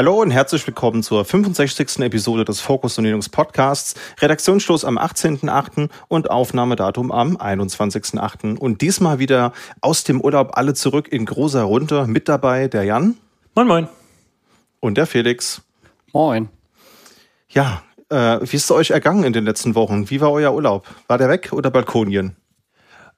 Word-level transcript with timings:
Hallo 0.00 0.22
und 0.22 0.30
herzlich 0.30 0.66
willkommen 0.66 1.02
zur 1.02 1.26
65. 1.26 1.98
Episode 1.98 2.46
des 2.46 2.62
Focus 2.62 2.96
und 2.96 3.04
Linux 3.04 3.28
Podcasts. 3.28 3.94
Redaktionsschluss 4.18 4.82
am 4.86 4.96
18.8. 4.96 5.90
und 6.08 6.30
Aufnahmedatum 6.30 7.12
am 7.12 7.36
21.8. 7.36 8.56
Und 8.56 8.80
diesmal 8.80 9.18
wieder 9.18 9.52
aus 9.82 10.02
dem 10.04 10.22
Urlaub 10.22 10.52
alle 10.56 10.72
zurück 10.72 11.08
in 11.12 11.26
großer 11.26 11.64
Runde. 11.64 12.06
Mit 12.06 12.30
dabei 12.30 12.66
der 12.66 12.84
Jan. 12.84 13.18
Moin, 13.54 13.68
moin. 13.68 13.88
Und 14.80 14.96
der 14.96 15.04
Felix. 15.04 15.60
Moin. 16.14 16.48
Ja, 17.50 17.82
äh, 18.08 18.38
wie 18.40 18.56
ist 18.56 18.64
es 18.64 18.70
euch 18.70 18.92
ergangen 18.92 19.24
in 19.24 19.34
den 19.34 19.44
letzten 19.44 19.74
Wochen? 19.74 20.08
Wie 20.08 20.22
war 20.22 20.32
euer 20.32 20.54
Urlaub? 20.54 20.88
War 21.08 21.18
der 21.18 21.28
weg 21.28 21.52
oder 21.52 21.70
Balkonien? 21.70 22.36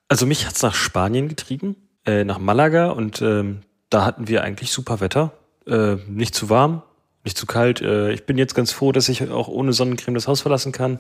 Also 0.09 0.27
mich 0.27 0.49
hat's 0.49 0.62
nach 0.65 0.75
Spanien 0.75 1.29
getrieben, 1.29 1.77
äh, 2.07 2.25
nach 2.25 2.41
Malaga 2.41 2.91
und 2.91 3.23
ähm, 3.23 3.61
da 3.89 4.05
hatten 4.05 4.27
wir 4.27 4.43
eigentlich 4.43 4.73
super 4.73 4.99
Wetter. 4.99 5.30
Äh, 5.66 5.97
nicht 6.09 6.34
zu 6.34 6.51
warm, 6.51 6.83
nicht 7.25 7.37
zu 7.37 7.47
kalt. 7.47 7.80
Äh, 7.80 8.12
ich 8.12 8.27
bin 8.27 8.39
jetzt 8.39 8.55
ganz 8.55 8.73
froh, 8.73 8.93
dass 8.93 9.09
ich 9.09 9.30
auch 9.30 9.48
ohne 9.48 9.73
Sonnencreme 9.73 10.15
das 10.15 10.29
Haus 10.29 10.41
verlassen 10.41 10.73
kann. 10.73 10.98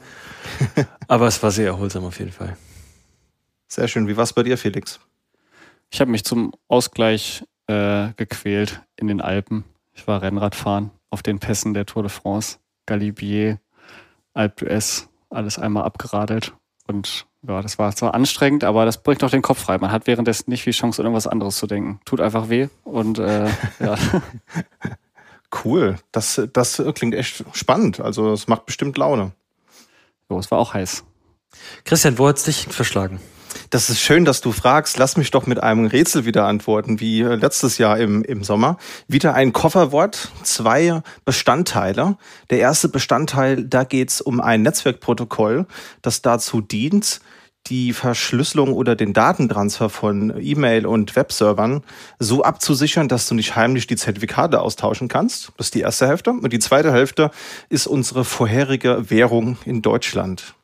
Aber 1.08 1.26
es 1.26 1.42
war 1.42 1.50
sehr 1.50 1.66
erholsam 1.66 2.04
auf 2.04 2.18
jeden 2.18 2.32
Fall. 2.32 2.56
Sehr 3.68 3.88
schön. 3.88 4.08
Wie 4.08 4.16
war 4.16 4.24
es 4.24 4.32
bei 4.32 4.42
dir, 4.42 4.58
Felix? 4.58 5.00
Ich 5.90 6.00
habe 6.00 6.10
mich 6.10 6.24
zum 6.24 6.52
Ausgleich 6.68 7.44
äh, 7.66 8.12
gequält 8.16 8.82
in 8.96 9.08
den 9.08 9.20
Alpen. 9.20 9.64
Ich 9.94 10.06
war 10.06 10.22
Rennradfahren 10.22 10.90
auf 11.10 11.22
den 11.22 11.38
Pässen 11.38 11.74
der 11.74 11.86
Tour 11.86 12.02
de 12.02 12.10
France, 12.10 12.58
Galibier, 12.86 13.60
Alpe 14.32 14.66
d'Huez, 14.66 15.08
alles 15.28 15.58
einmal 15.58 15.84
abgeradelt. 15.84 16.54
Und 16.86 17.26
ja, 17.46 17.60
das 17.60 17.78
war 17.78 17.94
zwar 17.94 18.14
anstrengend, 18.14 18.64
aber 18.64 18.84
das 18.84 19.02
bringt 19.02 19.24
auch 19.24 19.30
den 19.30 19.42
Kopf 19.42 19.60
frei. 19.60 19.78
Man 19.78 19.90
hat 19.90 20.06
währenddessen 20.06 20.50
nicht 20.50 20.62
viel 20.62 20.72
Chance, 20.72 21.02
an 21.02 21.06
irgendwas 21.06 21.26
anderes 21.26 21.56
zu 21.56 21.66
denken. 21.66 22.00
Tut 22.04 22.20
einfach 22.20 22.48
weh 22.48 22.68
und 22.84 23.18
äh, 23.18 23.48
ja. 23.80 23.96
Cool. 25.64 25.96
Das, 26.12 26.40
das 26.52 26.82
klingt 26.94 27.14
echt 27.14 27.44
spannend. 27.52 28.00
Also 28.00 28.32
es 28.32 28.48
macht 28.48 28.66
bestimmt 28.66 28.96
Laune. 28.96 29.32
Jo, 30.30 30.38
es 30.38 30.50
war 30.50 30.58
auch 30.58 30.72
heiß. 30.72 31.04
Christian, 31.84 32.18
wo 32.18 32.26
hat's 32.26 32.44
dich 32.44 32.66
verschlagen? 32.70 33.20
Das 33.68 33.90
ist 33.90 34.00
schön, 34.00 34.24
dass 34.24 34.40
du 34.40 34.50
fragst. 34.52 34.96
Lass 34.96 35.18
mich 35.18 35.30
doch 35.30 35.46
mit 35.46 35.62
einem 35.62 35.86
Rätsel 35.86 36.24
wieder 36.24 36.46
antworten, 36.46 37.00
wie 37.00 37.20
äh, 37.20 37.34
letztes 37.34 37.76
Jahr 37.76 37.98
im, 37.98 38.22
im 38.24 38.44
Sommer. 38.44 38.78
Wieder 39.08 39.34
ein 39.34 39.52
Kofferwort, 39.52 40.30
zwei 40.42 41.02
Bestandteile. 41.26 42.16
Der 42.48 42.58
erste 42.58 42.88
Bestandteil, 42.88 43.64
da 43.64 43.84
geht's 43.84 44.22
um 44.22 44.40
ein 44.40 44.62
Netzwerkprotokoll, 44.62 45.66
das 46.00 46.22
dazu 46.22 46.62
dient, 46.62 47.20
die 47.68 47.92
Verschlüsselung 47.92 48.72
oder 48.72 48.96
den 48.96 49.12
Datentransfer 49.12 49.88
von 49.88 50.34
E-Mail 50.40 50.86
und 50.86 51.14
Webservern 51.14 51.84
so 52.18 52.42
abzusichern, 52.42 53.08
dass 53.08 53.28
du 53.28 53.34
nicht 53.34 53.54
heimlich 53.54 53.86
die 53.86 53.96
Zertifikate 53.96 54.60
austauschen 54.60 55.08
kannst. 55.08 55.52
Das 55.56 55.68
ist 55.68 55.74
die 55.74 55.80
erste 55.80 56.08
Hälfte. 56.08 56.30
Und 56.30 56.52
die 56.52 56.58
zweite 56.58 56.92
Hälfte 56.92 57.30
ist 57.68 57.86
unsere 57.86 58.24
vorherige 58.24 59.10
Währung 59.10 59.58
in 59.64 59.80
Deutschland. 59.82 60.54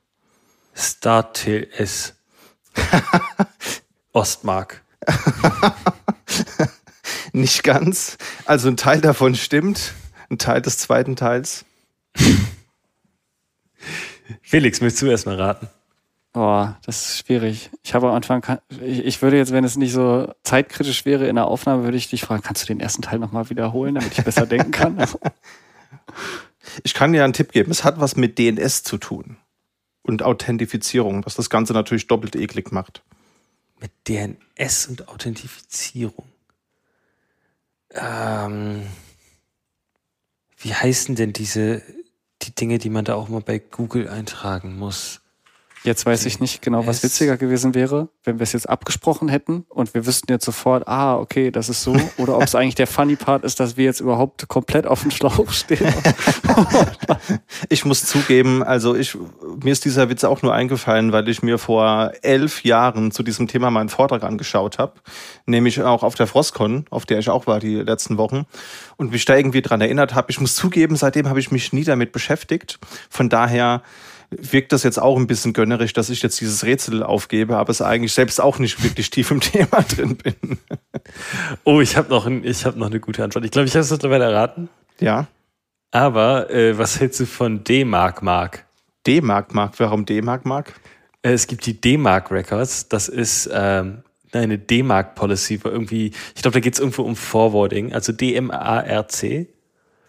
StarTLS. 0.75 2.15
Ostmark. 4.13 4.83
Nicht 7.33 7.63
ganz. 7.63 8.19
Also 8.45 8.69
ein 8.69 8.77
Teil 8.77 9.01
davon 9.01 9.35
stimmt, 9.35 9.93
ein 10.31 10.39
Teil 10.39 10.63
des 10.63 10.79
zweiten 10.79 11.17
Teils. 11.17 11.65
Felix, 14.43 14.81
möchtest 14.81 15.03
du 15.03 15.07
erstmal 15.07 15.37
raten? 15.37 15.69
Boah, 16.33 16.79
das 16.85 17.07
ist 17.07 17.19
schwierig. 17.19 17.71
Ich 17.83 17.95
habe 17.95 18.09
am 18.09 18.15
Anfang, 18.15 18.61
ich, 18.81 19.05
ich 19.05 19.23
würde 19.23 19.39
jetzt, 19.39 19.53
wenn 19.53 19.65
es 19.65 19.77
nicht 19.77 19.93
so 19.93 20.33
zeitkritisch 20.45 21.05
wäre 21.05 21.27
in 21.27 21.37
der 21.37 21.47
Aufnahme, 21.47 21.85
würde 21.85 21.97
ich 21.97 22.11
dich 22.11 22.23
fragen, 22.23 22.43
kannst 22.43 22.63
du 22.63 22.67
den 22.67 22.81
ersten 22.81 23.03
Teil 23.03 23.19
nochmal 23.19 23.51
wiederholen, 23.51 23.95
damit 23.95 24.17
ich 24.17 24.25
besser 24.25 24.47
denken 24.47 24.71
kann? 24.71 24.99
Ich 26.83 26.95
kann 26.95 27.13
dir 27.13 27.25
einen 27.25 27.33
Tipp 27.33 27.53
geben. 27.53 27.71
Es 27.71 27.85
hat 27.85 28.01
was 28.01 28.17
mit 28.17 28.39
DNS 28.39 28.83
zu 28.83 28.99
tun. 28.99 29.37
Und 30.03 30.23
Authentifizierung, 30.23 31.25
was 31.27 31.35
das 31.35 31.51
Ganze 31.51 31.73
natürlich 31.73 32.07
doppelt 32.07 32.37
eklig 32.37 32.73
macht. 32.73 33.03
Mit 33.81 33.93
DNS 34.07 34.87
und 34.87 35.09
Authentifizierung. 35.09 36.27
Ähm, 37.91 38.87
wie 40.59 40.75
heißen 40.75 41.15
denn 41.15 41.33
diese, 41.33 41.83
die 42.43 42.55
Dinge, 42.55 42.79
die 42.79 42.91
man 42.91 43.05
da 43.05 43.15
auch 43.15 43.29
mal 43.29 43.41
bei 43.41 43.59
Google 43.59 44.09
eintragen 44.09 44.77
muss? 44.77 45.21
Jetzt 45.85 46.07
weiß 46.07 46.27
ich 46.27 46.41
nicht 46.41 46.61
genau, 46.61 46.87
was 46.87 47.03
witziger 47.03 47.37
gewesen 47.37 47.75
wäre, 47.75 48.09
wenn 48.25 48.39
wir 48.39 48.43
es 48.43 48.53
jetzt 48.53 48.69
abgesprochen 48.69 49.29
hätten 49.29 49.65
und 49.69 49.95
wir 49.95 50.07
wüssten 50.07 50.31
jetzt 50.33 50.45
sofort, 50.45 50.89
ah, 50.89 51.17
okay, 51.17 51.51
das 51.51 51.69
ist 51.69 51.83
so. 51.83 51.97
Oder 52.17 52.37
ob 52.37 52.43
es 52.43 52.55
eigentlich 52.55 52.75
der 52.75 52.87
funny 52.87 53.17
Part 53.17 53.45
ist, 53.45 53.61
dass 53.61 53.77
wir 53.77 53.85
jetzt 53.85 54.01
überhaupt 54.01 54.49
komplett 54.49 54.87
auf 54.87 55.03
dem 55.03 55.11
Schlauch 55.11 55.51
stehen. 55.51 55.93
Ich 57.69 57.85
muss 57.85 58.05
zugeben, 58.05 58.63
also 58.63 58.95
ich, 58.95 59.17
mir 59.63 59.73
ist 59.73 59.85
dieser 59.85 60.09
Witz 60.09 60.25
auch 60.25 60.43
nur 60.43 60.55
eingefallen, 60.55 61.13
weil 61.13 61.29
ich 61.29 61.43
mir 61.43 61.59
vor 61.59 62.13
elf 62.23 62.65
Jahren 62.65 63.11
zu 63.11 63.23
diesem 63.23 63.49
Thema 63.49 63.71
meinen 63.71 63.89
Vortrag 63.89 64.23
angeschaut 64.23 64.79
habe, 64.79 64.95
nämlich 65.47 65.83
auch 65.83 66.03
auf 66.03 66.15
der 66.15 66.27
Frostcon, 66.27 66.87
auf 66.91 67.07
der 67.07 67.19
ich 67.19 67.29
auch 67.29 67.47
war 67.47 67.61
die 67.61 67.77
letzten 67.77 68.19
Wochen 68.19 68.47
und 68.97 69.13
mich 69.13 69.25
da 69.25 69.37
irgendwie 69.37 69.63
dran 69.63 69.81
erinnert 69.81 70.15
habe. 70.15 70.31
Ich 70.31 70.41
muss 70.41 70.55
zugeben, 70.55 70.97
seitdem 70.97 71.29
habe 71.29 71.41
ich 71.41 71.51
mich 71.51 71.73
nie 71.73 71.85
damit 71.85 72.13
beschäftigt. 72.13 72.79
Von 73.11 73.29
daher 73.29 73.83
wirkt 74.31 74.73
das 74.73 74.83
jetzt 74.83 75.01
auch 75.01 75.17
ein 75.17 75.27
bisschen 75.27 75.53
gönnerisch, 75.53 75.93
dass 75.93 76.11
ich 76.11 76.23
jetzt 76.23 76.41
dieses 76.41 76.65
Rätsel 76.65 77.03
aufgebe, 77.03 77.57
aber 77.57 77.71
es 77.71 77.81
eigentlich 77.81 78.13
selbst 78.13 78.41
auch 78.41 78.59
nicht 78.59 78.83
wirklich 78.83 79.11
tief 79.11 79.31
im 79.31 79.41
Thema 79.43 79.83
drin 79.83 80.17
bin. 80.17 80.59
Oh, 81.65 81.81
ich 81.81 81.97
habe 81.97 82.11
noch, 82.11 82.27
ein, 82.27 82.45
ich 82.45 82.65
hab 82.65 82.77
noch 82.77 82.87
eine 82.87 83.01
gute 83.01 83.25
Antwort. 83.25 83.45
Ich 83.45 83.51
glaube, 83.51 83.67
ich 83.67 83.75
habe 83.75 83.81
es 83.81 83.91
mittlerweile 83.91 84.25
erraten. 84.25 84.69
Ja, 85.01 85.29
Aber 85.91 86.51
äh, 86.51 86.77
was 86.77 87.01
hältst 87.01 87.21
du 87.21 87.27
von 87.27 87.65
D-Mark 87.65 88.23
Mark? 88.23 88.67
D-Mark, 89.07 89.55
Mark. 89.55 89.75
Warum 89.79 90.05
D-Mark, 90.05 90.45
Mark? 90.45 90.75
Äh, 91.23 91.33
es 91.33 91.47
gibt 91.47 91.65
die 91.67 91.81
D-Mark 91.81 92.31
Records. 92.31 92.89
Das 92.89 93.09
ist 93.09 93.49
ähm, 93.53 94.03
eine 94.33 94.59
D-Mark 94.59 95.15
Policy, 95.15 95.61
wo 95.63 95.69
irgendwie, 95.69 96.13
ich 96.35 96.43
glaube, 96.43 96.55
da 96.55 96.61
geht 96.61 96.75
es 96.75 96.81
irgendwo 96.81 97.03
um 97.03 97.17
Forwarding, 97.17 97.93
also 97.93 98.13
D-M-A-R-C. 98.13 99.49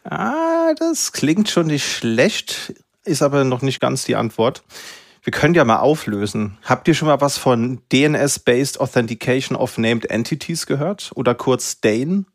Ah, 0.04 0.74
das 0.78 1.12
klingt 1.12 1.50
schon 1.50 1.68
nicht 1.68 1.86
schlecht, 1.86 2.74
ist 3.10 3.22
aber 3.22 3.44
noch 3.44 3.62
nicht 3.62 3.80
ganz 3.80 4.06
die 4.06 4.16
Antwort. 4.16 4.64
Wir 5.24 5.32
können 5.32 5.54
ja 5.54 5.66
mal 5.66 5.80
auflösen. 5.80 6.58
Habt 6.64 6.88
ihr 6.88 6.94
schon 6.94 7.08
mal 7.08 7.20
was 7.20 7.38
von 7.38 7.82
DNS-Based 7.92 8.80
Authentication 8.80 9.58
of 9.58 9.78
Named 9.78 10.10
Entities 10.10 10.66
gehört? 10.66 11.12
Oder 11.16 11.36
kurz 11.36 11.82
DANE? 11.82 12.26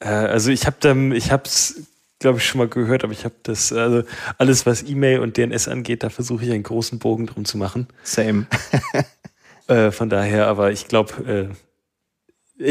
Äh, 0.00 0.08
also 0.08 0.50
ich 0.50 0.66
habe 0.66 1.14
ich 1.16 1.30
es, 1.30 1.82
glaube 2.18 2.38
ich, 2.38 2.46
schon 2.46 2.58
mal 2.58 2.68
gehört, 2.68 3.04
aber 3.04 3.12
ich 3.12 3.24
habe 3.24 3.34
das, 3.42 3.72
also 3.72 4.02
alles, 4.38 4.64
was 4.64 4.82
E-Mail 4.84 5.20
und 5.20 5.36
DNS 5.36 5.68
angeht, 5.68 6.02
da 6.02 6.10
versuche 6.10 6.44
ich 6.44 6.52
einen 6.52 6.62
großen 6.62 6.98
Bogen 6.98 7.26
drum 7.26 7.44
zu 7.44 7.58
machen. 7.58 7.88
Same. 8.02 8.46
Äh, 9.68 9.90
von 9.90 10.08
daher, 10.08 10.46
aber 10.46 10.72
ich 10.72 10.88
glaube, 10.88 11.50
äh, 11.50 11.67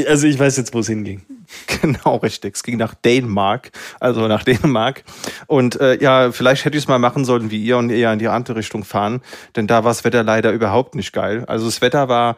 also 0.07 0.27
ich 0.27 0.37
weiß 0.37 0.57
jetzt, 0.57 0.73
wo 0.73 0.79
es 0.79 0.87
hinging. 0.87 1.21
genau, 1.81 2.17
richtig. 2.17 2.55
Es 2.55 2.63
ging 2.63 2.77
nach 2.77 2.93
Dänemark, 2.93 3.71
also 3.99 4.27
nach 4.27 4.43
Dänemark. 4.43 5.03
Und 5.47 5.79
äh, 5.79 6.01
ja, 6.01 6.31
vielleicht 6.31 6.65
hätte 6.65 6.77
ich 6.77 6.83
es 6.83 6.87
mal 6.87 6.99
machen 6.99 7.25
sollen 7.25 7.51
wie 7.51 7.63
ihr 7.63 7.77
und 7.77 7.89
eher 7.89 8.11
in 8.11 8.19
die 8.19 8.27
andere 8.27 8.57
Richtung 8.57 8.83
fahren, 8.83 9.21
denn 9.55 9.67
da 9.67 9.83
war 9.83 9.91
das 9.91 10.03
Wetter 10.03 10.23
leider 10.23 10.51
überhaupt 10.51 10.95
nicht 10.95 11.13
geil. 11.13 11.45
Also 11.47 11.65
das 11.65 11.81
Wetter 11.81 12.09
war 12.09 12.37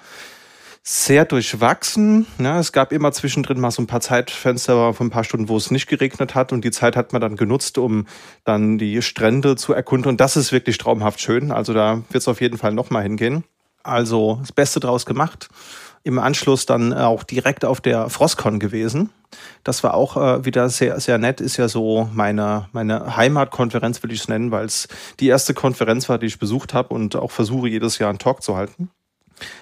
sehr 0.83 1.25
durchwachsen. 1.25 2.25
Ne? 2.37 2.57
Es 2.57 2.71
gab 2.71 2.91
immer 2.91 3.11
zwischendrin 3.11 3.59
mal 3.59 3.71
so 3.71 3.81
ein 3.81 3.87
paar 3.87 4.01
Zeitfenster 4.01 4.93
von 4.93 5.07
ein 5.07 5.11
paar 5.11 5.23
Stunden, 5.23 5.49
wo 5.49 5.57
es 5.57 5.71
nicht 5.71 5.87
geregnet 5.87 6.35
hat 6.35 6.51
und 6.51 6.63
die 6.63 6.71
Zeit 6.71 6.95
hat 6.95 7.13
man 7.13 7.21
dann 7.21 7.35
genutzt, 7.35 7.77
um 7.77 8.07
dann 8.43 8.77
die 8.77 9.01
Strände 9.01 9.55
zu 9.55 9.73
erkunden. 9.73 10.09
Und 10.09 10.21
das 10.21 10.37
ist 10.37 10.51
wirklich 10.51 10.77
traumhaft 10.77 11.19
schön. 11.19 11.51
Also 11.51 11.73
da 11.73 11.97
wird 12.09 12.21
es 12.21 12.27
auf 12.27 12.41
jeden 12.41 12.57
Fall 12.57 12.73
nochmal 12.73 13.03
hingehen. 13.03 13.43
Also 13.83 14.37
das 14.41 14.51
Beste 14.51 14.79
draus 14.79 15.05
gemacht. 15.05 15.49
Im 16.03 16.19
Anschluss 16.19 16.65
dann 16.65 16.93
auch 16.93 17.23
direkt 17.23 17.65
auf 17.65 17.81
der 17.81 18.09
Frostcon 18.09 18.59
gewesen. 18.59 19.09
Das 19.63 19.83
war 19.83 19.93
auch 19.93 20.17
äh, 20.17 20.45
wieder 20.45 20.69
sehr, 20.69 20.99
sehr 20.99 21.17
nett. 21.17 21.41
Ist 21.41 21.57
ja 21.57 21.67
so 21.67 22.09
meine, 22.13 22.67
meine 22.71 23.15
Heimatkonferenz, 23.15 24.01
will 24.01 24.11
ich 24.11 24.21
es 24.21 24.27
nennen, 24.27 24.51
weil 24.51 24.65
es 24.65 24.87
die 25.19 25.27
erste 25.27 25.53
Konferenz 25.53 26.09
war, 26.09 26.17
die 26.17 26.27
ich 26.27 26.39
besucht 26.39 26.73
habe 26.73 26.93
und 26.93 27.15
auch 27.15 27.31
versuche, 27.31 27.67
jedes 27.67 27.99
Jahr 27.99 28.09
einen 28.09 28.19
Talk 28.19 28.41
zu 28.41 28.55
halten. 28.55 28.89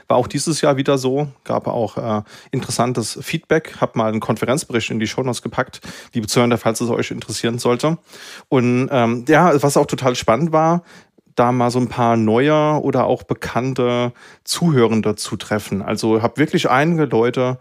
War 0.08 0.18
auch 0.18 0.28
dieses 0.28 0.62
Jahr 0.62 0.78
wieder 0.78 0.98
so, 0.98 1.28
gab 1.44 1.68
auch 1.68 1.98
äh, 1.98 2.24
interessantes 2.52 3.20
Feedback, 3.22 3.76
hab 3.80 3.96
mal 3.96 4.10
einen 4.10 4.20
Konferenzbericht 4.20 4.90
in 4.90 5.00
die 5.00 5.08
Shownotes 5.08 5.42
gepackt, 5.42 5.82
liebe 6.14 6.28
Zuhörer, 6.28 6.58
falls 6.58 6.82
es 6.82 6.90
euch 6.90 7.12
interessieren 7.12 7.60
sollte. 7.60 7.98
Und 8.50 8.90
ähm, 8.92 9.26
ja, 9.28 9.62
was 9.62 9.78
auch 9.78 9.86
total 9.86 10.16
spannend 10.16 10.52
war, 10.52 10.84
da 11.38 11.52
mal 11.52 11.72
so 11.72 11.80
ein 11.80 11.88
paar 11.88 12.18
neue 12.18 12.82
oder 12.82 13.06
auch 13.06 13.24
bekannte 13.24 14.12
Zuhörende 14.44 15.16
zu 15.16 15.38
treffen. 15.38 15.82
Also 15.82 16.22
habe 16.22 16.38
wirklich 16.38 16.70
einige 16.70 17.06
Leute 17.06 17.60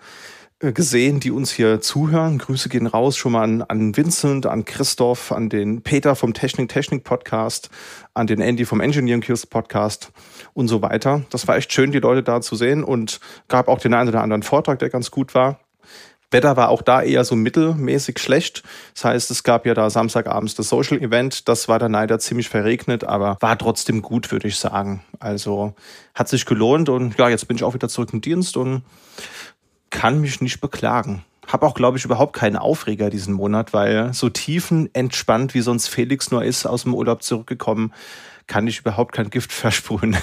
äh, 0.60 0.72
gesehen, 0.72 1.20
die 1.20 1.30
uns 1.30 1.52
hier 1.52 1.82
zuhören. 1.82 2.38
Grüße 2.38 2.70
gehen 2.70 2.86
raus 2.86 3.16
schon 3.18 3.32
mal 3.32 3.42
an, 3.42 3.62
an 3.62 3.96
Vincent, 3.96 4.46
an 4.46 4.64
Christoph, 4.64 5.30
an 5.30 5.50
den 5.50 5.82
Peter 5.82 6.16
vom 6.16 6.32
Technik 6.32 6.70
Technik 6.70 7.04
Podcast, 7.04 7.68
an 8.14 8.26
den 8.26 8.40
Andy 8.40 8.64
vom 8.64 8.80
Engineering 8.80 9.20
Kills 9.20 9.46
Podcast 9.46 10.10
und 10.54 10.68
so 10.68 10.80
weiter. 10.80 11.22
Das 11.28 11.46
war 11.46 11.56
echt 11.56 11.72
schön, 11.72 11.92
die 11.92 11.98
Leute 11.98 12.22
da 12.22 12.40
zu 12.40 12.56
sehen 12.56 12.82
und 12.82 13.20
gab 13.48 13.68
auch 13.68 13.78
den 13.78 13.92
einen 13.92 14.08
oder 14.08 14.22
anderen 14.22 14.42
Vortrag, 14.42 14.78
der 14.78 14.88
ganz 14.88 15.10
gut 15.10 15.34
war. 15.34 15.60
Wetter 16.30 16.56
war 16.56 16.70
auch 16.70 16.82
da 16.82 17.02
eher 17.02 17.24
so 17.24 17.36
mittelmäßig 17.36 18.18
schlecht. 18.18 18.62
Das 18.94 19.04
heißt, 19.04 19.30
es 19.30 19.44
gab 19.44 19.64
ja 19.64 19.74
da 19.74 19.88
Samstagabends 19.90 20.54
das 20.54 20.68
Social 20.68 20.98
Event. 20.98 21.48
Das 21.48 21.68
war 21.68 21.78
dann 21.78 21.92
leider 21.92 22.18
ziemlich 22.18 22.48
verregnet, 22.48 23.04
aber 23.04 23.36
war 23.40 23.56
trotzdem 23.56 24.02
gut, 24.02 24.32
würde 24.32 24.48
ich 24.48 24.58
sagen. 24.58 25.02
Also 25.20 25.74
hat 26.14 26.28
sich 26.28 26.44
gelohnt 26.44 26.88
und 26.88 27.16
ja, 27.16 27.28
jetzt 27.28 27.46
bin 27.46 27.56
ich 27.56 27.64
auch 27.64 27.74
wieder 27.74 27.88
zurück 27.88 28.10
im 28.12 28.20
Dienst 28.20 28.56
und 28.56 28.82
kann 29.90 30.20
mich 30.20 30.40
nicht 30.40 30.60
beklagen. 30.60 31.24
Hab 31.46 31.62
auch, 31.62 31.74
glaube 31.74 31.96
ich, 31.96 32.04
überhaupt 32.04 32.34
keinen 32.34 32.56
Aufreger 32.56 33.08
diesen 33.08 33.32
Monat, 33.32 33.72
weil 33.72 34.12
so 34.12 34.28
tiefenentspannt, 34.28 35.54
wie 35.54 35.60
sonst 35.60 35.86
Felix 35.88 36.32
nur 36.32 36.44
ist, 36.44 36.66
aus 36.66 36.82
dem 36.82 36.94
Urlaub 36.94 37.22
zurückgekommen, 37.22 37.92
kann 38.48 38.66
ich 38.66 38.80
überhaupt 38.80 39.14
kein 39.14 39.30
Gift 39.30 39.52
versprühen. 39.52 40.16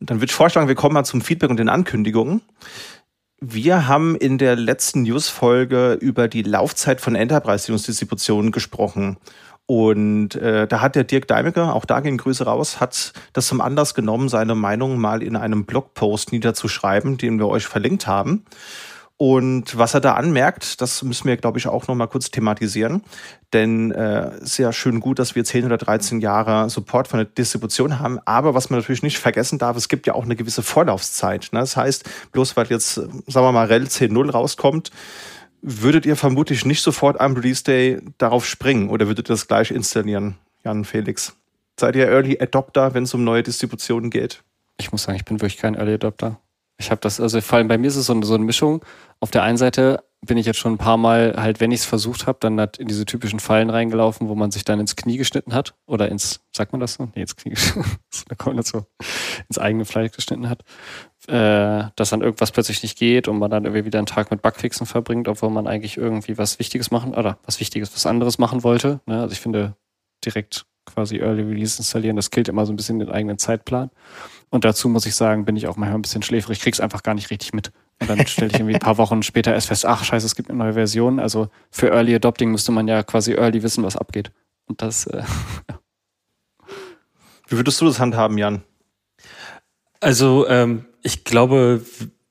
Dann 0.00 0.18
würde 0.18 0.30
ich 0.30 0.34
vorschlagen, 0.34 0.68
wir 0.68 0.74
kommen 0.74 0.94
mal 0.94 1.04
zum 1.04 1.20
Feedback 1.20 1.50
und 1.50 1.56
den 1.58 1.68
Ankündigungen. 1.68 2.42
Wir 3.40 3.86
haben 3.86 4.16
in 4.16 4.36
der 4.36 4.56
letzten 4.56 5.02
News-Folge 5.02 5.92
über 6.00 6.26
die 6.26 6.42
Laufzeit 6.42 7.00
von 7.00 7.14
Enterprise-Distributionen 7.14 8.50
gesprochen. 8.50 9.16
Und 9.66 10.34
äh, 10.34 10.66
da 10.66 10.80
hat 10.80 10.96
der 10.96 11.04
Dirk 11.04 11.28
Deimecker, 11.28 11.74
auch 11.76 11.84
da 11.84 12.00
gehen 12.00 12.16
Grüße 12.16 12.44
raus, 12.44 12.80
hat 12.80 13.12
das 13.34 13.46
zum 13.46 13.60
Anlass 13.60 13.94
genommen, 13.94 14.28
seine 14.28 14.56
Meinung 14.56 14.98
mal 14.98 15.22
in 15.22 15.36
einem 15.36 15.66
Blogpost 15.66 16.32
niederzuschreiben, 16.32 17.16
den 17.16 17.38
wir 17.38 17.46
euch 17.46 17.66
verlinkt 17.66 18.08
haben. 18.08 18.44
Und 19.20 19.76
was 19.76 19.94
er 19.94 20.00
da 20.00 20.14
anmerkt, 20.14 20.80
das 20.80 21.02
müssen 21.02 21.26
wir, 21.26 21.36
glaube 21.36 21.58
ich, 21.58 21.66
auch 21.66 21.88
noch 21.88 21.96
mal 21.96 22.06
kurz 22.06 22.30
thematisieren. 22.30 23.02
Denn 23.52 23.90
äh, 23.90 24.30
sehr 24.40 24.72
schön 24.72 25.00
gut, 25.00 25.18
dass 25.18 25.34
wir 25.34 25.44
10 25.44 25.64
oder 25.64 25.76
13 25.76 26.20
Jahre 26.20 26.70
Support 26.70 27.08
von 27.08 27.18
der 27.18 27.26
Distribution 27.26 27.98
haben. 27.98 28.20
Aber 28.26 28.54
was 28.54 28.70
man 28.70 28.78
natürlich 28.78 29.02
nicht 29.02 29.18
vergessen 29.18 29.58
darf, 29.58 29.76
es 29.76 29.88
gibt 29.88 30.06
ja 30.06 30.14
auch 30.14 30.22
eine 30.22 30.36
gewisse 30.36 30.62
Vorlaufzeit. 30.62 31.48
Ne? 31.50 31.58
Das 31.58 31.76
heißt, 31.76 32.08
bloß 32.30 32.56
weil 32.56 32.68
jetzt, 32.68 32.94
sagen 32.94 33.12
wir 33.26 33.50
mal, 33.50 33.66
REL 33.66 33.84
10.0 33.84 34.30
rauskommt, 34.30 34.92
würdet 35.62 36.06
ihr 36.06 36.14
vermutlich 36.14 36.64
nicht 36.64 36.82
sofort 36.82 37.20
am 37.20 37.34
Release 37.34 37.64
Day 37.64 38.00
darauf 38.18 38.46
springen 38.46 38.88
oder 38.88 39.08
würdet 39.08 39.28
ihr 39.28 39.34
das 39.34 39.48
gleich 39.48 39.72
installieren, 39.72 40.36
Jan 40.64 40.84
Felix? 40.84 41.34
Seid 41.80 41.96
ihr 41.96 42.06
Early 42.06 42.38
Adopter, 42.40 42.94
wenn 42.94 43.02
es 43.02 43.14
um 43.14 43.24
neue 43.24 43.42
Distributionen 43.42 44.10
geht? 44.10 44.44
Ich 44.76 44.92
muss 44.92 45.02
sagen, 45.02 45.16
ich 45.16 45.24
bin 45.24 45.40
wirklich 45.40 45.58
kein 45.58 45.74
Early 45.74 45.94
Adopter. 45.94 46.38
Ich 46.78 46.90
habe 46.90 47.00
das, 47.00 47.20
also 47.20 47.40
vor 47.40 47.58
allem 47.58 47.68
bei 47.68 47.76
mir 47.76 47.88
ist 47.88 47.96
es 47.96 48.06
so 48.06 48.12
eine, 48.12 48.24
so 48.24 48.34
eine 48.34 48.44
Mischung. 48.44 48.84
Auf 49.20 49.30
der 49.30 49.42
einen 49.42 49.58
Seite 49.58 50.04
bin 50.20 50.36
ich 50.36 50.46
jetzt 50.46 50.58
schon 50.58 50.74
ein 50.74 50.78
paar 50.78 50.96
Mal 50.96 51.34
halt, 51.36 51.60
wenn 51.60 51.70
ich 51.70 51.80
es 51.80 51.86
versucht 51.86 52.26
habe, 52.26 52.38
dann 52.40 52.58
halt 52.58 52.76
in 52.78 52.88
diese 52.88 53.04
typischen 53.04 53.40
Fallen 53.40 53.70
reingelaufen, 53.70 54.28
wo 54.28 54.34
man 54.34 54.50
sich 54.50 54.64
dann 54.64 54.80
ins 54.80 54.96
Knie 54.96 55.16
geschnitten 55.16 55.54
hat 55.54 55.74
oder 55.86 56.08
ins, 56.08 56.40
sagt 56.54 56.72
man 56.72 56.80
das 56.80 56.94
so? 56.94 57.08
Nee, 57.14 57.22
ins 57.22 57.36
Knie 57.36 57.50
geschnitten, 57.50 57.84
da 58.28 58.34
kommt 58.38 58.58
das 58.58 58.68
so, 58.68 58.86
ins 59.48 59.58
eigene 59.58 59.84
Fleisch 59.84 60.12
geschnitten 60.12 60.48
hat, 60.48 60.62
äh, 61.28 61.90
dass 61.94 62.10
dann 62.10 62.22
irgendwas 62.22 62.50
plötzlich 62.50 62.82
nicht 62.82 62.98
geht 62.98 63.28
und 63.28 63.38
man 63.38 63.50
dann 63.50 63.64
irgendwie 63.64 63.84
wieder 63.84 63.98
einen 63.98 64.06
Tag 64.06 64.30
mit 64.30 64.42
Bugfixen 64.42 64.86
verbringt, 64.86 65.28
obwohl 65.28 65.50
man 65.50 65.66
eigentlich 65.66 65.96
irgendwie 65.96 66.36
was 66.36 66.58
Wichtiges 66.58 66.90
machen 66.90 67.14
oder 67.14 67.38
was 67.44 67.60
Wichtiges, 67.60 67.94
was 67.94 68.06
anderes 68.06 68.38
machen 68.38 68.64
wollte. 68.64 69.00
Ne? 69.06 69.20
Also 69.20 69.32
ich 69.32 69.40
finde 69.40 69.74
direkt 70.24 70.66
quasi 70.98 71.18
Early 71.18 71.42
Release 71.42 71.78
installieren, 71.78 72.16
das 72.16 72.30
killt 72.30 72.48
immer 72.48 72.66
so 72.66 72.72
ein 72.72 72.76
bisschen 72.76 72.98
den 72.98 73.08
eigenen 73.08 73.38
Zeitplan. 73.38 73.90
Und 74.50 74.64
dazu 74.64 74.88
muss 74.88 75.06
ich 75.06 75.14
sagen, 75.14 75.44
bin 75.44 75.54
ich 75.54 75.68
auch 75.68 75.76
manchmal 75.76 75.96
ein 75.98 76.02
bisschen 76.02 76.22
schläfrig, 76.22 76.58
krieg's 76.58 76.80
einfach 76.80 77.04
gar 77.04 77.14
nicht 77.14 77.30
richtig 77.30 77.52
mit. 77.52 77.70
Und 78.00 78.10
dann 78.10 78.26
stelle 78.26 78.48
ich 78.48 78.54
irgendwie 78.54 78.74
ein 78.74 78.80
paar 78.80 78.98
Wochen 78.98 79.22
später 79.22 79.54
erst 79.54 79.68
fest, 79.68 79.86
ach 79.86 80.02
scheiße, 80.02 80.26
es 80.26 80.34
gibt 80.34 80.50
eine 80.50 80.58
neue 80.58 80.72
Version. 80.72 81.20
Also 81.20 81.50
für 81.70 81.90
Early 81.90 82.16
Adopting 82.16 82.50
müsste 82.50 82.72
man 82.72 82.88
ja 82.88 83.04
quasi 83.04 83.34
early 83.34 83.62
wissen, 83.62 83.84
was 83.84 83.96
abgeht. 83.96 84.32
Und 84.66 84.82
das, 84.82 85.06
äh. 85.06 85.22
Wie 87.48 87.56
würdest 87.56 87.80
du 87.80 87.84
das 87.84 88.00
handhaben, 88.00 88.38
Jan? 88.38 88.62
Also 90.00 90.48
ähm, 90.48 90.84
ich 91.02 91.22
glaube, 91.22 91.82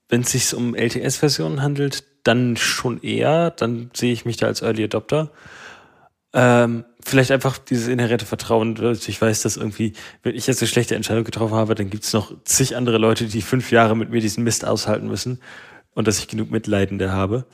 wenn 0.10 0.22
es 0.22 0.32
sich 0.32 0.54
um 0.54 0.76
LTS-Versionen 0.76 1.62
handelt, 1.62 2.04
dann 2.24 2.58
schon 2.58 3.02
eher. 3.02 3.52
Dann 3.52 3.92
sehe 3.94 4.12
ich 4.12 4.26
mich 4.26 4.36
da 4.36 4.48
als 4.48 4.62
Early 4.62 4.84
Adopter. 4.84 5.32
Ähm, 6.34 6.84
vielleicht 7.08 7.32
einfach 7.32 7.58
dieses 7.58 7.88
inhärente 7.88 8.26
Vertrauen, 8.26 8.76
dass 8.76 9.08
ich 9.08 9.22
weiß, 9.22 9.42
dass 9.42 9.58
irgendwie, 9.58 9.94
wenn 10.24 10.36
ich 10.36 10.48
jetzt 10.48 10.62
eine 10.62 10.68
schlechte 10.68 10.96
Entscheidung 10.96 11.24
getroffen 11.24 11.56
habe, 11.56 11.76
dann 11.76 11.90
gibt 11.90 12.04
es 12.04 12.14
noch 12.14 12.34
zig 12.44 12.76
andere 12.76 12.98
Leute, 12.98 13.26
die 13.26 13.42
fünf 13.42 13.72
Jahre 13.72 13.96
mit 13.96 14.10
mir 14.10 14.22
diesen 14.22 14.44
Mist 14.44 14.66
aushalten 14.66 15.08
müssen 15.08 15.40
und 15.94 16.08
dass 16.08 16.20
ich 16.20 16.28
genug 16.28 16.52
Mitleidende 16.52 17.12
habe. 17.12 17.46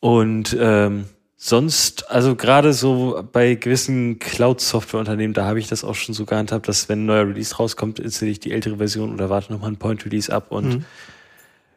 Und 0.00 0.56
ähm, 0.60 1.04
sonst, 1.36 2.10
also 2.10 2.36
gerade 2.36 2.72
so 2.72 3.24
bei 3.32 3.54
gewissen 3.54 4.18
Cloud-Software-Unternehmen, 4.18 5.34
da 5.34 5.44
habe 5.44 5.58
ich 5.58 5.68
das 5.68 5.84
auch 5.84 5.94
schon 5.94 6.14
so 6.14 6.24
gehandhabt, 6.24 6.68
dass 6.68 6.88
wenn 6.88 7.04
ein 7.04 7.06
neuer 7.06 7.28
Release 7.28 7.56
rauskommt, 7.56 8.00
installiere 8.00 8.32
ich 8.32 8.40
die 8.40 8.52
ältere 8.52 8.76
Version 8.76 9.12
oder 9.12 9.30
warte 9.30 9.52
nochmal 9.52 9.70
ein 9.70 9.76
Point-Release 9.76 10.32
ab 10.32 10.50
und 10.50 10.68
mhm. 10.68 10.84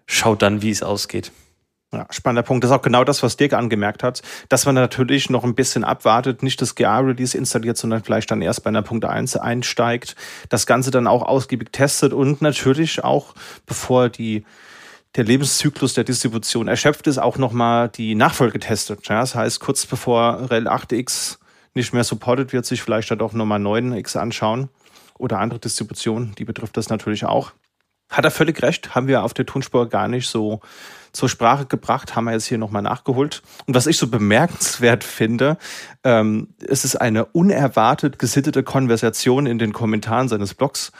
schau 0.07 0.35
dann, 0.35 0.61
wie 0.61 0.71
es 0.71 0.83
ausgeht. 0.83 1.31
Ja, 1.93 2.07
spannender 2.09 2.43
Punkt. 2.43 2.63
Das 2.63 2.71
ist 2.71 2.77
auch 2.77 2.81
genau 2.81 3.03
das, 3.03 3.21
was 3.21 3.35
Dirk 3.35 3.51
angemerkt 3.51 4.01
hat, 4.01 4.21
dass 4.47 4.65
man 4.65 4.75
natürlich 4.75 5.29
noch 5.29 5.43
ein 5.43 5.55
bisschen 5.55 5.83
abwartet, 5.83 6.41
nicht 6.41 6.61
das 6.61 6.75
GA-Release 6.75 7.37
installiert, 7.37 7.77
sondern 7.77 8.01
vielleicht 8.01 8.31
dann 8.31 8.41
erst 8.41 8.63
bei 8.63 8.69
einer 8.69 8.81
Punkt 8.81 9.03
1 9.03 9.35
einsteigt, 9.35 10.15
das 10.47 10.65
Ganze 10.65 10.91
dann 10.91 11.05
auch 11.05 11.21
ausgiebig 11.21 11.73
testet 11.73 12.13
und 12.13 12.41
natürlich 12.41 13.03
auch, 13.03 13.35
bevor 13.65 14.07
die 14.07 14.45
der 15.15 15.25
Lebenszyklus 15.25 15.93
der 15.93 16.05
Distribution 16.05 16.69
erschöpft 16.69 17.07
ist, 17.07 17.17
auch 17.17 17.37
nochmal 17.37 17.89
die 17.89 18.15
Nachfolge 18.15 18.59
testet. 18.59 19.05
Ja, 19.09 19.19
das 19.19 19.35
heißt, 19.35 19.59
kurz 19.59 19.85
bevor 19.85 20.49
REL 20.49 20.69
8X 20.69 21.39
nicht 21.73 21.93
mehr 21.93 22.05
supported 22.05 22.53
wird, 22.53 22.65
sich 22.65 22.81
vielleicht 22.81 23.11
dann 23.11 23.19
auch 23.19 23.33
nochmal 23.33 23.59
9X 23.59 24.17
anschauen 24.17 24.69
oder 25.17 25.39
andere 25.39 25.59
Distributionen, 25.59 26.33
die 26.35 26.45
betrifft 26.45 26.77
das 26.77 26.87
natürlich 26.87 27.25
auch. 27.25 27.51
Hat 28.09 28.23
er 28.23 28.31
völlig 28.31 28.61
recht, 28.61 28.95
haben 28.95 29.07
wir 29.07 29.23
auf 29.23 29.33
der 29.33 29.45
Tonspur 29.45 29.89
gar 29.89 30.07
nicht 30.07 30.29
so 30.29 30.61
zur 31.11 31.29
Sprache 31.29 31.65
gebracht, 31.65 32.15
haben 32.15 32.25
wir 32.25 32.33
jetzt 32.33 32.45
hier 32.45 32.57
nochmal 32.57 32.81
nachgeholt. 32.81 33.41
Und 33.65 33.75
was 33.75 33.87
ich 33.87 33.97
so 33.97 34.07
bemerkenswert 34.07 35.03
finde, 35.03 35.57
ähm, 36.03 36.49
es 36.65 36.85
ist 36.85 36.95
eine 36.95 37.25
unerwartet 37.25 38.19
gesittete 38.19 38.63
Konversation 38.63 39.45
in 39.45 39.59
den 39.59 39.73
Kommentaren 39.73 40.27
seines 40.27 40.53
Blogs 40.53 40.91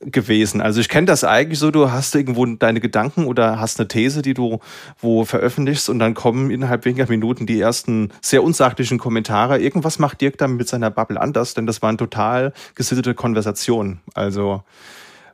gewesen. 0.00 0.60
Also 0.60 0.80
ich 0.80 0.88
kenne 0.88 1.06
das 1.06 1.24
eigentlich 1.24 1.58
so, 1.58 1.70
du 1.70 1.90
hast 1.90 2.14
irgendwo 2.14 2.44
deine 2.46 2.80
Gedanken 2.80 3.26
oder 3.26 3.60
hast 3.60 3.78
eine 3.78 3.88
These, 3.88 4.22
die 4.22 4.34
du 4.34 4.60
wo 4.98 5.24
veröffentlichst 5.24 5.88
und 5.88 5.98
dann 5.98 6.14
kommen 6.14 6.50
innerhalb 6.50 6.84
weniger 6.84 7.08
Minuten 7.08 7.46
die 7.46 7.60
ersten 7.60 8.10
sehr 8.20 8.42
unsachlichen 8.42 8.98
Kommentare. 8.98 9.58
Irgendwas 9.58 9.98
macht 9.98 10.20
Dirk 10.20 10.38
dann 10.38 10.56
mit 10.56 10.68
seiner 10.68 10.90
Bubble 10.90 11.20
anders, 11.20 11.54
denn 11.54 11.66
das 11.66 11.82
waren 11.82 11.98
total 11.98 12.52
gesittete 12.74 13.14
Konversationen. 13.14 14.00
Also 14.14 14.62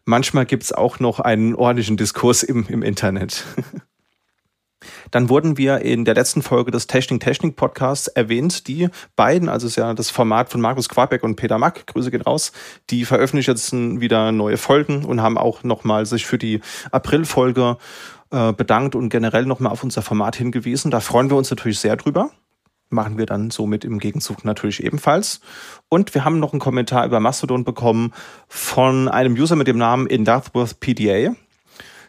manchmal 0.05 0.47
gibt's 0.47 0.73
auch 0.73 1.01
noch 1.01 1.21
einen 1.21 1.55
ordentlichen 1.55 1.97
Diskurs 1.97 2.43
im, 2.43 2.67
im 2.69 2.83
Internet. 2.83 3.45
Dann 5.11 5.29
wurden 5.29 5.57
wir 5.57 5.81
in 5.81 6.05
der 6.05 6.15
letzten 6.15 6.43
Folge 6.43 6.71
des 6.71 6.87
Technik 6.87 7.21
Technik 7.21 7.57
Podcasts 7.57 8.09
erwähnt. 8.09 8.67
Die 8.69 8.89
beiden, 9.17 9.49
also 9.49 9.67
ist 9.67 9.77
ja 9.77 9.95
das 9.95 10.11
Format 10.11 10.51
von 10.51 10.61
Markus 10.61 10.89
Quabeck 10.89 11.23
und 11.23 11.37
Peter 11.37 11.59
Mack, 11.59 11.87
Grüße 11.87 12.11
gehen 12.11 12.23
raus, 12.23 12.53
die 12.91 13.05
veröffentlichen 13.05 13.51
jetzt 13.51 13.73
wieder 13.73 14.33
neue 14.33 14.57
Folgen 14.57 15.05
und 15.05 15.21
haben 15.21 15.39
auch 15.39 15.63
nochmal 15.65 16.07
sich 16.07 16.27
für 16.27 16.39
die 16.39 16.61
April-Folge 16.91 17.77
äh, 18.31 18.53
bedankt 18.53 18.95
und 18.95 19.09
generell 19.09 19.45
nochmal 19.45 19.73
auf 19.73 19.83
unser 19.83 20.03
Format 20.03 20.37
hingewiesen. 20.37 20.91
Da 20.91 21.01
freuen 21.01 21.31
wir 21.31 21.37
uns 21.37 21.51
natürlich 21.51 21.79
sehr 21.81 21.97
drüber. 21.97 22.31
Machen 22.89 23.19
wir 23.19 23.27
dann 23.27 23.51
somit 23.51 23.85
im 23.85 23.99
Gegenzug 23.99 24.45
natürlich 24.45 24.83
ebenfalls. 24.83 25.41
Und 25.89 26.15
wir 26.15 26.25
haben 26.25 26.41
noch 26.41 26.53
einen 26.53 26.61
Kommentar 26.61 27.07
über 27.07 27.21
Mastodon 27.21 27.65
bekommen 27.65 28.13
von 28.49 29.09
einem 29.09 29.35
User 29.35 29.57
mit 29.57 29.69
dem 29.69 29.79
Namen 29.79 30.07
In 30.07 30.25
Darthworth 30.25 30.81
PDA. 30.81 31.35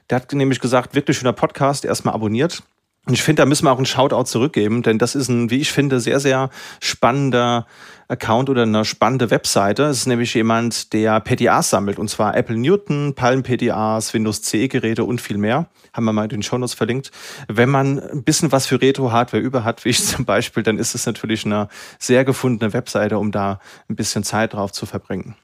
Der 0.10 0.15
hat 0.15 0.34
nämlich 0.34 0.60
gesagt, 0.60 0.96
wirklich 0.96 1.17
schöner 1.17 1.34
Podcast, 1.34 1.86
erstmal 1.86 2.15
abonniert. 2.15 2.63
Und 3.08 3.13
ich 3.15 3.24
finde, 3.24 3.41
da 3.41 3.46
müssen 3.48 3.65
wir 3.65 3.72
auch 3.72 3.77
einen 3.77 3.88
Shoutout 3.88 4.25
zurückgeben, 4.25 4.84
denn 4.84 5.00
das 5.00 5.15
ist 5.15 5.27
ein, 5.27 5.50
wie 5.50 5.60
ich 5.60 5.72
finde, 5.72 6.00
sehr, 6.00 6.20
sehr 6.20 6.51
spannender 6.79 7.65
Account 8.08 8.48
oder 8.50 8.62
eine 8.62 8.86
spannende 8.86 9.31
Webseite. 9.31 9.86
Es 9.86 10.00
ist 10.00 10.05
nämlich 10.05 10.34
jemand, 10.36 10.93
der 10.93 11.20
PDAs 11.20 11.72
sammelt, 11.72 11.98
und 11.98 12.10
zwar 12.10 12.38
Apple 12.38 12.58
Newton, 12.58 13.15
Palm 13.15 13.41
PDAs, 13.41 14.13
Windows 14.13 14.43
CE 14.43 14.67
Geräte 14.67 15.03
und 15.03 15.20
viel 15.20 15.39
mehr. 15.39 15.67
Haben 15.93 16.05
wir 16.05 16.13
mal 16.13 16.24
in 16.24 16.29
den 16.29 16.43
Shownotes 16.43 16.75
verlinkt. 16.75 17.12
Wenn 17.48 17.70
man 17.70 18.00
ein 18.00 18.24
bisschen 18.24 18.51
was 18.51 18.67
für 18.67 18.79
Retro-Hardware 18.79 19.41
über 19.41 19.63
hat, 19.63 19.84
wie 19.84 19.89
ich 19.89 20.05
zum 20.05 20.25
Beispiel, 20.25 20.62
dann 20.62 20.77
ist 20.77 20.93
es 20.93 21.08
natürlich 21.08 21.43
eine 21.43 21.70
sehr 21.98 22.24
gefundene 22.24 22.72
Webseite, 22.74 23.17
um 23.17 23.31
da 23.31 23.60
ein 23.89 23.96
bisschen 23.96 24.24
Zeit 24.24 24.53
drauf 24.53 24.74
zu 24.74 24.86
verbringen. 24.86 25.36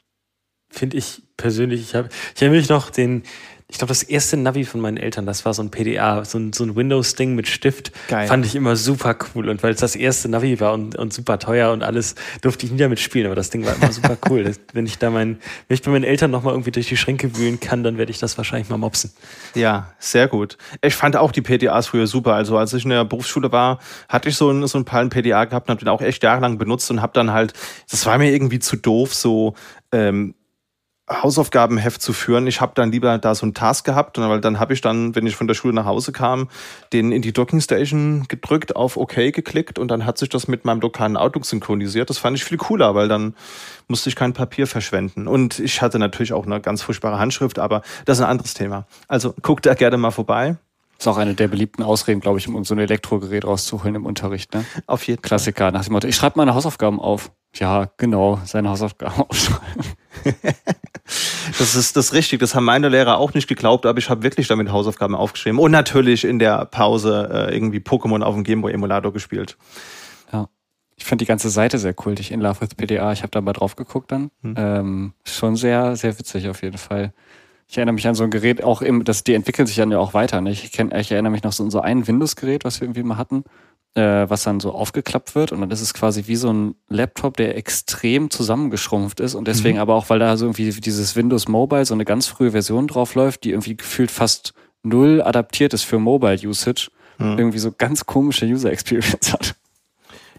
Finde 0.69 0.97
ich 0.97 1.23
persönlich, 1.37 1.81
ich 1.81 1.95
habe, 1.95 2.09
ich 2.35 2.41
erinnere 2.41 2.59
mich 2.59 2.69
noch 2.69 2.89
den, 2.89 3.23
ich 3.69 3.79
glaube, 3.79 3.89
das 3.89 4.01
erste 4.01 4.37
Navi 4.37 4.63
von 4.63 4.79
meinen 4.79 4.95
Eltern, 4.95 5.25
das 5.25 5.43
war 5.43 5.53
so 5.53 5.61
ein 5.61 5.71
PDA, 5.71 6.23
so 6.23 6.37
ein, 6.37 6.53
so 6.53 6.63
ein 6.63 6.77
Windows-Ding 6.77 7.35
mit 7.35 7.49
Stift. 7.49 7.91
Geil. 8.07 8.25
Fand 8.25 8.45
ich 8.45 8.55
immer 8.55 8.77
super 8.77 9.17
cool. 9.35 9.49
Und 9.49 9.61
weil 9.61 9.73
es 9.73 9.81
das 9.81 9.97
erste 9.97 10.29
Navi 10.29 10.61
war 10.61 10.73
und, 10.73 10.95
und 10.95 11.11
super 11.11 11.37
teuer 11.37 11.73
und 11.73 11.83
alles, 11.83 12.15
durfte 12.39 12.65
ich 12.65 12.71
nie 12.71 12.77
damit 12.77 13.01
spielen. 13.01 13.25
Aber 13.25 13.35
das 13.35 13.49
Ding 13.49 13.65
war 13.65 13.75
immer 13.75 13.91
super 13.91 14.17
cool. 14.29 14.43
Das, 14.47 14.61
wenn 14.71 14.85
ich 14.85 14.97
da 14.97 15.09
mein, 15.09 15.39
wenn 15.67 15.75
ich 15.75 15.81
bei 15.81 15.91
meinen 15.91 16.05
Eltern 16.05 16.31
nochmal 16.31 16.53
irgendwie 16.53 16.71
durch 16.71 16.87
die 16.87 16.95
Schränke 16.95 17.35
wühlen 17.35 17.59
kann, 17.59 17.83
dann 17.83 17.97
werde 17.97 18.11
ich 18.11 18.19
das 18.19 18.37
wahrscheinlich 18.37 18.69
mal 18.69 18.77
mopsen. 18.77 19.11
Ja, 19.55 19.91
sehr 19.99 20.29
gut. 20.29 20.57
Ich 20.81 20.95
fand 20.95 21.17
auch 21.17 21.33
die 21.33 21.41
PDAs 21.41 21.87
früher 21.87 22.07
super. 22.07 22.35
Also 22.35 22.57
als 22.57 22.71
ich 22.73 22.85
in 22.85 22.91
der 22.91 23.03
Berufsschule 23.03 23.51
war, 23.51 23.79
hatte 24.07 24.29
ich 24.29 24.37
so 24.37 24.49
ein, 24.49 24.65
so 24.67 24.77
ein 24.77 24.85
paar 24.85 25.05
PDA 25.09 25.43
gehabt 25.43 25.67
und 25.67 25.73
habe 25.73 25.83
den 25.83 25.89
auch 25.89 26.01
echt 26.01 26.23
jahrelang 26.23 26.57
benutzt 26.57 26.89
und 26.91 27.01
habe 27.01 27.11
dann 27.13 27.33
halt, 27.33 27.51
das 27.89 28.05
war 28.05 28.17
mir 28.17 28.31
irgendwie 28.31 28.59
zu 28.59 28.77
doof, 28.77 29.13
so 29.13 29.55
ähm, 29.91 30.35
Hausaufgabenheft 31.09 32.01
zu 32.01 32.11
führen. 32.11 32.47
Ich 32.47 32.59
habe 32.59 32.73
dann 32.75 32.91
lieber 32.91 33.17
da 33.17 33.33
so 33.33 33.45
einen 33.45 33.53
Task 33.53 33.85
gehabt, 33.85 34.17
weil 34.17 34.41
dann 34.41 34.59
habe 34.59 34.73
ich 34.73 34.81
dann, 34.81 35.15
wenn 35.15 35.25
ich 35.25 35.35
von 35.35 35.47
der 35.47 35.53
Schule 35.53 35.73
nach 35.73 35.85
Hause 35.85 36.11
kam, 36.11 36.49
den 36.91 37.11
in 37.13 37.21
die 37.21 37.31
Dockingstation 37.31 38.25
gedrückt, 38.27 38.75
auf 38.75 38.97
OK 38.97 39.15
geklickt 39.15 39.79
und 39.79 39.89
dann 39.89 40.05
hat 40.05 40.17
sich 40.17 40.27
das 40.27 40.47
mit 40.47 40.65
meinem 40.65 40.81
lokalen 40.81 41.15
Outlook 41.15 41.45
synchronisiert. 41.45 42.09
Das 42.09 42.17
fand 42.17 42.35
ich 42.35 42.43
viel 42.43 42.57
cooler, 42.57 42.93
weil 42.93 43.07
dann 43.07 43.35
musste 43.87 44.09
ich 44.09 44.17
kein 44.17 44.33
Papier 44.33 44.67
verschwenden. 44.67 45.27
Und 45.27 45.59
ich 45.59 45.81
hatte 45.81 45.97
natürlich 45.97 46.33
auch 46.33 46.45
eine 46.45 46.59
ganz 46.59 46.81
furchtbare 46.81 47.19
Handschrift, 47.19 47.57
aber 47.57 47.83
das 48.03 48.17
ist 48.17 48.23
ein 48.23 48.29
anderes 48.29 48.53
Thema. 48.53 48.85
Also 49.07 49.33
guckt 49.41 49.65
da 49.65 49.75
gerne 49.75 49.97
mal 49.97 50.11
vorbei. 50.11 50.57
Das 50.97 51.05
ist 51.05 51.07
auch 51.07 51.17
eine 51.17 51.35
der 51.35 51.47
beliebten 51.47 51.83
Ausreden, 51.83 52.21
glaube 52.21 52.39
ich, 52.39 52.47
um 52.47 52.63
so 52.65 52.73
ein 52.73 52.79
Elektrogerät 52.79 53.45
rauszuholen 53.45 53.95
im 53.95 54.05
Unterricht. 54.05 54.53
Ne? 54.55 54.65
Auf 54.87 55.05
jeden 55.05 55.21
Fall. 55.21 55.27
Klassiker 55.27 55.71
nach 55.71 55.85
dem 55.85 55.93
Motto, 55.93 56.07
ich 56.07 56.15
schreibe 56.15 56.39
meine 56.39 56.55
Hausaufgaben 56.55 56.99
auf. 56.99 57.31
Ja, 57.55 57.89
genau, 57.97 58.39
seine 58.45 58.69
Hausaufgaben 58.69 59.21
aufschreiben. 59.29 59.83
das 61.57 61.75
ist 61.75 61.95
das 61.95 62.07
ist 62.07 62.13
richtig. 62.13 62.39
Das 62.39 62.55
haben 62.55 62.65
meine 62.65 62.89
Lehrer 62.89 63.17
auch 63.17 63.33
nicht 63.33 63.47
geglaubt, 63.47 63.85
aber 63.85 63.99
ich 63.99 64.09
habe 64.09 64.23
wirklich 64.23 64.47
damit 64.47 64.71
Hausaufgaben 64.71 65.15
aufgeschrieben. 65.15 65.59
Und 65.59 65.71
natürlich 65.71 66.23
in 66.23 66.39
der 66.39 66.65
Pause 66.65 67.29
äh, 67.31 67.55
irgendwie 67.55 67.79
Pokémon 67.79 68.21
auf 68.21 68.33
dem 68.33 68.43
Gameboy-Emulator 68.43 69.13
gespielt. 69.13 69.57
Ja. 70.33 70.49
Ich 70.95 71.05
fand 71.05 71.21
die 71.21 71.25
ganze 71.25 71.51
Seite 71.51 71.77
sehr 71.77 71.93
kultig, 71.93 72.31
In 72.31 72.41
Love 72.41 72.61
with 72.61 72.75
PDA. 72.75 73.11
Ich 73.11 73.21
habe 73.21 73.29
da 73.29 73.39
mal 73.39 73.53
drauf 73.53 73.75
geguckt 73.75 74.11
dann. 74.11 74.31
Hm. 74.41 74.55
Ähm, 74.57 75.13
schon 75.23 75.55
sehr, 75.55 75.95
sehr 75.95 76.17
witzig 76.17 76.49
auf 76.49 76.63
jeden 76.63 76.79
Fall. 76.79 77.13
Ich 77.67 77.77
erinnere 77.77 77.93
mich 77.93 78.07
an 78.07 78.15
so 78.15 78.23
ein 78.23 78.31
Gerät, 78.31 78.63
auch 78.63 78.81
im, 78.81 79.03
das, 79.03 79.23
die 79.23 79.33
entwickeln 79.33 79.67
sich 79.67 79.75
dann 79.75 79.91
ja 79.91 79.99
auch 79.99 80.13
weiter. 80.13 80.39
Ne? 80.39 80.51
Ich, 80.51 80.71
kenn, 80.71 80.91
ich 80.95 81.11
erinnere 81.11 81.31
mich 81.31 81.43
noch 81.43 81.51
so 81.51 81.63
an 81.63 81.69
so 81.69 81.81
ein 81.81 82.07
Windows-Gerät, 82.07 82.63
was 82.63 82.79
wir 82.79 82.85
irgendwie 82.85 83.03
mal 83.03 83.17
hatten, 83.17 83.43
äh, 83.95 84.29
was 84.29 84.43
dann 84.43 84.59
so 84.59 84.71
aufgeklappt 84.71 85.35
wird 85.35 85.51
und 85.51 85.59
dann 85.59 85.71
ist 85.71 85.81
es 85.81 85.93
quasi 85.93 86.27
wie 86.27 86.37
so 86.37 86.51
ein 86.51 86.75
Laptop, 86.87 87.35
der 87.35 87.57
extrem 87.57 88.29
zusammengeschrumpft 88.29 89.19
ist 89.19 89.35
und 89.35 89.47
deswegen 89.47 89.77
mhm. 89.77 89.81
aber 89.81 89.95
auch, 89.95 90.09
weil 90.09 90.19
da 90.19 90.37
so 90.37 90.45
irgendwie 90.45 90.69
dieses 90.69 91.15
Windows 91.15 91.47
Mobile 91.47 91.85
so 91.85 91.93
eine 91.93 92.05
ganz 92.05 92.27
frühe 92.27 92.51
Version 92.51 92.87
drauf 92.87 93.15
läuft, 93.15 93.43
die 93.43 93.51
irgendwie 93.51 93.75
gefühlt 93.75 94.11
fast 94.11 94.53
null 94.83 95.21
adaptiert 95.21 95.73
ist 95.73 95.83
für 95.83 95.99
Mobile 95.99 96.37
Usage, 96.47 96.89
mhm. 97.17 97.37
irgendwie 97.37 97.59
so 97.59 97.73
ganz 97.77 98.05
komische 98.05 98.45
User 98.45 98.71
Experience 98.71 99.33
hat. 99.33 99.55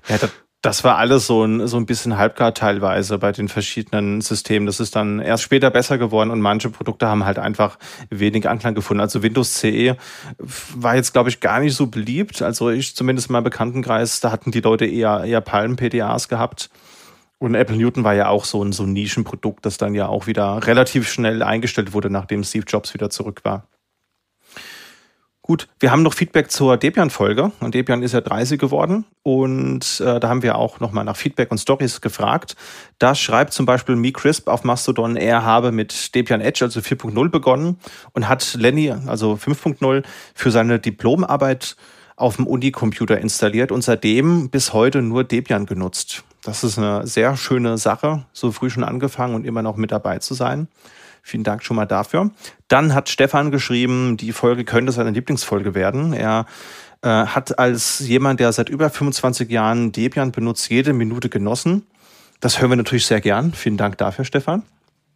Ja, 0.08 0.16
das, 0.16 0.30
das 0.68 0.84
war 0.84 0.98
alles 0.98 1.26
so 1.26 1.44
ein, 1.44 1.66
so 1.66 1.78
ein 1.78 1.86
bisschen 1.86 2.18
halbgar 2.18 2.52
teilweise 2.52 3.16
bei 3.16 3.32
den 3.32 3.48
verschiedenen 3.48 4.20
Systemen. 4.20 4.66
Das 4.66 4.80
ist 4.80 4.94
dann 4.96 5.18
erst 5.18 5.42
später 5.42 5.70
besser 5.70 5.96
geworden 5.96 6.30
und 6.30 6.42
manche 6.42 6.68
Produkte 6.68 7.06
haben 7.06 7.24
halt 7.24 7.38
einfach 7.38 7.78
wenig 8.10 8.46
Anklang 8.46 8.74
gefunden. 8.74 9.00
Also 9.00 9.22
Windows 9.22 9.54
CE 9.54 9.96
war 10.36 10.94
jetzt, 10.94 11.14
glaube 11.14 11.30
ich, 11.30 11.40
gar 11.40 11.60
nicht 11.60 11.74
so 11.74 11.86
beliebt. 11.86 12.42
Also 12.42 12.68
ich 12.68 12.94
zumindest 12.94 13.30
in 13.30 13.32
meinem 13.32 13.44
Bekanntenkreis, 13.44 14.20
da 14.20 14.30
hatten 14.30 14.50
die 14.50 14.60
Leute 14.60 14.84
eher, 14.84 15.24
eher 15.24 15.40
Palm-PDAs 15.40 16.28
gehabt. 16.28 16.68
Und 17.38 17.54
Apple 17.54 17.78
Newton 17.78 18.04
war 18.04 18.12
ja 18.12 18.28
auch 18.28 18.44
so 18.44 18.62
ein, 18.62 18.72
so 18.72 18.82
ein 18.82 18.92
Nischenprodukt, 18.92 19.64
das 19.64 19.78
dann 19.78 19.94
ja 19.94 20.08
auch 20.08 20.26
wieder 20.26 20.66
relativ 20.66 21.08
schnell 21.08 21.42
eingestellt 21.42 21.94
wurde, 21.94 22.10
nachdem 22.10 22.44
Steve 22.44 22.66
Jobs 22.68 22.92
wieder 22.92 23.08
zurück 23.08 23.40
war. 23.44 23.66
Gut, 25.48 25.66
wir 25.80 25.90
haben 25.90 26.02
noch 26.02 26.12
Feedback 26.12 26.50
zur 26.50 26.76
Debian-Folge. 26.76 27.52
Und 27.60 27.74
Debian 27.74 28.02
ist 28.02 28.12
ja 28.12 28.20
30 28.20 28.60
geworden. 28.60 29.06
Und 29.22 29.98
äh, 30.04 30.20
da 30.20 30.28
haben 30.28 30.42
wir 30.42 30.56
auch 30.56 30.78
nochmal 30.78 31.06
nach 31.06 31.16
Feedback 31.16 31.50
und 31.50 31.56
Stories 31.56 32.02
gefragt. 32.02 32.54
Da 32.98 33.14
schreibt 33.14 33.54
zum 33.54 33.64
Beispiel 33.64 33.96
MeCrisp 33.96 34.46
auf 34.48 34.62
Mastodon, 34.62 35.16
er 35.16 35.46
habe 35.46 35.72
mit 35.72 36.14
Debian 36.14 36.42
Edge, 36.42 36.66
also 36.66 36.80
4.0 36.80 37.30
begonnen 37.30 37.78
und 38.12 38.28
hat 38.28 38.56
Lenny, 38.60 38.90
also 39.06 39.38
5.0, 39.42 40.04
für 40.34 40.50
seine 40.50 40.80
Diplomarbeit 40.80 41.76
auf 42.16 42.36
dem 42.36 42.46
Unicomputer 42.46 43.18
installiert 43.18 43.72
und 43.72 43.82
seitdem 43.82 44.50
bis 44.50 44.74
heute 44.74 45.00
nur 45.00 45.24
Debian 45.24 45.64
genutzt. 45.64 46.24
Das 46.42 46.62
ist 46.62 46.76
eine 46.76 47.06
sehr 47.06 47.38
schöne 47.38 47.78
Sache, 47.78 48.26
so 48.34 48.52
früh 48.52 48.68
schon 48.68 48.84
angefangen 48.84 49.34
und 49.34 49.46
immer 49.46 49.62
noch 49.62 49.76
mit 49.76 49.92
dabei 49.92 50.18
zu 50.18 50.34
sein. 50.34 50.68
Vielen 51.22 51.44
Dank 51.44 51.62
schon 51.62 51.76
mal 51.76 51.86
dafür. 51.86 52.30
Dann 52.68 52.94
hat 52.94 53.08
Stefan 53.08 53.50
geschrieben, 53.50 54.16
die 54.16 54.32
Folge 54.32 54.64
könnte 54.64 54.92
seine 54.92 55.10
Lieblingsfolge 55.10 55.74
werden. 55.74 56.12
Er 56.12 56.46
äh, 57.02 57.08
hat 57.08 57.58
als 57.58 58.00
jemand, 58.00 58.40
der 58.40 58.52
seit 58.52 58.68
über 58.68 58.90
25 58.90 59.50
Jahren 59.50 59.92
Debian 59.92 60.32
benutzt, 60.32 60.70
jede 60.70 60.92
Minute 60.92 61.28
genossen. 61.28 61.86
Das 62.40 62.60
hören 62.60 62.70
wir 62.70 62.76
natürlich 62.76 63.06
sehr 63.06 63.20
gern. 63.20 63.52
Vielen 63.52 63.76
Dank 63.76 63.98
dafür, 63.98 64.24
Stefan. 64.24 64.62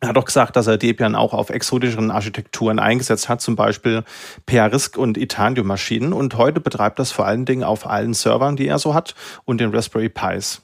Er 0.02 0.08
hat 0.08 0.18
auch 0.18 0.24
gesagt, 0.24 0.56
dass 0.56 0.66
er 0.66 0.78
Debian 0.78 1.14
auch 1.14 1.32
auf 1.32 1.48
exotischeren 1.48 2.10
Architekturen 2.10 2.80
eingesetzt 2.80 3.28
hat, 3.28 3.40
zum 3.40 3.54
Beispiel 3.54 4.02
PRISC 4.46 4.98
und 4.98 5.16
Itanium-Maschinen. 5.16 6.12
Und 6.12 6.36
heute 6.36 6.58
betreibt 6.60 6.98
das 6.98 7.12
vor 7.12 7.24
allen 7.24 7.44
Dingen 7.44 7.62
auf 7.62 7.86
allen 7.86 8.12
Servern, 8.12 8.56
die 8.56 8.66
er 8.66 8.80
so 8.80 8.94
hat, 8.94 9.14
und 9.44 9.60
den 9.60 9.72
Raspberry 9.72 10.08
Pis. 10.08 10.62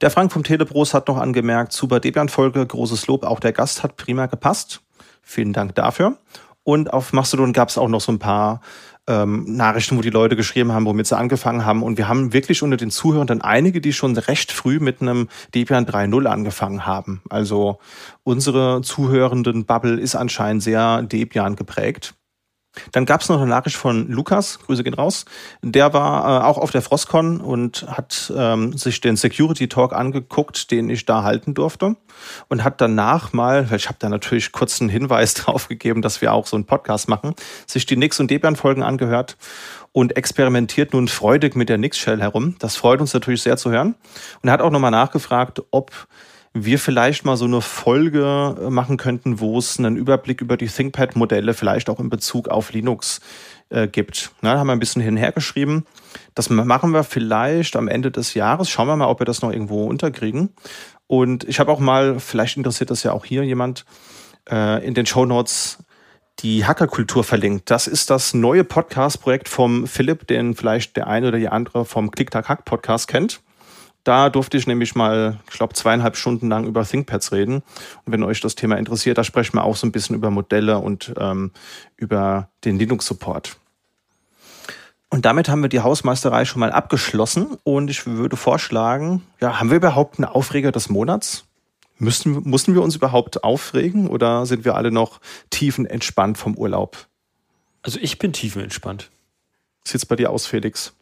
Der 0.00 0.10
Frank 0.10 0.32
vom 0.32 0.44
Telebros 0.44 0.94
hat 0.94 1.08
noch 1.08 1.18
angemerkt, 1.18 1.72
super 1.72 1.98
Debian-Folge, 1.98 2.64
großes 2.64 3.08
Lob, 3.08 3.24
auch 3.24 3.40
der 3.40 3.52
Gast 3.52 3.82
hat 3.82 3.96
prima 3.96 4.26
gepasst. 4.26 4.80
Vielen 5.22 5.52
Dank 5.52 5.74
dafür. 5.74 6.18
Und 6.62 6.92
auf 6.92 7.12
Mastodon 7.12 7.52
gab 7.52 7.68
es 7.68 7.78
auch 7.78 7.88
noch 7.88 8.00
so 8.00 8.12
ein 8.12 8.18
paar 8.18 8.60
ähm, 9.08 9.44
Nachrichten, 9.56 9.96
wo 9.96 10.02
die 10.02 10.10
Leute 10.10 10.36
geschrieben 10.36 10.70
haben, 10.70 10.84
womit 10.84 11.06
sie 11.06 11.16
angefangen 11.16 11.64
haben. 11.64 11.82
Und 11.82 11.98
wir 11.98 12.08
haben 12.08 12.32
wirklich 12.32 12.62
unter 12.62 12.76
den 12.76 12.90
Zuhörern 12.90 13.26
dann 13.26 13.40
einige, 13.40 13.80
die 13.80 13.92
schon 13.92 14.16
recht 14.16 14.52
früh 14.52 14.78
mit 14.78 15.00
einem 15.02 15.28
Debian 15.54 15.86
3.0 15.86 16.26
angefangen 16.26 16.86
haben. 16.86 17.22
Also 17.28 17.78
unsere 18.22 18.82
zuhörenden 18.82 19.64
Bubble 19.64 19.98
ist 19.98 20.14
anscheinend 20.14 20.62
sehr 20.62 21.02
Debian 21.02 21.56
geprägt. 21.56 22.14
Dann 22.92 23.06
gab 23.06 23.20
es 23.20 23.28
noch 23.28 23.40
eine 23.40 23.50
Nachricht 23.50 23.76
von 23.76 24.08
Lukas, 24.08 24.58
Grüße 24.60 24.84
gehen 24.84 24.94
raus. 24.94 25.24
Der 25.62 25.92
war 25.92 26.42
äh, 26.42 26.44
auch 26.44 26.58
auf 26.58 26.70
der 26.70 26.82
Frostcon 26.82 27.40
und 27.40 27.86
hat 27.88 28.32
ähm, 28.36 28.76
sich 28.76 29.00
den 29.00 29.16
Security 29.16 29.68
Talk 29.68 29.92
angeguckt, 29.92 30.70
den 30.70 30.90
ich 30.90 31.06
da 31.06 31.22
halten 31.22 31.54
durfte. 31.54 31.96
Und 32.48 32.64
hat 32.64 32.80
danach 32.80 33.32
mal, 33.32 33.70
weil 33.70 33.76
ich 33.76 33.86
habe 33.86 33.98
da 34.00 34.08
natürlich 34.08 34.52
kurz 34.52 34.80
einen 34.80 34.90
Hinweis 34.90 35.34
drauf 35.34 35.68
gegeben, 35.68 36.02
dass 36.02 36.20
wir 36.20 36.32
auch 36.32 36.46
so 36.46 36.56
einen 36.56 36.66
Podcast 36.66 37.08
machen, 37.08 37.34
sich 37.66 37.86
die 37.86 37.96
Nix- 37.96 38.20
und 38.20 38.30
Debian-Folgen 38.30 38.82
angehört 38.82 39.36
und 39.92 40.16
experimentiert 40.16 40.92
nun 40.92 41.08
freudig 41.08 41.56
mit 41.56 41.68
der 41.68 41.78
Nix-Shell 41.78 42.20
herum. 42.20 42.56
Das 42.58 42.76
freut 42.76 43.00
uns 43.00 43.14
natürlich 43.14 43.42
sehr 43.42 43.56
zu 43.56 43.70
hören. 43.70 43.94
Und 44.42 44.48
er 44.48 44.52
hat 44.52 44.60
auch 44.60 44.70
nochmal 44.70 44.90
nachgefragt, 44.90 45.62
ob 45.70 45.90
wir 46.64 46.78
vielleicht 46.78 47.24
mal 47.24 47.36
so 47.36 47.44
eine 47.44 47.60
Folge 47.60 48.56
äh, 48.60 48.70
machen 48.70 48.96
könnten, 48.96 49.40
wo 49.40 49.58
es 49.58 49.78
einen 49.78 49.96
Überblick 49.96 50.40
über 50.40 50.56
die 50.56 50.68
ThinkPad-Modelle 50.68 51.54
vielleicht 51.54 51.90
auch 51.90 52.00
in 52.00 52.10
Bezug 52.10 52.48
auf 52.48 52.72
Linux 52.72 53.20
äh, 53.70 53.88
gibt. 53.88 54.32
Na, 54.40 54.58
haben 54.58 54.66
wir 54.66 54.72
ein 54.72 54.78
bisschen 54.78 55.02
hinher 55.02 55.32
geschrieben. 55.32 55.84
Das 56.34 56.50
machen 56.50 56.92
wir 56.92 57.04
vielleicht 57.04 57.76
am 57.76 57.88
Ende 57.88 58.10
des 58.10 58.34
Jahres. 58.34 58.70
Schauen 58.70 58.88
wir 58.88 58.96
mal, 58.96 59.08
ob 59.08 59.20
wir 59.20 59.26
das 59.26 59.42
noch 59.42 59.52
irgendwo 59.52 59.86
unterkriegen. 59.86 60.50
Und 61.06 61.44
ich 61.44 61.60
habe 61.60 61.72
auch 61.72 61.80
mal, 61.80 62.20
vielleicht 62.20 62.56
interessiert 62.56 62.90
das 62.90 63.02
ja 63.02 63.12
auch 63.12 63.24
hier 63.24 63.42
jemand, 63.44 63.84
äh, 64.50 64.86
in 64.86 64.94
den 64.94 65.06
Show 65.06 65.24
Notes 65.24 65.78
die 66.40 66.64
Hackerkultur 66.64 67.24
verlinkt. 67.24 67.70
Das 67.70 67.86
ist 67.86 68.10
das 68.10 68.32
neue 68.32 68.62
Podcast-Projekt 68.62 69.48
vom 69.48 69.86
Philipp, 69.86 70.26
den 70.28 70.54
vielleicht 70.54 70.96
der 70.96 71.08
eine 71.08 71.28
oder 71.28 71.38
die 71.38 71.48
andere 71.48 71.84
vom 71.84 72.10
Klick-Tack-Hack-Podcast 72.10 73.08
kennt. 73.08 73.40
Da 74.04 74.30
durfte 74.30 74.56
ich 74.56 74.66
nämlich 74.66 74.94
mal, 74.94 75.38
ich 75.50 75.56
glaube, 75.56 75.74
zweieinhalb 75.74 76.16
Stunden 76.16 76.48
lang 76.48 76.66
über 76.66 76.84
ThinkPads 76.84 77.32
reden. 77.32 77.62
Und 78.04 78.12
wenn 78.12 78.22
euch 78.22 78.40
das 78.40 78.54
Thema 78.54 78.76
interessiert, 78.76 79.18
da 79.18 79.24
sprechen 79.24 79.54
wir 79.56 79.64
auch 79.64 79.76
so 79.76 79.86
ein 79.86 79.92
bisschen 79.92 80.16
über 80.16 80.30
Modelle 80.30 80.78
und 80.78 81.12
ähm, 81.18 81.52
über 81.96 82.48
den 82.64 82.78
Linux-Support. 82.78 83.56
Und 85.10 85.24
damit 85.24 85.48
haben 85.48 85.62
wir 85.62 85.68
die 85.68 85.80
Hausmeisterei 85.80 86.44
schon 86.44 86.60
mal 86.60 86.72
abgeschlossen. 86.72 87.56
Und 87.64 87.90
ich 87.90 88.06
würde 88.06 88.36
vorschlagen, 88.36 89.22
ja, 89.40 89.58
haben 89.58 89.70
wir 89.70 89.76
überhaupt 89.76 90.18
einen 90.18 90.26
Aufreger 90.26 90.72
des 90.72 90.88
Monats? 90.88 91.44
Müssen, 91.98 92.48
mussten 92.48 92.74
wir 92.74 92.82
uns 92.82 92.94
überhaupt 92.94 93.42
aufregen 93.42 94.08
oder 94.08 94.46
sind 94.46 94.64
wir 94.64 94.76
alle 94.76 94.92
noch 94.92 95.20
tiefenentspannt 95.50 96.38
vom 96.38 96.56
Urlaub? 96.56 97.08
Also 97.82 97.98
ich 98.00 98.18
bin 98.18 98.32
tiefenentspannt. 98.32 99.10
Sieht's 99.84 100.06
bei 100.06 100.14
dir 100.14 100.30
aus, 100.30 100.46
Felix? 100.46 100.92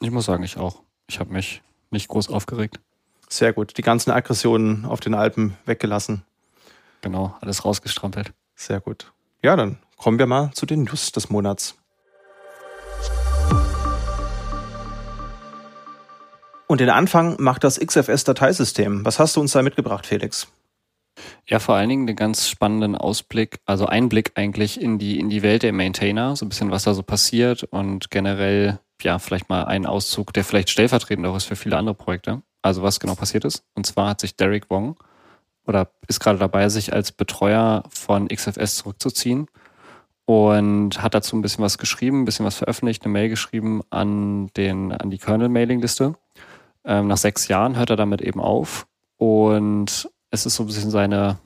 Ich 0.00 0.10
muss 0.10 0.24
sagen, 0.24 0.42
ich 0.42 0.56
auch. 0.56 0.82
Ich 1.08 1.18
habe 1.20 1.32
mich 1.32 1.60
nicht 1.90 2.08
groß 2.08 2.28
aufgeregt. 2.28 2.80
Sehr 3.28 3.52
gut. 3.52 3.76
Die 3.76 3.82
ganzen 3.82 4.10
Aggressionen 4.10 4.84
auf 4.84 5.00
den 5.00 5.14
Alpen 5.14 5.56
weggelassen. 5.64 6.22
Genau, 7.00 7.36
alles 7.40 7.64
rausgestrampelt. 7.64 8.32
Sehr 8.54 8.80
gut. 8.80 9.12
Ja, 9.42 9.56
dann 9.56 9.78
kommen 9.96 10.18
wir 10.18 10.26
mal 10.26 10.50
zu 10.52 10.66
den 10.66 10.84
News 10.84 11.12
des 11.12 11.30
Monats. 11.30 11.76
Und 16.66 16.80
den 16.80 16.90
Anfang 16.90 17.36
macht 17.40 17.64
das 17.64 17.80
XFS-Dateisystem. 17.80 19.04
Was 19.04 19.18
hast 19.18 19.34
du 19.34 19.40
uns 19.40 19.52
da 19.52 19.62
mitgebracht, 19.62 20.06
Felix? 20.06 20.46
Ja, 21.46 21.58
vor 21.58 21.74
allen 21.74 21.88
Dingen 21.88 22.06
den 22.06 22.16
ganz 22.16 22.48
spannenden 22.48 22.94
Ausblick, 22.94 23.58
also 23.66 23.86
Einblick 23.86 24.32
eigentlich 24.36 24.80
in 24.80 24.98
die, 24.98 25.18
in 25.18 25.30
die 25.30 25.42
Welt 25.42 25.62
der 25.64 25.72
Maintainer, 25.72 26.36
so 26.36 26.46
ein 26.46 26.48
bisschen 26.48 26.70
was 26.70 26.84
da 26.84 26.94
so 26.94 27.02
passiert 27.02 27.64
und 27.64 28.10
generell 28.10 28.78
ja, 29.04 29.18
vielleicht 29.18 29.48
mal 29.48 29.64
einen 29.64 29.86
Auszug, 29.86 30.32
der 30.32 30.44
vielleicht 30.44 30.70
stellvertretend 30.70 31.26
auch 31.26 31.36
ist 31.36 31.44
für 31.44 31.56
viele 31.56 31.76
andere 31.76 31.94
Projekte. 31.94 32.42
Also 32.62 32.82
was 32.82 33.00
genau 33.00 33.14
passiert 33.14 33.44
ist. 33.44 33.64
Und 33.74 33.86
zwar 33.86 34.10
hat 34.10 34.20
sich 34.20 34.36
Derek 34.36 34.70
Wong 34.70 34.96
oder 35.66 35.90
ist 36.08 36.20
gerade 36.20 36.38
dabei, 36.38 36.68
sich 36.68 36.92
als 36.92 37.12
Betreuer 37.12 37.84
von 37.90 38.28
XFS 38.28 38.76
zurückzuziehen 38.76 39.46
und 40.26 41.02
hat 41.02 41.14
dazu 41.14 41.36
ein 41.36 41.42
bisschen 41.42 41.64
was 41.64 41.78
geschrieben, 41.78 42.22
ein 42.22 42.24
bisschen 42.24 42.46
was 42.46 42.56
veröffentlicht, 42.56 43.04
eine 43.04 43.12
Mail 43.12 43.28
geschrieben 43.28 43.82
an, 43.90 44.48
den, 44.56 44.92
an 44.92 45.10
die 45.10 45.18
Kernel-Mailing-Liste. 45.18 46.14
Ähm, 46.84 47.08
nach 47.08 47.16
sechs 47.16 47.48
Jahren 47.48 47.76
hört 47.76 47.90
er 47.90 47.96
damit 47.96 48.20
eben 48.20 48.40
auf 48.40 48.86
und 49.16 50.08
es 50.30 50.46
ist 50.46 50.54
so 50.54 50.62
ein 50.62 50.66
bisschen 50.66 50.90
seine, 50.90 51.38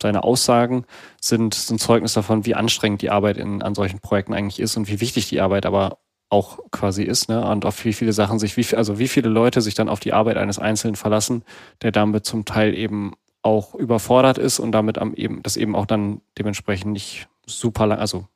seine 0.00 0.22
Aussagen 0.22 0.84
sind, 1.20 1.54
sind 1.54 1.80
Zeugnis 1.80 2.12
davon, 2.12 2.46
wie 2.46 2.54
anstrengend 2.54 3.02
die 3.02 3.10
Arbeit 3.10 3.36
in, 3.38 3.62
an 3.62 3.74
solchen 3.74 4.00
Projekten 4.00 4.34
eigentlich 4.34 4.60
ist 4.60 4.76
und 4.76 4.88
wie 4.88 5.00
wichtig 5.00 5.28
die 5.28 5.40
Arbeit 5.40 5.66
aber 5.66 5.98
auch 6.30 6.58
quasi 6.70 7.04
ist, 7.04 7.28
ne? 7.28 7.44
Und 7.46 7.64
auf 7.64 7.84
wie 7.84 7.92
viele 7.92 8.12
Sachen 8.12 8.38
sich, 8.38 8.56
wie, 8.56 8.76
also 8.76 8.98
wie 8.98 9.08
viele 9.08 9.28
Leute 9.28 9.60
sich 9.60 9.74
dann 9.74 9.88
auf 9.88 10.00
die 10.00 10.12
Arbeit 10.12 10.36
eines 10.36 10.58
Einzelnen 10.58 10.96
verlassen, 10.96 11.42
der 11.82 11.90
damit 11.92 12.26
zum 12.26 12.44
Teil 12.44 12.74
eben 12.74 13.14
auch 13.42 13.74
überfordert 13.74 14.36
ist 14.36 14.58
und 14.58 14.72
damit 14.72 14.98
am 14.98 15.14
eben, 15.14 15.42
das 15.42 15.56
eben 15.56 15.74
auch 15.74 15.86
dann 15.86 16.20
dementsprechend 16.38 16.92
nicht 16.92 17.28
super 17.46 17.86
lang, 17.86 17.98
also 17.98 18.26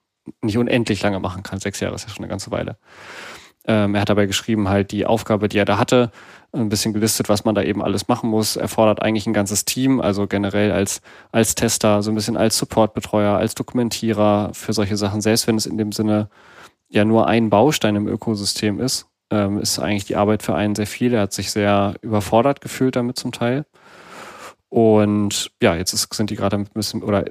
nicht 0.41 0.57
unendlich 0.57 1.03
lange 1.03 1.21
machen 1.21 1.43
kann. 1.43 1.61
Sechs 1.61 1.81
Jahre 1.81 1.95
ist 1.95 2.05
ja 2.05 2.09
schon 2.09 2.25
eine 2.25 2.31
ganze 2.31 2.51
Weile. 2.51 2.77
Ähm, 3.65 3.95
er 3.95 4.01
hat 4.01 4.09
dabei 4.09 4.27
geschrieben, 4.27 4.69
halt 4.69 4.91
die 4.91 5.07
Aufgabe, 5.07 5.49
die 5.49 5.59
er 5.59 5.65
da 5.65 5.79
hatte, 5.79 6.11
ein 6.53 6.69
bisschen 6.69 6.93
gelistet, 6.93 7.29
was 7.29 7.45
man 7.45 7.55
da 7.55 7.63
eben 7.63 7.83
alles 7.83 8.09
machen 8.09 8.29
muss. 8.29 8.57
Erfordert 8.57 9.03
eigentlich 9.03 9.27
ein 9.27 9.33
ganzes 9.33 9.65
Team, 9.65 10.01
also 10.01 10.27
generell 10.27 10.73
als, 10.73 11.01
als 11.31 11.55
Tester, 11.55 12.03
so 12.03 12.11
ein 12.11 12.15
bisschen 12.15 12.37
als 12.37 12.59
Supportbetreuer, 12.59 13.37
als 13.37 13.55
Dokumentierer 13.55 14.51
für 14.53 14.73
solche 14.73 14.97
Sachen, 14.97 15.21
selbst 15.21 15.47
wenn 15.47 15.57
es 15.57 15.67
in 15.67 15.79
dem 15.79 15.93
Sinne 15.93 16.29
ja 16.93 17.05
nur 17.05 17.27
ein 17.27 17.51
Baustein 17.51 17.97
im 17.97 18.07
Ökosystem 18.07 18.79
ist, 18.79 19.07
ähm, 19.31 19.59
ist 19.59 19.79
eigentlich 19.79 20.05
die 20.05 20.17
Arbeit 20.17 20.43
für 20.43 20.55
einen 20.55 20.75
sehr 20.75 20.87
viel. 20.87 21.15
Er 21.15 21.23
hat 21.23 21.33
sich 21.33 21.51
sehr 21.51 21.95
überfordert 22.03 22.61
gefühlt 22.61 22.97
damit 22.97 23.19
zum 23.19 23.33
Teil. 23.33 23.65
Und 24.69 25.51
ja, 25.63 25.75
jetzt 25.75 25.93
ist, 25.93 26.13
sind 26.13 26.31
die 26.31 26.37
gerade 26.37 26.57
ein 26.57 26.65
bisschen, 26.65 27.03
oder 27.03 27.25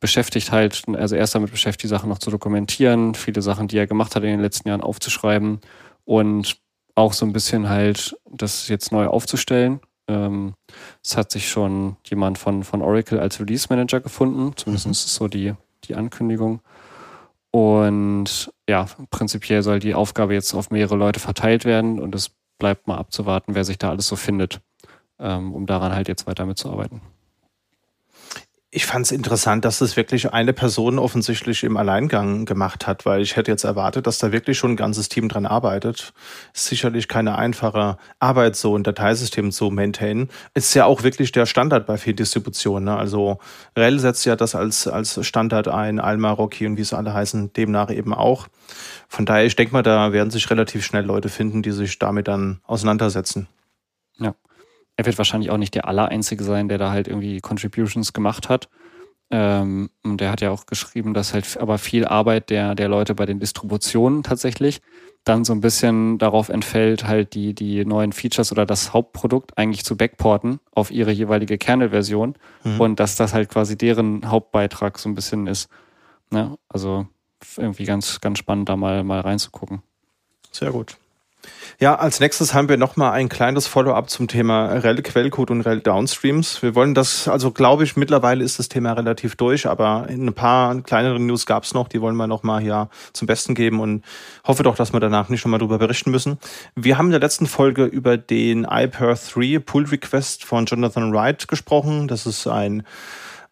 beschäftigt 0.00 0.52
halt, 0.52 0.82
also 0.94 1.16
erst 1.16 1.34
damit 1.34 1.50
beschäftigt, 1.50 1.84
die 1.84 1.88
Sachen 1.88 2.08
noch 2.08 2.18
zu 2.18 2.30
dokumentieren, 2.30 3.14
viele 3.14 3.40
Sachen, 3.40 3.68
die 3.68 3.78
er 3.78 3.86
gemacht 3.86 4.16
hat 4.16 4.24
in 4.24 4.30
den 4.30 4.40
letzten 4.40 4.68
Jahren 4.68 4.80
aufzuschreiben 4.80 5.60
und 6.04 6.56
auch 6.96 7.12
so 7.12 7.24
ein 7.24 7.32
bisschen 7.32 7.68
halt 7.68 8.16
das 8.30 8.68
jetzt 8.68 8.92
neu 8.92 9.06
aufzustellen. 9.06 9.80
Ähm, 10.08 10.54
es 11.02 11.16
hat 11.16 11.30
sich 11.30 11.48
schon 11.48 11.96
jemand 12.04 12.38
von, 12.38 12.64
von 12.64 12.82
Oracle 12.82 13.20
als 13.20 13.40
Release 13.40 13.66
Manager 13.70 14.00
gefunden, 14.00 14.52
zumindest 14.56 14.86
mhm. 14.86 14.92
ist 14.92 15.14
so 15.14 15.28
die, 15.28 15.54
die 15.84 15.94
Ankündigung. 15.94 16.60
Und 17.50 18.52
ja, 18.68 18.86
prinzipiell 19.10 19.62
soll 19.62 19.78
die 19.78 19.94
Aufgabe 19.94 20.34
jetzt 20.34 20.54
auf 20.54 20.70
mehrere 20.70 20.96
Leute 20.96 21.20
verteilt 21.20 21.64
werden 21.64 22.00
und 22.00 22.14
es 22.14 22.30
bleibt 22.58 22.86
mal 22.86 22.98
abzuwarten, 22.98 23.54
wer 23.54 23.64
sich 23.64 23.78
da 23.78 23.90
alles 23.90 24.08
so 24.08 24.16
findet, 24.16 24.60
ähm, 25.18 25.52
um 25.52 25.66
daran 25.66 25.94
halt 25.94 26.08
jetzt 26.08 26.26
weiter 26.26 26.46
mitzuarbeiten 26.46 27.00
ich 28.74 28.86
fand 28.86 29.06
es 29.06 29.12
interessant, 29.12 29.64
dass 29.64 29.78
das 29.78 29.96
wirklich 29.96 30.32
eine 30.32 30.52
Person 30.52 30.98
offensichtlich 30.98 31.62
im 31.62 31.76
Alleingang 31.76 32.44
gemacht 32.44 32.88
hat, 32.88 33.06
weil 33.06 33.22
ich 33.22 33.36
hätte 33.36 33.52
jetzt 33.52 33.62
erwartet, 33.62 34.08
dass 34.08 34.18
da 34.18 34.32
wirklich 34.32 34.58
schon 34.58 34.72
ein 34.72 34.76
ganzes 34.76 35.08
Team 35.08 35.28
dran 35.28 35.46
arbeitet. 35.46 36.12
Ist 36.52 36.66
sicherlich 36.66 37.06
keine 37.06 37.38
einfache 37.38 37.98
Arbeit, 38.18 38.56
so 38.56 38.76
ein 38.76 38.82
Dateisystem 38.82 39.52
zu 39.52 39.70
maintainen. 39.70 40.28
Ist 40.54 40.74
ja 40.74 40.86
auch 40.86 41.04
wirklich 41.04 41.30
der 41.30 41.46
Standard 41.46 41.86
bei 41.86 41.98
vielen 41.98 42.16
Distributionen. 42.16 42.86
Ne? 42.86 42.96
Also 42.96 43.38
RHEL 43.76 44.00
setzt 44.00 44.26
ja 44.26 44.34
das 44.34 44.56
als, 44.56 44.88
als 44.88 45.24
Standard 45.24 45.68
ein, 45.68 46.00
Alma, 46.00 46.32
Rocky 46.32 46.66
und 46.66 46.76
wie 46.76 46.82
sie 46.82 46.96
alle 46.96 47.14
heißen, 47.14 47.52
demnach 47.52 47.92
eben 47.92 48.12
auch. 48.12 48.48
Von 49.08 49.24
daher, 49.24 49.46
ich 49.46 49.54
denke 49.54 49.72
mal, 49.72 49.84
da 49.84 50.12
werden 50.12 50.32
sich 50.32 50.50
relativ 50.50 50.84
schnell 50.84 51.04
Leute 51.04 51.28
finden, 51.28 51.62
die 51.62 51.70
sich 51.70 52.00
damit 52.00 52.26
dann 52.26 52.58
auseinandersetzen. 52.66 53.46
Ja 54.18 54.34
er 54.96 55.06
wird 55.06 55.18
wahrscheinlich 55.18 55.50
auch 55.50 55.56
nicht 55.56 55.74
der 55.74 55.88
Allereinzige 55.88 56.44
sein, 56.44 56.68
der 56.68 56.78
da 56.78 56.90
halt 56.90 57.08
irgendwie 57.08 57.40
Contributions 57.40 58.12
gemacht 58.12 58.48
hat. 58.48 58.68
Ähm, 59.30 59.90
und 60.04 60.20
der 60.20 60.30
hat 60.30 60.40
ja 60.40 60.50
auch 60.50 60.66
geschrieben, 60.66 61.14
dass 61.14 61.34
halt 61.34 61.56
aber 61.58 61.78
viel 61.78 62.04
Arbeit 62.04 62.50
der, 62.50 62.74
der 62.74 62.88
Leute 62.88 63.14
bei 63.14 63.26
den 63.26 63.40
Distributionen 63.40 64.22
tatsächlich 64.22 64.80
dann 65.24 65.44
so 65.44 65.54
ein 65.54 65.62
bisschen 65.62 66.18
darauf 66.18 66.50
entfällt, 66.50 67.06
halt 67.06 67.34
die, 67.34 67.54
die 67.54 67.84
neuen 67.86 68.12
Features 68.12 68.52
oder 68.52 68.66
das 68.66 68.92
Hauptprodukt 68.92 69.56
eigentlich 69.56 69.84
zu 69.84 69.96
backporten 69.96 70.60
auf 70.74 70.90
ihre 70.90 71.10
jeweilige 71.10 71.56
Kernel-Version 71.56 72.34
mhm. 72.62 72.80
und 72.80 73.00
dass 73.00 73.16
das 73.16 73.32
halt 73.32 73.48
quasi 73.48 73.76
deren 73.78 74.30
Hauptbeitrag 74.30 74.98
so 74.98 75.08
ein 75.08 75.14
bisschen 75.14 75.46
ist. 75.46 75.70
Ne? 76.30 76.58
Also 76.68 77.06
irgendwie 77.56 77.84
ganz, 77.84 78.20
ganz 78.20 78.38
spannend, 78.38 78.68
da 78.68 78.76
mal, 78.76 79.02
mal 79.02 79.20
reinzugucken. 79.20 79.82
Sehr 80.52 80.70
gut. 80.70 80.98
Ja, 81.80 81.96
als 81.96 82.20
nächstes 82.20 82.54
haben 82.54 82.68
wir 82.68 82.76
nochmal 82.76 83.12
ein 83.12 83.28
kleines 83.28 83.66
Follow-up 83.66 84.08
zum 84.08 84.28
Thema 84.28 84.66
REL 84.66 85.02
Quellcode 85.02 85.50
und 85.50 85.60
REL 85.62 85.80
Downstreams. 85.80 86.62
Wir 86.62 86.74
wollen 86.74 86.94
das, 86.94 87.26
also 87.26 87.50
glaube 87.50 87.82
ich, 87.82 87.96
mittlerweile 87.96 88.44
ist 88.44 88.58
das 88.58 88.68
Thema 88.68 88.92
relativ 88.92 89.34
durch, 89.34 89.66
aber 89.66 90.06
ein 90.08 90.32
paar 90.34 90.80
kleinere 90.82 91.18
News 91.18 91.46
gab 91.46 91.64
es 91.64 91.74
noch, 91.74 91.88
die 91.88 92.00
wollen 92.00 92.16
wir 92.16 92.26
nochmal 92.28 92.60
hier 92.60 92.88
zum 93.12 93.26
Besten 93.26 93.54
geben 93.54 93.80
und 93.80 94.04
hoffe 94.46 94.62
doch, 94.62 94.76
dass 94.76 94.92
wir 94.92 95.00
danach 95.00 95.28
nicht 95.28 95.44
nochmal 95.44 95.58
drüber 95.58 95.78
berichten 95.78 96.10
müssen. 96.10 96.38
Wir 96.76 96.96
haben 96.96 97.06
in 97.06 97.12
der 97.12 97.20
letzten 97.20 97.46
Folge 97.46 97.84
über 97.84 98.16
den 98.16 98.64
iPer 98.64 99.14
3 99.14 99.58
Pull 99.58 99.86
Request 99.86 100.44
von 100.44 100.66
Jonathan 100.66 101.12
Wright 101.12 101.48
gesprochen. 101.48 102.06
Das 102.06 102.24
ist 102.24 102.46
ein, 102.46 102.84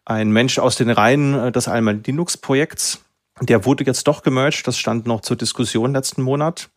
ein 0.05 0.31
Mensch 0.31 0.59
aus 0.59 0.77
den 0.77 0.89
Reihen 0.89 1.33
äh, 1.33 1.51
des 1.51 1.67
Alma 1.67 1.91
Linux 1.91 2.37
Projekts. 2.37 3.03
Der 3.41 3.65
wurde 3.65 3.83
jetzt 3.83 4.07
doch 4.07 4.21
gemerged, 4.21 4.67
das 4.67 4.77
stand 4.77 5.07
noch 5.07 5.21
zur 5.21 5.35
Diskussion 5.35 5.93
letzten 5.93 6.21
Monat. 6.21 6.69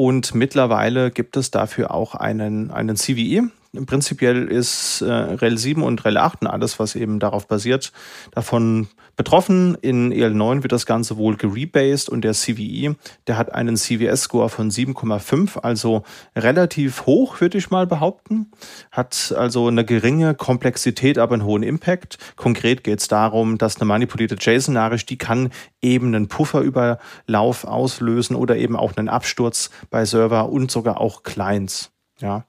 Und 0.00 0.32
mittlerweile 0.32 1.10
gibt 1.10 1.36
es 1.36 1.50
dafür 1.50 1.92
auch 1.92 2.14
einen, 2.14 2.70
einen 2.70 2.94
CVE. 2.94 3.50
Prinzipiell 3.84 4.46
ist 4.46 5.00
äh, 5.00 5.10
REL 5.10 5.58
7 5.58 5.82
und 5.82 6.04
REL 6.04 6.18
8 6.18 6.42
und 6.42 6.46
alles, 6.46 6.78
was 6.78 6.94
eben 6.94 7.18
darauf 7.18 7.48
basiert, 7.48 7.92
davon 8.30 8.86
betroffen. 9.18 9.76
In 9.82 10.10
EL9 10.14 10.62
wird 10.62 10.72
das 10.72 10.86
Ganze 10.86 11.18
wohl 11.18 11.36
gerebased 11.36 12.08
und 12.08 12.22
der 12.22 12.32
CVE, 12.32 12.96
der 13.26 13.36
hat 13.36 13.52
einen 13.52 13.76
CVS-Score 13.76 14.48
von 14.48 14.70
7,5, 14.70 15.58
also 15.58 16.04
relativ 16.34 17.04
hoch, 17.04 17.40
würde 17.40 17.58
ich 17.58 17.70
mal 17.70 17.86
behaupten. 17.86 18.50
Hat 18.90 19.34
also 19.36 19.66
eine 19.66 19.84
geringe 19.84 20.34
Komplexität, 20.34 21.18
aber 21.18 21.34
einen 21.34 21.44
hohen 21.44 21.62
Impact. 21.62 22.18
Konkret 22.36 22.84
geht 22.84 23.00
es 23.00 23.08
darum, 23.08 23.58
dass 23.58 23.76
eine 23.76 23.86
manipulierte 23.86 24.36
JSON-Nachricht, 24.40 25.10
die 25.10 25.18
kann 25.18 25.50
eben 25.82 26.14
einen 26.14 26.28
Pufferüberlauf 26.28 27.64
auslösen 27.64 28.36
oder 28.36 28.56
eben 28.56 28.76
auch 28.76 28.96
einen 28.96 29.08
Absturz 29.08 29.70
bei 29.90 30.04
Server 30.04 30.48
und 30.48 30.70
sogar 30.70 31.00
auch 31.00 31.24
Clients. 31.24 31.90
Ja. 32.20 32.44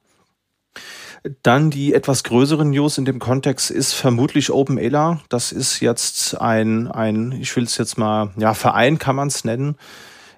Dann 1.44 1.70
die 1.70 1.94
etwas 1.94 2.24
größeren 2.24 2.70
News 2.70 2.98
in 2.98 3.06
dem 3.06 3.20
Kontext 3.20 3.72
ist 3.72 3.94
vermutlich 3.94 4.52
OpenELA. 4.52 5.20
Das 5.28 5.52
ist 5.52 5.82
jetzt 5.82 6.40
ein, 6.40 6.88
ein 6.88 7.34
ich 7.34 7.54
will 7.56 7.66
es 7.66 7.78
jetzt 7.78 7.98
mal, 7.98 8.32
ja, 8.38 8.54
Verein 8.54 9.00
kann 9.00 9.16
man 9.18 9.28
es 9.28 9.44
nennen. 9.44 9.76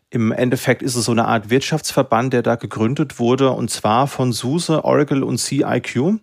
Im 0.09 0.31
Endeffekt 0.31 0.81
ist 0.81 0.95
es 0.95 1.05
so 1.05 1.11
eine 1.11 1.27
Art 1.27 1.49
Wirtschaftsverband, 1.49 2.33
der 2.33 2.41
da 2.41 2.55
gegründet 2.55 3.19
wurde, 3.19 3.51
und 3.51 3.69
zwar 3.69 4.07
von 4.07 4.33
SUSE, 4.33 4.83
Oracle 4.83 5.23
und 5.23 5.37
CIQ. 5.37 6.19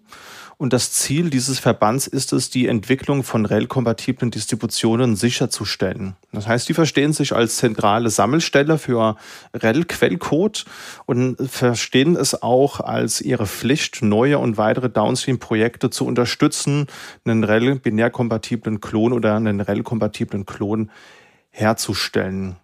Und 0.60 0.72
das 0.72 0.90
Ziel 0.90 1.30
dieses 1.30 1.60
Verbands 1.60 2.08
ist 2.08 2.32
es, 2.32 2.50
die 2.50 2.66
Entwicklung 2.66 3.22
von 3.22 3.46
RHEL-kompatiblen 3.46 4.32
Distributionen 4.32 5.14
sicherzustellen. 5.14 6.16
Das 6.32 6.48
heißt, 6.48 6.68
die 6.68 6.74
verstehen 6.74 7.12
sich 7.12 7.32
als 7.32 7.58
zentrale 7.58 8.10
Sammelstelle 8.10 8.76
für 8.76 9.16
RHEL-Quellcode 9.54 10.64
und 11.06 11.36
verstehen 11.48 12.16
es 12.16 12.42
auch 12.42 12.80
als 12.80 13.20
ihre 13.20 13.46
Pflicht, 13.46 14.02
neue 14.02 14.38
und 14.38 14.56
weitere 14.56 14.90
Downstream-Projekte 14.90 15.90
zu 15.90 16.04
unterstützen, 16.04 16.88
einen 17.24 17.44
RHEL-binärkompatiblen 17.44 18.80
Klon 18.80 19.12
oder 19.12 19.36
einen 19.36 19.60
RHEL-kompatiblen 19.60 20.44
Klon 20.44 20.90
herzustellen. 21.50 22.56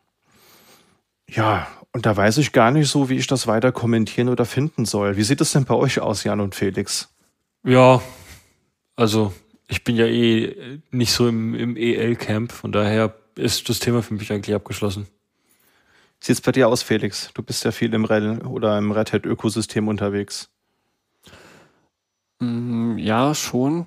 Ja, 1.29 1.69
und 1.93 2.07
da 2.07 2.17
weiß 2.17 2.39
ich 2.39 2.51
gar 2.51 2.73
nicht 2.73 2.91
so, 2.91 3.09
wie 3.09 3.19
ich 3.19 3.29
das 3.29 3.47
weiter 3.47 3.71
kommentieren 3.71 4.29
oder 4.29 4.47
finden 4.47 4.85
soll. 4.85 5.17
Wie 5.17 5.23
sieht 5.23 5.41
es 5.41 5.53
denn 5.53 5.65
bei 5.65 5.77
euch 5.77 6.01
aus, 6.01 6.25
Jan 6.25 6.41
und 6.41 6.57
Felix? 6.57 7.14
Ja, 7.65 8.03
also 8.95 9.33
ich 9.69 9.85
bin 9.85 9.97
ja 9.97 10.07
eh 10.07 10.81
nicht 10.91 11.13
so 11.13 11.27
im, 11.27 11.55
im 11.55 11.77
EL-Camp, 11.77 12.53
von 12.53 12.73
daher 12.73 13.15
ist 13.37 13.69
das 13.69 13.79
Thema 13.79 14.03
für 14.03 14.15
mich 14.15 14.31
eigentlich 14.31 14.55
abgeschlossen. 14.55 15.09
Sieht's 16.21 16.43
bei 16.43 16.53
dir 16.53 16.69
aus, 16.69 16.83
Felix? 16.83 17.31
Du 17.35 17.43
bist 17.43 17.65
ja 17.65 17.73
viel 17.73 17.93
im 17.95 18.05
REL 18.05 18.43
oder 18.43 18.79
im 18.79 18.93
Red 18.93 19.13
Hat-Ökosystem 19.13 19.89
unterwegs. 19.89 20.51
Mm, 22.41 22.99
ja, 22.99 23.35
schon. 23.35 23.87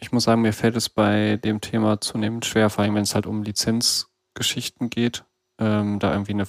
Ich 0.00 0.12
muss 0.12 0.24
sagen, 0.24 0.42
mir 0.42 0.52
fällt 0.52 0.76
es 0.76 0.88
bei 0.88 1.36
dem 1.36 1.60
Thema 1.60 2.00
zunehmend 2.00 2.46
schwer, 2.46 2.70
vor 2.70 2.84
allem 2.84 2.94
wenn 2.94 3.02
es 3.02 3.14
halt 3.14 3.26
um 3.26 3.42
Lizenzgeschichten 3.42 4.88
geht, 4.88 5.24
ähm, 5.58 5.98
da 5.98 6.12
irgendwie 6.12 6.32
eine 6.32 6.46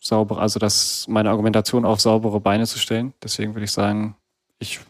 saubere, 0.00 0.40
also 0.40 0.58
das 0.58 1.06
meine 1.08 1.30
Argumentation 1.30 1.84
auf 1.84 2.00
saubere 2.00 2.40
Beine 2.40 2.66
zu 2.66 2.78
stellen. 2.78 3.14
Deswegen 3.22 3.54
würde 3.54 3.64
ich 3.64 3.72
sagen, 3.72 4.16
ich 4.58 4.80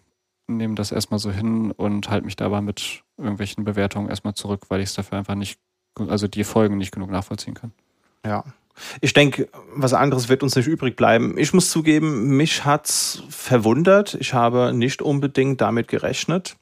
nehme 0.56 0.74
das 0.74 0.92
erstmal 0.92 1.20
so 1.20 1.30
hin 1.30 1.70
und 1.72 2.10
halte 2.10 2.24
mich 2.24 2.36
dabei 2.36 2.60
mit 2.60 3.02
irgendwelchen 3.16 3.64
Bewertungen 3.64 4.08
erstmal 4.08 4.34
zurück, 4.34 4.66
weil 4.68 4.80
ich 4.80 4.90
es 4.90 4.94
dafür 4.94 5.18
einfach 5.18 5.34
nicht, 5.34 5.58
also 5.96 6.28
die 6.28 6.44
Folgen 6.44 6.76
nicht 6.76 6.92
genug 6.92 7.10
nachvollziehen 7.10 7.54
kann. 7.54 7.72
Ja. 8.24 8.44
Ich 9.00 9.12
denke, 9.12 9.48
was 9.74 9.92
anderes 9.92 10.28
wird 10.28 10.42
uns 10.42 10.56
nicht 10.56 10.66
übrig 10.66 10.96
bleiben. 10.96 11.36
Ich 11.36 11.52
muss 11.52 11.70
zugeben, 11.70 12.36
mich 12.36 12.64
hat's 12.64 13.22
verwundert. 13.28 14.14
Ich 14.14 14.32
habe 14.32 14.72
nicht 14.72 15.02
unbedingt 15.02 15.60
damit 15.60 15.88
gerechnet. 15.88 16.56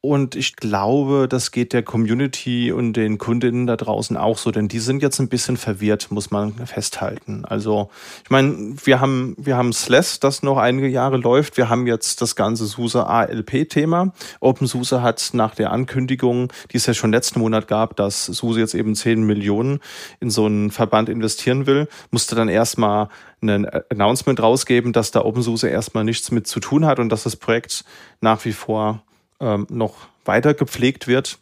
Und 0.00 0.36
ich 0.36 0.54
glaube, 0.54 1.26
das 1.28 1.50
geht 1.50 1.72
der 1.72 1.82
Community 1.82 2.70
und 2.70 2.92
den 2.92 3.18
Kundinnen 3.18 3.66
da 3.66 3.76
draußen 3.76 4.16
auch 4.16 4.38
so, 4.38 4.52
denn 4.52 4.68
die 4.68 4.78
sind 4.78 5.02
jetzt 5.02 5.18
ein 5.18 5.28
bisschen 5.28 5.56
verwirrt, 5.56 6.12
muss 6.12 6.30
man 6.30 6.54
festhalten. 6.66 7.44
Also, 7.44 7.90
ich 8.22 8.30
meine, 8.30 8.76
wir 8.84 9.00
haben, 9.00 9.34
wir 9.36 9.56
haben 9.56 9.72
SLES, 9.72 10.20
das 10.20 10.44
noch 10.44 10.56
einige 10.56 10.86
Jahre 10.86 11.16
läuft. 11.16 11.56
Wir 11.56 11.68
haben 11.68 11.88
jetzt 11.88 12.22
das 12.22 12.36
ganze 12.36 12.66
SUSE 12.66 13.08
ALP-Thema. 13.08 14.12
OpenSUSE 14.38 15.02
hat 15.02 15.30
nach 15.32 15.56
der 15.56 15.72
Ankündigung, 15.72 16.52
die 16.70 16.76
es 16.76 16.86
ja 16.86 16.94
schon 16.94 17.10
letzten 17.10 17.40
Monat 17.40 17.66
gab, 17.66 17.96
dass 17.96 18.26
SUSE 18.26 18.60
jetzt 18.60 18.74
eben 18.74 18.94
10 18.94 19.24
Millionen 19.24 19.80
in 20.20 20.30
so 20.30 20.46
einen 20.46 20.70
Verband 20.70 21.08
investieren 21.08 21.66
will, 21.66 21.88
musste 22.12 22.36
dann 22.36 22.48
erstmal 22.48 23.08
ein 23.42 23.66
Announcement 23.90 24.40
rausgeben, 24.40 24.92
dass 24.92 25.10
da 25.10 25.24
OpenSUSE 25.24 25.68
erstmal 25.68 26.04
nichts 26.04 26.30
mit 26.30 26.46
zu 26.46 26.60
tun 26.60 26.86
hat 26.86 27.00
und 27.00 27.08
dass 27.08 27.24
das 27.24 27.34
Projekt 27.34 27.84
nach 28.20 28.44
wie 28.44 28.52
vor 28.52 29.02
ähm, 29.40 29.66
noch 29.70 30.08
weiter 30.24 30.54
gepflegt 30.54 31.06
wird. 31.06 31.38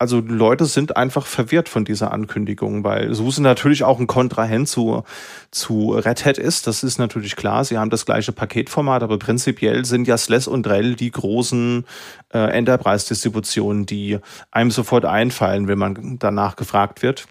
Also 0.00 0.20
Leute 0.20 0.64
sind 0.64 0.96
einfach 0.96 1.26
verwirrt 1.26 1.68
von 1.68 1.84
dieser 1.84 2.10
Ankündigung, 2.10 2.84
weil 2.84 3.12
SUSE 3.12 3.42
natürlich 3.42 3.84
auch 3.84 4.00
ein 4.00 4.06
Kontrahent 4.06 4.66
zu, 4.66 5.04
zu 5.50 5.92
Red 5.92 6.24
Hat 6.24 6.38
ist. 6.38 6.66
Das 6.66 6.82
ist 6.82 6.98
natürlich 6.98 7.36
klar. 7.36 7.66
Sie 7.66 7.76
haben 7.76 7.90
das 7.90 8.06
gleiche 8.06 8.32
Paketformat, 8.32 9.02
aber 9.02 9.18
prinzipiell 9.18 9.84
sind 9.84 10.08
ja 10.08 10.16
SLES 10.16 10.48
und 10.48 10.66
RHEL 10.66 10.94
die 10.94 11.10
großen 11.10 11.84
äh, 12.32 12.38
Enterprise-Distributionen, 12.38 13.84
die 13.84 14.18
einem 14.50 14.70
sofort 14.70 15.04
einfallen, 15.04 15.68
wenn 15.68 15.78
man 15.78 16.16
danach 16.18 16.56
gefragt 16.56 17.02
wird. 17.02 17.26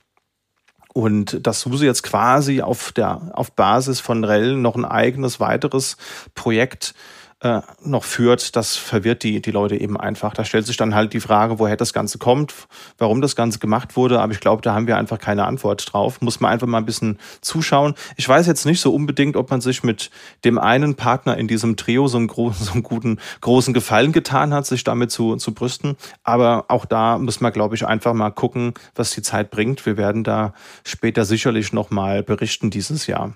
Und 0.93 1.47
dass 1.47 1.62
SUSE 1.62 1.88
jetzt 1.88 2.03
quasi 2.03 2.62
auf 2.62 2.91
der, 2.91 3.32
auf 3.34 3.51
Basis 3.53 3.99
von 3.99 4.23
RHEL 4.23 4.53
noch 4.55 4.75
ein 4.75 4.86
eigenes 4.86 5.39
weiteres 5.39 5.97
Projekt 6.36 6.93
äh, 7.41 7.62
noch 7.84 8.04
führt, 8.04 8.56
das 8.56 8.75
verwirrt 8.75 9.23
die, 9.23 9.41
die 9.41 9.52
Leute 9.52 9.78
eben 9.78 9.97
einfach. 9.97 10.34
Da 10.34 10.43
stellt 10.43 10.65
sich 10.65 10.75
dann 10.75 10.93
halt 10.93 11.13
die 11.13 11.21
Frage, 11.21 11.58
woher 11.58 11.78
das 11.78 11.93
Ganze 11.93 12.17
kommt, 12.17 12.54
warum 12.97 13.21
das 13.21 13.36
Ganze 13.36 13.60
gemacht 13.60 13.95
wurde. 13.95 14.19
Aber 14.19 14.34
ich 14.34 14.41
glaube, 14.41 14.62
da 14.62 14.73
haben 14.73 14.88
wir 14.88 14.97
einfach 14.97 15.19
keine 15.19 15.45
Antwort 15.45 15.93
drauf. 15.93 16.21
Muss 16.21 16.41
man 16.41 16.52
einfach 16.52 16.67
mal 16.67 16.80
ein 16.80 16.86
bisschen 16.86 17.17
zuschauen. 17.41 17.95
Ich 18.17 18.28
weiß 18.28 18.45
jetzt 18.47 18.65
nicht 18.65 18.82
so 18.82 18.93
unbedingt, 18.93 19.38
ob 19.38 19.52
man 19.52 19.62
sich 19.62 19.84
mit 19.84 20.10
dem 20.43 20.58
einen 20.58 20.95
Partner 20.95 21.38
in 21.38 21.47
diesem 21.47 21.78
Trio 21.78 22.08
so 22.08 22.17
einen, 22.17 22.28
großen, 22.28 22.65
so 22.65 22.73
einen 22.73 22.84
guten, 22.84 23.19
großen 23.39 23.73
Gefallen 23.73 24.12
getan 24.12 24.54
hat, 24.54 24.65
sich 24.65 24.84
damit 24.84 25.12
zu, 25.12 25.38
zu 25.38 25.54
brüsten. 25.54 25.95
Aber 26.23 26.65
auch 26.67 26.86
da 26.86 27.17
muss 27.17 27.39
man, 27.39 27.54
glaube 27.54 27.75
ich, 27.75 27.86
einfach 27.86 28.13
mal 28.13 28.32
gucken, 28.32 28.73
was 28.95 29.12
die 29.12 29.21
Zeit 29.21 29.49
bringt. 29.49 29.86
Wir 29.86 29.95
werden 29.95 30.25
da 30.25 30.54
später 30.84 31.23
sicherlich 31.23 31.71
noch 31.71 31.89
mal 31.89 32.21
berichten 32.21 32.69
dieses 32.69 33.08
Jahr. 33.08 33.34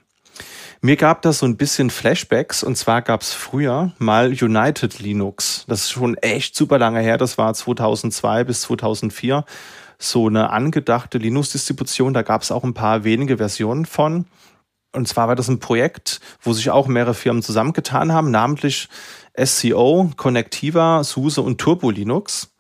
Mir 0.85 0.97
gab 0.97 1.21
das 1.21 1.39
so 1.39 1.45
ein 1.45 1.55
bisschen 1.55 1.89
Flashbacks 1.89 2.61
und 2.61 2.75
zwar 2.75 3.01
gab 3.01 3.21
es 3.21 3.31
früher 3.31 3.93
mal 3.99 4.33
United 4.33 4.99
Linux. 4.99 5.63
Das 5.69 5.83
ist 5.83 5.91
schon 5.91 6.17
echt 6.17 6.57
super 6.57 6.77
lange 6.77 6.99
her, 6.99 7.17
das 7.17 7.37
war 7.37 7.53
2002 7.53 8.43
bis 8.43 8.63
2004. 8.63 9.45
So 9.97 10.27
eine 10.27 10.49
angedachte 10.49 11.19
Linux-Distribution, 11.19 12.13
da 12.13 12.21
gab 12.21 12.41
es 12.41 12.51
auch 12.51 12.65
ein 12.65 12.73
paar 12.73 13.05
wenige 13.05 13.37
Versionen 13.37 13.85
von. 13.85 14.25
Und 14.91 15.07
zwar 15.07 15.29
war 15.29 15.37
das 15.37 15.47
ein 15.47 15.59
Projekt, 15.59 16.19
wo 16.41 16.51
sich 16.51 16.69
auch 16.69 16.87
mehrere 16.87 17.13
Firmen 17.13 17.43
zusammengetan 17.43 18.11
haben, 18.11 18.29
namentlich 18.29 18.89
SCO, 19.41 20.11
Connectiva, 20.17 21.05
SUSE 21.05 21.41
und 21.43 21.61
Turbo 21.61 21.91
Linux. 21.91 22.52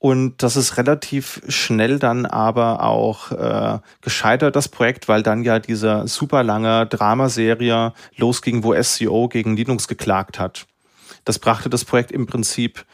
Und 0.00 0.42
das 0.42 0.56
ist 0.56 0.78
relativ 0.78 1.42
schnell 1.48 1.98
dann 1.98 2.24
aber 2.24 2.82
auch 2.82 3.32
äh, 3.32 3.78
gescheitert, 4.00 4.56
das 4.56 4.68
Projekt, 4.68 5.08
weil 5.08 5.22
dann 5.22 5.44
ja 5.44 5.58
diese 5.58 6.08
super 6.08 6.42
lange 6.42 6.86
Dramaserie 6.86 7.92
losging, 8.16 8.64
wo 8.64 8.74
SCO 8.82 9.28
gegen 9.28 9.56
Linux 9.56 9.88
geklagt 9.88 10.38
hat. 10.38 10.66
Das 11.26 11.38
brachte 11.38 11.68
das 11.68 11.84
Projekt 11.84 12.12
im 12.12 12.26
Prinzip 12.26 12.86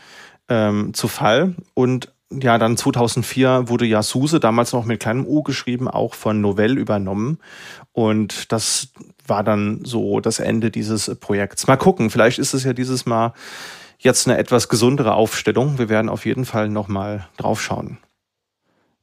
ähm, 0.48 0.94
zu 0.94 1.06
Fall. 1.06 1.54
Und 1.74 2.12
ja, 2.32 2.58
dann 2.58 2.76
2004 2.76 3.68
wurde 3.68 3.86
ja 3.86 4.02
SUSE, 4.02 4.40
damals 4.40 4.72
noch 4.72 4.84
mit 4.84 4.98
kleinem 4.98 5.26
U 5.26 5.44
geschrieben, 5.44 5.86
auch 5.86 6.14
von 6.14 6.40
Novell 6.40 6.76
übernommen. 6.76 7.38
Und 7.92 8.50
das 8.50 8.88
war 9.28 9.44
dann 9.44 9.84
so 9.84 10.18
das 10.18 10.40
Ende 10.40 10.72
dieses 10.72 11.14
Projekts. 11.20 11.68
Mal 11.68 11.76
gucken, 11.76 12.10
vielleicht 12.10 12.40
ist 12.40 12.52
es 12.52 12.64
ja 12.64 12.72
dieses 12.72 13.06
Mal 13.06 13.32
jetzt 13.98 14.26
eine 14.26 14.38
etwas 14.38 14.68
gesundere 14.68 15.14
Aufstellung. 15.14 15.78
Wir 15.78 15.88
werden 15.88 16.08
auf 16.08 16.26
jeden 16.26 16.44
Fall 16.44 16.68
nochmal 16.68 17.28
drauf 17.36 17.62
schauen. 17.62 17.98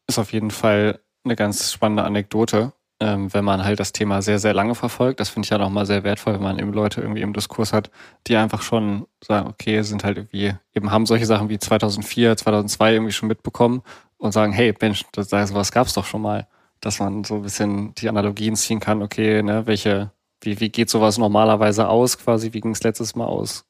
Ist 0.08 0.20
auf 0.20 0.34
jeden 0.34 0.52
Fall 0.52 1.00
eine 1.24 1.36
ganz 1.36 1.72
spannende 1.72 2.04
Anekdote, 2.04 2.74
ähm, 3.00 3.34
wenn 3.34 3.46
man 3.46 3.64
halt 3.64 3.80
das 3.80 3.94
Thema 3.94 4.22
sehr, 4.22 4.40
sehr 4.40 4.54
lange 4.54 4.76
verfolgt. 4.76 5.20
Das 5.20 5.30
finde 5.30 5.46
ich 5.46 5.50
ja 5.52 5.58
nochmal 5.58 5.86
sehr 5.86 6.04
wertvoll, 6.04 6.34
wenn 6.36 6.44
man 6.44 6.60
eben 6.60 6.74
Leute 6.74 7.02
irgendwie 7.02 7.22
im 7.22 7.34
Diskurs 7.34 7.74
hat, 7.74 7.90
die 8.28 8.36
einfach 8.36 8.62
schon 8.62 9.08
sagen, 9.24 9.48
okay, 9.48 9.82
sind 9.82 10.04
halt 10.04 10.18
irgendwie, 10.18 10.54
eben 10.74 10.92
haben 10.92 11.06
solche 11.06 11.26
Sachen 11.26 11.50
wie 11.50 11.60
2004, 11.60 12.38
2002 12.38 12.94
irgendwie 12.94 13.14
schon 13.14 13.30
mitbekommen 13.30 13.82
und 14.18 14.32
sagen, 14.32 14.54
hey, 14.54 14.74
Mensch, 14.80 15.04
das, 15.12 15.32
was 15.32 15.72
gab 15.72 15.88
es 15.88 15.94
doch 15.94 16.06
schon 16.06 16.22
mal. 16.22 16.48
Dass 16.82 17.00
man 17.00 17.24
so 17.24 17.36
ein 17.36 17.44
bisschen 17.44 17.96
die 17.96 18.10
Analogien 18.10 18.58
ziehen 18.58 18.82
kann, 18.82 19.02
okay, 19.02 19.42
ne, 19.42 19.66
welche, 19.66 20.12
wie, 20.42 20.60
wie 20.60 20.70
geht 20.70 20.90
sowas 20.90 21.18
normalerweise 21.18 21.88
aus, 21.88 22.18
quasi, 22.18 22.52
wie 22.52 22.60
ging 22.60 22.72
es 22.72 22.84
letztes 22.84 23.16
Mal 23.16 23.26
aus? 23.26 23.66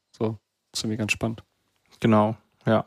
Das 0.74 0.80
ist 0.80 0.84
irgendwie 0.86 0.98
ganz 0.98 1.12
spannend. 1.12 1.44
Genau, 2.00 2.36
ja. 2.66 2.86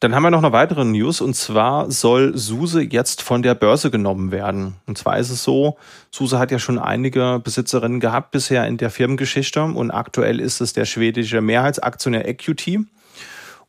Dann 0.00 0.14
haben 0.14 0.24
wir 0.24 0.30
noch 0.30 0.44
eine 0.44 0.52
weitere 0.52 0.84
News 0.84 1.22
und 1.22 1.34
zwar 1.34 1.90
soll 1.90 2.36
SUSE 2.36 2.82
jetzt 2.82 3.22
von 3.22 3.42
der 3.42 3.54
Börse 3.54 3.90
genommen 3.90 4.30
werden. 4.30 4.76
Und 4.86 4.98
zwar 4.98 5.18
ist 5.18 5.30
es 5.30 5.42
so, 5.42 5.78
SUSE 6.10 6.38
hat 6.38 6.50
ja 6.50 6.58
schon 6.58 6.78
einige 6.78 7.40
Besitzerinnen 7.42 7.98
gehabt 7.98 8.30
bisher 8.30 8.66
in 8.66 8.76
der 8.76 8.90
Firmengeschichte 8.90 9.62
und 9.62 9.90
aktuell 9.90 10.38
ist 10.38 10.60
es 10.60 10.74
der 10.74 10.84
schwedische 10.84 11.40
Mehrheitsaktionär 11.40 12.28
Equity. 12.28 12.84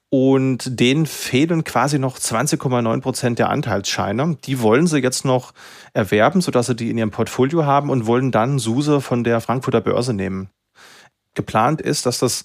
Und 0.10 0.80
denen 0.80 1.06
fehlen 1.06 1.64
quasi 1.64 2.00
noch 2.00 2.18
20,9 2.18 3.02
Prozent 3.02 3.40
der 3.40 3.50
Anteilsscheine. 3.50 4.38
Die 4.44 4.62
wollen 4.62 4.88
sie 4.88 5.00
jetzt 5.00 5.24
noch 5.24 5.54
erwerben, 5.94 6.42
sodass 6.42 6.68
sie 6.68 6.76
die 6.76 6.90
in 6.90 6.98
ihrem 6.98 7.12
Portfolio 7.12 7.66
haben 7.66 7.90
und 7.90 8.06
wollen 8.06 8.32
dann 8.32 8.60
SUSE 8.60 9.00
von 9.00 9.24
der 9.24 9.40
Frankfurter 9.40 9.82
Börse 9.82 10.14
nehmen. 10.14 10.50
Geplant 11.38 11.80
ist, 11.80 12.06
dass 12.06 12.20
das 12.20 12.44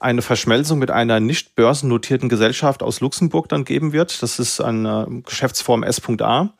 eine 0.00 0.22
Verschmelzung 0.22 0.78
mit 0.78 0.90
einer 0.90 1.20
nicht 1.20 1.54
börsennotierten 1.54 2.28
Gesellschaft 2.28 2.82
aus 2.82 3.00
Luxemburg 3.00 3.48
dann 3.48 3.64
geben 3.64 3.92
wird. 3.92 4.22
Das 4.22 4.38
ist 4.38 4.60
eine 4.60 5.06
Geschäftsform 5.24 5.82
S.A. 5.82 6.54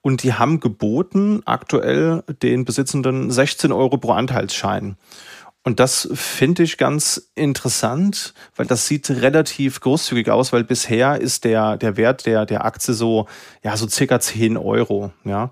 Und 0.00 0.22
die 0.22 0.32
haben 0.32 0.58
geboten 0.58 1.42
aktuell 1.44 2.24
den 2.42 2.64
Besitzenden 2.64 3.30
16 3.30 3.72
Euro 3.72 3.98
pro 3.98 4.12
Anteilsschein. 4.12 4.96
Und 5.64 5.80
das 5.80 6.08
finde 6.14 6.62
ich 6.62 6.78
ganz 6.78 7.30
interessant, 7.34 8.32
weil 8.56 8.64
das 8.64 8.86
sieht 8.86 9.10
relativ 9.10 9.80
großzügig 9.80 10.30
aus, 10.30 10.52
weil 10.54 10.64
bisher 10.64 11.20
ist 11.20 11.44
der, 11.44 11.76
der 11.76 11.98
Wert 11.98 12.24
der, 12.24 12.46
der 12.46 12.64
Aktie 12.64 12.94
so, 12.94 13.26
ja, 13.62 13.76
so 13.76 13.86
circa 13.86 14.18
10 14.18 14.56
Euro, 14.56 15.12
ja. 15.24 15.50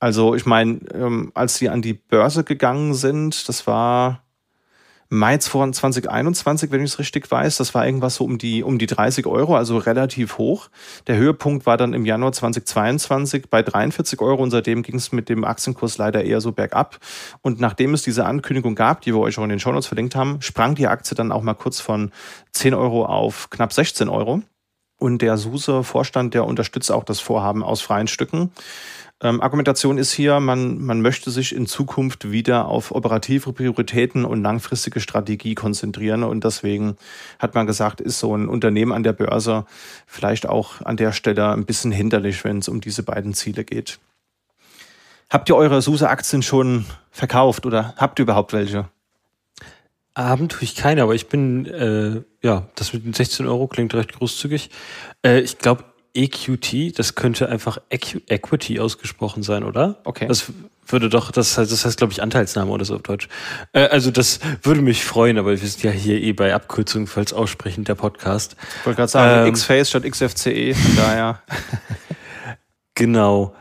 Also 0.00 0.34
ich 0.34 0.46
meine, 0.46 0.80
ähm, 0.92 1.30
als 1.34 1.58
sie 1.58 1.68
an 1.68 1.80
die 1.80 1.92
Börse 1.92 2.42
gegangen 2.42 2.92
sind, 2.94 3.48
das 3.48 3.68
war 3.68 4.24
Mai 5.14 5.36
2021, 5.36 6.70
wenn 6.70 6.80
ich 6.80 6.92
es 6.92 6.98
richtig 6.98 7.30
weiß. 7.30 7.58
Das 7.58 7.74
war 7.74 7.84
irgendwas 7.84 8.14
so 8.14 8.24
um 8.24 8.38
die, 8.38 8.62
um 8.62 8.78
die 8.78 8.86
30 8.86 9.26
Euro, 9.26 9.54
also 9.54 9.76
relativ 9.76 10.38
hoch. 10.38 10.70
Der 11.06 11.18
Höhepunkt 11.18 11.66
war 11.66 11.76
dann 11.76 11.92
im 11.92 12.06
Januar 12.06 12.32
2022 12.32 13.50
bei 13.50 13.62
43 13.62 14.22
Euro 14.22 14.42
und 14.42 14.50
seitdem 14.50 14.82
ging 14.82 14.94
es 14.94 15.12
mit 15.12 15.28
dem 15.28 15.44
Aktienkurs 15.44 15.98
leider 15.98 16.24
eher 16.24 16.40
so 16.40 16.52
bergab. 16.52 16.98
Und 17.42 17.60
nachdem 17.60 17.92
es 17.92 18.00
diese 18.00 18.24
Ankündigung 18.24 18.74
gab, 18.74 19.02
die 19.02 19.12
wir 19.12 19.20
euch 19.20 19.36
auch 19.36 19.44
in 19.44 19.50
den 19.50 19.60
Shownotes 19.60 19.86
verlinkt 19.86 20.14
haben, 20.14 20.40
sprang 20.40 20.76
die 20.76 20.86
Aktie 20.86 21.14
dann 21.14 21.30
auch 21.30 21.42
mal 21.42 21.52
kurz 21.52 21.78
von 21.78 22.10
10 22.52 22.72
Euro 22.72 23.04
auf 23.04 23.50
knapp 23.50 23.74
16 23.74 24.08
Euro. 24.08 24.40
Und 24.96 25.20
der 25.20 25.36
SUSE-Vorstand, 25.36 26.32
der 26.32 26.46
unterstützt 26.46 26.90
auch 26.90 27.04
das 27.04 27.20
Vorhaben 27.20 27.62
aus 27.62 27.82
freien 27.82 28.08
Stücken. 28.08 28.50
Ähm, 29.22 29.40
Argumentation 29.40 29.98
ist 29.98 30.12
hier, 30.12 30.40
man, 30.40 30.82
man 30.82 31.00
möchte 31.00 31.30
sich 31.30 31.54
in 31.54 31.66
Zukunft 31.66 32.32
wieder 32.32 32.66
auf 32.66 32.90
operative 32.90 33.52
Prioritäten 33.52 34.24
und 34.24 34.42
langfristige 34.42 34.98
Strategie 34.98 35.54
konzentrieren. 35.54 36.24
Und 36.24 36.42
deswegen 36.42 36.96
hat 37.38 37.54
man 37.54 37.68
gesagt, 37.68 38.00
ist 38.00 38.18
so 38.18 38.36
ein 38.36 38.48
Unternehmen 38.48 38.90
an 38.90 39.04
der 39.04 39.12
Börse 39.12 39.64
vielleicht 40.06 40.48
auch 40.48 40.80
an 40.82 40.96
der 40.96 41.12
Stelle 41.12 41.52
ein 41.52 41.64
bisschen 41.64 41.92
hinderlich, 41.92 42.42
wenn 42.42 42.58
es 42.58 42.68
um 42.68 42.80
diese 42.80 43.04
beiden 43.04 43.32
Ziele 43.32 43.62
geht. 43.62 44.00
Habt 45.30 45.48
ihr 45.48 45.56
eure 45.56 45.80
SUSE-Aktien 45.80 46.42
schon 46.42 46.84
verkauft 47.12 47.64
oder 47.64 47.94
habt 47.96 48.18
ihr 48.18 48.24
überhaupt 48.24 48.52
welche? 48.52 48.88
Haben 50.16 50.48
tue 50.48 50.64
ich 50.64 50.74
keine, 50.74 51.04
aber 51.04 51.14
ich 51.14 51.28
bin, 51.28 51.64
äh, 51.66 52.22
ja, 52.42 52.66
das 52.74 52.92
mit 52.92 53.06
den 53.06 53.14
16 53.14 53.46
Euro 53.46 53.68
klingt 53.68 53.94
recht 53.94 54.12
großzügig. 54.12 54.68
Äh, 55.24 55.40
ich 55.40 55.56
glaube, 55.56 55.84
EQT, 56.14 56.98
das 56.98 57.14
könnte 57.14 57.48
einfach 57.48 57.78
Equ 57.88 58.20
Equity 58.26 58.80
ausgesprochen 58.80 59.42
sein, 59.42 59.64
oder? 59.64 60.00
Okay. 60.04 60.26
Das 60.28 60.52
würde 60.86 61.08
doch, 61.08 61.30
das 61.30 61.56
heißt, 61.56 61.72
das 61.72 61.84
heißt, 61.84 61.96
glaube 61.96 62.12
ich, 62.12 62.22
Anteilsnahme 62.22 62.70
oder 62.70 62.84
so 62.84 62.96
auf 62.96 63.02
Deutsch. 63.02 63.28
Äh, 63.72 63.86
also 63.86 64.10
das 64.10 64.40
würde 64.62 64.82
mich 64.82 65.04
freuen, 65.04 65.38
aber 65.38 65.50
wir 65.50 65.56
sind 65.56 65.82
ja 65.82 65.90
hier 65.90 66.20
eh 66.20 66.32
bei 66.32 66.54
Abkürzungen, 66.54 67.06
falls 67.06 67.32
aussprechend 67.32 67.88
der 67.88 67.94
Podcast. 67.94 68.56
Ich 68.80 68.86
wollte 68.86 68.96
gerade 68.96 69.10
sagen, 69.10 69.46
ähm, 69.46 69.54
X-Face 69.54 69.88
statt 69.88 70.04
XFCE, 70.04 70.74
von 70.74 70.96
daher. 70.96 71.42
genau. 72.94 73.54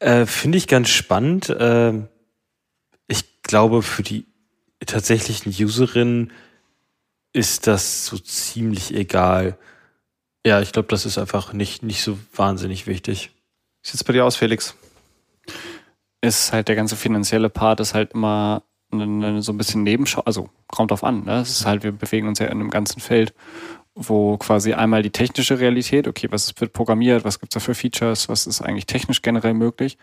Äh, 0.00 0.26
Finde 0.26 0.58
ich 0.58 0.68
ganz 0.68 0.90
spannend. 0.90 1.48
Äh, 1.48 1.94
ich 3.08 3.42
glaube, 3.42 3.82
für 3.82 4.02
die 4.02 4.26
tatsächlichen 4.84 5.52
Userinnen 5.52 6.32
ist 7.32 7.66
das 7.66 8.06
so 8.06 8.18
ziemlich 8.18 8.94
egal 8.94 9.56
Ja, 10.46 10.60
ich 10.60 10.70
glaube, 10.70 10.86
das 10.86 11.04
ist 11.04 11.18
einfach 11.18 11.52
nicht, 11.52 11.82
nicht 11.82 12.04
so 12.04 12.16
wahnsinnig 12.32 12.86
wichtig. 12.86 13.32
Wie 13.82 13.88
sieht's 13.90 14.04
bei 14.04 14.12
dir 14.12 14.24
aus, 14.24 14.36
Felix? 14.36 14.76
Ist 16.20 16.52
halt 16.52 16.68
der 16.68 16.76
ganze 16.76 16.94
finanzielle 16.94 17.50
Part 17.50 17.80
ist 17.80 17.94
halt 17.94 18.12
immer 18.12 18.62
eine, 18.92 19.42
so 19.42 19.50
ein 19.52 19.58
bisschen 19.58 19.82
Nebenschau, 19.82 20.20
also 20.20 20.48
kommt 20.68 20.92
drauf 20.92 21.02
an. 21.02 21.24
Ne? 21.24 21.40
Es 21.40 21.50
ist 21.50 21.66
halt, 21.66 21.82
wir 21.82 21.90
bewegen 21.90 22.28
uns 22.28 22.38
ja 22.38 22.46
in 22.46 22.60
einem 22.60 22.70
ganzen 22.70 23.00
Feld, 23.00 23.34
wo 23.96 24.36
quasi 24.36 24.72
einmal 24.72 25.02
die 25.02 25.10
technische 25.10 25.58
Realität, 25.58 26.06
okay, 26.06 26.28
was 26.30 26.54
wird 26.60 26.72
programmiert, 26.72 27.24
was 27.24 27.40
gibt's 27.40 27.54
da 27.54 27.58
für 27.58 27.74
Features, 27.74 28.28
was 28.28 28.46
ist 28.46 28.62
eigentlich 28.62 28.86
technisch 28.86 29.22
generell 29.22 29.54
möglich 29.54 29.98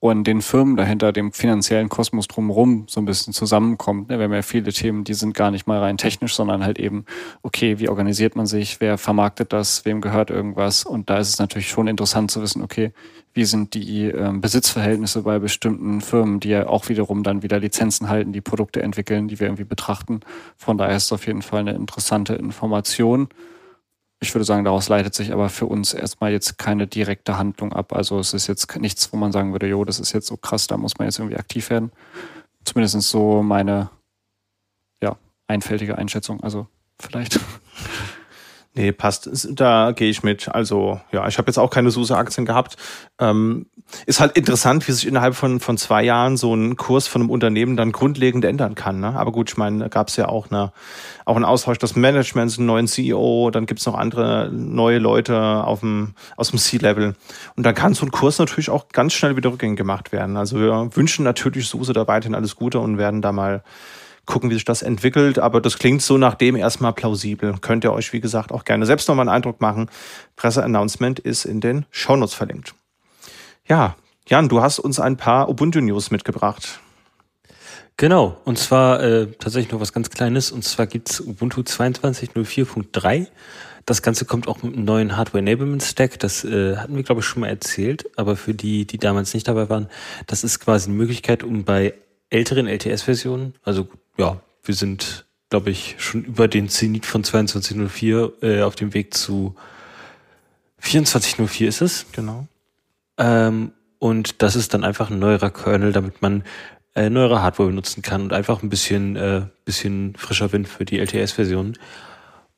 und 0.00 0.24
den 0.24 0.42
Firmen 0.42 0.76
dahinter, 0.76 1.12
dem 1.12 1.32
finanziellen 1.32 1.88
Kosmos 1.88 2.28
drumherum 2.28 2.84
so 2.88 3.00
ein 3.00 3.04
bisschen 3.04 3.32
zusammenkommt. 3.32 4.08
Ne? 4.08 4.18
Wir 4.18 4.24
haben 4.24 4.32
ja 4.32 4.42
viele 4.42 4.72
Themen, 4.72 5.02
die 5.02 5.14
sind 5.14 5.34
gar 5.34 5.50
nicht 5.50 5.66
mal 5.66 5.80
rein 5.80 5.98
technisch, 5.98 6.34
sondern 6.34 6.62
halt 6.64 6.78
eben, 6.78 7.04
okay, 7.42 7.80
wie 7.80 7.88
organisiert 7.88 8.36
man 8.36 8.46
sich, 8.46 8.80
wer 8.80 8.96
vermarktet 8.96 9.52
das, 9.52 9.84
wem 9.84 10.00
gehört 10.00 10.30
irgendwas 10.30 10.84
und 10.84 11.10
da 11.10 11.18
ist 11.18 11.30
es 11.30 11.38
natürlich 11.40 11.68
schon 11.68 11.88
interessant 11.88 12.30
zu 12.30 12.40
wissen, 12.42 12.62
okay, 12.62 12.92
wie 13.34 13.44
sind 13.44 13.74
die 13.74 14.04
ähm, 14.04 14.40
Besitzverhältnisse 14.40 15.22
bei 15.22 15.38
bestimmten 15.40 16.00
Firmen, 16.00 16.40
die 16.40 16.50
ja 16.50 16.68
auch 16.68 16.88
wiederum 16.88 17.24
dann 17.24 17.42
wieder 17.42 17.58
Lizenzen 17.58 18.08
halten, 18.08 18.32
die 18.32 18.40
Produkte 18.40 18.82
entwickeln, 18.82 19.28
die 19.28 19.38
wir 19.38 19.48
irgendwie 19.48 19.64
betrachten. 19.64 20.20
Von 20.56 20.78
daher 20.78 20.96
ist 20.96 21.04
es 21.04 21.12
auf 21.12 21.26
jeden 21.26 21.42
Fall 21.42 21.60
eine 21.60 21.74
interessante 21.74 22.34
Information. 22.34 23.28
Ich 24.20 24.34
würde 24.34 24.44
sagen, 24.44 24.64
daraus 24.64 24.88
leitet 24.88 25.14
sich 25.14 25.32
aber 25.32 25.48
für 25.48 25.66
uns 25.66 25.94
erstmal 25.94 26.32
jetzt 26.32 26.58
keine 26.58 26.86
direkte 26.86 27.38
Handlung 27.38 27.72
ab. 27.72 27.92
Also 27.92 28.18
es 28.18 28.34
ist 28.34 28.48
jetzt 28.48 28.74
nichts, 28.76 29.12
wo 29.12 29.16
man 29.16 29.30
sagen 29.30 29.52
würde, 29.52 29.68
jo, 29.68 29.84
das 29.84 30.00
ist 30.00 30.12
jetzt 30.12 30.26
so 30.26 30.36
krass, 30.36 30.66
da 30.66 30.76
muss 30.76 30.98
man 30.98 31.06
jetzt 31.06 31.18
irgendwie 31.18 31.36
aktiv 31.36 31.70
werden. 31.70 31.92
Zumindest 32.64 33.00
so 33.02 33.42
meine 33.42 33.90
ja, 35.00 35.16
einfältige 35.46 35.96
Einschätzung. 35.98 36.42
Also 36.42 36.66
vielleicht. 36.98 37.38
Nee, 38.78 38.92
passt. 38.92 39.28
Da 39.50 39.90
gehe 39.90 40.08
ich 40.08 40.22
mit. 40.22 40.54
Also, 40.54 41.00
ja, 41.10 41.26
ich 41.26 41.36
habe 41.36 41.48
jetzt 41.48 41.58
auch 41.58 41.68
keine 41.68 41.90
SUSE-Aktien 41.90 42.46
gehabt. 42.46 42.76
Ähm, 43.18 43.66
ist 44.06 44.20
halt 44.20 44.36
interessant, 44.36 44.86
wie 44.86 44.92
sich 44.92 45.04
innerhalb 45.04 45.34
von, 45.34 45.58
von 45.58 45.76
zwei 45.76 46.04
Jahren 46.04 46.36
so 46.36 46.54
ein 46.54 46.76
Kurs 46.76 47.08
von 47.08 47.22
einem 47.22 47.30
Unternehmen 47.30 47.76
dann 47.76 47.90
grundlegend 47.90 48.44
ändern 48.44 48.76
kann. 48.76 49.00
Ne? 49.00 49.18
Aber 49.18 49.32
gut, 49.32 49.50
ich 49.50 49.56
meine, 49.56 49.80
da 49.80 49.88
gab 49.88 50.10
es 50.10 50.16
ja 50.16 50.28
auch, 50.28 50.52
eine, 50.52 50.72
auch 51.24 51.34
einen 51.34 51.44
Austausch 51.44 51.78
des 51.78 51.96
Managements, 51.96 52.56
einen 52.56 52.68
neuen 52.68 52.86
CEO, 52.86 53.50
dann 53.50 53.66
gibt's 53.66 53.84
noch 53.84 53.96
andere 53.96 54.48
neue 54.52 55.00
Leute 55.00 55.36
auf 55.36 55.80
dem, 55.80 56.14
aus 56.36 56.50
dem 56.50 56.60
C-Level. 56.60 57.16
Und 57.56 57.66
dann 57.66 57.74
kann 57.74 57.94
so 57.94 58.06
ein 58.06 58.12
Kurs 58.12 58.38
natürlich 58.38 58.70
auch 58.70 58.86
ganz 58.90 59.12
schnell 59.12 59.34
wieder 59.34 59.50
rückgängig 59.50 59.76
gemacht 59.78 60.12
werden. 60.12 60.36
Also 60.36 60.60
wir 60.60 60.90
wünschen 60.94 61.24
natürlich 61.24 61.66
SUSE 61.66 61.94
da 61.94 62.06
weiterhin 62.06 62.36
alles 62.36 62.54
Gute 62.54 62.78
und 62.78 62.96
werden 62.96 63.22
da 63.22 63.32
mal 63.32 63.64
gucken, 64.28 64.50
wie 64.50 64.54
sich 64.54 64.64
das 64.64 64.82
entwickelt. 64.82 65.40
Aber 65.40 65.60
das 65.60 65.78
klingt 65.78 66.02
so 66.02 66.18
nach 66.18 66.34
dem 66.34 66.54
erstmal 66.54 66.92
plausibel. 66.92 67.56
Könnt 67.60 67.84
ihr 67.84 67.92
euch, 67.92 68.12
wie 68.12 68.20
gesagt, 68.20 68.52
auch 68.52 68.64
gerne 68.64 68.86
selbst 68.86 69.08
nochmal 69.08 69.28
einen 69.28 69.34
Eindruck 69.34 69.60
machen. 69.60 69.90
Presseannouncement 70.36 71.18
ist 71.18 71.44
in 71.44 71.60
den 71.60 71.86
Shownotes 71.90 72.34
verlinkt. 72.34 72.74
Ja, 73.66 73.96
Jan, 74.28 74.48
du 74.48 74.62
hast 74.62 74.78
uns 74.78 75.00
ein 75.00 75.16
paar 75.16 75.48
Ubuntu-News 75.48 76.10
mitgebracht. 76.10 76.80
Genau, 77.96 78.36
und 78.44 78.58
zwar 78.58 79.02
äh, 79.02 79.26
tatsächlich 79.38 79.72
noch 79.72 79.80
was 79.80 79.92
ganz 79.92 80.10
Kleines. 80.10 80.52
Und 80.52 80.62
zwar 80.62 80.86
gibt's 80.86 81.20
Ubuntu 81.20 81.62
22.04.3. 81.62 83.26
Das 83.86 84.02
Ganze 84.02 84.26
kommt 84.26 84.46
auch 84.46 84.62
mit 84.62 84.74
einem 84.74 84.84
neuen 84.84 85.16
Hardware 85.16 85.38
Enablement 85.38 85.82
Stack. 85.82 86.18
Das 86.20 86.44
äh, 86.44 86.76
hatten 86.76 86.94
wir, 86.94 87.02
glaube 87.02 87.22
ich, 87.22 87.26
schon 87.26 87.40
mal 87.40 87.48
erzählt. 87.48 88.10
Aber 88.16 88.36
für 88.36 88.54
die, 88.54 88.86
die 88.86 88.98
damals 88.98 89.32
nicht 89.32 89.48
dabei 89.48 89.68
waren, 89.70 89.88
das 90.26 90.44
ist 90.44 90.60
quasi 90.60 90.88
eine 90.88 90.98
Möglichkeit, 90.98 91.42
um 91.42 91.64
bei 91.64 91.94
älteren 92.30 92.66
LTS-Versionen, 92.66 93.54
also 93.62 93.88
ja, 94.18 94.40
wir 94.64 94.74
sind, 94.74 95.26
glaube 95.48 95.70
ich, 95.70 95.96
schon 95.98 96.24
über 96.24 96.48
den 96.48 96.68
Zenit 96.68 97.06
von 97.06 97.24
2204 97.24 98.32
äh, 98.42 98.62
auf 98.62 98.74
dem 98.74 98.92
Weg 98.92 99.14
zu 99.14 99.54
2404 100.80 101.68
ist 101.68 101.80
es. 101.80 102.06
Genau. 102.12 102.46
Ähm, 103.16 103.72
und 103.98 104.42
das 104.42 104.56
ist 104.56 104.74
dann 104.74 104.84
einfach 104.84 105.10
ein 105.10 105.18
neuerer 105.18 105.50
Kernel, 105.50 105.92
damit 105.92 106.22
man 106.22 106.44
äh, 106.94 107.10
neuere 107.10 107.42
Hardware 107.42 107.68
benutzen 107.68 108.02
kann 108.02 108.22
und 108.22 108.32
einfach 108.32 108.62
ein 108.62 108.68
bisschen, 108.68 109.16
äh, 109.16 109.46
bisschen 109.64 110.14
frischer 110.16 110.52
Wind 110.52 110.68
für 110.68 110.84
die 110.84 110.98
LTS-Versionen. 110.98 111.78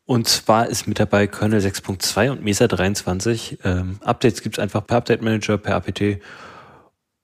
Und 0.05 0.27
zwar 0.29 0.67
ist 0.67 0.89
mit 0.89 0.99
dabei 0.99 1.29
Kernel 1.29 1.61
6.2 1.61 2.31
und 2.31 2.43
Mesa 2.43 2.67
23. 2.67 3.59
Ähm, 3.65 4.01
Updates 4.03 4.43
gibt's 4.43 4.59
einfach 4.59 4.87
per 4.87 4.99
Update 4.99 5.23
Manager, 5.23 5.57
per 5.57 5.77
APT. 5.77 6.21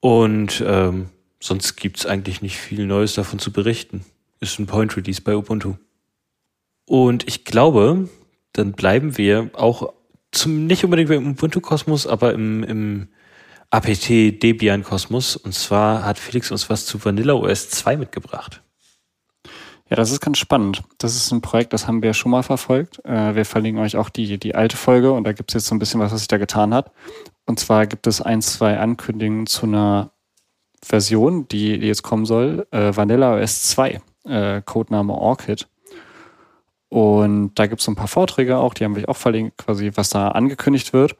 Und 0.00 0.62
ähm, 0.64 1.10
sonst 1.40 1.76
gibt's 1.76 2.06
eigentlich 2.06 2.42
nicht 2.42 2.58
viel 2.58 2.86
Neues 2.86 3.14
davon 3.14 3.38
zu 3.38 3.52
berichten 3.52 4.04
ist 4.40 4.58
ein 4.58 4.66
Point 4.66 4.96
Release 4.96 5.20
bei 5.20 5.36
Ubuntu. 5.36 5.74
Und 6.86 7.26
ich 7.26 7.44
glaube, 7.44 8.08
dann 8.52 8.72
bleiben 8.72 9.16
wir 9.18 9.50
auch 9.54 9.92
zum, 10.32 10.66
nicht 10.66 10.84
unbedingt 10.84 11.10
im 11.10 11.32
Ubuntu-Kosmos, 11.32 12.06
aber 12.06 12.32
im, 12.32 12.62
im 12.64 13.08
APT 13.70 14.42
Debian-Kosmos. 14.42 15.36
Und 15.36 15.54
zwar 15.54 16.04
hat 16.04 16.18
Felix 16.18 16.50
uns 16.50 16.70
was 16.70 16.86
zu 16.86 17.04
Vanilla 17.04 17.34
OS 17.34 17.70
2 17.70 17.96
mitgebracht. 17.96 18.62
Ja, 19.88 19.94
das 19.94 20.10
ist 20.10 20.20
ganz 20.20 20.38
spannend. 20.38 20.82
Das 20.98 21.14
ist 21.14 21.30
ein 21.30 21.42
Projekt, 21.42 21.72
das 21.72 21.86
haben 21.86 22.02
wir 22.02 22.12
schon 22.12 22.32
mal 22.32 22.42
verfolgt. 22.42 23.04
Äh, 23.04 23.36
wir 23.36 23.44
verlinken 23.44 23.82
euch 23.82 23.96
auch 23.96 24.08
die, 24.08 24.38
die 24.38 24.54
alte 24.54 24.76
Folge 24.76 25.12
und 25.12 25.24
da 25.24 25.32
gibt 25.32 25.50
es 25.50 25.54
jetzt 25.54 25.66
so 25.66 25.74
ein 25.74 25.78
bisschen 25.78 26.00
was, 26.00 26.12
was 26.12 26.20
sich 26.20 26.28
da 26.28 26.38
getan 26.38 26.74
hat. 26.74 26.90
Und 27.44 27.60
zwar 27.60 27.86
gibt 27.86 28.08
es 28.08 28.20
ein, 28.20 28.42
zwei 28.42 28.78
Ankündigungen 28.78 29.46
zu 29.46 29.66
einer 29.66 30.10
Version, 30.82 31.46
die, 31.48 31.78
die 31.78 31.86
jetzt 31.86 32.02
kommen 32.02 32.26
soll, 32.26 32.66
äh, 32.72 32.96
Vanilla 32.96 33.36
OS 33.36 33.62
2 33.62 34.00
äh, 34.26 34.62
Codename 34.64 35.14
Orchid. 35.14 35.68
Und 36.88 37.54
da 37.54 37.66
gibt 37.66 37.80
es 37.80 37.84
so 37.84 37.92
ein 37.92 37.96
paar 37.96 38.08
Vorträge 38.08 38.58
auch, 38.58 38.74
die 38.74 38.84
haben 38.84 38.96
wir 38.96 39.08
auch 39.08 39.16
verlinkt, 39.16 39.58
quasi, 39.58 39.90
was 39.94 40.10
da 40.10 40.28
angekündigt 40.28 40.92
wird. 40.92 41.16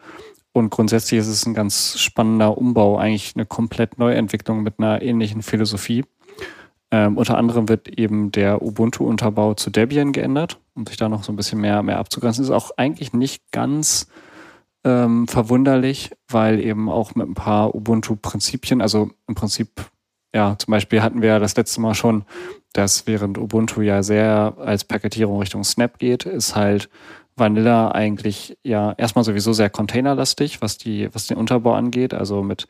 Und 0.53 0.71
grundsätzlich 0.71 1.21
ist 1.21 1.27
es 1.27 1.45
ein 1.45 1.55
ganz 1.55 1.99
spannender 1.99 2.57
Umbau, 2.57 2.97
eigentlich 2.97 3.33
eine 3.35 3.45
komplett 3.45 3.99
Neuentwicklung 3.99 4.63
mit 4.63 4.79
einer 4.79 5.03
ähnlichen 5.03 5.43
Philosophie. 5.43 6.05
Ähm, 6.91 7.19
unter 7.19 7.37
anderem 7.37 7.69
wird 7.69 7.89
eben 7.89 8.31
der 8.31 8.63
Ubuntu-Unterbau 8.63 9.55
zu 9.55 9.71
Debian 9.71 10.13
geändert, 10.13 10.59
um 10.75 10.87
sich 10.87 10.97
da 10.97 11.09
noch 11.09 11.25
so 11.25 11.33
ein 11.33 11.37
bisschen 11.37 11.61
mehr, 11.61 11.83
mehr 11.83 11.99
abzugrenzen. 11.99 12.45
Ist 12.45 12.51
auch 12.51 12.71
eigentlich 12.77 13.13
nicht 13.13 13.51
ganz 13.51 14.07
ähm, 14.85 15.27
verwunderlich, 15.27 16.13
weil 16.29 16.61
eben 16.61 16.89
auch 16.89 17.17
mit 17.17 17.29
ein 17.29 17.35
paar 17.35 17.75
Ubuntu-Prinzipien, 17.75 18.81
also 18.81 19.11
im 19.27 19.35
Prinzip, 19.35 19.69
ja, 20.37 20.57
zum 20.59 20.71
Beispiel 20.71 21.03
hatten 21.03 21.23
wir 21.23 21.41
das 21.41 21.57
letzte 21.57 21.81
Mal 21.81 21.95
schon 21.95 22.25
dass 22.77 23.07
während 23.07 23.39
Ubuntu 23.39 23.81
ja 23.81 24.03
sehr 24.03 24.55
als 24.59 24.85
Paketierung 24.85 25.39
Richtung 25.39 25.65
Snap 25.65 25.99
geht, 25.99 26.27
ist 26.27 26.55
halt 26.55 26.89
Vanilla 27.35 27.91
eigentlich 27.93 28.59
ja 28.63 28.93
erstmal 28.97 29.25
sowieso 29.25 29.53
sehr 29.53 29.71
containerlastig, 29.71 30.61
was 30.63 30.79
die, 30.79 31.09
was 31.15 31.27
den 31.27 31.37
Unterbau 31.37 31.75
angeht, 31.75 32.15
also 32.15 32.43
mit 32.43 32.67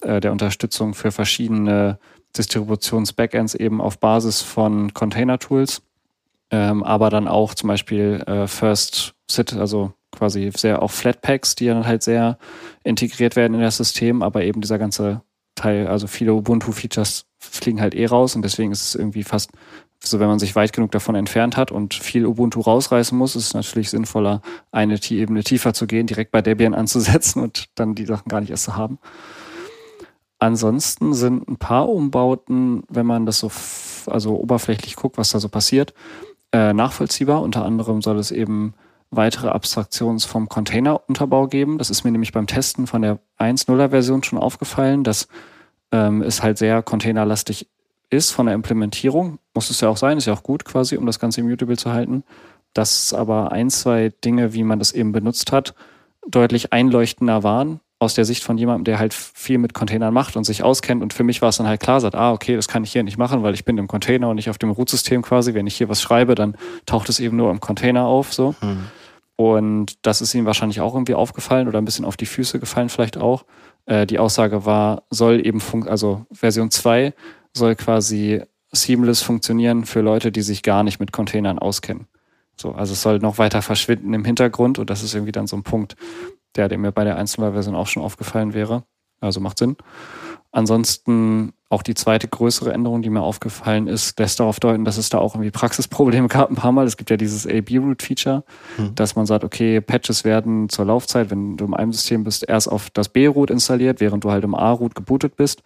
äh, 0.00 0.20
der 0.20 0.32
Unterstützung 0.32 0.94
für 0.94 1.10
verschiedene 1.10 1.98
Distributions-Backends 2.36 3.54
eben 3.54 3.80
auf 3.80 3.98
Basis 3.98 4.40
von 4.40 4.94
Container-Tools, 4.94 5.82
ähm, 6.50 6.82
aber 6.82 7.10
dann 7.10 7.28
auch 7.28 7.54
zum 7.54 7.68
Beispiel 7.68 8.22
äh, 8.26 8.46
First 8.46 9.14
Sit, 9.30 9.54
also 9.54 9.92
quasi 10.10 10.50
sehr 10.56 10.82
auch 10.82 10.90
Flatpaks, 10.90 11.54
die 11.54 11.66
dann 11.66 11.86
halt 11.86 12.02
sehr 12.02 12.38
integriert 12.82 13.36
werden 13.36 13.54
in 13.54 13.60
das 13.60 13.76
System, 13.76 14.22
aber 14.22 14.42
eben 14.42 14.60
dieser 14.60 14.78
ganze 14.78 15.22
Teil, 15.54 15.86
also 15.86 16.06
viele 16.06 16.34
Ubuntu-Features 16.34 17.26
fliegen 17.38 17.80
halt 17.80 17.94
eh 17.94 18.06
raus 18.06 18.36
und 18.36 18.42
deswegen 18.42 18.72
ist 18.72 18.82
es 18.82 18.94
irgendwie 18.94 19.24
fast 19.24 19.50
so, 20.02 20.18
wenn 20.18 20.28
man 20.28 20.38
sich 20.38 20.56
weit 20.56 20.72
genug 20.72 20.92
davon 20.92 21.14
entfernt 21.14 21.56
hat 21.58 21.70
und 21.70 21.92
viel 21.92 22.24
Ubuntu 22.24 22.60
rausreißen 22.60 23.16
muss, 23.16 23.36
ist 23.36 23.48
es 23.48 23.54
natürlich 23.54 23.90
sinnvoller, 23.90 24.40
eine 24.72 24.98
Ebene 25.10 25.44
tiefer 25.44 25.74
zu 25.74 25.86
gehen, 25.86 26.06
direkt 26.06 26.32
bei 26.32 26.40
Debian 26.40 26.74
anzusetzen 26.74 27.42
und 27.42 27.66
dann 27.74 27.94
die 27.94 28.06
Sachen 28.06 28.28
gar 28.28 28.40
nicht 28.40 28.50
erst 28.50 28.64
zu 28.64 28.76
haben. 28.76 28.98
Ansonsten 30.38 31.12
sind 31.12 31.46
ein 31.48 31.58
paar 31.58 31.88
Umbauten, 31.88 32.82
wenn 32.88 33.04
man 33.04 33.26
das 33.26 33.40
so 33.40 33.50
also 34.06 34.36
oberflächlich 34.36 34.96
guckt, 34.96 35.18
was 35.18 35.30
da 35.30 35.38
so 35.38 35.50
passiert, 35.50 35.92
äh, 36.52 36.72
nachvollziehbar. 36.72 37.42
Unter 37.42 37.66
anderem 37.66 38.00
soll 38.00 38.18
es 38.18 38.30
eben 38.30 38.72
weitere 39.10 39.48
Abstraktions 39.48 40.24
vom 40.24 40.48
Container-Unterbau 40.48 41.48
geben. 41.48 41.78
Das 41.78 41.90
ist 41.90 42.04
mir 42.04 42.12
nämlich 42.12 42.32
beim 42.32 42.46
Testen 42.46 42.86
von 42.86 43.02
der 43.02 43.18
1.0er 43.38 43.90
Version 43.90 44.22
schon 44.22 44.38
aufgefallen, 44.38 45.04
dass 45.04 45.28
ähm, 45.92 46.22
es 46.22 46.42
halt 46.42 46.58
sehr 46.58 46.82
containerlastig 46.82 47.68
ist 48.08 48.30
von 48.30 48.46
der 48.46 48.54
Implementierung. 48.54 49.38
Muss 49.54 49.70
es 49.70 49.80
ja 49.80 49.88
auch 49.88 49.96
sein, 49.96 50.18
ist 50.18 50.26
ja 50.26 50.32
auch 50.32 50.42
gut 50.42 50.64
quasi, 50.64 50.96
um 50.96 51.06
das 51.06 51.18
Ganze 51.18 51.40
immutable 51.40 51.76
zu 51.76 51.92
halten. 51.92 52.24
Dass 52.72 53.12
aber 53.12 53.50
ein, 53.50 53.70
zwei 53.70 54.12
Dinge, 54.24 54.52
wie 54.52 54.62
man 54.62 54.78
das 54.78 54.92
eben 54.92 55.12
benutzt 55.12 55.50
hat, 55.50 55.74
deutlich 56.28 56.72
einleuchtender 56.72 57.42
waren 57.42 57.80
aus 58.00 58.14
der 58.14 58.24
Sicht 58.24 58.42
von 58.42 58.56
jemandem, 58.56 58.84
der 58.84 58.98
halt 58.98 59.12
viel 59.12 59.58
mit 59.58 59.74
Containern 59.74 60.14
macht 60.14 60.34
und 60.34 60.44
sich 60.44 60.62
auskennt. 60.62 61.02
Und 61.02 61.12
für 61.12 61.22
mich 61.22 61.42
war 61.42 61.50
es 61.50 61.58
dann 61.58 61.66
halt 61.66 61.80
klar, 61.80 62.00
sagt, 62.00 62.14
ah, 62.14 62.32
okay, 62.32 62.56
das 62.56 62.66
kann 62.66 62.82
ich 62.82 62.92
hier 62.92 63.02
nicht 63.02 63.18
machen, 63.18 63.42
weil 63.42 63.52
ich 63.52 63.66
bin 63.66 63.76
im 63.76 63.88
Container 63.88 64.30
und 64.30 64.36
nicht 64.36 64.48
auf 64.48 64.56
dem 64.56 64.70
Root-System 64.70 65.20
quasi. 65.20 65.52
Wenn 65.52 65.66
ich 65.66 65.76
hier 65.76 65.90
was 65.90 66.00
schreibe, 66.00 66.34
dann 66.34 66.56
taucht 66.86 67.10
es 67.10 67.20
eben 67.20 67.36
nur 67.36 67.50
im 67.50 67.60
Container 67.60 68.06
auf, 68.06 68.32
so. 68.32 68.54
Hm. 68.60 68.86
Und 69.40 70.04
das 70.04 70.20
ist 70.20 70.34
ihm 70.34 70.44
wahrscheinlich 70.44 70.82
auch 70.82 70.92
irgendwie 70.92 71.14
aufgefallen 71.14 71.66
oder 71.66 71.78
ein 71.78 71.86
bisschen 71.86 72.04
auf 72.04 72.18
die 72.18 72.26
Füße 72.26 72.60
gefallen 72.60 72.90
vielleicht 72.90 73.16
auch. 73.16 73.46
Äh, 73.86 74.06
die 74.06 74.18
Aussage 74.18 74.66
war, 74.66 75.04
soll 75.08 75.46
eben, 75.46 75.60
fun 75.60 75.88
also 75.88 76.26
Version 76.30 76.70
2 76.70 77.14
soll 77.54 77.74
quasi 77.74 78.42
seamless 78.70 79.22
funktionieren 79.22 79.86
für 79.86 80.02
Leute, 80.02 80.30
die 80.30 80.42
sich 80.42 80.62
gar 80.62 80.82
nicht 80.82 81.00
mit 81.00 81.12
Containern 81.12 81.58
auskennen. 81.58 82.06
So, 82.54 82.72
also 82.72 82.92
es 82.92 83.00
soll 83.00 83.18
noch 83.20 83.38
weiter 83.38 83.62
verschwinden 83.62 84.12
im 84.12 84.26
Hintergrund 84.26 84.78
und 84.78 84.90
das 84.90 85.02
ist 85.02 85.14
irgendwie 85.14 85.32
dann 85.32 85.46
so 85.46 85.56
ein 85.56 85.62
Punkt, 85.62 85.96
der, 86.56 86.68
der 86.68 86.76
mir 86.76 86.92
bei 86.92 87.04
der 87.04 87.16
Einzelwahlversion 87.16 87.74
auch 87.74 87.86
schon 87.86 88.02
aufgefallen 88.02 88.52
wäre. 88.52 88.84
Also 89.22 89.40
macht 89.40 89.58
Sinn. 89.58 89.78
Ansonsten 90.52 91.54
auch 91.70 91.82
die 91.84 91.94
zweite 91.94 92.26
größere 92.26 92.72
Änderung, 92.72 93.00
die 93.00 93.10
mir 93.10 93.22
aufgefallen 93.22 93.86
ist, 93.86 94.18
lässt 94.18 94.40
darauf 94.40 94.58
deuten, 94.58 94.84
dass 94.84 94.98
es 94.98 95.08
da 95.08 95.18
auch 95.18 95.36
irgendwie 95.36 95.52
Praxisprobleme 95.52 96.26
gab 96.28 96.50
ein 96.50 96.56
paar 96.56 96.72
Mal. 96.72 96.84
Es 96.84 96.96
gibt 96.96 97.10
ja 97.10 97.16
dieses 97.16 97.46
AB-Root-Feature, 97.46 98.42
hm. 98.76 98.94
dass 98.96 99.14
man 99.14 99.24
sagt, 99.24 99.44
okay, 99.44 99.80
Patches 99.80 100.24
werden 100.24 100.68
zur 100.68 100.84
Laufzeit, 100.84 101.30
wenn 101.30 101.56
du 101.56 101.64
in 101.64 101.74
einem 101.74 101.92
System 101.92 102.24
bist, 102.24 102.46
erst 102.46 102.70
auf 102.70 102.90
das 102.90 103.08
B-Root 103.08 103.50
installiert, 103.50 104.00
während 104.00 104.24
du 104.24 104.32
halt 104.32 104.42
im 104.42 104.56
A-Root 104.56 104.96
gebootet 104.96 105.36
bist. 105.36 105.62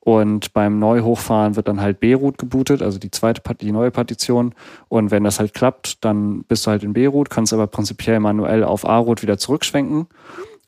Und 0.00 0.52
beim 0.52 0.78
Neuhochfahren 0.78 1.56
wird 1.56 1.66
dann 1.66 1.80
halt 1.80 1.98
B-Root 1.98 2.36
gebootet, 2.36 2.82
also 2.82 2.98
die 2.98 3.10
zweite, 3.10 3.42
die 3.54 3.72
neue 3.72 3.90
Partition. 3.90 4.54
Und 4.88 5.10
wenn 5.10 5.24
das 5.24 5.40
halt 5.40 5.54
klappt, 5.54 6.04
dann 6.04 6.44
bist 6.44 6.66
du 6.66 6.70
halt 6.70 6.82
in 6.82 6.92
B-Root, 6.92 7.30
kannst 7.30 7.54
aber 7.54 7.66
prinzipiell 7.66 8.20
manuell 8.20 8.64
auf 8.64 8.86
A-Root 8.86 9.22
wieder 9.22 9.38
zurückschwenken. 9.38 10.08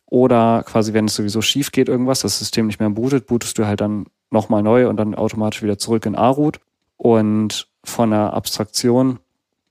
Oder 0.06 0.64
quasi, 0.66 0.94
wenn 0.94 1.04
es 1.04 1.14
sowieso 1.14 1.42
schief 1.42 1.70
geht, 1.70 1.88
irgendwas, 1.88 2.20
das 2.20 2.38
System 2.38 2.66
nicht 2.66 2.80
mehr 2.80 2.90
bootet, 2.90 3.26
bootest 3.26 3.58
du 3.58 3.66
halt 3.66 3.82
dann 3.82 4.06
nochmal 4.30 4.62
neu 4.62 4.88
und 4.88 4.96
dann 4.96 5.14
automatisch 5.14 5.62
wieder 5.62 5.78
zurück 5.78 6.06
in 6.06 6.14
A-Root. 6.14 6.60
Und 6.96 7.68
von 7.84 8.10
der 8.10 8.34
Abstraktion 8.34 9.18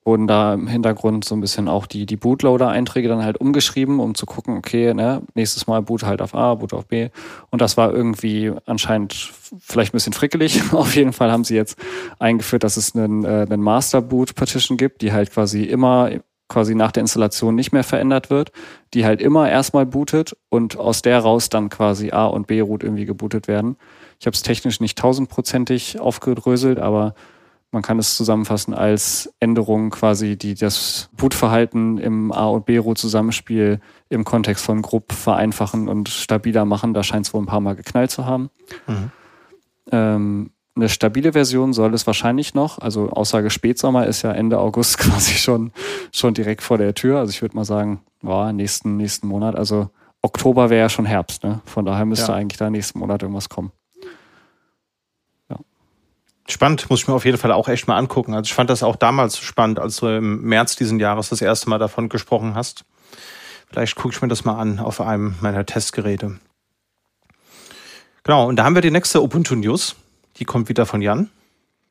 wurden 0.09 0.27
da 0.27 0.55
im 0.55 0.67
Hintergrund 0.67 1.23
so 1.23 1.35
ein 1.35 1.41
bisschen 1.41 1.67
auch 1.67 1.85
die, 1.85 2.05
die 2.05 2.17
Bootloader-Einträge 2.17 3.07
dann 3.07 3.23
halt 3.23 3.37
umgeschrieben, 3.37 3.99
um 3.99 4.15
zu 4.15 4.25
gucken, 4.25 4.57
okay, 4.57 4.93
ne, 4.93 5.21
nächstes 5.35 5.67
Mal 5.67 5.81
boot 5.83 6.03
halt 6.03 6.21
auf 6.21 6.33
A, 6.33 6.55
boot 6.55 6.73
auf 6.73 6.87
B. 6.87 7.09
Und 7.51 7.61
das 7.61 7.77
war 7.77 7.93
irgendwie 7.93 8.51
anscheinend 8.65 9.13
vielleicht 9.59 9.93
ein 9.93 9.97
bisschen 9.97 10.13
frickelig. 10.13 10.61
auf 10.73 10.95
jeden 10.95 11.13
Fall 11.13 11.31
haben 11.31 11.43
sie 11.43 11.55
jetzt 11.55 11.77
eingeführt, 12.17 12.63
dass 12.63 12.77
es 12.77 12.95
einen, 12.95 13.23
äh, 13.23 13.45
einen 13.47 13.61
Master-Boot-Partition 13.61 14.77
gibt, 14.77 15.01
die 15.01 15.11
halt 15.11 15.31
quasi 15.31 15.63
immer 15.63 16.09
quasi 16.47 16.73
nach 16.73 16.91
der 16.91 17.01
Installation 17.01 17.53
nicht 17.53 17.71
mehr 17.71 17.83
verändert 17.83 18.31
wird, 18.31 18.51
die 18.95 19.05
halt 19.05 19.21
immer 19.21 19.47
erstmal 19.47 19.85
bootet 19.85 20.35
und 20.49 20.77
aus 20.77 21.03
der 21.03 21.19
raus 21.19 21.49
dann 21.49 21.69
quasi 21.69 22.09
A 22.09 22.25
und 22.25 22.47
B 22.47 22.59
Root 22.59 22.83
irgendwie 22.83 23.05
gebootet 23.05 23.47
werden. 23.47 23.77
Ich 24.19 24.25
habe 24.25 24.35
es 24.35 24.41
technisch 24.41 24.79
nicht 24.79 24.97
tausendprozentig 24.97 25.99
aufgedröselt, 25.99 26.79
aber 26.79 27.13
man 27.71 27.83
kann 27.83 27.99
es 27.99 28.17
zusammenfassen 28.17 28.73
als 28.73 29.31
Änderung 29.39 29.91
quasi, 29.91 30.37
die 30.37 30.55
das 30.55 31.09
Bootverhalten 31.15 31.99
im 31.99 32.31
A 32.31 32.47
und 32.47 32.65
B 32.65 32.77
Root 32.77 32.97
Zusammenspiel 32.97 33.79
im 34.09 34.23
Kontext 34.25 34.65
von 34.65 34.81
Grupp 34.81 35.13
vereinfachen 35.13 35.87
und 35.87 36.09
stabiler 36.09 36.65
machen. 36.65 36.93
Da 36.93 37.03
scheint 37.03 37.27
es 37.27 37.33
wohl 37.33 37.41
ein 37.41 37.45
paar 37.45 37.59
Mal 37.59 37.75
geknallt 37.75 38.09
zu 38.09 38.25
haben. 38.25 38.49
Mhm. 38.87 39.11
Ähm, 39.91 40.51
eine 40.75 40.89
stabile 40.89 41.33
Version 41.33 41.73
soll 41.73 41.93
es 41.93 42.07
wahrscheinlich 42.07 42.53
noch. 42.53 42.79
Also 42.79 43.09
Aussage 43.09 43.49
Spätsommer 43.49 44.07
ist 44.07 44.21
ja 44.23 44.31
Ende 44.31 44.59
August 44.59 44.97
quasi 44.99 45.33
schon, 45.33 45.71
schon 46.11 46.33
direkt 46.33 46.63
vor 46.63 46.77
der 46.77 46.95
Tür. 46.95 47.19
Also 47.19 47.31
ich 47.31 47.41
würde 47.41 47.55
mal 47.55 47.65
sagen, 47.65 48.01
boah, 48.21 48.51
nächsten, 48.51 48.97
nächsten 48.97 49.27
Monat. 49.27 49.55
Also 49.55 49.89
Oktober 50.21 50.69
wäre 50.69 50.81
ja 50.81 50.89
schon 50.89 51.05
Herbst, 51.05 51.43
ne? 51.43 51.61
Von 51.65 51.85
daher 51.85 52.05
müsste 52.05 52.31
ja. 52.31 52.37
eigentlich 52.37 52.57
da 52.57 52.69
nächsten 52.69 52.99
Monat 52.99 53.21
irgendwas 53.21 53.47
kommen. 53.47 53.71
Spannend, 56.49 56.89
muss 56.89 57.01
ich 57.01 57.07
mir 57.07 57.13
auf 57.13 57.25
jeden 57.25 57.37
Fall 57.37 57.51
auch 57.51 57.67
echt 57.67 57.87
mal 57.87 57.97
angucken. 57.97 58.33
Also 58.33 58.47
ich 58.47 58.53
fand 58.53 58.71
das 58.71 58.81
auch 58.81 58.95
damals 58.95 59.37
spannend, 59.37 59.79
als 59.79 59.97
du 59.97 60.07
im 60.07 60.41
März 60.41 60.75
diesen 60.75 60.99
Jahres 60.99 61.29
das 61.29 61.41
erste 61.41 61.69
Mal 61.69 61.77
davon 61.77 62.09
gesprochen 62.09 62.55
hast. 62.55 62.85
Vielleicht 63.69 63.95
gucke 63.95 64.15
ich 64.15 64.21
mir 64.21 64.27
das 64.27 64.45
mal 64.45 64.59
an 64.59 64.79
auf 64.79 64.99
einem 64.99 65.35
meiner 65.41 65.65
Testgeräte. 65.65 66.39
Genau, 68.23 68.47
und 68.47 68.55
da 68.55 68.63
haben 68.63 68.73
wir 68.73 68.81
die 68.81 68.89
nächste 68.89 69.21
Ubuntu 69.21 69.55
News. 69.55 69.95
Die 70.37 70.45
kommt 70.45 70.69
wieder 70.69 70.87
von 70.87 71.01
Jan. 71.01 71.29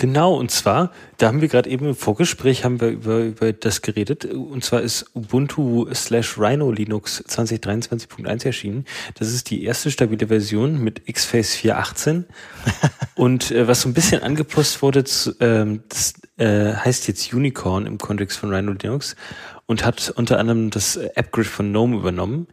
Genau, 0.00 0.34
und 0.34 0.52
zwar, 0.52 0.92
da 1.16 1.26
haben 1.26 1.40
wir 1.40 1.48
gerade 1.48 1.68
eben 1.68 1.86
im 1.86 1.94
Vorgespräch 1.96 2.64
haben 2.64 2.80
wir 2.80 2.88
über, 2.88 3.18
über 3.18 3.52
das 3.52 3.82
geredet, 3.82 4.26
und 4.26 4.62
zwar 4.62 4.80
ist 4.80 5.10
Ubuntu 5.16 5.92
slash 5.92 6.38
Rhino 6.38 6.70
Linux 6.70 7.24
2023.1 7.26 8.46
erschienen. 8.46 8.84
Das 9.18 9.32
ist 9.32 9.50
die 9.50 9.64
erste 9.64 9.90
stabile 9.90 10.28
Version 10.28 10.78
mit 10.78 11.04
XFace 11.12 11.56
4.18 11.56 12.24
und 13.16 13.50
äh, 13.50 13.66
was 13.66 13.80
so 13.80 13.88
ein 13.88 13.94
bisschen 13.94 14.22
angepasst 14.22 14.82
wurde, 14.82 15.02
zu, 15.02 15.34
ähm, 15.40 15.82
das 15.88 16.14
äh, 16.36 16.74
heißt 16.74 17.08
jetzt 17.08 17.34
Unicorn 17.34 17.84
im 17.84 17.98
Kontext 17.98 18.38
von 18.38 18.54
Rhino 18.54 18.70
Linux 18.80 19.16
und 19.66 19.84
hat 19.84 20.12
unter 20.14 20.38
anderem 20.38 20.70
das 20.70 20.96
AppGrid 20.96 21.48
von 21.48 21.72
GNOME 21.72 21.96
übernommen. 21.96 22.46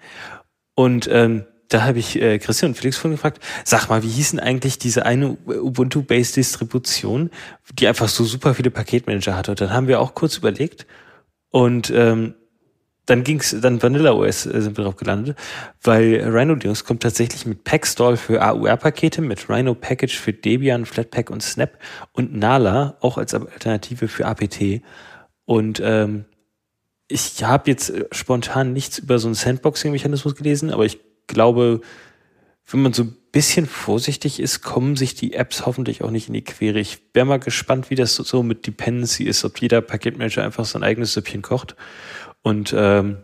Und 0.73 1.07
ähm, 1.11 1.45
da 1.69 1.83
habe 1.83 1.99
ich 1.99 2.21
äh, 2.21 2.39
Christian 2.39 2.71
und 2.71 2.75
Felix 2.75 2.97
von 2.97 3.11
gefragt, 3.11 3.41
sag 3.63 3.89
mal, 3.89 4.03
wie 4.03 4.09
hießen 4.09 4.39
eigentlich 4.39 4.77
diese 4.77 5.05
eine 5.05 5.37
Ubuntu-based 5.45 6.35
Distribution, 6.35 7.31
die 7.73 7.87
einfach 7.87 8.07
so 8.07 8.23
super 8.23 8.53
viele 8.53 8.71
Paketmanager 8.71 9.35
hatte? 9.35 9.51
Und 9.51 9.61
dann 9.61 9.71
haben 9.71 9.87
wir 9.87 9.99
auch 9.99 10.13
kurz 10.13 10.37
überlegt 10.37 10.85
und 11.49 11.91
ähm, 11.95 12.35
dann 13.05 13.23
ging's, 13.23 13.55
dann 13.61 13.81
Vanilla 13.83 14.13
OS 14.13 14.45
äh, 14.45 14.61
sind 14.61 14.77
wir 14.77 14.83
drauf 14.83 14.95
gelandet, 14.95 15.37
weil 15.81 16.21
Rhino 16.21 16.55
Linux 16.55 16.83
kommt 16.83 17.03
tatsächlich 17.03 17.45
mit 17.45 17.63
Packstall 17.63 18.17
für 18.17 18.41
AUR-Pakete, 18.41 19.21
mit 19.21 19.47
Rhino 19.49 19.75
Package 19.75 20.17
für 20.17 20.33
Debian, 20.33 20.85
Flatpak 20.85 21.29
und 21.29 21.43
Snap 21.43 21.77
und 22.13 22.35
Nala 22.35 22.97
auch 23.01 23.17
als 23.17 23.33
Alternative 23.33 24.07
für 24.07 24.25
APT. 24.25 24.81
Und 25.45 25.79
ähm, 25.83 26.25
ich 27.07 27.43
habe 27.43 27.69
jetzt 27.69 27.93
spontan 28.11 28.73
nichts 28.73 28.97
über 28.97 29.19
so 29.19 29.27
einen 29.27 29.35
Sandboxing-Mechanismus 29.35 30.35
gelesen, 30.35 30.71
aber 30.71 30.85
ich 30.85 30.99
glaube, 31.27 31.81
wenn 32.67 32.81
man 32.81 32.93
so 32.93 33.03
ein 33.03 33.17
bisschen 33.31 33.67
vorsichtig 33.67 34.39
ist, 34.39 34.61
kommen 34.61 34.95
sich 34.95 35.13
die 35.13 35.33
Apps 35.33 35.65
hoffentlich 35.65 36.03
auch 36.03 36.11
nicht 36.11 36.27
in 36.27 36.33
die 36.33 36.43
Quere. 36.43 36.79
Ich 36.79 36.99
wäre 37.13 37.25
mal 37.25 37.39
gespannt, 37.39 37.89
wie 37.89 37.95
das 37.95 38.15
so 38.15 38.43
mit 38.43 38.65
Dependency 38.65 39.23
ist, 39.23 39.43
ob 39.45 39.59
jeder 39.61 39.81
Paketmanager 39.81 40.43
einfach 40.43 40.65
sein 40.65 40.83
eigenes 40.83 41.13
Süppchen 41.13 41.41
kocht. 41.41 41.75
Und 42.41 42.73
ähm, 42.77 43.17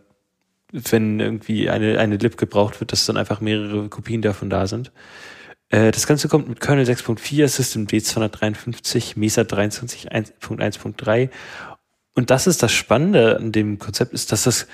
wenn 0.72 1.20
irgendwie 1.20 1.70
eine, 1.70 2.00
eine 2.00 2.18
Lib 2.18 2.38
gebraucht 2.38 2.80
wird, 2.80 2.92
dass 2.92 3.06
dann 3.06 3.18
einfach 3.18 3.42
mehrere 3.42 3.90
Kopien 3.90 4.22
davon 4.22 4.50
da 4.50 4.68
sind. 4.68 4.92
Äh, 5.70 5.92
das 5.92 6.08
Ganze 6.08 6.28
kommt 6.28 6.48
mit 6.48 6.62
Kernel 6.62 6.86
6.4, 6.86 7.48
System 7.48 7.88
D253, 7.88 9.14
Mesa 9.16 9.42
23.1.3. 9.42 11.30
Und 12.14 12.30
das 12.30 12.48
ist 12.48 12.62
das 12.62 12.72
Spannende 12.72 13.38
an 13.38 13.52
dem 13.52 13.80
Konzept, 13.80 14.14
ist, 14.14 14.32
dass 14.32 14.44
das 14.44 14.68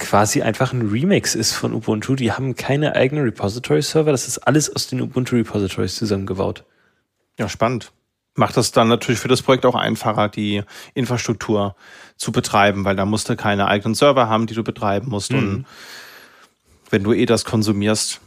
quasi 0.00 0.42
einfach 0.42 0.72
ein 0.72 0.88
Remix 0.88 1.34
ist 1.34 1.52
von 1.52 1.72
Ubuntu. 1.72 2.16
Die 2.16 2.32
haben 2.32 2.56
keine 2.56 2.96
eigenen 2.96 3.24
Repository-Server. 3.24 4.10
Das 4.10 4.26
ist 4.26 4.38
alles 4.38 4.74
aus 4.74 4.88
den 4.88 5.00
Ubuntu-Repositories 5.00 5.94
zusammengebaut. 5.94 6.64
Ja, 7.38 7.48
spannend. 7.48 7.92
Macht 8.34 8.56
das 8.56 8.72
dann 8.72 8.88
natürlich 8.88 9.20
für 9.20 9.28
das 9.28 9.42
Projekt 9.42 9.66
auch 9.66 9.74
einfacher, 9.74 10.28
die 10.28 10.62
Infrastruktur 10.94 11.76
zu 12.16 12.32
betreiben, 12.32 12.84
weil 12.84 12.96
da 12.96 13.04
musst 13.04 13.28
du 13.28 13.36
keine 13.36 13.66
eigenen 13.66 13.94
Server 13.94 14.28
haben, 14.28 14.46
die 14.46 14.54
du 14.54 14.64
betreiben 14.64 15.10
musst. 15.10 15.32
Mhm. 15.32 15.38
Und 15.38 15.66
wenn 16.90 17.04
du 17.04 17.12
eh 17.12 17.26
das 17.26 17.44
konsumierst. 17.44 18.20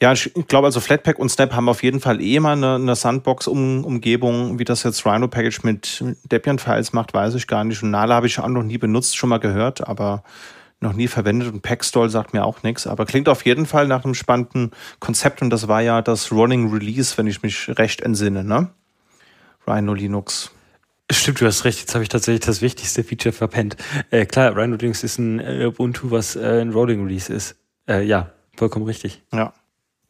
Ja, 0.00 0.12
ich 0.12 0.32
glaube 0.46 0.66
also 0.66 0.80
Flatpak 0.80 1.18
und 1.18 1.28
Snap 1.28 1.52
haben 1.52 1.68
auf 1.68 1.82
jeden 1.82 2.00
Fall 2.00 2.22
eh 2.22 2.38
mal 2.38 2.52
eine, 2.52 2.76
eine 2.76 2.94
Sandbox-Umgebung. 2.94 4.58
Wie 4.58 4.64
das 4.64 4.84
jetzt 4.84 5.04
Rhino 5.04 5.26
Package 5.28 5.64
mit 5.64 6.04
Debian-Files 6.30 6.92
macht, 6.92 7.14
weiß 7.14 7.34
ich 7.34 7.48
gar 7.48 7.64
nicht. 7.64 7.82
Und 7.82 7.90
Nala 7.90 8.14
habe 8.14 8.28
ich 8.28 8.38
auch 8.38 8.48
noch 8.48 8.62
nie 8.62 8.78
benutzt, 8.78 9.16
schon 9.16 9.28
mal 9.28 9.38
gehört, 9.38 9.86
aber 9.86 10.22
noch 10.80 10.92
nie 10.92 11.08
verwendet 11.08 11.52
und 11.52 11.62
Packstall 11.62 12.08
sagt 12.08 12.32
mir 12.32 12.44
auch 12.44 12.62
nichts, 12.62 12.86
aber 12.86 13.04
klingt 13.04 13.28
auf 13.28 13.44
jeden 13.44 13.66
Fall 13.66 13.88
nach 13.88 14.04
einem 14.04 14.14
spannenden 14.14 14.70
Konzept 15.00 15.42
und 15.42 15.50
das 15.50 15.68
war 15.68 15.82
ja 15.82 16.02
das 16.02 16.30
Running 16.30 16.72
Release, 16.72 17.18
wenn 17.18 17.26
ich 17.26 17.42
mich 17.42 17.68
recht 17.78 18.00
entsinne, 18.00 18.44
ne? 18.44 18.70
Rhino 19.66 19.94
Linux. 19.94 20.50
Stimmt, 21.10 21.40
du 21.40 21.46
hast 21.46 21.64
recht. 21.64 21.80
Jetzt 21.80 21.94
habe 21.94 22.02
ich 22.02 22.08
tatsächlich 22.10 22.44
das 22.44 22.60
wichtigste 22.60 23.02
Feature 23.02 23.32
verpennt. 23.32 23.76
Äh, 24.10 24.26
klar, 24.26 24.56
Rhino 24.56 24.76
Linux 24.76 25.02
ist 25.02 25.18
ein 25.18 25.40
äh, 25.40 25.66
Ubuntu, 25.66 26.10
was 26.10 26.36
äh, 26.36 26.60
ein 26.60 26.70
Rolling 26.70 27.02
Release 27.04 27.32
ist. 27.32 27.56
Äh, 27.88 28.04
ja, 28.04 28.30
vollkommen 28.56 28.84
richtig. 28.84 29.22
Ja, 29.32 29.52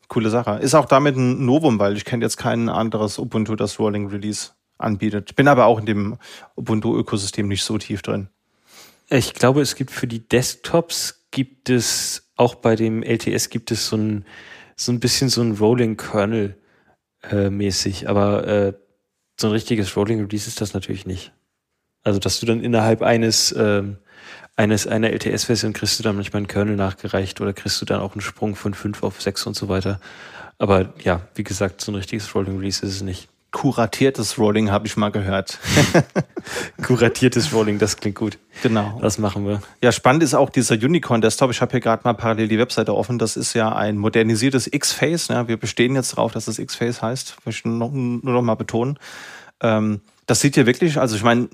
coole 0.08 0.28
Sache. 0.28 0.58
Ist 0.60 0.74
auch 0.74 0.86
damit 0.86 1.16
ein 1.16 1.44
Novum, 1.46 1.78
weil 1.78 1.96
ich 1.96 2.04
kenne 2.04 2.24
jetzt 2.24 2.36
kein 2.36 2.68
anderes 2.68 3.18
Ubuntu, 3.18 3.54
das 3.54 3.78
Rolling 3.78 4.08
Release 4.08 4.50
anbietet. 4.76 5.30
Ich 5.30 5.36
bin 5.36 5.48
aber 5.48 5.66
auch 5.66 5.78
in 5.78 5.86
dem 5.86 6.18
Ubuntu-Ökosystem 6.56 7.46
nicht 7.46 7.62
so 7.62 7.78
tief 7.78 8.02
drin. 8.02 8.28
Ich 9.10 9.32
glaube, 9.32 9.62
es 9.62 9.74
gibt 9.74 9.90
für 9.90 10.06
die 10.06 10.26
Desktops 10.26 11.26
gibt 11.30 11.70
es 11.70 12.30
auch 12.36 12.54
bei 12.54 12.76
dem 12.76 13.02
LTS 13.02 13.50
gibt 13.50 13.70
es 13.70 13.88
so 13.88 13.96
ein 13.96 14.24
so 14.76 14.92
ein 14.92 15.00
bisschen 15.00 15.28
so 15.28 15.42
ein 15.42 15.52
Rolling 15.52 15.96
Kernel 15.96 16.56
äh, 17.22 17.50
mäßig, 17.50 18.08
aber 18.08 18.46
äh, 18.46 18.72
so 19.40 19.48
ein 19.48 19.52
richtiges 19.52 19.96
Rolling 19.96 20.20
Release 20.20 20.46
ist 20.46 20.60
das 20.60 20.72
natürlich 20.72 21.04
nicht. 21.04 21.32
Also 22.04 22.18
dass 22.18 22.38
du 22.38 22.46
dann 22.46 22.62
innerhalb 22.62 23.02
eines 23.02 23.52
ähm, 23.56 23.98
eines 24.56 24.86
einer 24.86 25.10
LTS-Version 25.10 25.72
kriegst 25.72 25.98
du 25.98 26.02
dann 26.02 26.16
manchmal 26.16 26.38
einen 26.38 26.48
Kernel 26.48 26.76
nachgereicht 26.76 27.40
oder 27.40 27.52
kriegst 27.52 27.80
du 27.80 27.86
dann 27.86 28.00
auch 28.00 28.12
einen 28.12 28.20
Sprung 28.20 28.56
von 28.56 28.74
5 28.74 29.02
auf 29.04 29.22
6 29.22 29.46
und 29.46 29.54
so 29.54 29.68
weiter. 29.68 30.00
Aber 30.58 30.92
ja, 31.02 31.22
wie 31.34 31.44
gesagt, 31.44 31.80
so 31.80 31.92
ein 31.92 31.94
richtiges 31.94 32.34
Rolling 32.34 32.58
Release 32.58 32.84
ist 32.84 32.96
es 32.96 33.02
nicht. 33.02 33.28
Kuratiertes 33.50 34.38
Rolling 34.38 34.70
habe 34.70 34.86
ich 34.86 34.96
mal 34.96 35.10
gehört. 35.10 35.58
Kuratiertes 36.86 37.52
Rolling, 37.52 37.78
das 37.78 37.96
klingt 37.96 38.16
gut. 38.16 38.38
Genau. 38.62 38.98
Das 39.00 39.18
machen 39.18 39.46
wir. 39.46 39.62
Ja, 39.82 39.90
spannend 39.90 40.22
ist 40.22 40.34
auch 40.34 40.50
dieser 40.50 40.74
Unicorn 40.74 41.20
Desktop. 41.20 41.50
Ich 41.50 41.60
habe 41.62 41.70
hier 41.70 41.80
gerade 41.80 42.02
mal 42.04 42.12
parallel 42.12 42.48
die 42.48 42.58
Webseite 42.58 42.94
offen. 42.94 43.18
Das 43.18 43.36
ist 43.36 43.54
ja 43.54 43.74
ein 43.74 43.96
modernisiertes 43.96 44.70
X-Face. 44.72 45.28
Ja, 45.28 45.48
wir 45.48 45.56
bestehen 45.56 45.94
jetzt 45.94 46.12
darauf, 46.12 46.32
dass 46.32 46.44
das 46.44 46.58
X-Face 46.58 47.00
heißt. 47.00 47.36
Möchte 47.46 47.68
ich 47.68 47.74
noch, 47.74 47.90
nur 47.90 48.20
noch 48.22 48.42
mal 48.42 48.54
betonen. 48.54 48.98
Ähm, 49.62 50.02
das 50.26 50.40
sieht 50.40 50.54
hier 50.54 50.66
wirklich, 50.66 50.98
also 50.98 51.16
ich 51.16 51.22
meine, 51.22 51.48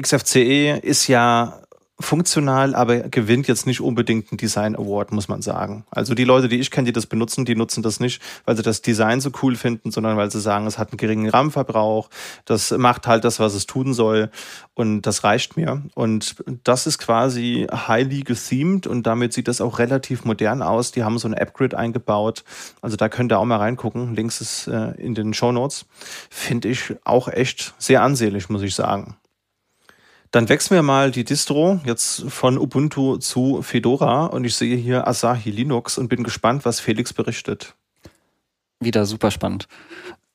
XFCE 0.00 0.78
ist 0.80 1.08
ja 1.08 1.62
funktional, 2.00 2.76
aber 2.76 3.00
gewinnt 3.00 3.48
jetzt 3.48 3.66
nicht 3.66 3.80
unbedingt 3.80 4.30
einen 4.30 4.38
Design 4.38 4.76
Award, 4.76 5.10
muss 5.10 5.26
man 5.26 5.42
sagen. 5.42 5.84
Also 5.90 6.14
die 6.14 6.24
Leute, 6.24 6.48
die 6.48 6.60
ich 6.60 6.70
kenne, 6.70 6.86
die 6.86 6.92
das 6.92 7.06
benutzen, 7.06 7.44
die 7.44 7.56
nutzen 7.56 7.82
das 7.82 7.98
nicht, 7.98 8.22
weil 8.44 8.56
sie 8.56 8.62
das 8.62 8.82
Design 8.82 9.20
so 9.20 9.30
cool 9.42 9.56
finden, 9.56 9.90
sondern 9.90 10.16
weil 10.16 10.30
sie 10.30 10.40
sagen, 10.40 10.66
es 10.66 10.78
hat 10.78 10.92
einen 10.92 10.98
geringen 10.98 11.28
RAM-Verbrauch, 11.28 12.08
das 12.44 12.70
macht 12.70 13.08
halt 13.08 13.24
das, 13.24 13.40
was 13.40 13.54
es 13.54 13.66
tun 13.66 13.94
soll 13.94 14.30
und 14.74 15.02
das 15.02 15.24
reicht 15.24 15.56
mir. 15.56 15.82
Und 15.94 16.36
das 16.62 16.86
ist 16.86 16.98
quasi 16.98 17.66
highly 17.70 18.22
gethemed 18.22 18.86
und 18.86 19.04
damit 19.04 19.32
sieht 19.32 19.48
das 19.48 19.60
auch 19.60 19.80
relativ 19.80 20.24
modern 20.24 20.62
aus. 20.62 20.92
Die 20.92 21.02
haben 21.02 21.18
so 21.18 21.26
ein 21.26 21.34
App-Grid 21.34 21.74
eingebaut. 21.74 22.44
Also 22.80 22.96
da 22.96 23.08
könnt 23.08 23.32
ihr 23.32 23.40
auch 23.40 23.44
mal 23.44 23.56
reingucken. 23.56 24.14
Links 24.14 24.40
ist 24.40 24.68
äh, 24.68 24.92
in 24.92 25.16
den 25.16 25.34
Show 25.34 25.50
Notes. 25.50 25.86
Finde 26.30 26.68
ich 26.68 26.94
auch 27.04 27.26
echt 27.26 27.74
sehr 27.78 28.02
ansehnlich, 28.02 28.48
muss 28.48 28.62
ich 28.62 28.76
sagen. 28.76 29.16
Dann 30.30 30.48
wechseln 30.48 30.76
wir 30.76 30.82
mal 30.82 31.10
die 31.10 31.24
Distro 31.24 31.80
jetzt 31.84 32.24
von 32.28 32.58
Ubuntu 32.58 33.16
zu 33.16 33.62
Fedora 33.62 34.26
und 34.26 34.44
ich 34.44 34.56
sehe 34.56 34.76
hier 34.76 35.08
Asahi 35.08 35.50
Linux 35.50 35.96
und 35.96 36.08
bin 36.08 36.22
gespannt, 36.22 36.64
was 36.64 36.80
Felix 36.80 37.12
berichtet. 37.12 37.74
Wieder 38.80 39.06
super 39.06 39.30
spannend. 39.30 39.66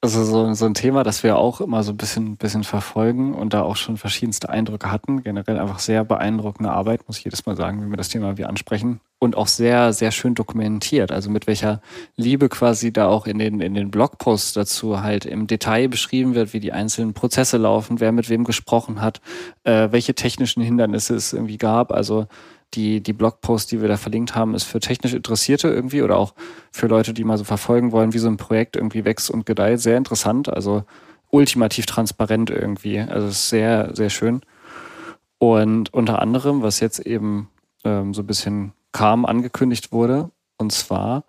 Also 0.02 0.26
so, 0.26 0.54
so 0.54 0.66
ein 0.66 0.74
Thema, 0.74 1.04
das 1.04 1.24
wir 1.24 1.38
auch 1.38 1.62
immer 1.62 1.82
so 1.84 1.94
ein 1.94 1.98
bisschen, 1.98 2.36
bisschen 2.36 2.66
verfolgen 2.66 3.34
und 3.34 3.54
da 3.54 3.62
auch 3.62 3.78
schon 3.78 3.96
verschiedenste 3.96 4.50
Eindrücke 4.50 4.92
hatten. 4.92 5.24
Generell 5.24 5.58
einfach 5.58 5.80
sehr 5.80 6.04
beeindruckende 6.04 6.72
Arbeit, 6.72 7.08
muss 7.08 7.20
ich 7.20 7.24
jedes 7.24 7.46
Mal 7.46 7.56
sagen, 7.56 7.82
wenn 7.82 7.90
wir 7.90 7.96
das 7.96 8.10
Thema 8.10 8.38
wie 8.38 8.44
ansprechen. 8.44 9.00
Und 9.24 9.38
auch 9.38 9.48
sehr, 9.48 9.94
sehr 9.94 10.12
schön 10.12 10.36
dokumentiert. 10.36 11.10
Also 11.14 11.30
mit 11.30 11.48
welcher 11.48 11.82
Liebe 12.18 12.50
quasi 12.50 12.92
da 12.92 13.08
auch 13.08 13.26
in 13.26 13.40
den, 13.40 13.62
in 13.62 13.74
den 13.74 13.90
Blogposts 13.90 14.52
dazu 14.52 15.02
halt 15.02 15.24
im 15.24 15.48
Detail 15.48 15.88
beschrieben 15.88 16.36
wird, 16.36 16.52
wie 16.52 16.60
die 16.60 16.74
einzelnen 16.74 17.14
Prozesse 17.14 17.56
laufen, 17.56 18.02
wer 18.02 18.12
mit 18.12 18.30
wem 18.30 18.44
gesprochen 18.44 19.00
hat, 19.00 19.22
äh, 19.64 19.88
welche 19.92 20.14
technischen 20.14 20.62
Hindernisse 20.62 21.16
es 21.16 21.32
irgendwie 21.32 21.58
gab. 21.58 21.94
Also 21.94 22.28
die, 22.74 23.00
die 23.00 23.14
Blogpost, 23.14 23.72
die 23.72 23.80
wir 23.80 23.88
da 23.88 23.96
verlinkt 23.96 24.36
haben, 24.36 24.56
ist 24.56 24.66
für 24.66 24.82
technisch 24.82 25.14
Interessierte 25.14 25.70
irgendwie 25.70 26.02
oder 26.02 26.18
auch 26.18 26.34
für 26.74 26.88
Leute, 26.88 27.14
die 27.14 27.24
mal 27.24 27.38
so 27.38 27.46
verfolgen 27.46 27.94
wollen, 27.94 28.12
wie 28.12 28.20
so 28.20 28.28
ein 28.28 28.36
Projekt 28.36 28.76
irgendwie 28.76 29.06
wächst 29.06 29.32
und 29.32 29.46
gedeiht. 29.46 29.80
Sehr 29.80 29.96
interessant, 29.96 30.50
also 30.50 30.84
ultimativ 31.30 31.86
transparent 31.86 32.50
irgendwie. 32.50 33.00
Also 33.00 33.30
sehr, 33.30 33.96
sehr 33.96 34.10
schön. 34.10 34.42
Und 35.38 35.94
unter 35.94 36.22
anderem, 36.22 36.62
was 36.62 36.82
jetzt 36.82 37.00
eben 37.00 37.48
ähm, 37.86 38.14
so 38.14 38.22
ein 38.22 38.28
bisschen 38.28 38.74
kam, 38.94 39.26
angekündigt 39.26 39.92
wurde, 39.92 40.32
und 40.58 40.72
zwar, 40.72 41.26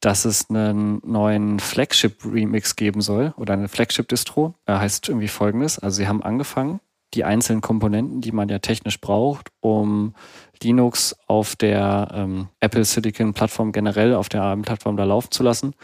dass 0.00 0.24
es 0.24 0.48
einen 0.48 1.00
neuen 1.04 1.58
Flagship-Remix 1.58 2.76
geben 2.76 3.00
soll 3.00 3.34
oder 3.36 3.52
eine 3.52 3.68
Flagship-Distro. 3.68 4.54
Er 4.64 4.80
heißt 4.80 5.08
irgendwie 5.08 5.28
folgendes. 5.28 5.78
Also 5.78 5.96
sie 5.96 6.08
haben 6.08 6.22
angefangen, 6.22 6.80
die 7.14 7.24
einzelnen 7.24 7.60
Komponenten, 7.60 8.20
die 8.20 8.32
man 8.32 8.48
ja 8.48 8.58
technisch 8.58 9.00
braucht, 9.00 9.48
um 9.60 10.14
Linux 10.62 11.16
auf 11.26 11.56
der 11.56 12.08
ähm, 12.12 12.48
Apple 12.60 12.84
Silicon 12.84 13.32
Plattform 13.32 13.72
generell, 13.72 14.14
auf 14.14 14.28
der 14.28 14.42
ARM-Plattform 14.42 14.96
da 14.96 15.04
laufen 15.04 15.30
zu 15.30 15.42
lassen, 15.42 15.74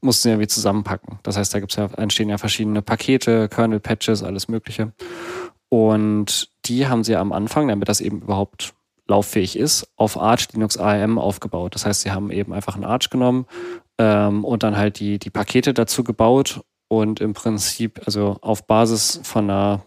mussten 0.00 0.22
sie 0.22 0.28
irgendwie 0.30 0.48
zusammenpacken. 0.48 1.18
Das 1.22 1.36
heißt, 1.36 1.52
da 1.52 1.60
gibt's 1.60 1.76
ja, 1.76 1.86
entstehen 1.96 2.28
ja 2.28 2.38
verschiedene 2.38 2.80
Pakete, 2.80 3.48
Kernel-Patches, 3.48 4.22
alles 4.22 4.48
Mögliche. 4.48 4.92
Und 5.68 6.50
die 6.64 6.86
haben 6.86 7.04
sie 7.04 7.16
am 7.16 7.32
Anfang, 7.32 7.68
damit 7.68 7.88
das 7.88 8.00
eben 8.00 8.22
überhaupt 8.22 8.74
lauffähig 9.08 9.56
ist, 9.56 9.88
auf 9.96 10.20
Arch 10.20 10.48
Linux 10.52 10.76
ARM 10.76 11.18
aufgebaut. 11.18 11.74
Das 11.74 11.86
heißt, 11.86 12.02
sie 12.02 12.12
haben 12.12 12.30
eben 12.30 12.52
einfach 12.52 12.76
ein 12.76 12.84
Arch 12.84 13.10
genommen 13.10 13.46
ähm, 13.98 14.44
und 14.44 14.62
dann 14.62 14.76
halt 14.76 15.00
die, 15.00 15.18
die 15.18 15.30
Pakete 15.30 15.74
dazu 15.74 16.04
gebaut 16.04 16.60
und 16.88 17.20
im 17.20 17.32
Prinzip, 17.32 18.00
also 18.06 18.38
auf 18.40 18.66
Basis 18.66 19.20
von 19.24 19.44
einer 19.44 19.84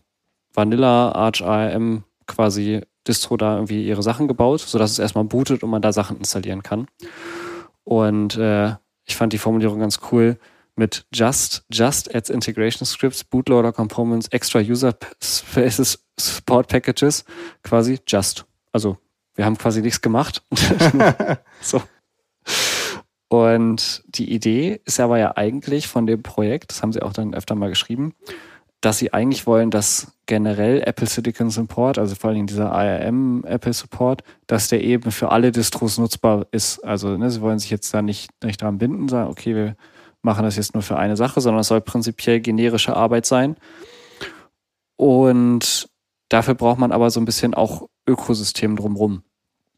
Vanilla 0.53 1.11
Arch 1.11 1.43
ARM 1.43 2.03
quasi 2.27 2.81
Distro 3.07 3.37
da 3.37 3.55
irgendwie 3.55 3.87
ihre 3.87 4.03
Sachen 4.03 4.27
gebaut, 4.27 4.61
sodass 4.61 4.91
es 4.91 4.99
erstmal 4.99 5.23
bootet 5.23 5.63
und 5.63 5.69
man 5.69 5.81
da 5.81 5.91
Sachen 5.91 6.17
installieren 6.17 6.61
kann. 6.61 6.87
Und 7.83 8.37
äh, 8.37 8.75
ich 9.05 9.15
fand 9.15 9.33
die 9.33 9.39
Formulierung 9.39 9.79
ganz 9.79 9.99
cool 10.11 10.37
mit 10.75 11.05
just, 11.13 11.65
just 11.71 12.13
adds 12.15 12.29
integration 12.29 12.85
scripts, 12.85 13.23
bootloader 13.23 13.73
components, 13.73 14.27
extra 14.29 14.59
user 14.59 14.95
spaces, 15.23 16.05
support 16.19 16.67
packages, 16.67 17.25
quasi 17.63 17.99
just. 18.07 18.45
Also 18.71 18.97
wir 19.35 19.45
haben 19.45 19.57
quasi 19.57 19.81
nichts 19.81 20.01
gemacht. 20.01 20.43
so. 21.61 21.81
Und 23.29 24.03
die 24.07 24.33
Idee 24.33 24.81
ist 24.83 24.99
aber 24.99 25.17
ja 25.17 25.37
eigentlich 25.37 25.87
von 25.87 26.05
dem 26.05 26.21
Projekt, 26.21 26.71
das 26.71 26.81
haben 26.81 26.91
sie 26.91 27.01
auch 27.01 27.13
dann 27.13 27.33
öfter 27.33 27.55
mal 27.55 27.69
geschrieben, 27.69 28.13
dass 28.81 28.97
sie 28.97 29.13
eigentlich 29.13 29.47
wollen, 29.47 29.69
dass 29.69 30.11
generell 30.25 30.81
Apple 30.81 31.07
Silicon 31.07 31.49
Support, 31.49 31.97
also 31.97 32.15
vor 32.15 32.31
allem 32.31 32.47
dieser 32.47 32.71
ARM 32.71 33.43
Apple 33.45 33.73
Support, 33.73 34.23
dass 34.47 34.67
der 34.67 34.83
eben 34.83 35.11
für 35.11 35.29
alle 35.29 35.51
Distros 35.51 35.97
nutzbar 35.97 36.47
ist. 36.51 36.79
Also 36.83 37.15
ne, 37.15 37.29
sie 37.29 37.41
wollen 37.41 37.59
sich 37.59 37.69
jetzt 37.69 37.93
da 37.93 38.01
nicht, 38.01 38.31
nicht 38.43 38.61
dran 38.61 38.79
binden, 38.79 39.07
sagen, 39.07 39.29
okay, 39.29 39.55
wir 39.55 39.75
machen 40.23 40.43
das 40.43 40.55
jetzt 40.55 40.73
nur 40.73 40.83
für 40.83 40.97
eine 40.97 41.15
Sache, 41.15 41.41
sondern 41.41 41.61
es 41.61 41.67
soll 41.67 41.81
prinzipiell 41.81 42.41
generische 42.41 42.95
Arbeit 42.95 43.25
sein. 43.25 43.55
Und 44.97 45.89
dafür 46.29 46.55
braucht 46.55 46.79
man 46.79 46.91
aber 46.91 47.11
so 47.11 47.19
ein 47.19 47.25
bisschen 47.25 47.53
auch 47.53 47.87
Ökosystem 48.07 48.75
drumrum. 48.75 49.23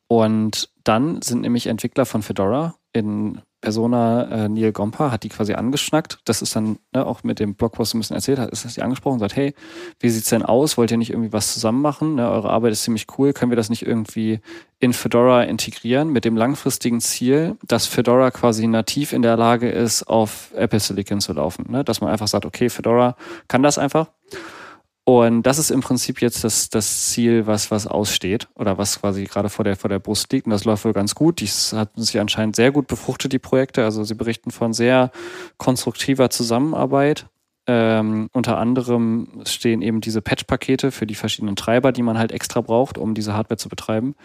Und 0.07 0.69
dann 0.84 1.21
sind 1.21 1.41
nämlich 1.41 1.67
Entwickler 1.67 2.05
von 2.05 2.21
Fedora 2.21 2.76
in 2.93 3.41
Persona 3.63 4.45
äh, 4.45 4.49
Neil 4.49 4.74
Gompa 4.74 5.09
hat 5.09 5.24
die 5.24 5.30
quasi 5.30 5.53
angeschnackt. 5.53 6.19
Das 6.26 6.41
ist 6.41 6.53
dann 6.53 6.80
ne, 6.93 7.05
auch 7.05 7.24
mit 7.24 7.39
dem 7.39 7.55
Blogpost 7.55 7.95
ein 7.95 7.99
bisschen 7.99 8.17
erzählt 8.17 8.38
hat, 8.38 8.49
ist 8.49 8.65
das 8.65 8.74
die 8.74 8.82
angesprochen 8.82 9.13
und 9.13 9.19
sagt, 9.19 9.38
hey, 9.38 9.55
wie 10.01 10.09
sieht's 10.09 10.30
denn 10.30 10.43
aus? 10.43 10.78
Wollt 10.78 10.91
ihr 10.91 10.97
nicht 10.97 11.11
irgendwie 11.11 11.32
was 11.32 11.53
zusammen 11.53 11.82
machen? 11.82 12.15
Ne, 12.15 12.30
eure 12.30 12.49
Arbeit 12.49 12.74
ist 12.74 12.84
ziemlich 12.84 13.07
cool. 13.17 13.32
Können 13.32 13.51
wir 13.51 13.55
das 13.55 13.69
nicht 13.69 13.86
irgendwie 13.86 14.41
in 14.80 14.91
Fedora 14.91 15.43
integrieren 15.43 16.09
mit 16.09 16.26
dem 16.26 16.36
langfristigen 16.36 16.99
Ziel, 16.99 17.55
dass 17.65 17.88
Fedora 17.88 18.32
quasi 18.32 18.67
nativ 18.67 19.13
in 19.13 19.21
der 19.21 19.38
Lage 19.38 19.69
ist, 19.69 20.03
auf 20.03 20.51
Apple 20.55 20.82
Silicon 20.82 21.21
zu 21.21 21.32
laufen? 21.32 21.65
Ne? 21.71 21.86
Dass 21.86 22.01
man 22.01 22.11
einfach 22.11 22.28
sagt, 22.28 22.45
okay, 22.45 22.69
Fedora 22.69 23.15
kann 23.47 23.63
das 23.63 23.78
einfach. 23.78 24.09
Und 25.06 25.43
das 25.43 25.60
ist 25.60 25.70
im 25.70 25.82
Prinzip 25.82 26.22
jetzt 26.22 26.45
das, 26.45 26.70
das 26.70 27.10
Ziel, 27.10 27.45
was, 27.45 27.72
was 27.72 27.88
aussteht 27.88 28.47
oder 28.56 28.78
was 28.78 29.01
quasi 29.01 29.26
gerade 29.26 29.49
vor 29.49 29.66
der, 29.66 29.76
vor 29.76 29.89
der 29.89 29.99
Brust 29.99 30.32
liegt. 30.32 30.47
Und 30.47 30.51
das 30.51 30.64
läuft 30.64 30.86
wohl 30.86 30.93
ganz 30.93 31.14
gut. 31.14 31.41
Dies 31.41 31.74
hat 31.74 31.91
sich 31.95 32.20
anscheinend 32.20 32.56
sehr 32.56 32.72
gut 32.72 32.88
befruchtet, 32.88 33.34
die 33.34 33.39
Projekte. 33.39 33.84
Also 33.84 34.06
sie 34.06 34.16
berichten 34.16 34.51
von 34.51 34.72
sehr 34.72 35.12
konstruktiver 35.58 36.30
Zusammenarbeit. 36.30 37.28
Ähm, 37.68 38.30
unter 38.34 38.58
anderem 38.58 39.41
stehen 39.45 39.82
eben 39.82 39.99
diese 39.99 40.22
Patch-Pakete 40.22 40.91
für 40.91 41.06
die 41.06 41.16
verschiedenen 41.16 41.58
Treiber, 41.58 41.91
die 41.91 42.01
man 42.01 42.18
halt 42.18 42.32
extra 42.32 42.62
braucht, 42.62 42.97
um 42.97 43.14
diese 43.14 43.34
Hardware 43.34 43.58
zu 43.58 43.70
betreiben, 43.70 44.16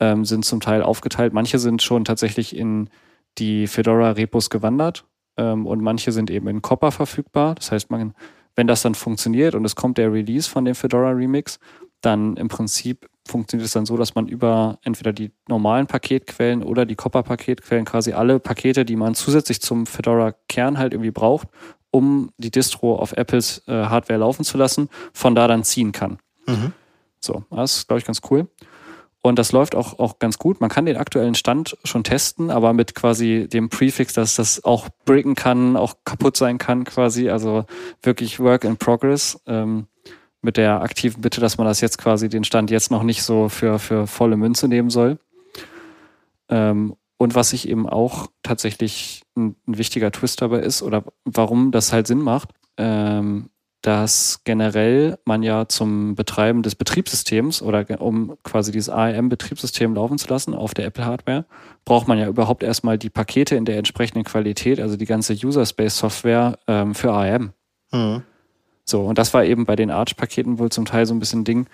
ähm, 0.00 0.26
sind 0.26 0.44
zum 0.44 0.60
Teil 0.60 0.82
aufgeteilt. 0.82 1.32
Manche 1.32 1.58
sind 1.58 1.82
schon 1.82 2.04
tatsächlich 2.04 2.54
in 2.54 2.90
die 3.38 3.66
Fedora-Repos 3.66 4.50
gewandert 4.50 5.04
ähm, 5.38 5.66
und 5.66 5.82
manche 5.82 6.12
sind 6.12 6.30
eben 6.30 6.48
in 6.48 6.62
Copper 6.62 6.90
verfügbar. 6.90 7.54
Das 7.54 7.70
heißt, 7.70 7.90
man 7.90 8.14
wenn 8.56 8.66
das 8.66 8.82
dann 8.82 8.94
funktioniert 8.94 9.54
und 9.54 9.64
es 9.64 9.76
kommt 9.76 9.98
der 9.98 10.12
Release 10.12 10.48
von 10.48 10.64
dem 10.64 10.74
Fedora 10.74 11.10
Remix, 11.10 11.58
dann 12.00 12.36
im 12.36 12.48
Prinzip 12.48 13.08
funktioniert 13.26 13.66
es 13.66 13.72
dann 13.72 13.86
so, 13.86 13.96
dass 13.96 14.14
man 14.14 14.26
über 14.26 14.78
entweder 14.82 15.12
die 15.12 15.30
normalen 15.48 15.86
Paketquellen 15.86 16.62
oder 16.62 16.86
die 16.86 16.96
Copper-Paketquellen 16.96 17.84
quasi 17.84 18.12
alle 18.12 18.40
Pakete, 18.40 18.84
die 18.84 18.96
man 18.96 19.14
zusätzlich 19.14 19.60
zum 19.60 19.86
Fedora-Kern 19.86 20.78
halt 20.78 20.92
irgendwie 20.92 21.10
braucht, 21.10 21.48
um 21.90 22.30
die 22.38 22.50
Distro 22.50 22.96
auf 22.96 23.12
Apples 23.12 23.62
äh, 23.66 23.72
Hardware 23.72 24.20
laufen 24.20 24.44
zu 24.44 24.56
lassen, 24.56 24.88
von 25.12 25.34
da 25.34 25.46
dann 25.46 25.64
ziehen 25.64 25.92
kann. 25.92 26.18
Mhm. 26.46 26.72
So, 27.20 27.44
das 27.50 27.78
ist, 27.78 27.88
glaube 27.88 27.98
ich, 27.98 28.06
ganz 28.06 28.20
cool. 28.30 28.48
Und 29.22 29.38
das 29.38 29.52
läuft 29.52 29.74
auch, 29.74 29.98
auch 29.98 30.18
ganz 30.18 30.38
gut. 30.38 30.60
Man 30.60 30.70
kann 30.70 30.86
den 30.86 30.96
aktuellen 30.96 31.34
Stand 31.34 31.76
schon 31.84 32.04
testen, 32.04 32.50
aber 32.50 32.72
mit 32.72 32.94
quasi 32.94 33.48
dem 33.52 33.68
Prefix, 33.68 34.14
dass 34.14 34.36
das 34.36 34.64
auch 34.64 34.88
bricken 35.04 35.34
kann, 35.34 35.76
auch 35.76 35.96
kaputt 36.04 36.38
sein 36.38 36.56
kann 36.56 36.84
quasi. 36.84 37.28
Also 37.28 37.66
wirklich 38.02 38.40
Work 38.40 38.64
in 38.64 38.78
Progress. 38.78 39.38
Ähm, 39.46 39.86
mit 40.42 40.56
der 40.56 40.80
aktiven 40.80 41.20
Bitte, 41.20 41.40
dass 41.40 41.58
man 41.58 41.66
das 41.66 41.80
jetzt 41.80 41.98
quasi 41.98 42.28
den 42.28 42.44
Stand 42.44 42.70
jetzt 42.70 42.90
noch 42.90 43.02
nicht 43.02 43.22
so 43.22 43.48
für, 43.48 43.78
für 43.78 44.06
volle 44.06 44.36
Münze 44.36 44.68
nehmen 44.68 44.90
soll. 44.90 45.18
Ähm, 46.48 46.96
und 47.18 47.34
was 47.34 47.52
ich 47.52 47.68
eben 47.68 47.86
auch 47.86 48.28
tatsächlich 48.42 49.22
ein, 49.36 49.54
ein, 49.66 49.76
wichtiger 49.76 50.10
Twist 50.10 50.40
dabei 50.40 50.60
ist 50.60 50.82
oder 50.82 51.04
warum 51.24 51.70
das 51.70 51.92
halt 51.92 52.06
Sinn 52.06 52.20
macht, 52.22 52.48
ähm, 52.78 53.50
dass 53.82 54.42
generell 54.44 55.18
man 55.24 55.42
ja 55.42 55.66
zum 55.66 56.14
Betreiben 56.14 56.62
des 56.62 56.74
Betriebssystems 56.74 57.62
oder 57.62 57.86
um 58.00 58.36
quasi 58.42 58.72
dieses 58.72 58.90
ARM-Betriebssystem 58.90 59.94
laufen 59.94 60.18
zu 60.18 60.28
lassen 60.28 60.54
auf 60.54 60.74
der 60.74 60.84
Apple-Hardware, 60.86 61.46
braucht 61.84 62.06
man 62.06 62.18
ja 62.18 62.28
überhaupt 62.28 62.62
erstmal 62.62 62.98
die 62.98 63.08
Pakete 63.08 63.56
in 63.56 63.64
der 63.64 63.78
entsprechenden 63.78 64.24
Qualität, 64.24 64.80
also 64.80 64.96
die 64.96 65.06
ganze 65.06 65.32
User-Space-Software 65.32 66.58
ähm, 66.66 66.94
für 66.94 67.12
ARM. 67.12 67.52
Mhm. 67.90 68.22
So, 68.84 69.02
und 69.02 69.18
das 69.18 69.32
war 69.32 69.44
eben 69.44 69.64
bei 69.64 69.76
den 69.76 69.90
Arch-Paketen 69.90 70.58
wohl 70.58 70.70
zum 70.70 70.84
Teil 70.84 71.06
so 71.06 71.14
ein 71.14 71.20
bisschen 71.20 71.44
Ding, 71.44 71.66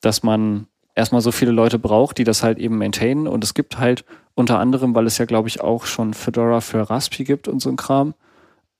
dass 0.00 0.22
man 0.22 0.66
erstmal 0.94 1.20
so 1.20 1.32
viele 1.32 1.52
Leute 1.52 1.78
braucht, 1.78 2.18
die 2.18 2.24
das 2.24 2.42
halt 2.42 2.58
eben 2.58 2.78
maintainen. 2.78 3.26
Und 3.26 3.42
es 3.42 3.54
gibt 3.54 3.78
halt 3.78 4.04
unter 4.34 4.58
anderem, 4.58 4.94
weil 4.94 5.06
es 5.06 5.18
ja, 5.18 5.24
glaube 5.24 5.48
ich, 5.48 5.60
auch 5.60 5.86
schon 5.86 6.14
Fedora 6.14 6.60
für 6.60 6.90
Raspi 6.90 7.24
gibt 7.24 7.48
und 7.48 7.60
so 7.60 7.70
ein 7.70 7.76
Kram, 7.76 8.14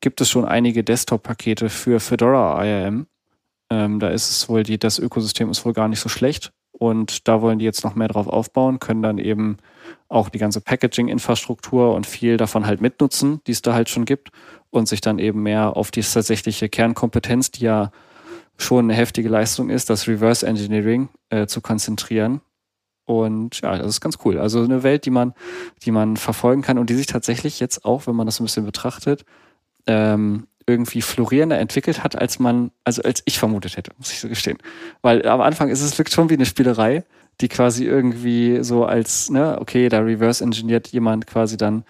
gibt 0.04 0.20
es 0.20 0.28
schon 0.28 0.44
einige 0.44 0.84
Desktop-Pakete 0.84 1.70
für 1.70 1.98
Fedora 1.98 2.62
IAM, 2.62 3.06
Ähm, 3.70 3.98
da 4.00 4.08
ist 4.08 4.30
es 4.30 4.50
wohl, 4.50 4.62
die, 4.62 4.78
das 4.78 4.98
Ökosystem 4.98 5.50
ist 5.50 5.64
wohl 5.64 5.72
gar 5.72 5.88
nicht 5.88 6.00
so 6.00 6.10
schlecht. 6.10 6.52
Und 6.72 7.26
da 7.26 7.40
wollen 7.40 7.58
die 7.58 7.64
jetzt 7.64 7.84
noch 7.84 7.94
mehr 7.94 8.08
drauf 8.08 8.26
aufbauen, 8.26 8.80
können 8.80 9.00
dann 9.00 9.16
eben 9.16 9.56
auch 10.10 10.28
die 10.28 10.38
ganze 10.38 10.60
Packaging-Infrastruktur 10.60 11.94
und 11.94 12.06
viel 12.06 12.36
davon 12.36 12.66
halt 12.66 12.82
mitnutzen, 12.82 13.40
die 13.46 13.52
es 13.52 13.62
da 13.62 13.72
halt 13.72 13.88
schon 13.88 14.04
gibt 14.04 14.28
und 14.68 14.88
sich 14.88 15.00
dann 15.00 15.18
eben 15.18 15.42
mehr 15.42 15.74
auf 15.74 15.90
die 15.90 16.02
tatsächliche 16.02 16.68
Kernkompetenz, 16.68 17.50
die 17.52 17.64
ja 17.64 17.90
schon 18.58 18.84
eine 18.84 18.94
heftige 18.94 19.30
Leistung 19.30 19.70
ist, 19.70 19.88
das 19.88 20.06
Reverse 20.06 20.46
Engineering 20.46 21.08
äh, 21.30 21.46
zu 21.46 21.62
konzentrieren. 21.62 22.42
Und 23.06 23.62
ja, 23.62 23.78
das 23.78 23.86
ist 23.86 24.00
ganz 24.02 24.18
cool. 24.26 24.38
Also 24.38 24.62
eine 24.62 24.82
Welt, 24.82 25.06
die 25.06 25.10
man, 25.10 25.32
die 25.82 25.92
man 25.92 26.18
verfolgen 26.18 26.60
kann 26.60 26.76
und 26.76 26.90
die 26.90 26.94
sich 26.94 27.06
tatsächlich 27.06 27.58
jetzt 27.58 27.86
auch, 27.86 28.06
wenn 28.06 28.16
man 28.16 28.26
das 28.26 28.38
ein 28.38 28.44
bisschen 28.44 28.66
betrachtet, 28.66 29.24
ähm, 29.86 30.46
irgendwie 30.66 31.02
florierender 31.02 31.58
entwickelt 31.58 32.02
hat, 32.02 32.16
als 32.16 32.38
man, 32.38 32.70
also 32.84 33.02
als 33.02 33.22
ich 33.26 33.38
vermutet 33.38 33.76
hätte, 33.76 33.92
muss 33.98 34.12
ich 34.12 34.20
so 34.20 34.28
gestehen. 34.28 34.58
Weil 35.02 35.26
am 35.28 35.40
Anfang 35.40 35.68
ist 35.68 35.82
es 35.82 35.98
wirklich 35.98 36.14
schon 36.14 36.30
wie 36.30 36.34
eine 36.34 36.46
Spielerei, 36.46 37.04
die 37.40 37.48
quasi 37.48 37.84
irgendwie 37.84 38.62
so 38.62 38.84
als, 38.84 39.30
ne, 39.30 39.58
okay, 39.60 39.88
da 39.88 40.00
reverse 40.00 40.42
engineert 40.42 40.88
jemand 40.88 41.26
quasi 41.26 41.56
dann 41.56 41.84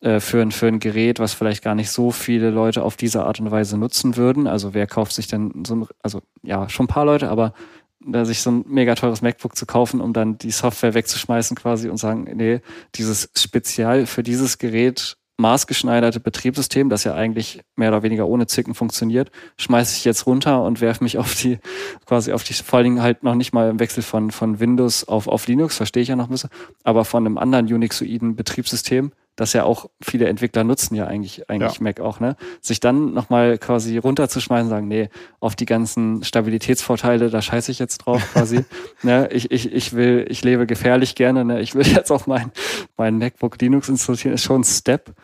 äh, 0.00 0.20
für, 0.20 0.40
ein, 0.42 0.52
für 0.52 0.68
ein 0.68 0.78
Gerät, 0.78 1.18
was 1.18 1.34
vielleicht 1.34 1.62
gar 1.62 1.74
nicht 1.74 1.90
so 1.90 2.10
viele 2.10 2.50
Leute 2.50 2.82
auf 2.82 2.96
diese 2.96 3.24
Art 3.24 3.40
und 3.40 3.50
Weise 3.50 3.76
nutzen 3.76 4.16
würden. 4.16 4.46
Also 4.46 4.74
wer 4.74 4.86
kauft 4.86 5.12
sich 5.12 5.26
denn 5.26 5.64
so 5.66 5.74
ein, 5.74 5.86
also 6.02 6.22
ja, 6.42 6.68
schon 6.68 6.84
ein 6.84 6.88
paar 6.88 7.04
Leute, 7.04 7.30
aber 7.30 7.52
da 8.00 8.24
sich 8.24 8.40
so 8.40 8.50
ein 8.50 8.64
mega 8.66 8.94
teures 8.94 9.20
MacBook 9.20 9.56
zu 9.56 9.66
kaufen, 9.66 10.00
um 10.00 10.12
dann 10.12 10.38
die 10.38 10.52
Software 10.52 10.94
wegzuschmeißen 10.94 11.56
quasi 11.56 11.88
und 11.88 11.98
sagen, 11.98 12.28
nee, 12.34 12.60
dieses 12.94 13.30
Spezial 13.36 14.06
für 14.06 14.22
dieses 14.22 14.56
Gerät 14.56 15.18
maßgeschneiderte 15.40 16.20
Betriebssystem, 16.20 16.88
das 16.88 17.04
ja 17.04 17.14
eigentlich 17.14 17.60
mehr 17.76 17.90
oder 17.90 18.02
weniger 18.02 18.26
ohne 18.26 18.46
Zicken 18.46 18.74
funktioniert, 18.74 19.30
schmeiße 19.58 19.96
ich 19.96 20.04
jetzt 20.04 20.26
runter 20.26 20.62
und 20.62 20.80
werfe 20.80 21.02
mich 21.04 21.18
auf 21.18 21.34
die, 21.34 21.58
quasi 22.06 22.32
auf 22.32 22.44
die, 22.44 22.54
vor 22.54 22.78
allen 22.78 22.84
Dingen 22.84 23.02
halt 23.02 23.22
noch 23.22 23.34
nicht 23.34 23.52
mal 23.52 23.70
im 23.70 23.80
Wechsel 23.80 24.02
von, 24.02 24.30
von 24.30 24.60
Windows 24.60 25.08
auf, 25.08 25.26
auf 25.26 25.46
Linux, 25.46 25.76
verstehe 25.76 26.02
ich 26.02 26.08
ja 26.08 26.16
noch 26.16 26.28
ein 26.28 26.32
bisschen, 26.32 26.50
aber 26.84 27.04
von 27.04 27.26
einem 27.26 27.38
anderen 27.38 27.72
Unixoiden 27.72 28.36
Betriebssystem, 28.36 29.12
das 29.40 29.54
ja 29.54 29.64
auch 29.64 29.86
viele 30.02 30.28
Entwickler 30.28 30.64
nutzen 30.64 30.94
ja 30.94 31.06
eigentlich, 31.06 31.48
eigentlich 31.48 31.76
ja. 31.76 31.82
Mac 31.82 32.00
auch, 32.00 32.20
ne? 32.20 32.36
Sich 32.60 32.78
dann 32.78 33.14
nochmal 33.14 33.56
quasi 33.56 33.96
runterzuschmeißen 33.96 34.68
sagen, 34.68 34.86
nee, 34.86 35.08
auf 35.40 35.56
die 35.56 35.64
ganzen 35.64 36.22
Stabilitätsvorteile, 36.22 37.30
da 37.30 37.40
scheiße 37.40 37.72
ich 37.72 37.78
jetzt 37.78 37.98
drauf 37.98 38.22
quasi. 38.32 38.64
ne? 39.02 39.30
Ich, 39.32 39.50
ich, 39.50 39.72
ich 39.72 39.94
will, 39.94 40.26
ich 40.28 40.44
lebe 40.44 40.66
gefährlich 40.66 41.14
gerne, 41.14 41.44
ne? 41.46 41.60
Ich 41.60 41.74
will 41.74 41.86
jetzt 41.86 42.10
auch 42.10 42.26
mein, 42.26 42.52
mein 42.98 43.16
MacBook 43.16 43.58
Linux 43.62 43.88
installieren, 43.88 44.34
ist 44.34 44.44
schon 44.44 44.60
ein 44.60 44.64
Step. 44.64 45.14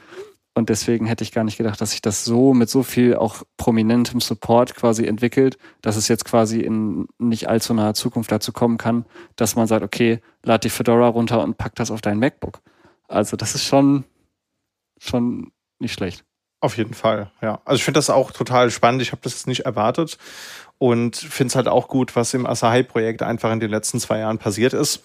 Und 0.56 0.70
deswegen 0.70 1.04
hätte 1.04 1.22
ich 1.22 1.32
gar 1.32 1.44
nicht 1.44 1.58
gedacht, 1.58 1.82
dass 1.82 1.90
sich 1.90 2.00
das 2.00 2.24
so 2.24 2.54
mit 2.54 2.70
so 2.70 2.82
viel 2.82 3.14
auch 3.14 3.42
prominentem 3.58 4.22
Support 4.22 4.74
quasi 4.74 5.04
entwickelt, 5.04 5.58
dass 5.82 5.96
es 5.96 6.08
jetzt 6.08 6.24
quasi 6.24 6.60
in 6.60 7.08
nicht 7.18 7.50
allzu 7.50 7.74
naher 7.74 7.92
Zukunft 7.92 8.32
dazu 8.32 8.52
kommen 8.52 8.78
kann, 8.78 9.04
dass 9.36 9.54
man 9.54 9.66
sagt, 9.66 9.84
okay, 9.84 10.22
lad 10.42 10.64
die 10.64 10.70
Fedora 10.70 11.08
runter 11.08 11.42
und 11.44 11.58
pack 11.58 11.74
das 11.74 11.90
auf 11.90 12.00
dein 12.00 12.18
MacBook. 12.18 12.62
Also 13.06 13.36
das 13.36 13.54
ist 13.54 13.64
schon, 13.64 14.04
schon 14.98 15.52
nicht 15.78 15.92
schlecht. 15.92 16.24
Auf 16.60 16.78
jeden 16.78 16.94
Fall, 16.94 17.30
ja. 17.42 17.60
Also 17.66 17.76
ich 17.76 17.84
finde 17.84 17.98
das 17.98 18.08
auch 18.08 18.30
total 18.30 18.70
spannend. 18.70 19.02
Ich 19.02 19.12
habe 19.12 19.20
das 19.22 19.46
nicht 19.46 19.66
erwartet 19.66 20.16
und 20.78 21.16
finde 21.16 21.48
es 21.48 21.54
halt 21.54 21.68
auch 21.68 21.86
gut, 21.86 22.16
was 22.16 22.32
im 22.32 22.46
Asahi-Projekt 22.46 23.22
einfach 23.22 23.52
in 23.52 23.60
den 23.60 23.70
letzten 23.70 24.00
zwei 24.00 24.20
Jahren 24.20 24.38
passiert 24.38 24.72
ist. 24.72 25.02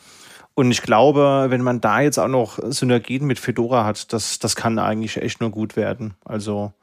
Und 0.54 0.72
ich 0.72 0.82
glaube, 0.82 1.45
wenn 1.49 1.62
man 1.62 1.82
da 1.82 2.02
jetzt 2.02 2.18
auch 2.18 2.28
noch 2.28 2.60
Synergien 2.62 3.26
mit 3.26 3.39
Fedora 3.39 3.86
hat, 3.86 4.12
das, 4.14 4.39
das 4.39 4.56
kann 4.56 4.80
eigentlich 4.80 5.18
echt 5.18 5.39
nur 5.39 5.49
gut 5.49 5.76
werden. 5.76 6.16
Also 6.26 6.74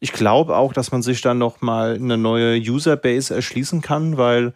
ich 0.00 0.12
glaube 0.12 0.56
auch, 0.56 0.72
dass 0.72 0.90
man 0.90 1.02
sich 1.02 1.20
dann 1.20 1.38
noch 1.38 1.60
mal 1.60 1.94
eine 1.94 2.16
neue 2.16 2.58
Userbase 2.58 3.34
erschließen 3.34 3.82
kann, 3.82 4.16
weil 4.16 4.54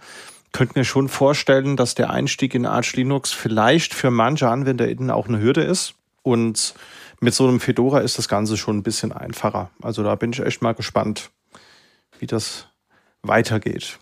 könnte 0.53 0.79
mir 0.79 0.85
schon 0.85 1.09
vorstellen, 1.09 1.77
dass 1.77 1.95
der 1.95 2.11
Einstieg 2.11 2.55
in 2.55 2.65
Arch 2.65 2.95
Linux 2.95 3.33
vielleicht 3.33 3.93
für 3.93 4.11
manche 4.11 4.49
AnwenderInnen 4.49 5.11
auch 5.11 5.29
eine 5.29 5.41
Hürde 5.41 5.63
ist. 5.63 5.95
Und 6.23 6.75
mit 7.21 7.35
so 7.35 7.47
einem 7.47 7.61
Fedora 7.61 8.01
ist 8.01 8.19
das 8.19 8.29
Ganze 8.29 8.57
schon 8.57 8.79
ein 8.79 8.83
bisschen 8.83 9.13
einfacher. 9.13 9.71
Also 9.83 10.03
da 10.03 10.15
bin 10.15 10.33
ich 10.33 10.41
echt 10.41 10.63
mal 10.63 10.73
gespannt, 10.73 11.31
wie 12.21 12.27
das 12.27 12.69
weitergeht. 13.23 13.99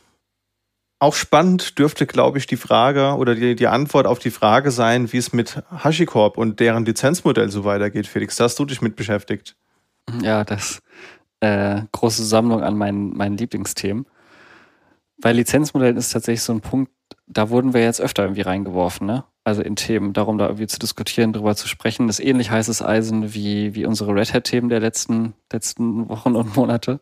Auch 1.03 1.17
spannend 1.17 1.81
dürfte, 1.81 2.07
glaube 2.07 2.39
ich, 2.39 2.47
die 2.47 2.57
Frage 2.57 3.17
oder 3.17 3.35
die, 3.35 3.57
die 3.57 3.67
Antwort 3.67 4.07
auf 4.07 4.21
die 4.21 4.31
Frage 4.31 4.71
sein, 4.71 5.13
wie 5.13 5.17
es 5.17 5.33
mit 5.33 5.61
HashiCorp 5.69 6.39
und 6.39 6.61
deren 6.61 6.85
Lizenzmodell 6.85 7.51
so 7.51 7.65
weitergeht. 7.65 8.07
Felix, 8.07 8.37
da 8.37 8.45
hast 8.45 8.57
du 8.61 8.65
dich 8.65 8.81
mit 8.81 8.95
beschäftigt. 8.95 9.57
Ja, 10.23 10.45
das 10.45 10.81
äh, 11.41 11.83
große 11.91 12.25
Sammlung 12.25 12.63
an 12.63 12.77
meinen, 12.77 13.17
meinen 13.17 13.37
Lieblingsthemen. 13.37 14.07
Bei 15.21 15.33
Lizenzmodellen 15.33 15.97
ist 15.97 16.11
tatsächlich 16.11 16.43
so 16.45 16.53
ein 16.53 16.61
Punkt, 16.61 16.93
da 17.27 17.51
wurden 17.51 17.75
wir 17.75 17.83
jetzt 17.83 18.01
öfter 18.01 18.23
irgendwie 18.23 18.43
reingeworfen, 18.43 19.05
ne? 19.05 19.25
Also 19.43 19.61
in 19.61 19.75
Themen, 19.75 20.13
darum 20.13 20.39
da 20.39 20.47
irgendwie 20.47 20.69
zu 20.69 20.79
diskutieren, 20.79 21.33
darüber 21.33 21.57
zu 21.57 21.67
sprechen. 21.67 22.07
Das 22.07 22.21
ist 22.21 22.25
ähnlich 22.25 22.53
heißes 22.53 22.81
Eisen 22.81 23.35
wie, 23.35 23.75
wie 23.75 23.87
unsere 23.87 24.15
Red 24.15 24.33
Hat-Themen 24.33 24.69
der 24.69 24.79
letzten, 24.79 25.35
letzten 25.53 26.09
Wochen 26.09 26.37
und 26.37 26.55
Monate 26.55 27.01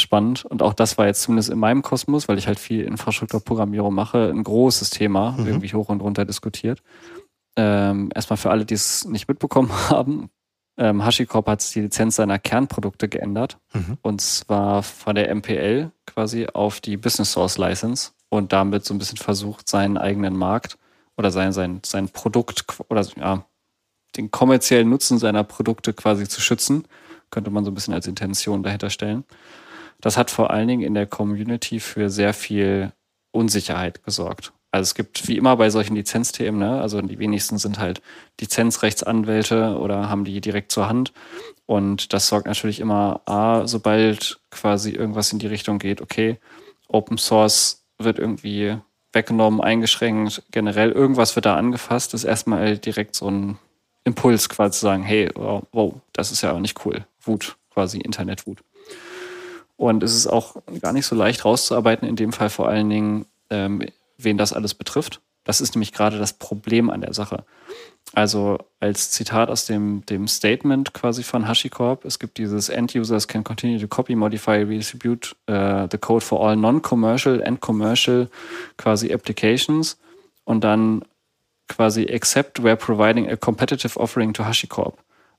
spannend. 0.00 0.44
Und 0.44 0.62
auch 0.62 0.74
das 0.74 0.98
war 0.98 1.06
jetzt 1.06 1.22
zumindest 1.22 1.50
in 1.50 1.58
meinem 1.58 1.82
Kosmos, 1.82 2.28
weil 2.28 2.38
ich 2.38 2.46
halt 2.46 2.58
viel 2.58 2.82
Infrastrukturprogrammierung 2.84 3.94
mache, 3.94 4.30
ein 4.30 4.44
großes 4.44 4.90
Thema, 4.90 5.32
mhm. 5.32 5.46
irgendwie 5.46 5.72
hoch 5.74 5.88
und 5.88 6.00
runter 6.00 6.24
diskutiert. 6.24 6.82
Ähm, 7.56 8.10
erstmal 8.14 8.36
für 8.36 8.50
alle, 8.50 8.66
die 8.66 8.74
es 8.74 9.04
nicht 9.06 9.28
mitbekommen 9.28 9.70
haben. 9.90 10.30
Ähm, 10.78 11.04
HashiCorp 11.04 11.48
hat 11.48 11.74
die 11.74 11.80
Lizenz 11.80 12.16
seiner 12.16 12.38
Kernprodukte 12.38 13.08
geändert. 13.08 13.58
Mhm. 13.72 13.98
Und 14.02 14.20
zwar 14.20 14.82
von 14.82 15.14
der 15.14 15.34
MPL 15.34 15.90
quasi 16.06 16.46
auf 16.46 16.80
die 16.80 16.96
Business 16.96 17.32
Source 17.32 17.56
License 17.56 18.10
und 18.28 18.52
damit 18.52 18.84
so 18.84 18.92
ein 18.92 18.98
bisschen 18.98 19.18
versucht, 19.18 19.68
seinen 19.68 19.96
eigenen 19.96 20.36
Markt 20.36 20.78
oder 21.16 21.30
sein, 21.30 21.52
sein, 21.52 21.80
sein 21.84 22.10
Produkt 22.10 22.64
oder 22.88 23.06
ja, 23.16 23.46
den 24.16 24.30
kommerziellen 24.30 24.88
Nutzen 24.88 25.18
seiner 25.18 25.44
Produkte 25.44 25.92
quasi 25.92 26.28
zu 26.28 26.40
schützen. 26.40 26.86
Könnte 27.30 27.50
man 27.50 27.64
so 27.64 27.70
ein 27.70 27.74
bisschen 27.74 27.94
als 27.94 28.06
Intention 28.06 28.62
dahinter 28.62 28.90
stellen. 28.90 29.24
Das 30.00 30.16
hat 30.16 30.30
vor 30.30 30.50
allen 30.50 30.68
Dingen 30.68 30.82
in 30.82 30.94
der 30.94 31.06
Community 31.06 31.80
für 31.80 32.10
sehr 32.10 32.34
viel 32.34 32.92
Unsicherheit 33.32 34.04
gesorgt. 34.04 34.52
Also 34.72 34.88
es 34.88 34.94
gibt 34.94 35.26
wie 35.28 35.38
immer 35.38 35.56
bei 35.56 35.70
solchen 35.70 35.94
Lizenzthemen, 35.94 36.60
ne? 36.60 36.80
also 36.80 37.00
die 37.00 37.18
wenigsten 37.18 37.56
sind 37.56 37.78
halt 37.78 38.02
Lizenzrechtsanwälte 38.40 39.78
oder 39.78 40.10
haben 40.10 40.24
die 40.24 40.40
direkt 40.40 40.70
zur 40.70 40.88
Hand. 40.88 41.12
Und 41.64 42.12
das 42.12 42.28
sorgt 42.28 42.46
natürlich 42.46 42.80
immer, 42.80 43.22
A, 43.24 43.66
sobald 43.66 44.38
quasi 44.50 44.90
irgendwas 44.90 45.32
in 45.32 45.38
die 45.38 45.46
Richtung 45.46 45.78
geht, 45.78 46.00
okay, 46.00 46.38
Open 46.88 47.16
Source 47.16 47.84
wird 47.98 48.18
irgendwie 48.18 48.76
weggenommen, 49.12 49.60
eingeschränkt, 49.60 50.42
generell 50.50 50.92
irgendwas 50.92 51.36
wird 51.36 51.46
da 51.46 51.56
angefasst, 51.56 52.12
ist 52.12 52.24
erstmal 52.24 52.76
direkt 52.76 53.16
so 53.16 53.30
ein 53.30 53.58
Impuls 54.04 54.48
quasi 54.48 54.78
zu 54.78 54.86
sagen, 54.86 55.02
hey, 55.02 55.30
wow, 55.34 55.62
wow 55.72 55.94
das 56.12 56.30
ist 56.30 56.42
ja 56.42 56.52
auch 56.52 56.60
nicht 56.60 56.84
cool. 56.84 57.06
Wut, 57.22 57.56
quasi 57.70 57.98
Internetwut. 57.98 58.58
Und 59.76 60.02
es 60.02 60.14
ist 60.14 60.26
auch 60.26 60.56
gar 60.80 60.92
nicht 60.92 61.06
so 61.06 61.14
leicht 61.14 61.44
rauszuarbeiten, 61.44 62.08
in 62.08 62.16
dem 62.16 62.32
Fall 62.32 62.50
vor 62.50 62.68
allen 62.68 62.88
Dingen, 62.88 63.26
ähm, 63.50 63.82
wen 64.18 64.38
das 64.38 64.52
alles 64.52 64.74
betrifft. 64.74 65.20
Das 65.44 65.60
ist 65.60 65.74
nämlich 65.74 65.92
gerade 65.92 66.18
das 66.18 66.32
Problem 66.32 66.90
an 66.90 67.02
der 67.02 67.14
Sache. 67.14 67.44
Also 68.14 68.58
als 68.80 69.10
Zitat 69.10 69.48
aus 69.48 69.66
dem, 69.66 70.04
dem 70.06 70.26
Statement 70.26 70.92
quasi 70.92 71.22
von 71.22 71.46
HashiCorp, 71.46 72.04
es 72.04 72.18
gibt 72.18 72.38
dieses 72.38 72.68
End-Users 72.68 73.28
can 73.28 73.44
continue 73.44 73.78
to 73.78 73.86
copy, 73.86 74.16
modify, 74.16 74.62
redistribute 74.62 75.36
uh, 75.48 75.86
the 75.90 75.98
code 75.98 76.24
for 76.24 76.40
all 76.40 76.56
non-commercial 76.56 77.42
and 77.42 77.60
commercial 77.60 78.28
quasi 78.76 79.12
applications 79.12 79.98
und 80.44 80.64
dann 80.64 81.04
quasi 81.68 82.04
except 82.04 82.62
where 82.62 82.76
providing 82.76 83.28
a 83.28 83.36
competitive 83.36 83.98
offering 83.98 84.32
to 84.32 84.44
HashiCorp. 84.44 84.94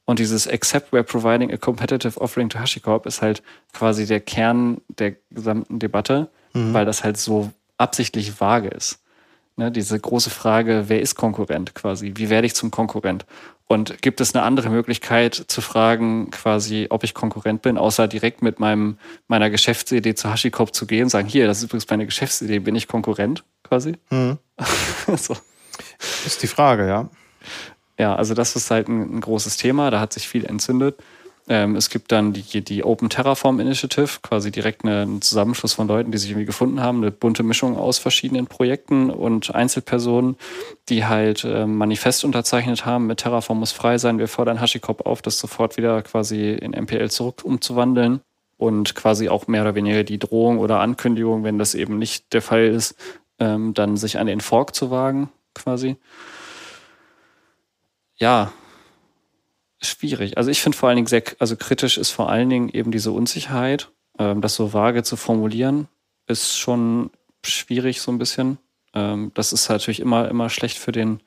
Und 0.07 0.19
dieses 0.19 0.47
Except 0.47 0.93
we're 0.93 1.03
providing 1.03 1.51
a 1.51 1.57
competitive 1.57 2.19
offering 2.19 2.47
to 2.47 2.59
HashiCorp 2.59 3.05
ist 3.05 3.21
halt 3.21 3.43
quasi 3.73 4.05
der 4.05 4.21
Kern 4.21 4.79
der 4.87 5.15
gesamten 5.31 5.79
Debatte, 5.79 6.29
mhm. 6.53 6.73
weil 6.73 6.85
das 6.85 7.03
halt 7.03 7.17
so 7.17 7.51
absichtlich 7.77 8.39
vage 8.39 8.69
ist. 8.69 8.99
Ne, 9.57 9.69
diese 9.69 9.99
große 9.99 10.29
Frage, 10.29 10.85
wer 10.87 11.01
ist 11.01 11.15
Konkurrent 11.15 11.75
quasi? 11.75 12.13
Wie 12.15 12.29
werde 12.29 12.47
ich 12.47 12.55
zum 12.55 12.71
Konkurrent? 12.71 13.25
Und 13.67 14.01
gibt 14.01 14.21
es 14.21 14.33
eine 14.33 14.45
andere 14.45 14.69
Möglichkeit 14.69 15.35
zu 15.35 15.59
fragen, 15.59 16.31
quasi, 16.31 16.87
ob 16.89 17.03
ich 17.03 17.13
Konkurrent 17.13 17.61
bin, 17.61 17.77
außer 17.77 18.07
direkt 18.07 18.41
mit 18.41 18.61
meinem, 18.61 18.97
meiner 19.27 19.49
Geschäftsidee 19.49 20.15
zu 20.15 20.29
HashiCorp 20.29 20.73
zu 20.73 20.87
gehen 20.87 21.03
und 21.03 21.09
sagen, 21.09 21.27
hier, 21.27 21.47
das 21.47 21.57
ist 21.57 21.65
übrigens 21.65 21.89
meine 21.89 22.05
Geschäftsidee, 22.05 22.59
bin 22.59 22.75
ich 22.75 22.87
Konkurrent 22.87 23.43
quasi? 23.63 23.97
Mhm. 24.09 24.37
so. 25.17 25.35
Ist 26.25 26.43
die 26.43 26.47
Frage, 26.47 26.87
ja 26.87 27.09
ja, 27.97 28.15
also 28.15 28.33
das 28.33 28.55
ist 28.55 28.69
halt 28.71 28.87
ein, 28.87 29.17
ein, 29.17 29.21
großes 29.21 29.57
Thema, 29.57 29.89
da 29.91 29.99
hat 29.99 30.13
sich 30.13 30.27
viel 30.27 30.45
entzündet. 30.45 30.97
Ähm, 31.49 31.75
es 31.77 31.89
gibt 31.89 32.11
dann 32.11 32.33
die, 32.33 32.61
die 32.61 32.83
Open 32.83 33.09
Terraform 33.09 33.59
Initiative, 33.59 34.19
quasi 34.21 34.51
direkt 34.51 34.83
eine, 34.83 35.03
ein 35.03 35.21
Zusammenschluss 35.21 35.73
von 35.73 35.87
Leuten, 35.87 36.11
die 36.11 36.17
sich 36.17 36.31
irgendwie 36.31 36.45
gefunden 36.45 36.81
haben, 36.81 36.97
eine 36.97 37.11
bunte 37.11 37.41
Mischung 37.41 37.77
aus 37.77 37.99
verschiedenen 37.99 38.47
Projekten 38.47 39.09
und 39.09 39.55
Einzelpersonen, 39.55 40.35
die 40.89 41.05
halt 41.05 41.45
äh, 41.45 41.65
Manifest 41.65 42.25
unterzeichnet 42.25 42.85
haben, 42.85 43.07
mit 43.07 43.19
Terraform 43.19 43.59
muss 43.59 43.71
frei 43.71 43.97
sein. 43.97 44.19
Wir 44.19 44.27
fordern 44.27 44.59
HashiCorp 44.59 45.05
auf, 45.05 45.21
das 45.21 45.39
sofort 45.39 45.77
wieder 45.77 46.01
quasi 46.01 46.51
in 46.51 46.71
MPL 46.71 47.09
zurück 47.09 47.41
umzuwandeln. 47.43 48.21
und 48.57 48.95
quasi 48.95 49.29
auch 49.29 49.47
mehr 49.47 49.61
oder 49.61 49.75
weniger 49.75 50.03
die 50.03 50.17
Drohung 50.17 50.57
oder 50.57 50.79
Ankündigung, 50.79 51.43
wenn 51.43 51.59
das 51.59 51.75
eben 51.75 51.99
nicht 51.99 52.33
der 52.33 52.41
Fall 52.41 52.65
ist, 52.65 52.95
ähm, 53.39 53.73
dann 53.73 53.97
sich 53.97 54.17
an 54.17 54.27
den 54.27 54.41
Fork 54.41 54.75
zu 54.75 54.89
wagen, 54.91 55.29
quasi. 55.53 55.95
Ja, 58.17 58.51
schwierig. 59.81 60.37
Also 60.37 60.49
ich 60.49 60.61
finde 60.61 60.77
vor 60.77 60.89
allen 60.89 60.97
Dingen 60.97 61.07
sehr, 61.07 61.23
also 61.39 61.55
kritisch 61.55 61.97
ist 61.97 62.11
vor 62.11 62.29
allen 62.29 62.49
Dingen 62.49 62.69
eben 62.69 62.91
diese 62.91 63.11
Unsicherheit, 63.11 63.89
ähm, 64.17 64.41
das 64.41 64.55
so 64.55 64.73
vage 64.73 65.03
zu 65.03 65.15
formulieren, 65.15 65.87
ist 66.27 66.57
schon 66.57 67.11
schwierig 67.43 68.01
so 68.01 68.11
ein 68.11 68.17
bisschen. 68.17 68.57
Ähm, 68.93 69.31
das 69.35 69.53
ist 69.53 69.69
natürlich 69.69 69.99
immer, 69.99 70.27
immer 70.29 70.49
schlecht 70.49 70.77
für 70.77 70.91
den, 70.91 71.21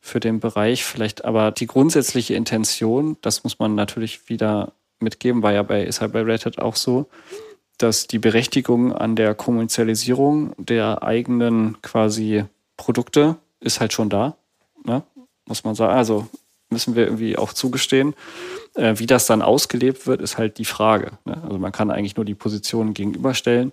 für 0.00 0.20
den 0.20 0.40
Bereich. 0.40 0.84
Vielleicht 0.84 1.24
aber 1.24 1.50
die 1.50 1.66
grundsätzliche 1.66 2.34
Intention, 2.34 3.16
das 3.20 3.44
muss 3.44 3.58
man 3.58 3.74
natürlich 3.74 4.28
wieder 4.28 4.72
mitgeben, 5.00 5.42
war 5.42 5.52
ja 5.52 5.62
bei, 5.62 5.84
ist 5.84 6.00
halt 6.00 6.12
bei 6.12 6.22
Red 6.22 6.46
Hat 6.46 6.58
auch 6.58 6.76
so, 6.76 7.08
dass 7.78 8.06
die 8.06 8.18
Berechtigung 8.18 8.92
an 8.92 9.16
der 9.16 9.34
Kommerzialisierung 9.34 10.54
der 10.56 11.02
eigenen 11.02 11.80
quasi 11.82 12.44
Produkte 12.76 13.36
ist 13.60 13.80
halt 13.80 13.92
schon 13.92 14.08
da. 14.08 14.36
Ne? 14.84 15.02
Muss 15.46 15.64
man 15.64 15.74
sagen. 15.74 15.94
Also 15.94 16.28
müssen 16.70 16.96
wir 16.96 17.04
irgendwie 17.04 17.36
auch 17.36 17.52
zugestehen. 17.52 18.14
Äh, 18.74 18.94
wie 18.96 19.06
das 19.06 19.26
dann 19.26 19.42
ausgelebt 19.42 20.06
wird, 20.06 20.20
ist 20.20 20.38
halt 20.38 20.58
die 20.58 20.64
Frage. 20.64 21.12
Ne? 21.24 21.40
Also 21.44 21.58
man 21.58 21.72
kann 21.72 21.90
eigentlich 21.90 22.16
nur 22.16 22.24
die 22.24 22.34
Positionen 22.34 22.94
gegenüberstellen. 22.94 23.72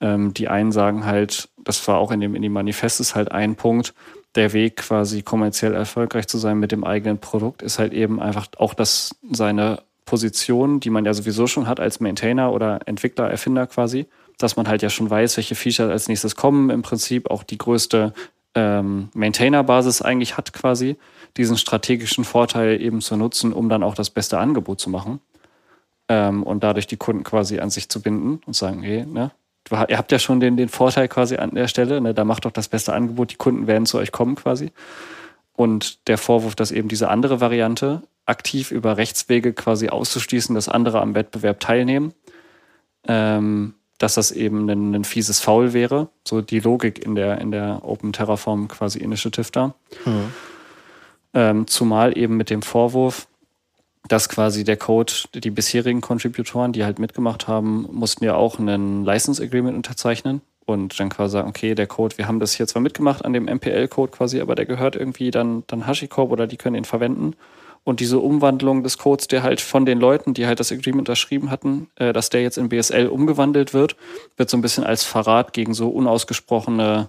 Ähm, 0.00 0.32
die 0.34 0.48
einen 0.48 0.72
sagen 0.72 1.04
halt, 1.04 1.48
das 1.58 1.86
war 1.86 1.98
auch 1.98 2.10
in 2.10 2.20
dem, 2.20 2.34
in 2.34 2.42
dem 2.42 2.52
Manifest 2.52 3.00
ist 3.00 3.14
halt 3.14 3.30
ein 3.30 3.54
Punkt, 3.54 3.94
der 4.34 4.52
Weg 4.52 4.76
quasi 4.76 5.22
kommerziell 5.22 5.74
erfolgreich 5.74 6.26
zu 6.26 6.38
sein 6.38 6.58
mit 6.58 6.72
dem 6.72 6.84
eigenen 6.84 7.18
Produkt 7.18 7.62
ist 7.62 7.78
halt 7.78 7.92
eben 7.92 8.20
einfach 8.20 8.46
auch, 8.58 8.74
dass 8.74 9.16
seine 9.30 9.82
Position, 10.04 10.80
die 10.80 10.90
man 10.90 11.04
ja 11.04 11.14
sowieso 11.14 11.46
schon 11.46 11.66
hat 11.66 11.80
als 11.80 12.00
Maintainer 12.00 12.52
oder 12.52 12.80
Entwickler, 12.86 13.30
Erfinder 13.30 13.66
quasi, 13.66 14.06
dass 14.38 14.56
man 14.56 14.68
halt 14.68 14.82
ja 14.82 14.90
schon 14.90 15.10
weiß, 15.10 15.36
welche 15.36 15.54
Features 15.54 15.90
als 15.90 16.08
nächstes 16.08 16.36
kommen, 16.36 16.70
im 16.70 16.82
Prinzip 16.82 17.30
auch 17.30 17.42
die 17.42 17.58
größte 17.58 18.12
ähm, 18.54 19.08
Maintainer-Basis 19.14 20.02
eigentlich 20.02 20.36
hat 20.36 20.52
quasi, 20.52 20.96
diesen 21.36 21.56
strategischen 21.56 22.24
Vorteil 22.24 22.80
eben 22.80 23.00
zu 23.00 23.16
nutzen, 23.16 23.52
um 23.52 23.68
dann 23.68 23.82
auch 23.82 23.94
das 23.94 24.10
beste 24.10 24.38
Angebot 24.38 24.80
zu 24.80 24.90
machen 24.90 25.20
ähm, 26.08 26.42
und 26.42 26.64
dadurch 26.64 26.86
die 26.86 26.96
Kunden 26.96 27.22
quasi 27.22 27.60
an 27.60 27.70
sich 27.70 27.88
zu 27.88 28.02
binden 28.02 28.40
und 28.46 28.54
sagen, 28.54 28.82
hey, 28.82 29.06
ne, 29.06 29.30
ihr 29.88 29.98
habt 29.98 30.10
ja 30.10 30.18
schon 30.18 30.40
den, 30.40 30.56
den 30.56 30.68
Vorteil 30.68 31.06
quasi 31.08 31.36
an 31.36 31.54
der 31.54 31.68
Stelle, 31.68 32.00
ne, 32.00 32.14
da 32.14 32.24
macht 32.24 32.44
doch 32.44 32.50
das 32.50 32.68
beste 32.68 32.92
Angebot, 32.92 33.30
die 33.30 33.36
Kunden 33.36 33.66
werden 33.66 33.86
zu 33.86 33.98
euch 33.98 34.10
kommen 34.10 34.34
quasi. 34.34 34.72
Und 35.52 36.08
der 36.08 36.18
Vorwurf, 36.18 36.54
dass 36.56 36.72
eben 36.72 36.88
diese 36.88 37.08
andere 37.08 37.40
Variante 37.40 38.02
aktiv 38.26 38.70
über 38.70 38.96
Rechtswege 38.96 39.52
quasi 39.52 39.88
auszuschließen, 39.88 40.54
dass 40.54 40.68
andere 40.68 41.00
am 41.00 41.14
Wettbewerb 41.14 41.60
teilnehmen, 41.60 42.14
ähm, 43.06 43.74
dass 44.00 44.14
das 44.14 44.32
eben 44.32 44.68
ein, 44.68 44.94
ein, 44.94 45.04
fieses 45.04 45.40
Foul 45.40 45.74
wäre. 45.74 46.08
So 46.26 46.40
die 46.40 46.58
Logik 46.58 47.04
in 47.04 47.14
der, 47.14 47.38
in 47.38 47.50
der 47.50 47.82
Open 47.84 48.14
Terraform 48.14 48.66
quasi 48.66 48.98
Initiative 48.98 49.52
da. 49.52 49.74
Mhm. 50.06 50.32
Ähm, 51.34 51.66
zumal 51.66 52.16
eben 52.16 52.38
mit 52.38 52.48
dem 52.48 52.62
Vorwurf, 52.62 53.28
dass 54.08 54.30
quasi 54.30 54.64
der 54.64 54.78
Code, 54.78 55.12
die 55.34 55.50
bisherigen 55.50 56.00
Contributoren, 56.00 56.72
die 56.72 56.82
halt 56.82 56.98
mitgemacht 56.98 57.46
haben, 57.46 57.86
mussten 57.92 58.24
ja 58.24 58.34
auch 58.34 58.58
einen 58.58 59.04
License 59.04 59.42
Agreement 59.42 59.76
unterzeichnen 59.76 60.40
und 60.64 60.98
dann 60.98 61.10
quasi 61.10 61.32
sagen, 61.32 61.50
okay, 61.50 61.74
der 61.74 61.86
Code, 61.86 62.16
wir 62.16 62.26
haben 62.26 62.40
das 62.40 62.54
hier 62.54 62.66
zwar 62.66 62.80
mitgemacht 62.80 63.22
an 63.22 63.34
dem 63.34 63.44
MPL-Code 63.44 64.12
quasi, 64.12 64.40
aber 64.40 64.54
der 64.54 64.64
gehört 64.64 64.96
irgendwie 64.96 65.30
dann, 65.30 65.62
dann 65.66 65.86
HashiCorp 65.86 66.32
oder 66.32 66.46
die 66.46 66.56
können 66.56 66.76
ihn 66.76 66.86
verwenden. 66.86 67.34
Und 67.82 68.00
diese 68.00 68.18
Umwandlung 68.18 68.82
des 68.82 68.98
Codes, 68.98 69.26
der 69.26 69.42
halt 69.42 69.60
von 69.60 69.86
den 69.86 69.98
Leuten, 69.98 70.34
die 70.34 70.46
halt 70.46 70.60
das 70.60 70.70
Agreement 70.70 71.08
unterschrieben 71.08 71.50
hatten, 71.50 71.88
äh, 71.96 72.12
dass 72.12 72.30
der 72.30 72.42
jetzt 72.42 72.58
in 72.58 72.68
BSL 72.68 73.08
umgewandelt 73.08 73.72
wird, 73.72 73.96
wird 74.36 74.50
so 74.50 74.56
ein 74.56 74.60
bisschen 74.60 74.84
als 74.84 75.04
Verrat 75.04 75.52
gegen 75.52 75.72
so 75.72 75.88
unausgesprochene 75.88 77.08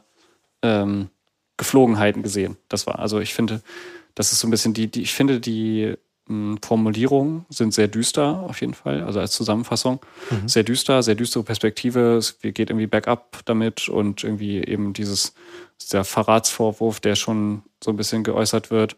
ähm, 0.61 1.09
Geflogenheiten 1.57 2.23
gesehen. 2.23 2.57
Das 2.69 2.87
war, 2.87 2.99
also 2.99 3.19
ich 3.19 3.33
finde, 3.33 3.61
das 4.15 4.31
ist 4.31 4.39
so 4.39 4.47
ein 4.47 4.51
bisschen 4.51 4.73
die, 4.73 4.87
die 4.87 5.01
ich 5.01 5.13
finde, 5.13 5.39
die 5.39 5.93
mh, 6.27 6.53
hm, 6.53 6.59
Formulierungen 6.63 7.45
sind 7.49 7.73
sehr 7.73 7.87
düster 7.87 8.43
auf 8.47 8.61
jeden 8.61 8.73
Fall, 8.73 9.03
also 9.03 9.19
als 9.19 9.33
Zusammenfassung. 9.33 9.99
Mhm. 10.29 10.47
Sehr 10.47 10.63
düster, 10.63 11.03
sehr 11.03 11.15
düstere 11.15 11.43
Perspektive. 11.43 12.17
Es 12.17 12.39
geht 12.39 12.69
irgendwie 12.69 12.87
bergab 12.87 13.39
damit 13.45 13.89
und 13.89 14.23
irgendwie 14.23 14.63
eben 14.63 14.93
dieses, 14.93 15.33
der 15.91 16.03
Verratsvorwurf, 16.03 16.99
der 16.99 17.15
schon 17.15 17.63
so 17.83 17.91
ein 17.91 17.97
bisschen 17.97 18.23
geäußert 18.23 18.71
wird. 18.71 18.95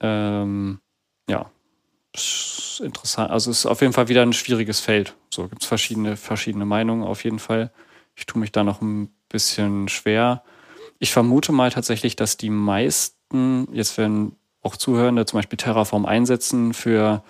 Ähm, 0.00 0.80
ja, 1.28 1.50
interessant. 2.80 3.30
Also 3.30 3.50
es 3.50 3.60
ist 3.60 3.66
auf 3.66 3.80
jeden 3.80 3.92
Fall 3.92 4.08
wieder 4.08 4.22
ein 4.22 4.32
schwieriges 4.32 4.80
Feld. 4.80 5.14
So 5.32 5.48
gibt 5.48 5.62
es 5.62 5.68
verschiedene, 5.68 6.16
verschiedene 6.16 6.64
Meinungen 6.64 7.04
auf 7.04 7.24
jeden 7.24 7.38
Fall. 7.38 7.70
Ich 8.16 8.26
tue 8.26 8.40
mich 8.40 8.52
da 8.52 8.64
noch 8.64 8.80
ein 8.80 9.12
bisschen 9.28 9.88
schwer. 9.88 10.42
Ich 10.98 11.12
vermute 11.12 11.52
mal 11.52 11.70
tatsächlich, 11.70 12.16
dass 12.16 12.36
die 12.36 12.50
meisten, 12.50 13.68
jetzt 13.72 13.96
werden 13.96 14.36
auch 14.62 14.76
Zuhörende 14.76 15.24
zum 15.24 15.38
Beispiel 15.38 15.56
Terraform 15.56 16.04
einsetzen 16.04 16.74
für 16.74 17.22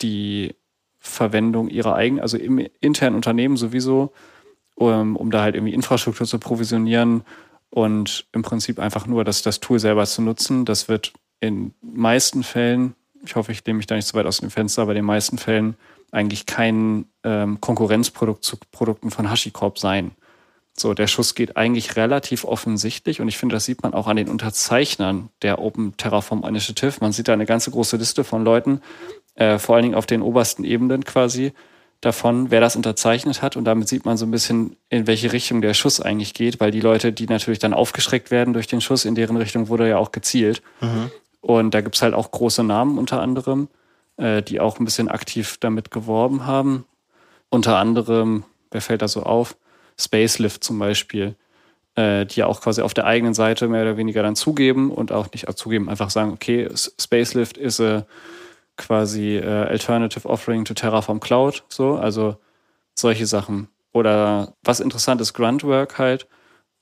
die 0.00 0.54
Verwendung 0.98 1.68
ihrer 1.68 1.94
eigenen, 1.94 2.22
also 2.22 2.36
im 2.36 2.58
internen 2.80 3.16
Unternehmen 3.16 3.56
sowieso, 3.56 4.12
um, 4.74 5.16
um 5.16 5.30
da 5.30 5.42
halt 5.42 5.54
irgendwie 5.54 5.74
Infrastruktur 5.74 6.26
zu 6.26 6.38
provisionieren 6.38 7.22
und 7.70 8.26
im 8.32 8.42
Prinzip 8.42 8.78
einfach 8.78 9.06
nur 9.06 9.24
das, 9.24 9.42
das 9.42 9.60
Tool 9.60 9.78
selber 9.78 10.04
zu 10.06 10.22
nutzen. 10.22 10.64
Das 10.64 10.88
wird 10.88 11.12
in 11.42 11.74
meisten 11.82 12.44
Fällen, 12.44 12.94
ich 13.24 13.34
hoffe, 13.34 13.52
ich 13.52 13.66
nehme 13.66 13.78
mich 13.78 13.86
da 13.86 13.96
nicht 13.96 14.06
so 14.06 14.16
weit 14.16 14.26
aus 14.26 14.38
dem 14.38 14.50
Fenster, 14.50 14.82
aber 14.82 14.92
in 14.92 14.96
den 14.96 15.04
meisten 15.04 15.38
Fällen 15.38 15.76
eigentlich 16.12 16.46
kein 16.46 17.06
ähm, 17.24 17.60
Konkurrenzprodukt 17.60 18.44
zu 18.44 18.56
Produkten 18.70 19.10
von 19.10 19.28
HashiCorp 19.28 19.78
sein. 19.78 20.12
So, 20.74 20.94
der 20.94 21.08
Schuss 21.08 21.34
geht 21.34 21.56
eigentlich 21.56 21.96
relativ 21.96 22.44
offensichtlich 22.44 23.20
und 23.20 23.28
ich 23.28 23.38
finde, 23.38 23.56
das 23.56 23.64
sieht 23.64 23.82
man 23.82 23.92
auch 23.92 24.06
an 24.06 24.16
den 24.16 24.28
Unterzeichnern 24.28 25.30
der 25.42 25.58
Open 25.60 25.96
Terraform 25.96 26.44
Initiative. 26.44 26.94
Man 27.00 27.12
sieht 27.12 27.28
da 27.28 27.32
eine 27.32 27.44
ganze 27.44 27.72
große 27.72 27.96
Liste 27.96 28.24
von 28.24 28.44
Leuten, 28.44 28.80
äh, 29.34 29.58
vor 29.58 29.74
allen 29.74 29.82
Dingen 29.82 29.94
auf 29.96 30.06
den 30.06 30.22
obersten 30.22 30.64
Ebenen 30.64 31.04
quasi, 31.04 31.52
davon, 32.02 32.50
wer 32.50 32.60
das 32.60 32.76
unterzeichnet 32.76 33.40
hat. 33.42 33.56
Und 33.56 33.64
damit 33.64 33.88
sieht 33.88 34.04
man 34.04 34.16
so 34.18 34.26
ein 34.26 34.30
bisschen, 34.30 34.76
in 34.90 35.06
welche 35.06 35.32
Richtung 35.32 35.62
der 35.62 35.72
Schuss 35.72 36.00
eigentlich 36.00 36.34
geht, 36.34 36.60
weil 36.60 36.70
die 36.70 36.80
Leute, 36.80 37.12
die 37.12 37.26
natürlich 37.26 37.60
dann 37.60 37.72
aufgeschreckt 37.72 38.30
werden 38.30 38.52
durch 38.52 38.66
den 38.66 38.80
Schuss, 38.80 39.04
in 39.04 39.14
deren 39.14 39.36
Richtung 39.36 39.68
wurde 39.68 39.88
ja 39.88 39.96
auch 39.96 40.12
gezielt. 40.12 40.62
Mhm. 40.80 41.10
Und 41.42 41.74
da 41.74 41.82
gibt's 41.82 42.00
halt 42.00 42.14
auch 42.14 42.30
große 42.30 42.64
Namen 42.64 42.96
unter 42.98 43.20
anderem, 43.20 43.68
äh, 44.16 44.42
die 44.42 44.60
auch 44.60 44.78
ein 44.78 44.84
bisschen 44.86 45.08
aktiv 45.08 45.58
damit 45.58 45.90
geworben 45.90 46.46
haben. 46.46 46.86
Unter 47.50 47.76
anderem, 47.76 48.44
wer 48.70 48.80
fällt 48.80 49.02
da 49.02 49.08
so 49.08 49.24
auf? 49.24 49.56
Spacelift 50.00 50.64
zum 50.64 50.78
Beispiel, 50.78 51.34
äh, 51.96 52.24
die 52.24 52.40
ja 52.40 52.46
auch 52.46 52.60
quasi 52.60 52.80
auf 52.80 52.94
der 52.94 53.06
eigenen 53.06 53.34
Seite 53.34 53.68
mehr 53.68 53.82
oder 53.82 53.96
weniger 53.96 54.22
dann 54.22 54.36
zugeben 54.36 54.90
und 54.90 55.12
auch 55.12 55.30
nicht 55.32 55.46
zugeben, 55.58 55.90
einfach 55.90 56.10
sagen, 56.10 56.32
okay, 56.32 56.68
Spacelift 56.74 57.58
ist 57.58 57.80
äh, 57.80 58.02
quasi 58.76 59.36
äh, 59.36 59.44
Alternative 59.44 60.28
Offering 60.28 60.64
to 60.64 60.74
Terraform 60.74 61.20
Cloud, 61.20 61.64
so, 61.68 61.96
also 61.96 62.36
solche 62.94 63.26
Sachen. 63.26 63.68
Oder 63.92 64.54
was 64.62 64.80
interessant 64.80 65.20
ist, 65.20 65.34
Gruntwork 65.34 65.98
halt, 65.98 66.26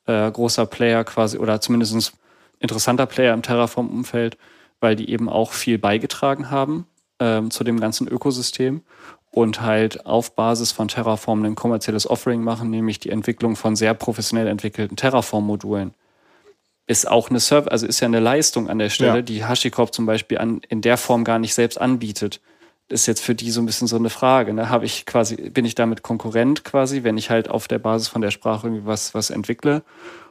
äh, 0.06 0.30
großer 0.30 0.66
Player 0.66 1.02
quasi, 1.04 1.38
oder 1.38 1.60
zumindest 1.60 2.12
interessanter 2.60 3.06
Player 3.06 3.34
im 3.34 3.42
Terraform-Umfeld, 3.42 4.36
weil 4.80 4.96
die 4.96 5.10
eben 5.10 5.28
auch 5.28 5.52
viel 5.52 5.78
beigetragen 5.78 6.50
haben 6.50 6.86
ähm, 7.20 7.50
zu 7.50 7.64
dem 7.64 7.78
ganzen 7.78 8.08
Ökosystem 8.08 8.82
und 9.30 9.60
halt 9.60 10.06
auf 10.06 10.34
Basis 10.34 10.72
von 10.72 10.88
Terraform 10.88 11.44
ein 11.44 11.54
kommerzielles 11.54 12.08
Offering 12.08 12.42
machen, 12.42 12.70
nämlich 12.70 12.98
die 12.98 13.10
Entwicklung 13.10 13.56
von 13.56 13.76
sehr 13.76 13.94
professionell 13.94 14.48
entwickelten 14.48 14.96
Terraform-Modulen. 14.96 15.94
Ist 16.86 17.08
auch 17.08 17.30
eine 17.30 17.38
Server, 17.38 17.70
also 17.70 17.86
ist 17.86 18.00
ja 18.00 18.06
eine 18.06 18.18
Leistung 18.18 18.68
an 18.68 18.80
der 18.80 18.90
Stelle, 18.90 19.16
ja. 19.16 19.22
die 19.22 19.44
HashiCorp 19.44 19.94
zum 19.94 20.06
Beispiel 20.06 20.38
an, 20.38 20.60
in 20.68 20.80
der 20.80 20.96
Form 20.96 21.22
gar 21.22 21.38
nicht 21.38 21.54
selbst 21.54 21.80
anbietet. 21.80 22.40
ist 22.88 23.06
jetzt 23.06 23.22
für 23.22 23.36
die 23.36 23.52
so 23.52 23.60
ein 23.60 23.66
bisschen 23.66 23.86
so 23.86 23.94
eine 23.94 24.10
Frage. 24.10 24.52
Ne? 24.52 24.68
Habe 24.68 24.86
ich 24.86 25.06
quasi, 25.06 25.36
bin 25.36 25.64
ich 25.64 25.76
damit 25.76 26.02
Konkurrent 26.02 26.64
quasi, 26.64 27.04
wenn 27.04 27.16
ich 27.16 27.30
halt 27.30 27.48
auf 27.48 27.68
der 27.68 27.78
Basis 27.78 28.08
von 28.08 28.22
der 28.22 28.32
Sprache 28.32 28.66
irgendwie 28.66 28.86
was, 28.86 29.14
was 29.14 29.30
entwickle? 29.30 29.82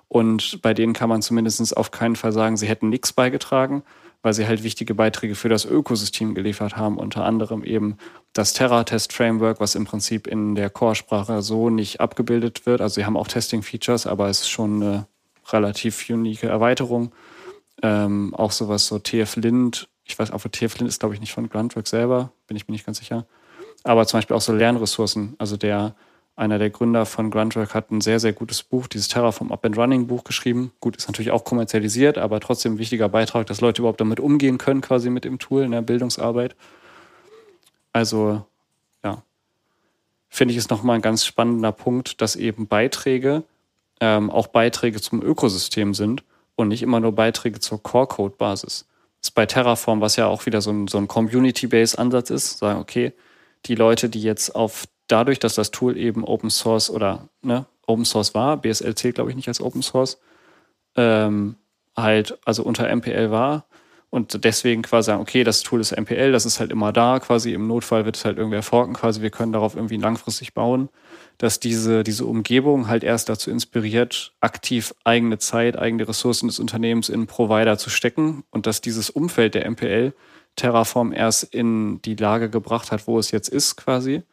Und 0.10 0.62
bei 0.62 0.74
denen 0.74 0.92
kann 0.92 1.08
man 1.08 1.22
zumindest 1.22 1.78
auf 1.78 1.92
keinen 1.92 2.18
Fall 2.18 2.34
sagen, 2.34 2.58
sie 2.58 2.68
hätten 2.68 2.90
nichts 2.90 3.14
beigetragen, 3.14 3.84
weil 4.22 4.34
sie 4.34 4.48
halt 4.48 4.64
wichtige 4.64 4.96
Beiträge 4.96 5.36
für 5.36 5.50
das 5.50 5.66
Ökosystem 5.66 6.36
geliefert 6.36 6.76
haben, 6.76 6.98
unter 6.98 7.24
anderem 7.24 7.64
eben 7.64 7.98
das 8.34 8.54
Terra-Test-Framework, 8.54 9.60
was 9.60 9.76
im 9.76 9.86
Prinzip 9.86 10.28
in 10.28 10.56
der 10.56 10.70
Core-Sprache 10.70 11.42
so 11.42 11.70
nicht 11.70 12.02
abgebildet 12.02 12.66
wird. 12.66 12.82
Also 12.82 12.96
sie 12.96 13.06
haben 13.06 13.18
auch 13.18 13.28
Testing-Features, 13.28 14.08
aber 14.08 14.28
es 14.28 14.42
ist 14.42 14.50
schon 14.50 14.84
eine 14.84 15.08
relativ 15.52 16.10
unique 16.10 16.44
Erweiterung. 16.44 17.14
Ähm, 17.82 18.36
auch 18.36 18.52
sowas 18.52 18.88
so 18.88 19.00
TF-Lint, 19.00 19.88
ich 20.04 20.20
weiß 20.20 20.32
auch, 20.32 20.42
TF-Lint 20.42 20.90
ist 20.90 21.00
glaube 21.00 21.16
ich 21.16 21.22
nicht 21.22 21.32
von 21.32 21.48
Gruntwork 21.48 21.88
selber, 21.88 22.34
bin 22.48 22.58
ich 22.58 22.68
mir 22.68 22.74
nicht 22.74 22.86
ganz 22.86 23.00
sicher. 23.00 23.26
Aber 23.84 24.06
zum 24.06 24.18
Beispiel 24.18 24.36
auch 24.36 24.42
so 24.42 24.52
Lernressourcen, 24.54 25.36
also 25.38 25.56
der 25.56 25.96
einer 26.40 26.58
der 26.58 26.70
Gründer 26.70 27.06
von 27.06 27.32
Gruntwork 27.32 27.74
hat 27.74 27.92
ein 27.92 28.00
sehr, 28.00 28.20
sehr 28.20 28.32
gutes 28.32 28.64
Buch, 28.64 28.88
dieses 28.88 29.10
Terraform 29.10 29.52
Up 29.52 29.66
and 29.66 29.78
Running 29.78 30.08
Buch 30.08 30.24
geschrieben. 30.24 30.72
Gut, 30.80 30.96
ist 30.96 31.08
natürlich 31.08 31.32
auch 31.32 31.44
kommerzialisiert, 31.44 32.18
aber 32.18 32.40
trotzdem 32.40 32.76
ein 32.76 32.78
wichtiger 32.78 33.10
Beitrag, 33.10 33.46
dass 33.48 33.60
Leute 33.60 33.82
überhaupt 33.82 34.00
damit 34.00 34.22
umgehen 34.22 34.58
können, 34.58 34.80
quasi 34.80 35.10
mit 35.10 35.26
dem 35.26 35.38
Tool 35.38 35.64
in 35.64 35.72
der 35.72 35.82
Bildungsarbeit. 35.82 36.56
Also, 37.92 38.46
ja. 39.04 39.22
finde 40.30 40.54
ich, 40.54 40.58
ist 40.58 40.70
nochmal 40.70 40.96
ein 40.96 41.02
ganz 41.02 41.26
spannender 41.26 41.74
Punkt, 41.74 42.22
dass 42.22 42.38
eben 42.38 42.68
Beiträge 42.68 43.44
ähm, 44.00 44.30
auch 44.30 44.48
Beiträge 44.48 45.02
zum 45.02 45.22
Ökosystem 45.22 45.94
sind 45.94 46.24
und 46.56 46.70
nicht 46.70 46.84
immer 46.84 47.02
nur 47.02 47.12
Beiträge 47.12 47.60
zur 47.60 47.84
Core-Code-Basis. 47.84 48.86
Das 49.20 49.30
ist 49.30 49.32
bei 49.32 49.46
Terraform, 49.46 50.00
was 50.00 50.16
ja 50.16 50.28
auch 50.28 50.46
wieder 50.46 50.62
so 50.62 50.72
ein, 50.72 50.88
so 50.88 51.00
ein 51.00 51.10
Community-Based 51.10 52.00
Ansatz 52.00 52.30
ist, 52.30 52.60
sagen, 52.60 52.80
okay, 52.80 53.12
die 53.66 53.76
Leute, 53.76 54.08
die 54.08 54.22
jetzt 54.22 54.56
auf 54.56 54.86
dadurch, 55.10 55.40
dass 55.40 55.56
das 55.56 55.72
Tool 55.72 55.98
eben 55.98 56.24
Open 56.24 56.50
Source 56.50 56.90
oder 56.90 57.28
ne, 57.42 57.66
Open 57.86 58.06
Source 58.06 58.34
war, 58.34 58.58
BSL 58.58 58.96
zählt, 58.96 59.16
glaube 59.16 59.30
ich, 59.30 59.36
nicht 59.36 59.48
als 59.48 59.62
Open 59.62 59.82
Source, 59.82 60.20
ähm, 60.96 61.56
halt 61.98 62.40
also 62.46 62.64
unter 62.64 62.94
MPL 62.94 63.32
war 63.32 63.66
und 64.10 64.44
deswegen 64.44 64.82
quasi 64.82 65.08
sagen, 65.08 65.22
okay, 65.22 65.44
das 65.44 65.62
Tool 65.62 65.80
ist 65.80 65.96
MPL, 65.96 66.32
das 66.32 66.46
ist 66.46 66.60
halt 66.60 66.72
immer 66.72 66.92
da, 66.92 67.20
quasi 67.20 67.54
im 67.54 67.68
Notfall 67.68 68.06
wird 68.06 68.16
es 68.16 68.26
halt 68.26 68.38
irgendwer 68.38 68.64
forken, 68.64 68.94
quasi 68.94 69.22
wir 69.22 69.30
können 69.30 69.54
darauf 69.54 69.76
irgendwie 69.76 69.98
langfristig 69.98 70.54
bauen, 70.54 70.90
dass 71.38 71.60
diese, 71.60 72.04
diese 72.04 72.26
Umgebung 72.26 72.88
halt 72.88 73.04
erst 73.04 73.30
dazu 73.30 73.52
inspiriert, 73.52 74.34
aktiv 74.42 74.96
eigene 75.04 75.38
Zeit, 75.38 75.78
eigene 75.78 76.08
Ressourcen 76.08 76.48
des 76.48 76.60
Unternehmens 76.60 77.10
in 77.10 77.28
Provider 77.28 77.78
zu 77.78 77.90
stecken 77.90 78.44
und 78.50 78.66
dass 78.66 78.82
dieses 78.82 79.10
Umfeld 79.10 79.56
der 79.56 79.70
MPL 79.70 80.14
Terraform 80.56 81.14
erst 81.14 81.44
in 81.44 82.02
die 82.02 82.16
Lage 82.16 82.50
gebracht 82.50 82.92
hat, 82.92 83.08
wo 83.08 83.20
es 83.20 83.32
jetzt 83.32 83.48
ist 83.48 83.78
quasi. 83.78 84.24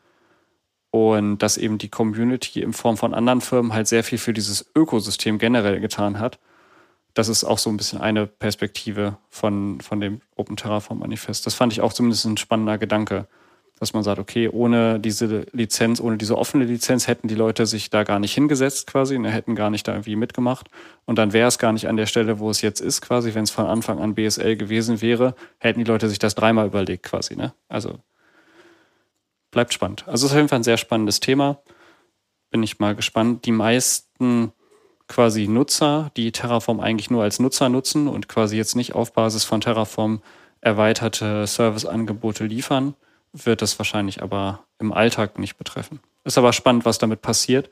Und 0.96 1.38
dass 1.38 1.58
eben 1.58 1.78
die 1.78 1.88
Community 1.88 2.62
in 2.62 2.72
Form 2.72 2.96
von 2.96 3.12
anderen 3.12 3.40
Firmen 3.40 3.72
halt 3.72 3.86
sehr 3.86 4.04
viel 4.04 4.18
für 4.18 4.32
dieses 4.32 4.70
Ökosystem 4.74 5.38
generell 5.38 5.80
getan 5.80 6.18
hat 6.18 6.38
das 7.16 7.28
ist 7.28 7.44
auch 7.44 7.58
so 7.58 7.70
ein 7.70 7.78
bisschen 7.78 8.00
eine 8.00 8.26
Perspektive 8.26 9.16
von, 9.30 9.80
von 9.80 10.00
dem 10.00 10.20
Open 10.36 10.56
Terraform 10.56 10.98
Manifest. 10.98 11.46
Das 11.46 11.54
fand 11.54 11.72
ich 11.72 11.80
auch 11.80 11.94
zumindest 11.94 12.26
ein 12.26 12.36
spannender 12.36 12.76
Gedanke, 12.76 13.26
dass 13.80 13.94
man 13.94 14.02
sagt, 14.02 14.18
okay, 14.18 14.48
ohne 14.50 15.00
diese 15.00 15.46
Lizenz, 15.52 15.98
ohne 15.98 16.18
diese 16.18 16.36
offene 16.36 16.64
Lizenz 16.64 17.08
hätten 17.08 17.28
die 17.28 17.34
Leute 17.34 17.64
sich 17.64 17.88
da 17.88 18.04
gar 18.04 18.18
nicht 18.18 18.34
hingesetzt 18.34 18.86
quasi, 18.86 19.18
ne, 19.18 19.30
hätten 19.30 19.54
gar 19.54 19.70
nicht 19.70 19.88
da 19.88 19.92
irgendwie 19.92 20.16
mitgemacht. 20.16 20.68
Und 21.06 21.16
dann 21.16 21.32
wäre 21.32 21.48
es 21.48 21.58
gar 21.58 21.72
nicht 21.72 21.88
an 21.88 21.96
der 21.96 22.06
Stelle, 22.06 22.38
wo 22.38 22.50
es 22.50 22.60
jetzt 22.60 22.80
ist 22.80 23.00
quasi, 23.00 23.34
wenn 23.34 23.44
es 23.44 23.50
von 23.50 23.66
Anfang 23.66 23.98
an 23.98 24.14
BSL 24.14 24.56
gewesen 24.56 25.00
wäre, 25.00 25.34
hätten 25.58 25.78
die 25.78 25.90
Leute 25.90 26.10
sich 26.10 26.18
das 26.18 26.34
dreimal 26.34 26.66
überlegt 26.66 27.04
quasi. 27.04 27.34
Ne? 27.34 27.54
Also 27.68 27.98
bleibt 29.56 29.72
spannend. 29.72 30.04
Also 30.06 30.26
es 30.26 30.32
ist 30.32 30.32
auf 30.32 30.36
jeden 30.36 30.50
Fall 30.50 30.58
ein 30.58 30.64
sehr 30.64 30.76
spannendes 30.76 31.18
Thema. 31.18 31.56
Bin 32.50 32.62
ich 32.62 32.78
mal 32.78 32.94
gespannt. 32.94 33.46
Die 33.46 33.52
meisten 33.52 34.52
quasi 35.08 35.48
Nutzer, 35.48 36.10
die 36.14 36.30
Terraform 36.30 36.78
eigentlich 36.78 37.08
nur 37.08 37.22
als 37.22 37.38
Nutzer 37.38 37.70
nutzen 37.70 38.06
und 38.06 38.28
quasi 38.28 38.58
jetzt 38.58 38.76
nicht 38.76 38.94
auf 38.94 39.14
Basis 39.14 39.44
von 39.44 39.62
Terraform 39.62 40.20
erweiterte 40.60 41.46
Serviceangebote 41.46 42.44
liefern, 42.44 42.96
wird 43.32 43.62
das 43.62 43.78
wahrscheinlich 43.78 44.22
aber 44.22 44.64
im 44.78 44.92
Alltag 44.92 45.38
nicht 45.38 45.56
betreffen. 45.56 46.00
Ist 46.24 46.36
aber 46.36 46.52
spannend, 46.52 46.84
was 46.84 46.98
damit 46.98 47.22
passiert. 47.22 47.70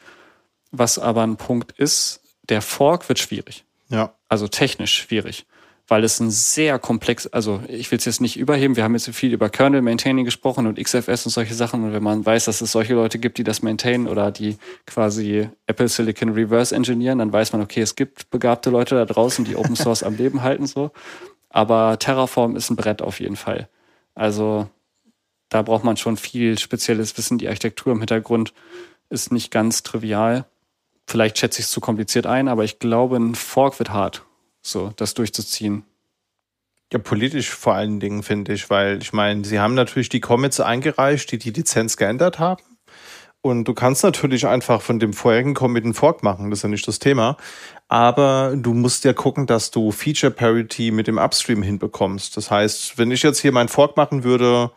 Was 0.71 0.99
aber 0.99 1.23
ein 1.23 1.37
Punkt 1.37 1.73
ist, 1.73 2.23
der 2.49 2.63
Fork 2.63 3.11
wird 3.11 3.19
schwierig. 3.19 3.67
Ja. 3.91 4.15
Also 4.31 4.49
technisch 4.49 4.95
schwierig 4.95 5.45
weil 5.87 6.03
es 6.03 6.19
ein 6.19 6.31
sehr 6.31 6.79
komplex, 6.79 7.27
also 7.27 7.63
ich 7.69 7.91
will 7.91 7.99
es 7.99 8.07
jetzt 8.07 8.21
nicht 8.21 8.39
überheben, 8.39 8.77
wir 8.77 8.85
haben 8.85 8.95
jetzt 8.95 9.09
viel 9.11 9.35
über 9.35 9.51
Kernel 9.51 9.83
Maintaining 9.83 10.25
gesprochen 10.25 10.67
und 10.67 10.83
XFS 10.83 11.27
und 11.27 11.33
solche 11.33 11.55
Sachen 11.55 11.85
und 11.85 11.93
wenn 11.93 12.03
man 12.03 12.25
weiß, 12.25 12.47
dass 12.47 12.63
es 12.63 12.73
solche 12.73 12.95
Leute 12.95 13.19
gibt, 13.19 13.37
die 13.37 13.45
das 13.45 13.61
maintainen 13.63 14.09
oder 14.09 14.31
die 14.31 14.57
quasi 14.87 15.49
Apple 15.67 15.89
Silicon 15.89 16.31
Reverse 16.31 16.75
engineeren, 16.75 17.19
dann 17.19 17.33
weiß 17.33 17.53
man, 17.53 17.61
okay, 17.61 17.83
es 17.83 17.97
gibt 17.97 18.31
begabte 18.31 18.71
Leute 18.71 18.95
da 18.95 19.05
draußen, 19.05 19.45
die 19.45 19.57
Open 19.57 19.77
Source 19.77 20.03
am 20.03 20.17
Leben 20.17 20.43
halten 20.43 20.67
so, 20.67 20.91
aber 21.51 21.99
Terraform 21.99 22.57
ist 22.57 22.71
ein 22.71 22.77
Brett 22.77 23.03
auf 23.03 23.21
jeden 23.21 23.37
Fall. 23.37 23.69
Also 24.15 24.69
da 25.51 25.61
braucht 25.61 25.85
man 25.85 25.99
schon 25.99 26.17
viel 26.17 26.59
spezielles 26.59 27.17
Wissen, 27.19 27.37
die 27.37 27.49
Architektur 27.49 27.93
im 27.93 27.99
Hintergrund 27.99 28.55
ist 29.11 29.33
nicht 29.33 29.51
ganz 29.51 29.83
trivial. 29.83 30.47
Vielleicht 31.07 31.39
schätze 31.39 31.61
ich 31.61 31.67
es 31.67 31.71
zu 31.71 31.83
kompliziert 31.83 32.25
ein, 32.25 32.49
aber 32.49 32.65
ich 32.65 32.79
glaube, 32.79 33.17
ein 33.17 33.35
Fork 33.35 33.79
wird 33.79 33.91
hart 33.91 34.25
so 34.65 34.93
das 34.97 35.15
durchzuziehen. 35.15 35.85
Ja, 36.93 36.99
politisch 36.99 37.51
vor 37.51 37.75
allen 37.75 38.01
Dingen, 38.01 38.23
finde 38.23 38.53
ich, 38.53 38.71
weil 38.71 39.01
ich 39.03 39.13
meine, 39.13 39.45
sie 39.45 39.61
haben 39.61 39.75
natürlich 39.75 40.09
die 40.09 40.21
Commits 40.21 40.61
eingereicht, 40.61 41.31
die 41.33 41.39
die 41.39 41.51
Lizenz 41.51 41.97
geändert 41.97 42.39
haben. 42.39 42.63
Und 43.41 43.65
du 43.65 43.75
kannst 43.75 44.03
natürlich 44.03 44.47
einfach 44.47 44.81
von 44.81 44.99
dem 44.99 45.13
vorherigen 45.13 45.53
Commit 45.53 45.85
einen 45.85 45.93
Fork 45.93 46.23
machen, 46.23 46.49
das 46.49 46.61
ist 46.61 46.63
ja 46.63 46.69
nicht 46.71 46.89
das 46.89 46.99
Thema. 46.99 47.37
Aber 47.89 48.55
du 48.57 48.73
musst 48.73 49.05
ja 49.05 49.13
gucken, 49.13 49.47
dass 49.47 49.71
du 49.71 49.91
Feature 49.93 50.33
Parity 50.33 50.91
mit 50.91 51.07
dem 51.07 51.19
Upstream 51.19 51.63
hinbekommst. 51.63 52.37
Das 52.39 52.51
heißt, 52.51 52.97
wenn 52.97 53.11
ich 53.11 53.23
jetzt 53.23 53.41
hier 53.41 53.53
meinen 53.53 53.69
Fork 53.69 53.99
machen 53.99 54.25
würde, 54.25 54.71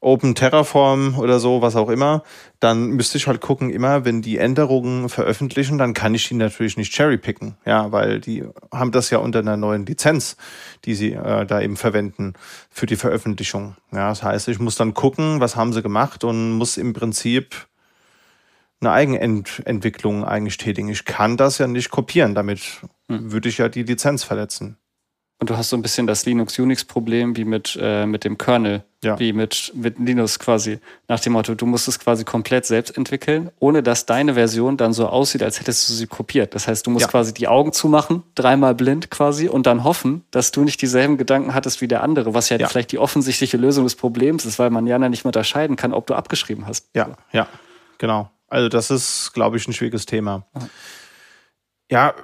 Open 0.00 0.34
Terraform 0.34 1.18
oder 1.18 1.40
so, 1.40 1.62
was 1.62 1.74
auch 1.74 1.88
immer, 1.88 2.22
dann 2.60 2.90
müsste 2.90 3.18
ich 3.18 3.26
halt 3.26 3.40
gucken, 3.40 3.70
immer 3.70 4.04
wenn 4.04 4.22
die 4.22 4.38
Änderungen 4.38 5.08
veröffentlichen, 5.08 5.78
dann 5.78 5.94
kann 5.94 6.14
ich 6.14 6.28
die 6.28 6.34
natürlich 6.34 6.76
nicht 6.76 6.92
cherrypicken, 6.92 7.56
ja, 7.64 7.90
weil 7.92 8.20
die 8.20 8.44
haben 8.72 8.92
das 8.92 9.10
ja 9.10 9.18
unter 9.18 9.38
einer 9.38 9.56
neuen 9.56 9.86
Lizenz, 9.86 10.36
die 10.84 10.94
sie 10.94 11.12
äh, 11.12 11.46
da 11.46 11.60
eben 11.60 11.76
verwenden 11.76 12.34
für 12.70 12.86
die 12.86 12.96
Veröffentlichung. 12.96 13.76
Ja, 13.92 14.10
das 14.10 14.22
heißt, 14.22 14.48
ich 14.48 14.58
muss 14.58 14.76
dann 14.76 14.94
gucken, 14.94 15.40
was 15.40 15.56
haben 15.56 15.72
sie 15.72 15.82
gemacht 15.82 16.24
und 16.24 16.52
muss 16.52 16.76
im 16.76 16.92
Prinzip 16.92 17.66
eine 18.80 18.92
Eigenentwicklung 18.92 20.24
eigentlich 20.24 20.58
tätigen. 20.58 20.88
Ich 20.88 21.04
kann 21.04 21.36
das 21.36 21.58
ja 21.58 21.66
nicht 21.66 21.90
kopieren, 21.90 22.34
damit 22.34 22.60
hm. 23.08 23.32
würde 23.32 23.48
ich 23.48 23.58
ja 23.58 23.68
die 23.68 23.82
Lizenz 23.82 24.22
verletzen. 24.22 24.76
Und 25.38 25.50
du 25.50 25.56
hast 25.58 25.68
so 25.68 25.76
ein 25.76 25.82
bisschen 25.82 26.06
das 26.06 26.24
Linux-Unix-Problem 26.24 27.36
wie 27.36 27.44
mit, 27.44 27.78
äh, 27.78 28.06
mit 28.06 28.24
dem 28.24 28.38
Kernel, 28.38 28.84
ja. 29.04 29.18
wie 29.18 29.34
mit, 29.34 29.70
mit 29.74 29.98
Linux 29.98 30.38
quasi. 30.38 30.78
Nach 31.08 31.20
dem 31.20 31.34
Motto, 31.34 31.54
du 31.54 31.66
musst 31.66 31.88
es 31.88 31.98
quasi 31.98 32.24
komplett 32.24 32.64
selbst 32.64 32.96
entwickeln, 32.96 33.50
ohne 33.58 33.82
dass 33.82 34.06
deine 34.06 34.32
Version 34.32 34.78
dann 34.78 34.94
so 34.94 35.06
aussieht, 35.06 35.42
als 35.42 35.60
hättest 35.60 35.90
du 35.90 35.92
sie 35.92 36.06
kopiert. 36.06 36.54
Das 36.54 36.66
heißt, 36.66 36.86
du 36.86 36.90
musst 36.90 37.04
ja. 37.04 37.10
quasi 37.10 37.34
die 37.34 37.48
Augen 37.48 37.74
zumachen, 37.74 38.22
dreimal 38.34 38.74
blind 38.74 39.10
quasi, 39.10 39.48
und 39.48 39.66
dann 39.66 39.84
hoffen, 39.84 40.24
dass 40.30 40.52
du 40.52 40.64
nicht 40.64 40.80
dieselben 40.80 41.18
Gedanken 41.18 41.52
hattest 41.52 41.82
wie 41.82 41.88
der 41.88 42.02
andere, 42.02 42.32
was 42.32 42.48
ja, 42.48 42.56
ja. 42.56 42.66
vielleicht 42.66 42.92
die 42.92 42.98
offensichtliche 42.98 43.58
Lösung 43.58 43.84
des 43.84 43.94
Problems 43.94 44.46
ist, 44.46 44.58
weil 44.58 44.70
man 44.70 44.86
ja 44.86 44.98
nicht 44.98 45.24
mehr 45.24 45.28
unterscheiden 45.28 45.76
kann, 45.76 45.92
ob 45.92 46.06
du 46.06 46.14
abgeschrieben 46.14 46.66
hast. 46.66 46.88
Ja, 46.94 47.10
ja, 47.32 47.46
genau. 47.98 48.30
Also 48.48 48.70
das 48.70 48.90
ist, 48.90 49.32
glaube 49.34 49.58
ich, 49.58 49.68
ein 49.68 49.74
schwieriges 49.74 50.06
Thema. 50.06 50.46
Ja, 51.88 52.14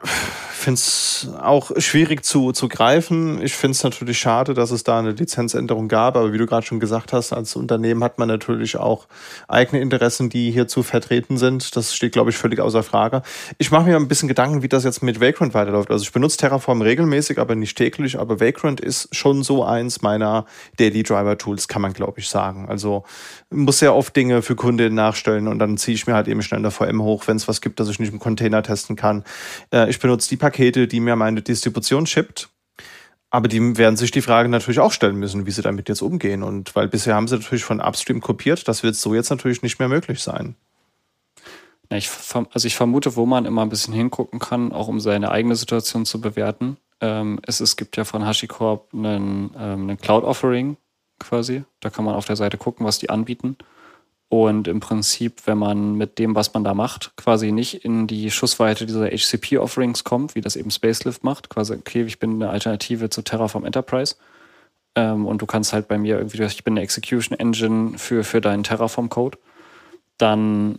finde 0.63 0.79
es 0.79 1.29
auch 1.41 1.73
schwierig 1.79 2.25
zu, 2.25 2.53
zu 2.53 2.69
greifen. 2.69 3.43
Ich 3.43 3.55
finde 3.55 3.73
es 3.73 3.83
natürlich 3.83 4.19
schade, 4.19 4.55
dass 4.55 4.71
es 4.71 4.85
da 4.85 4.99
eine 4.99 5.11
Lizenzänderung 5.11 5.89
gab, 5.89 6.17
aber 6.17 6.33
wie 6.33 6.39
du 6.39 6.47
gerade 6.47 6.65
schon 6.65 6.81
gesagt 6.81 7.13
hast, 7.13 7.33
als 7.33 7.57
Unternehmen 7.57 8.03
hat 8.03 8.19
man 8.19 8.29
natürlich 8.29 8.77
auch 8.77 9.07
eigene 9.49 9.83
Interessen, 9.83 10.31
die 10.31 10.51
hierzu 10.51 10.83
vertreten 10.83 11.37
sind. 11.37 11.77
Das 11.77 11.95
steht, 11.95 12.13
glaube 12.13 12.31
ich, 12.31 12.37
völlig 12.37 12.61
außer 12.61 12.83
Frage. 12.83 13.23
Ich 13.59 13.71
mache 13.71 13.87
mir 13.87 13.97
ein 13.97 14.09
bisschen 14.09 14.29
Gedanken, 14.29 14.63
wie 14.63 14.69
das 14.69 14.85
jetzt 14.85 15.03
mit 15.03 15.21
Vagrant 15.21 15.53
weiterläuft. 15.53 15.91
Also 15.91 16.05
ich 16.05 16.13
benutze 16.13 16.37
Terraform 16.37 16.81
regelmäßig, 16.81 17.39
aber 17.39 17.57
nicht 17.57 17.77
täglich, 17.77 18.19
aber 18.19 18.41
Vagrant 18.41 18.81
ist 18.81 19.15
schon 19.15 19.43
so 19.43 19.65
eins 19.65 20.01
meiner 20.01 20.47
Daily 20.79 21.03
Driver 21.03 21.37
Tools, 21.37 21.67
kann 21.67 21.83
man, 21.83 21.93
glaube 21.93 22.21
ich, 22.21 22.29
sagen. 22.29 22.69
Also 22.69 23.05
muss 23.53 23.79
sehr 23.79 23.95
oft 23.95 24.15
Dinge 24.17 24.43
für 24.43 24.57
Kunden 24.57 24.95
nachstellen 24.95 25.49
und 25.49 25.59
dann 25.59 25.77
ziehe 25.77 25.95
ich 25.95 26.07
mir 26.07 26.15
halt 26.15 26.29
eben 26.29 26.43
schnell 26.43 26.59
eine 26.59 26.71
VM 26.71 27.03
hoch, 27.03 27.27
wenn 27.27 27.37
es 27.37 27.49
was 27.49 27.61
gibt, 27.61 27.81
das 27.81 27.89
ich 27.89 27.99
nicht 27.99 28.13
im 28.13 28.19
Container 28.19 28.63
testen 28.63 28.97
kann. 28.97 29.25
Äh, 29.73 29.91
ich 29.91 29.99
benutze 29.99 30.29
die 30.29 30.37
Pakete, 30.37 30.87
die 30.87 31.01
mir 31.01 31.17
meine 31.17 31.43
Distribution 31.43 32.07
shippt. 32.07 32.49
Aber 33.31 33.49
die 33.49 33.79
werden 33.79 33.97
sich 33.97 34.11
die 34.11 34.21
Frage 34.21 34.51
natürlich 34.51 34.79
auch 34.79 34.93
stellen 34.93 35.17
müssen, 35.17 35.47
wie 35.47 35.51
sie 35.51 35.63
damit 35.63 35.89
jetzt 35.89 36.03
umgehen. 36.03 36.43
Und 36.43 36.77
weil 36.77 36.87
bisher 36.89 37.15
haben 37.15 37.29
sie 37.29 37.37
natürlich 37.37 37.65
von 37.65 37.81
Upstream 37.81 38.21
kopiert, 38.21 38.69
das 38.69 38.83
wird 38.83 38.95
so 38.95 39.15
jetzt 39.15 39.31
natürlich 39.31 39.63
nicht 39.63 39.79
mehr 39.79 39.89
möglich 39.89 40.23
sein. 40.23 40.55
Ja, 41.91 41.97
ich, 41.97 42.11
also 42.53 42.67
ich 42.67 42.77
vermute, 42.77 43.17
wo 43.17 43.25
man 43.25 43.47
immer 43.47 43.63
ein 43.63 43.71
bisschen 43.71 43.95
hingucken 43.95 44.39
kann, 44.39 44.73
auch 44.73 44.89
um 44.89 45.01
seine 45.01 45.31
eigene 45.31 45.57
Situation 45.57 46.05
zu 46.05 46.21
bewerten. 46.21 46.77
Ähm, 47.01 47.41
es, 47.47 47.61
es 47.61 47.77
gibt 47.77 47.97
ja 47.97 48.05
von 48.05 48.27
HashiCorp 48.27 48.93
einen, 48.93 49.51
ähm, 49.59 49.83
einen 49.83 49.99
Cloud-Offering 49.99 50.77
quasi. 51.23 51.65
Da 51.81 51.91
kann 51.91 52.05
man 52.05 52.15
auf 52.15 52.27
der 52.27 52.37
Seite 52.37 52.59
gucken, 52.59 52.87
was 52.87 52.99
die 52.99 53.11
anbieten. 53.11 53.57
Und 54.29 54.67
im 54.67 54.81
Prinzip, 54.81 55.43
wenn 55.47 55.59
man 55.59 55.95
mit 55.97 56.19
dem, 56.19 56.35
was 56.35 56.55
man 56.55 56.65
da 56.65 56.73
macht, 56.73 57.13
quasi 57.17 57.53
nicht 57.53 57.85
in 57.85 58.07
die 58.07 58.31
Schussweite 58.31 58.87
dieser 58.87 59.07
HCP-Offerings 59.07 60.05
kommt, 60.05 60.35
wie 60.35 60.41
das 60.41 60.57
eben 60.57 60.71
Spacelift 60.71 61.23
macht, 61.23 61.51
quasi, 61.51 61.75
okay, 61.75 62.05
ich 62.05 62.19
bin 62.19 62.35
eine 62.43 62.49
Alternative 62.49 63.11
zu 63.11 63.21
Terraform 63.21 63.67
Enterprise. 63.67 64.17
Ähm, 64.95 65.27
und 65.27 65.43
du 65.43 65.47
kannst 65.47 65.73
halt 65.73 65.87
bei 65.89 65.99
mir 65.99 66.17
irgendwie, 66.17 66.43
ich 66.45 66.65
bin 66.65 66.75
eine 66.75 66.83
Execution 66.83 67.39
Engine 67.39 67.99
für, 67.99 68.25
für 68.25 68.41
deinen 68.41 68.63
Terraform-Code, 68.63 69.39
dann 70.17 70.79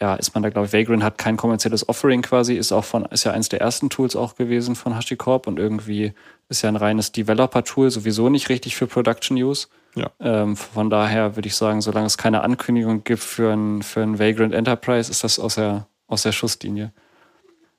ja, 0.00 0.14
ist 0.14 0.34
man 0.34 0.42
da, 0.42 0.50
glaube 0.50 0.66
ich, 0.66 0.72
Vagrant 0.72 1.02
hat 1.02 1.18
kein 1.18 1.36
kommerzielles 1.36 1.88
Offering 1.88 2.22
quasi, 2.22 2.54
ist 2.54 2.72
auch 2.72 2.84
von, 2.84 3.04
ist 3.06 3.24
ja 3.24 3.32
eins 3.32 3.48
der 3.48 3.60
ersten 3.60 3.90
Tools 3.90 4.16
auch 4.16 4.34
gewesen 4.34 4.74
von 4.74 4.96
HashiCorp 4.96 5.46
und 5.46 5.58
irgendwie 5.58 6.12
ist 6.48 6.62
ja 6.62 6.68
ein 6.68 6.76
reines 6.76 7.12
Developer-Tool, 7.12 7.90
sowieso 7.90 8.28
nicht 8.28 8.48
richtig 8.48 8.74
für 8.74 8.86
Production 8.86 9.36
Use. 9.36 9.68
Ja. 9.94 10.10
Ähm, 10.20 10.56
von 10.56 10.90
daher 10.90 11.36
würde 11.36 11.48
ich 11.48 11.54
sagen, 11.54 11.80
solange 11.80 12.06
es 12.06 12.18
keine 12.18 12.42
Ankündigung 12.42 13.04
gibt 13.04 13.22
für 13.22 13.52
ein, 13.52 13.82
für 13.82 14.02
ein 14.02 14.18
Vagrant 14.18 14.54
Enterprise, 14.54 15.10
ist 15.10 15.24
das 15.24 15.38
aus 15.38 15.56
der, 15.56 15.86
aus 16.06 16.22
der 16.22 16.32
Schusslinie. 16.32 16.92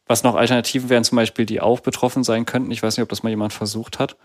Was 0.06 0.24
noch 0.24 0.36
Alternativen 0.36 0.90
wären, 0.90 1.04
zum 1.04 1.16
Beispiel, 1.16 1.46
die 1.46 1.62
auch 1.62 1.80
betroffen 1.80 2.24
sein 2.24 2.46
könnten. 2.46 2.72
Ich 2.72 2.84
weiß 2.84 2.98
nicht, 2.98 3.04
ob 3.04 3.10
das 3.10 3.24
mal 3.24 3.30
jemand 3.30 3.54
versucht 3.54 4.00
hat. 4.00 4.18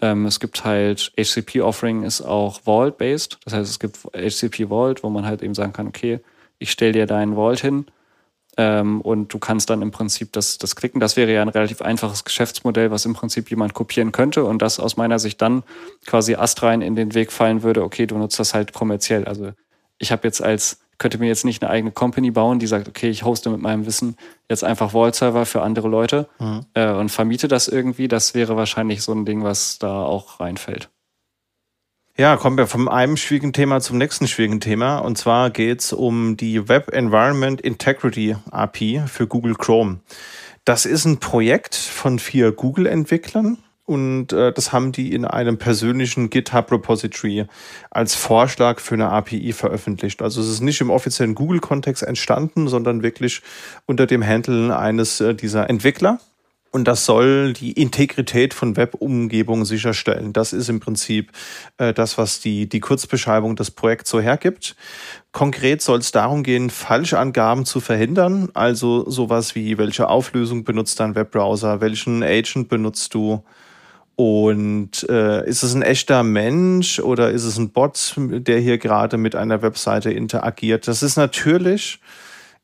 Ähm, 0.00 0.26
es 0.26 0.40
gibt 0.40 0.64
halt 0.64 1.12
HCP 1.18 1.60
Offering 1.60 2.02
ist 2.02 2.22
auch 2.22 2.60
Vault-based. 2.62 3.38
Das 3.44 3.52
heißt, 3.52 3.70
es 3.70 3.78
gibt 3.78 3.98
HCP 4.14 4.68
Vault, 4.68 5.02
wo 5.02 5.10
man 5.10 5.26
halt 5.26 5.42
eben 5.42 5.54
sagen 5.54 5.72
kann, 5.72 5.88
okay, 5.88 6.20
ich 6.58 6.70
stelle 6.70 6.92
dir 6.92 7.06
deinen 7.06 7.34
Vault 7.34 7.60
hin 7.60 7.86
ähm, 8.56 9.00
und 9.00 9.32
du 9.32 9.38
kannst 9.38 9.70
dann 9.70 9.82
im 9.82 9.90
Prinzip 9.90 10.32
das, 10.32 10.58
das 10.58 10.76
klicken. 10.76 11.00
Das 11.00 11.16
wäre 11.16 11.32
ja 11.32 11.42
ein 11.42 11.48
relativ 11.48 11.82
einfaches 11.82 12.24
Geschäftsmodell, 12.24 12.90
was 12.90 13.04
im 13.04 13.14
Prinzip 13.14 13.50
jemand 13.50 13.74
kopieren 13.74 14.12
könnte 14.12 14.44
und 14.44 14.62
das 14.62 14.80
aus 14.80 14.96
meiner 14.96 15.18
Sicht 15.18 15.40
dann 15.42 15.62
quasi 16.06 16.34
astrein 16.34 16.82
in 16.82 16.96
den 16.96 17.14
Weg 17.14 17.32
fallen 17.32 17.62
würde, 17.62 17.82
okay, 17.82 18.06
du 18.06 18.16
nutzt 18.16 18.38
das 18.38 18.54
halt 18.54 18.72
kommerziell. 18.72 19.24
Also 19.24 19.52
ich 19.98 20.12
habe 20.12 20.26
jetzt 20.26 20.42
als, 20.42 20.80
könnte 20.98 21.18
mir 21.18 21.26
jetzt 21.26 21.44
nicht 21.44 21.62
eine 21.62 21.70
eigene 21.70 21.92
Company 21.92 22.30
bauen, 22.30 22.58
die 22.58 22.66
sagt, 22.66 22.88
okay, 22.88 23.10
ich 23.10 23.24
hoste 23.24 23.50
mit 23.50 23.60
meinem 23.60 23.86
Wissen 23.86 24.16
jetzt 24.48 24.64
einfach 24.64 24.92
Vault-Server 24.92 25.46
für 25.46 25.62
andere 25.62 25.88
Leute 25.88 26.28
mhm. 26.38 26.66
äh, 26.74 26.90
und 26.90 27.10
vermiete 27.10 27.48
das 27.48 27.68
irgendwie. 27.68 28.08
Das 28.08 28.34
wäre 28.34 28.56
wahrscheinlich 28.56 29.02
so 29.02 29.12
ein 29.12 29.24
Ding, 29.24 29.42
was 29.42 29.78
da 29.78 30.02
auch 30.02 30.40
reinfällt. 30.40 30.88
Ja, 32.16 32.36
kommen 32.36 32.56
wir 32.56 32.68
vom 32.68 32.88
einem 32.88 33.16
schwierigen 33.16 33.52
Thema 33.52 33.80
zum 33.80 33.98
nächsten 33.98 34.28
schwierigen 34.28 34.60
Thema. 34.60 34.98
Und 34.98 35.18
zwar 35.18 35.50
geht's 35.50 35.92
um 35.92 36.36
die 36.36 36.68
Web 36.68 36.92
Environment 36.92 37.60
Integrity 37.60 38.36
API 38.52 39.02
für 39.08 39.26
Google 39.26 39.56
Chrome. 39.56 39.98
Das 40.64 40.86
ist 40.86 41.06
ein 41.06 41.18
Projekt 41.18 41.74
von 41.74 42.20
vier 42.20 42.52
Google-Entwicklern 42.52 43.58
und 43.84 44.32
äh, 44.32 44.52
das 44.52 44.72
haben 44.72 44.92
die 44.92 45.12
in 45.12 45.24
einem 45.24 45.58
persönlichen 45.58 46.30
GitHub-Repository 46.30 47.46
als 47.90 48.14
Vorschlag 48.14 48.78
für 48.78 48.94
eine 48.94 49.10
API 49.10 49.52
veröffentlicht. 49.52 50.22
Also 50.22 50.40
es 50.40 50.48
ist 50.48 50.60
nicht 50.60 50.80
im 50.80 50.90
offiziellen 50.90 51.34
Google-Kontext 51.34 52.04
entstanden, 52.04 52.68
sondern 52.68 53.02
wirklich 53.02 53.42
unter 53.86 54.06
dem 54.06 54.24
Handle 54.24 54.78
eines 54.78 55.20
äh, 55.20 55.34
dieser 55.34 55.68
Entwickler. 55.68 56.20
Und 56.74 56.88
das 56.88 57.04
soll 57.04 57.52
die 57.52 57.70
Integrität 57.70 58.52
von 58.52 58.76
Web-Umgebungen 58.76 59.64
sicherstellen. 59.64 60.32
Das 60.32 60.52
ist 60.52 60.68
im 60.68 60.80
Prinzip 60.80 61.30
äh, 61.78 61.94
das, 61.94 62.18
was 62.18 62.40
die, 62.40 62.68
die 62.68 62.80
Kurzbeschreibung 62.80 63.54
des 63.54 63.70
Projekts 63.70 64.10
so 64.10 64.20
hergibt. 64.20 64.74
Konkret 65.30 65.82
soll 65.82 66.00
es 66.00 66.10
darum 66.10 66.42
gehen, 66.42 66.70
Falschangaben 66.70 67.64
zu 67.64 67.78
verhindern. 67.78 68.48
Also 68.54 69.08
sowas 69.08 69.54
wie, 69.54 69.78
welche 69.78 70.08
Auflösung 70.08 70.64
benutzt 70.64 70.98
dein 70.98 71.14
Webbrowser, 71.14 71.80
welchen 71.80 72.24
Agent 72.24 72.68
benutzt 72.68 73.14
du, 73.14 73.44
und 74.16 75.08
äh, 75.08 75.48
ist 75.48 75.64
es 75.64 75.74
ein 75.74 75.82
echter 75.82 76.22
Mensch 76.22 77.00
oder 77.00 77.30
ist 77.30 77.44
es 77.44 77.56
ein 77.56 77.70
Bot, 77.70 78.14
der 78.16 78.60
hier 78.60 78.78
gerade 78.78 79.16
mit 79.16 79.34
einer 79.34 79.62
Webseite 79.62 80.12
interagiert? 80.12 80.86
Das 80.86 81.02
ist 81.02 81.16
natürlich 81.16 82.00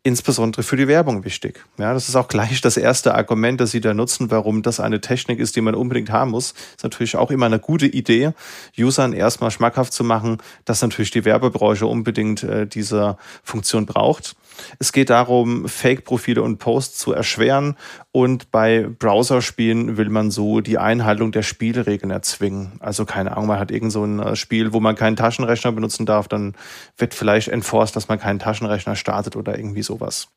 insbesondere 0.03 0.63
für 0.63 0.77
die 0.77 0.89
Werbung 0.89 1.25
wichtig. 1.25 1.65
Ja, 1.79 1.93
das 1.93 2.09
ist 2.09 2.17
auch 2.17 2.29
gleich 2.29 2.61
das 2.63 2.77
erste 2.79 3.15
Argument, 3.15 3.61
das 3.61 3.71
Sie 3.71 3.81
da 3.81 3.93
nutzen, 3.93 4.31
warum 4.31 4.63
das 4.63 4.81
eine 4.81 5.01
Technik 5.01 5.39
ist, 5.39 5.57
die 5.57 5.61
man 5.61 5.75
unbedingt 5.75 6.11
haben 6.11 6.31
muss. 6.31 6.55
Ist 6.77 6.85
natürlich 6.85 7.17
auch 7.17 7.31
immer 7.31 7.47
eine 7.47 7.59
gute 7.59 7.87
Idee, 7.87 8.33
Usern 8.79 9.13
erstmal 9.13 9.51
schmackhaft 9.51 9.93
zu 9.93 10.03
machen, 10.03 10.39
dass 10.65 10.81
natürlich 10.81 11.11
die 11.11 11.25
Werbebranche 11.25 11.87
unbedingt 11.87 12.43
äh, 12.43 12.67
diese 12.67 13.19
Funktion 13.43 13.85
braucht. 13.85 14.37
Es 14.79 14.93
geht 14.93 15.11
darum, 15.11 15.69
Fake-Profile 15.69 16.43
und 16.43 16.59
Posts 16.59 16.99
zu 16.99 17.13
erschweren 17.13 17.77
und 18.13 18.51
bei 18.51 18.89
Browserspielen 18.99 19.97
will 19.97 20.09
man 20.09 20.31
so 20.31 20.61
die 20.61 20.79
Einhaltung 20.79 21.33
der 21.33 21.43
Spielregeln 21.43 22.11
erzwingen. 22.11 22.73
Also 22.81 23.05
keine 23.05 23.33
Ahnung, 23.33 23.47
man 23.47 23.59
hat 23.59 23.71
irgend 23.71 23.93
so 23.93 24.05
ein 24.05 24.19
äh, 24.19 24.37
Spiel, 24.37 24.73
wo 24.73 24.81
man 24.81 24.97
keinen 24.97 25.17
Taschenrechner 25.17 25.73
benutzen 25.73 26.07
darf, 26.07 26.29
dann 26.29 26.55
wird 26.97 27.15
vielleicht 27.15 27.49
enforced, 27.49 27.97
dass 27.97 28.09
man 28.09 28.19
keinen 28.19 28.39
Taschenrechner 28.39 28.97
startet 28.97 29.37
oder 29.37 29.59
irgendwie 29.59 29.83
sowas. 29.91 30.29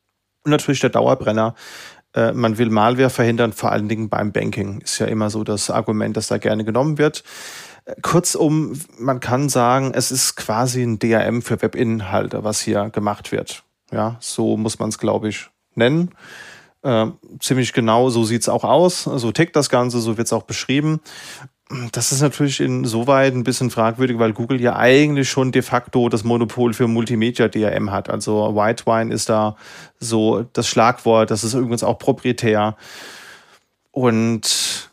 Und 0.44 0.50
natürlich 0.50 0.80
der 0.80 0.90
Dauerbrenner, 0.90 1.54
äh, 2.14 2.32
man 2.32 2.58
will 2.58 2.70
Malware 2.70 3.10
verhindern, 3.10 3.52
vor 3.52 3.72
allen 3.72 3.88
Dingen 3.88 4.08
beim 4.08 4.32
Banking. 4.32 4.80
Ist 4.80 4.98
ja 4.98 5.06
immer 5.06 5.30
so 5.30 5.44
das 5.44 5.70
Argument, 5.70 6.16
das 6.16 6.28
da 6.28 6.38
gerne 6.38 6.64
genommen 6.64 6.98
wird. 6.98 7.22
Äh, 7.84 7.94
kurzum, 8.02 8.80
man 8.98 9.20
kann 9.20 9.48
sagen, 9.48 9.92
es 9.94 10.10
ist 10.10 10.36
quasi 10.36 10.82
ein 10.82 10.98
DRM 10.98 11.42
für 11.42 11.60
Webinhalte, 11.62 12.44
was 12.44 12.60
hier 12.60 12.90
gemacht 12.90 13.32
wird. 13.32 13.62
Ja, 13.92 14.16
so 14.20 14.56
muss 14.56 14.78
man 14.78 14.88
es, 14.88 14.98
glaube 14.98 15.28
ich, 15.28 15.48
nennen. 15.74 16.10
Äh, 16.82 17.06
ziemlich 17.40 17.72
genau, 17.72 18.10
so 18.10 18.24
sieht 18.24 18.42
es 18.42 18.48
auch 18.48 18.64
aus. 18.64 19.04
So 19.04 19.32
tickt 19.32 19.56
das 19.56 19.70
Ganze, 19.70 20.00
so 20.00 20.16
wird 20.16 20.26
es 20.26 20.32
auch 20.32 20.42
beschrieben. 20.42 21.00
Das 21.92 22.12
ist 22.12 22.20
natürlich 22.20 22.60
insoweit 22.60 23.34
ein 23.34 23.42
bisschen 23.42 23.70
fragwürdig, 23.70 24.18
weil 24.18 24.34
Google 24.34 24.60
ja 24.60 24.76
eigentlich 24.76 25.30
schon 25.30 25.50
de 25.50 25.62
facto 25.62 26.10
das 26.10 26.22
Monopol 26.22 26.74
für 26.74 26.88
Multimedia 26.88 27.48
DRM 27.48 27.90
hat. 27.90 28.10
Also 28.10 28.54
White 28.54 28.84
Wine 28.84 29.12
ist 29.12 29.30
da 29.30 29.56
so 29.98 30.44
das 30.52 30.68
Schlagwort, 30.68 31.30
das 31.30 31.42
ist 31.42 31.54
übrigens 31.54 31.82
auch 31.82 31.98
proprietär. 31.98 32.76
Und 33.92 34.90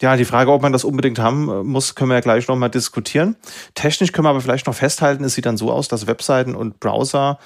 ja, 0.00 0.16
die 0.16 0.24
Frage, 0.24 0.52
ob 0.52 0.62
man 0.62 0.72
das 0.72 0.84
unbedingt 0.84 1.18
haben 1.18 1.66
muss, 1.66 1.94
können 1.94 2.10
wir 2.10 2.16
ja 2.16 2.20
gleich 2.20 2.48
nochmal 2.48 2.70
diskutieren. 2.70 3.36
Technisch 3.74 4.12
können 4.12 4.24
wir 4.24 4.30
aber 4.30 4.40
vielleicht 4.40 4.66
noch 4.66 4.74
festhalten, 4.74 5.24
es 5.24 5.34
sieht 5.34 5.46
dann 5.46 5.58
so 5.58 5.70
aus, 5.70 5.88
dass 5.88 6.06
Webseiten 6.06 6.54
und 6.54 6.80
Browser 6.80 7.38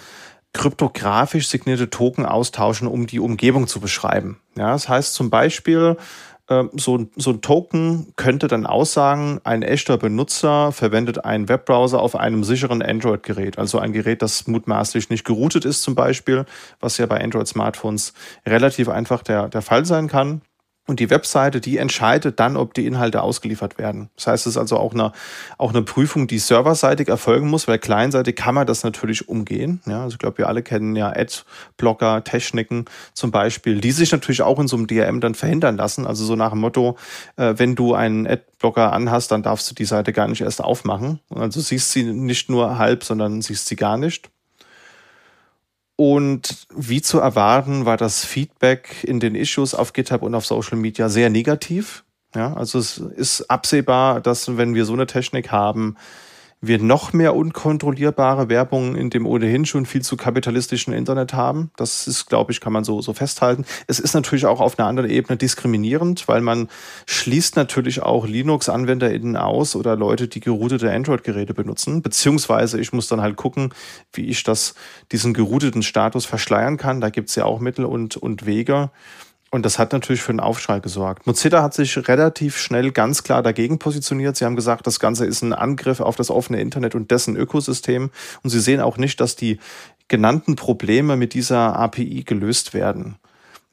kryptografisch 0.53 1.49
signierte 1.49 1.91
Token 1.91 2.27
austauschen, 2.27 2.89
um 2.89 3.07
die 3.07 3.21
Umgebung 3.21 3.69
zu 3.69 3.81
beschreiben. 3.81 4.41
Ja, 4.57 4.73
das 4.73 4.89
heißt 4.89 5.15
zum 5.15 5.31
Beispiel, 5.31 5.97
äh, 5.97 6.03
so, 6.73 7.07
so 7.17 7.31
ein 7.31 7.41
Token 7.43 8.13
könnte 8.17 8.49
dann 8.49 8.67
aussagen, 8.67 9.41
ein 9.45 9.63
echter 9.63 9.99
Benutzer 9.99 10.73
verwendet 10.73 11.25
einen 11.25 11.49
Webbrowser 11.49 12.01
auf 12.01 12.17
einem 12.17 12.43
sicheren 12.43 12.83
Android-Gerät, 12.83 13.57
also 13.57 13.79
ein 13.79 13.93
Gerät, 13.93 14.21
das 14.21 14.49
mutmaßlich 14.49 15.11
nicht 15.11 15.25
geroutet 15.25 15.65
ist 15.65 15.83
zum 15.83 15.95
Beispiel, 15.95 16.47
was 16.81 16.99
ja 16.99 17.07
bei 17.07 17.23
Android-Smartphones 17.23 18.15
relativ 18.45 18.89
einfach 18.89 19.23
der, 19.23 19.49
der 19.49 19.63
Fall 19.63 19.85
sein 19.85 20.09
kann. 20.09 20.43
Und 20.87 20.99
die 20.99 21.11
Webseite, 21.11 21.61
die 21.61 21.77
entscheidet 21.77 22.41
dann, 22.41 22.57
ob 22.57 22.75
die 22.75 22.87
Inhalte 22.87 23.23
ausgeliefert 23.23 23.79
werden. 23.79 24.11
Das 24.17 24.27
heißt, 24.27 24.47
es 24.47 24.55
ist 24.55 24.57
also 24.57 24.77
auch 24.77 24.93
eine, 24.93 25.13
auch 25.57 25.71
eine 25.71 25.83
Prüfung, 25.83 26.27
die 26.27 26.39
serverseitig 26.39 27.09
erfolgen 27.09 27.49
muss, 27.49 27.69
weil 27.69 27.79
kleinseitig 27.79 28.35
kann 28.35 28.57
man 28.57 28.67
das 28.67 28.83
natürlich 28.83 29.29
umgehen. 29.29 29.81
Ja, 29.87 30.03
also 30.03 30.15
ich 30.15 30.19
glaube, 30.19 30.39
wir 30.39 30.49
alle 30.49 30.63
kennen 30.63 30.97
ja 30.97 31.11
Ad-Blocker, 31.11 32.25
Techniken 32.25 32.87
zum 33.15 33.31
Beispiel, 33.31 33.81
die 33.81 33.93
sich 33.93 34.11
natürlich 34.11 34.43
auch 34.43 34.59
in 34.59 34.67
so 34.67 34.77
einem 34.77 34.89
DRM 34.89 35.21
dann 35.21 35.35
verhindern 35.35 35.77
lassen. 35.77 36.07
Also 36.07 36.25
so 36.25 36.35
nach 36.35 36.51
dem 36.51 36.61
Motto, 36.61 36.97
äh, 37.37 37.55
wenn 37.57 37.77
du 37.77 37.95
einen 37.95 38.27
Ad-Blocker 38.27 38.93
anhast, 38.93 39.31
dann 39.31 39.45
darfst 39.45 39.71
du 39.71 39.75
die 39.75 39.85
Seite 39.85 40.13
gar 40.13 40.27
nicht 40.27 40.41
erst 40.41 40.65
aufmachen. 40.65 41.21
Also 41.33 41.61
siehst 41.61 41.93
sie 41.93 42.03
nicht 42.03 42.51
nur 42.51 42.79
halb, 42.79 43.05
sondern 43.05 43.43
siehst 43.43 43.69
sie 43.69 43.77
gar 43.77 43.97
nicht. 43.97 44.31
Und 46.01 46.67
wie 46.75 47.03
zu 47.03 47.19
erwarten, 47.19 47.85
war 47.85 47.99
das 47.99 48.25
Feedback 48.25 49.05
in 49.05 49.21
den 49.21 49.35
Issues 49.35 49.75
auf 49.75 49.93
GitHub 49.93 50.23
und 50.23 50.35
auf 50.35 50.47
Social 50.47 50.79
Media 50.79 51.11
sehr 51.11 51.29
negativ. 51.29 52.05
Ja, 52.35 52.55
also 52.55 52.79
es 52.79 52.97
ist 52.97 53.51
absehbar, 53.51 54.23
dass 54.23 54.57
wenn 54.57 54.75
wir 54.75 54.87
so 54.87 54.95
eine 54.95 55.07
Technik 55.07 55.53
haben, 55.53 55.97
wir 56.63 56.79
noch 56.79 57.15
mehr 57.15 57.35
unkontrollierbare 57.35 58.51
Werbung 58.51 58.95
in 58.95 59.09
dem 59.09 59.27
ohnehin 59.27 59.65
schon 59.65 59.87
viel 59.87 60.03
zu 60.03 60.17
kapitalistischen 60.17 60.93
Internet 60.93 61.33
haben. 61.33 61.71
Das 61.77 62.07
ist, 62.07 62.27
glaube 62.27 62.53
ich, 62.53 62.61
kann 62.61 62.73
man 62.73 62.85
so, 62.85 63.01
so 63.01 63.15
festhalten. 63.15 63.65
Es 63.87 63.99
ist 63.99 64.13
natürlich 64.13 64.45
auch 64.45 64.61
auf 64.61 64.79
einer 64.79 64.87
anderen 64.87 65.09
Ebene 65.09 65.39
diskriminierend, 65.39 66.29
weil 66.29 66.43
man 66.43 66.69
schließt 67.07 67.57
natürlich 67.57 68.03
auch 68.03 68.27
Linux-AnwenderInnen 68.27 69.37
aus 69.37 69.75
oder 69.75 69.97
Leute, 69.97 70.29
die 70.29 70.41
geroutete 70.41 70.93
Android-Geräte 70.93 71.55
benutzen. 71.55 72.03
Beziehungsweise 72.03 72.79
ich 72.79 72.93
muss 72.93 73.09
dann 73.09 73.23
halt 73.23 73.37
gucken, 73.37 73.73
wie 74.13 74.27
ich 74.27 74.43
das, 74.43 74.75
diesen 75.13 75.33
gerouteten 75.33 75.83
Status 75.83 76.27
verschleiern 76.27 76.77
kann. 76.77 77.01
Da 77.01 77.09
gibt's 77.09 77.37
ja 77.37 77.47
auch 77.47 77.61
Mittel 77.61 77.87
und, 77.87 78.19
und 78.19 78.45
Wege. 78.45 78.91
Und 79.51 79.67
das 79.67 79.81
hat 79.81 79.93
natürlich 79.93 80.23
für 80.23 80.31
einen 80.31 80.41
Aufschrei 80.41 80.79
gesorgt. 80.79 81.27
Mozilla 81.27 81.63
hat 81.63 81.75
sich 81.75 81.97
relativ 82.09 82.57
schnell 82.57 82.93
ganz 82.93 83.25
klar 83.25 83.43
dagegen 83.43 83.81
positioniert. 83.81 84.37
Sie 84.37 84.45
haben 84.45 84.55
gesagt, 84.55 84.87
das 84.87 85.01
Ganze 85.01 85.27
ist 85.27 85.43
ein 85.43 85.53
Angriff 85.53 86.01
auf 86.01 86.15
das 86.15 86.31
offene 86.31 86.61
Internet 86.61 86.95
und 86.95 87.11
dessen 87.11 87.37
Ökosystem. 87.37 88.11
Und 88.43 88.51
sie 88.51 88.61
sehen 88.61 88.81
auch 88.81 88.97
nicht, 88.97 89.21
dass 89.21 89.35
die 89.35 89.59
genannten 90.07 90.55
Probleme 90.55 91.17
mit 91.17 91.35
dieser 91.35 91.77
API 91.77 92.23
gelöst 92.25 92.75
werden. 92.75 93.17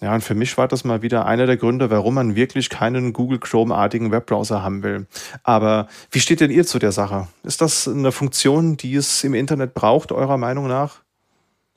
Ja, 0.02 0.14
und 0.14 0.24
für 0.24 0.36
mich 0.36 0.58
war 0.58 0.68
das 0.68 0.84
mal 0.84 1.02
wieder 1.02 1.26
einer 1.26 1.48
der 1.48 1.58
Gründe, 1.58 1.90
warum 1.90 2.16
man 2.16 2.36
wirklich 2.36 2.70
keinen 2.70 3.14
Google 3.14 3.40
Chrome-artigen 3.40 4.12
Webbrowser 4.12 4.62
haben 4.62 4.84
will. 4.84 5.08
Aber 5.44 5.88
wie 6.12 6.20
steht 6.20 6.40
denn 6.40 6.52
ihr 6.52 6.68
zu 6.68 6.78
der 6.78 6.92
Sache? 6.92 7.28
Ist 7.44 7.62
das 7.62 7.88
eine 7.88 8.12
Funktion, 8.12 8.78
die 8.78 8.96
es 8.96 9.24
im 9.24 9.34
Internet 9.34 9.74
braucht, 9.74 10.12
eurer 10.12 10.38
Meinung 10.38 10.68
nach? 10.68 11.02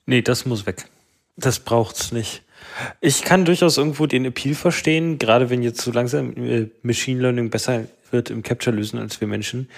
Nee, 0.05 0.21
das 0.21 0.45
muss 0.45 0.67
weg. 0.67 0.85
Das 1.35 1.59
braucht's 1.59 2.11
nicht. 2.11 2.43
Ich 2.99 3.23
kann 3.23 3.45
durchaus 3.45 3.77
irgendwo 3.77 4.05
den 4.05 4.25
Appeal 4.25 4.55
verstehen, 4.55 5.17
gerade 5.17 5.49
wenn 5.49 5.63
jetzt 5.63 5.81
so 5.81 5.91
langsam 5.91 6.35
äh, 6.37 6.69
Machine 6.81 7.21
Learning 7.21 7.49
besser 7.49 7.85
wird 8.11 8.29
im 8.29 8.43
Capture 8.43 8.75
lösen 8.75 8.99
als 8.99 9.21
wir 9.21 9.27
Menschen. 9.27 9.69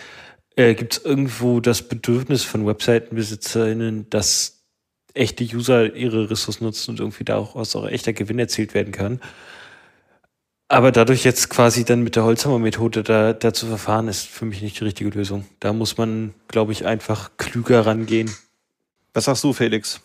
Äh, 0.55 0.75
Gibt 0.75 0.93
es 0.93 1.05
irgendwo 1.05 1.59
das 1.59 1.81
Bedürfnis 1.83 2.43
von 2.43 2.65
Webseitenbesitzerinnen, 2.65 4.09
dass 4.09 4.63
echte 5.13 5.43
User 5.43 5.93
ihre 5.95 6.29
Ressourcen 6.29 6.63
nutzen 6.63 6.91
und 6.91 6.99
irgendwie 6.99 7.23
da 7.23 7.37
auch 7.37 7.55
aus 7.55 7.75
auch 7.75 7.87
echter 7.87 8.13
Gewinn 8.13 8.39
erzielt 8.39 8.73
werden 8.73 8.91
kann? 8.91 9.19
Aber 10.67 10.91
dadurch 10.91 11.23
jetzt 11.23 11.49
quasi 11.49 11.85
dann 11.85 12.01
mit 12.01 12.15
der 12.15 12.23
Holzhammer-Methode 12.23 13.03
da, 13.03 13.33
da 13.33 13.53
zu 13.53 13.67
verfahren, 13.67 14.07
ist 14.07 14.25
für 14.25 14.45
mich 14.45 14.61
nicht 14.61 14.79
die 14.79 14.85
richtige 14.85 15.09
Lösung. 15.11 15.45
Da 15.59 15.71
muss 15.71 15.97
man, 15.97 16.33
glaube 16.47 16.71
ich, 16.71 16.85
einfach 16.85 17.31
klüger 17.37 17.85
rangehen. 17.85 18.33
Was 19.13 19.25
sagst 19.25 19.43
du, 19.43 19.53
Felix? 19.53 20.01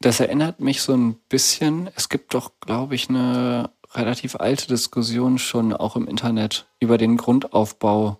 Das 0.00 0.20
erinnert 0.20 0.60
mich 0.60 0.82
so 0.82 0.94
ein 0.94 1.14
bisschen, 1.28 1.88
es 1.94 2.08
gibt 2.08 2.34
doch, 2.34 2.52
glaube 2.60 2.94
ich, 2.94 3.08
eine 3.08 3.70
relativ 3.92 4.36
alte 4.36 4.66
Diskussion 4.66 5.38
schon 5.38 5.72
auch 5.72 5.96
im 5.96 6.06
Internet 6.06 6.66
über 6.80 6.98
den 6.98 7.16
Grundaufbau 7.16 8.18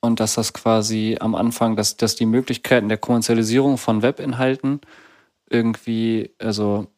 und 0.00 0.20
dass 0.20 0.34
das 0.34 0.52
quasi 0.52 1.16
am 1.20 1.34
Anfang, 1.34 1.76
dass, 1.76 1.96
dass 1.96 2.14
die 2.14 2.26
Möglichkeiten 2.26 2.88
der 2.88 2.98
Kommerzialisierung 2.98 3.78
von 3.78 4.02
Webinhalten 4.02 4.80
irgendwie, 5.48 6.34
also 6.38 6.88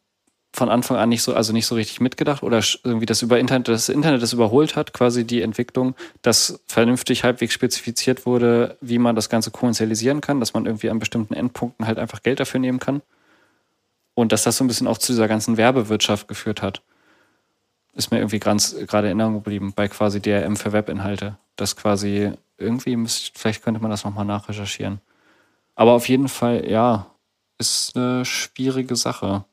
von 0.53 0.69
Anfang 0.69 0.97
an 0.97 1.09
nicht 1.09 1.21
so, 1.21 1.33
also 1.33 1.53
nicht 1.53 1.67
so 1.67 1.75
richtig 1.75 2.01
mitgedacht 2.01 2.41
oder 2.41 2.61
irgendwie 2.83 3.05
das 3.05 3.21
über 3.21 3.39
Internet, 3.39 3.67
das 3.67 3.89
Internet 3.89 4.21
das 4.21 4.33
überholt 4.33 4.75
hat, 4.75 4.91
quasi 4.91 5.25
die 5.25 5.41
Entwicklung, 5.41 5.95
dass 6.21 6.63
vernünftig 6.67 7.23
halbwegs 7.23 7.53
spezifiziert 7.53 8.25
wurde, 8.25 8.77
wie 8.81 8.97
man 8.97 9.15
das 9.15 9.29
Ganze 9.29 9.51
kommerzialisieren 9.51 10.19
kann, 10.19 10.39
dass 10.39 10.53
man 10.53 10.65
irgendwie 10.65 10.89
an 10.89 10.99
bestimmten 10.99 11.33
Endpunkten 11.33 11.85
halt 11.85 11.99
einfach 11.99 12.23
Geld 12.23 12.39
dafür 12.39 12.59
nehmen 12.59 12.79
kann. 12.79 13.01
Und 14.17 14.31
dass 14.31 14.41
das 14.41 14.57
so 14.57 14.63
ein 14.63 14.67
bisschen 14.67 14.87
auch 14.87 14.97
zu 14.97 15.11
dieser 15.11 15.27
ganzen 15.27 15.57
Werbewirtschaft 15.57 16.27
geführt 16.27 16.63
hat. 16.63 16.81
Ist 17.93 18.09
mir 18.09 18.17
irgendwie 18.17 18.39
ganz 18.39 18.75
gerade 18.87 19.11
in 19.11 19.19
Erinnerung 19.19 19.35
geblieben 19.35 19.73
bei 19.75 19.87
quasi 19.87 20.19
DRM 20.19 20.55
für 20.55 20.73
Webinhalte. 20.73 21.37
Das 21.55 21.75
quasi 21.75 22.31
irgendwie 22.57 22.95
müsst, 22.95 23.37
vielleicht 23.37 23.61
könnte 23.61 23.79
man 23.79 23.91
das 23.91 24.03
nochmal 24.03 24.25
nachrecherchieren. 24.25 25.01
Aber 25.75 25.91
auf 25.91 26.09
jeden 26.09 26.29
Fall, 26.29 26.67
ja, 26.67 27.11
ist 27.59 27.95
eine 27.95 28.25
schwierige 28.25 28.95
Sache. 28.95 29.45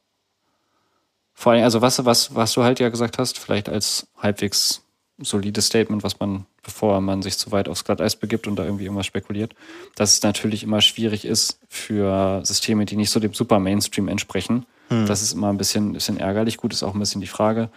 Vor 1.35 1.53
allem, 1.53 1.65
also 1.65 1.83
was, 1.83 2.03
was, 2.07 2.35
was 2.35 2.55
du 2.55 2.63
halt 2.65 2.81
ja 2.81 2.89
gesagt 2.89 3.19
hast, 3.19 3.39
vielleicht 3.39 3.69
als 3.69 4.07
halbwegs 4.17 4.83
solides 5.19 5.67
Statement, 5.67 6.03
was 6.03 6.19
man, 6.19 6.47
bevor 6.63 7.01
man 7.01 7.23
sich 7.23 7.39
zu 7.39 7.53
weit 7.53 7.69
aufs 7.69 7.85
Glatteis 7.85 8.17
begibt 8.17 8.47
und 8.47 8.57
da 8.57 8.65
irgendwie 8.65 8.85
irgendwas 8.85 9.07
spekuliert, 9.07 9.55
dass 9.95 10.15
es 10.15 10.23
natürlich 10.23 10.63
immer 10.63 10.81
schwierig 10.81 11.25
ist 11.25 11.61
für 11.69 12.41
Systeme, 12.45 12.85
die 12.85 12.97
nicht 12.97 13.11
so 13.11 13.21
dem 13.21 13.35
super 13.35 13.61
Mainstream 13.61 14.09
entsprechen. 14.09 14.67
Hm. 14.89 15.07
Das 15.07 15.23
ist 15.23 15.33
immer 15.33 15.51
ein 15.51 15.57
bisschen, 15.57 15.93
bisschen 15.93 16.19
ärgerlich. 16.19 16.57
Gut, 16.57 16.73
ist 16.73 16.83
auch 16.83 16.95
ein 16.95 17.01
bisschen 17.01 17.21
die 17.21 17.27
Frage, 17.27 17.71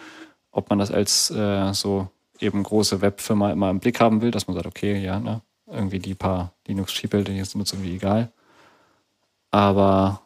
ob 0.52 0.70
man 0.70 0.80
das 0.80 0.92
als 0.92 1.30
äh, 1.30 1.74
so 1.74 2.10
eben 2.40 2.64
große 2.64 3.02
Webfirma 3.02 3.52
immer 3.52 3.70
im 3.70 3.80
Blick 3.80 4.00
haben 4.00 4.22
will, 4.22 4.32
dass 4.32 4.48
man 4.48 4.56
sagt, 4.56 4.68
okay, 4.68 5.02
ja, 5.02 5.20
ne, 5.20 5.42
irgendwie 5.68 6.00
die 6.00 6.16
paar 6.16 6.54
Linux-Sheepel, 6.68 7.24
die 7.24 7.44
sind 7.44 7.60
uns 7.60 7.74
irgendwie 7.74 7.96
egal. 7.96 8.32
Aber 9.52 10.22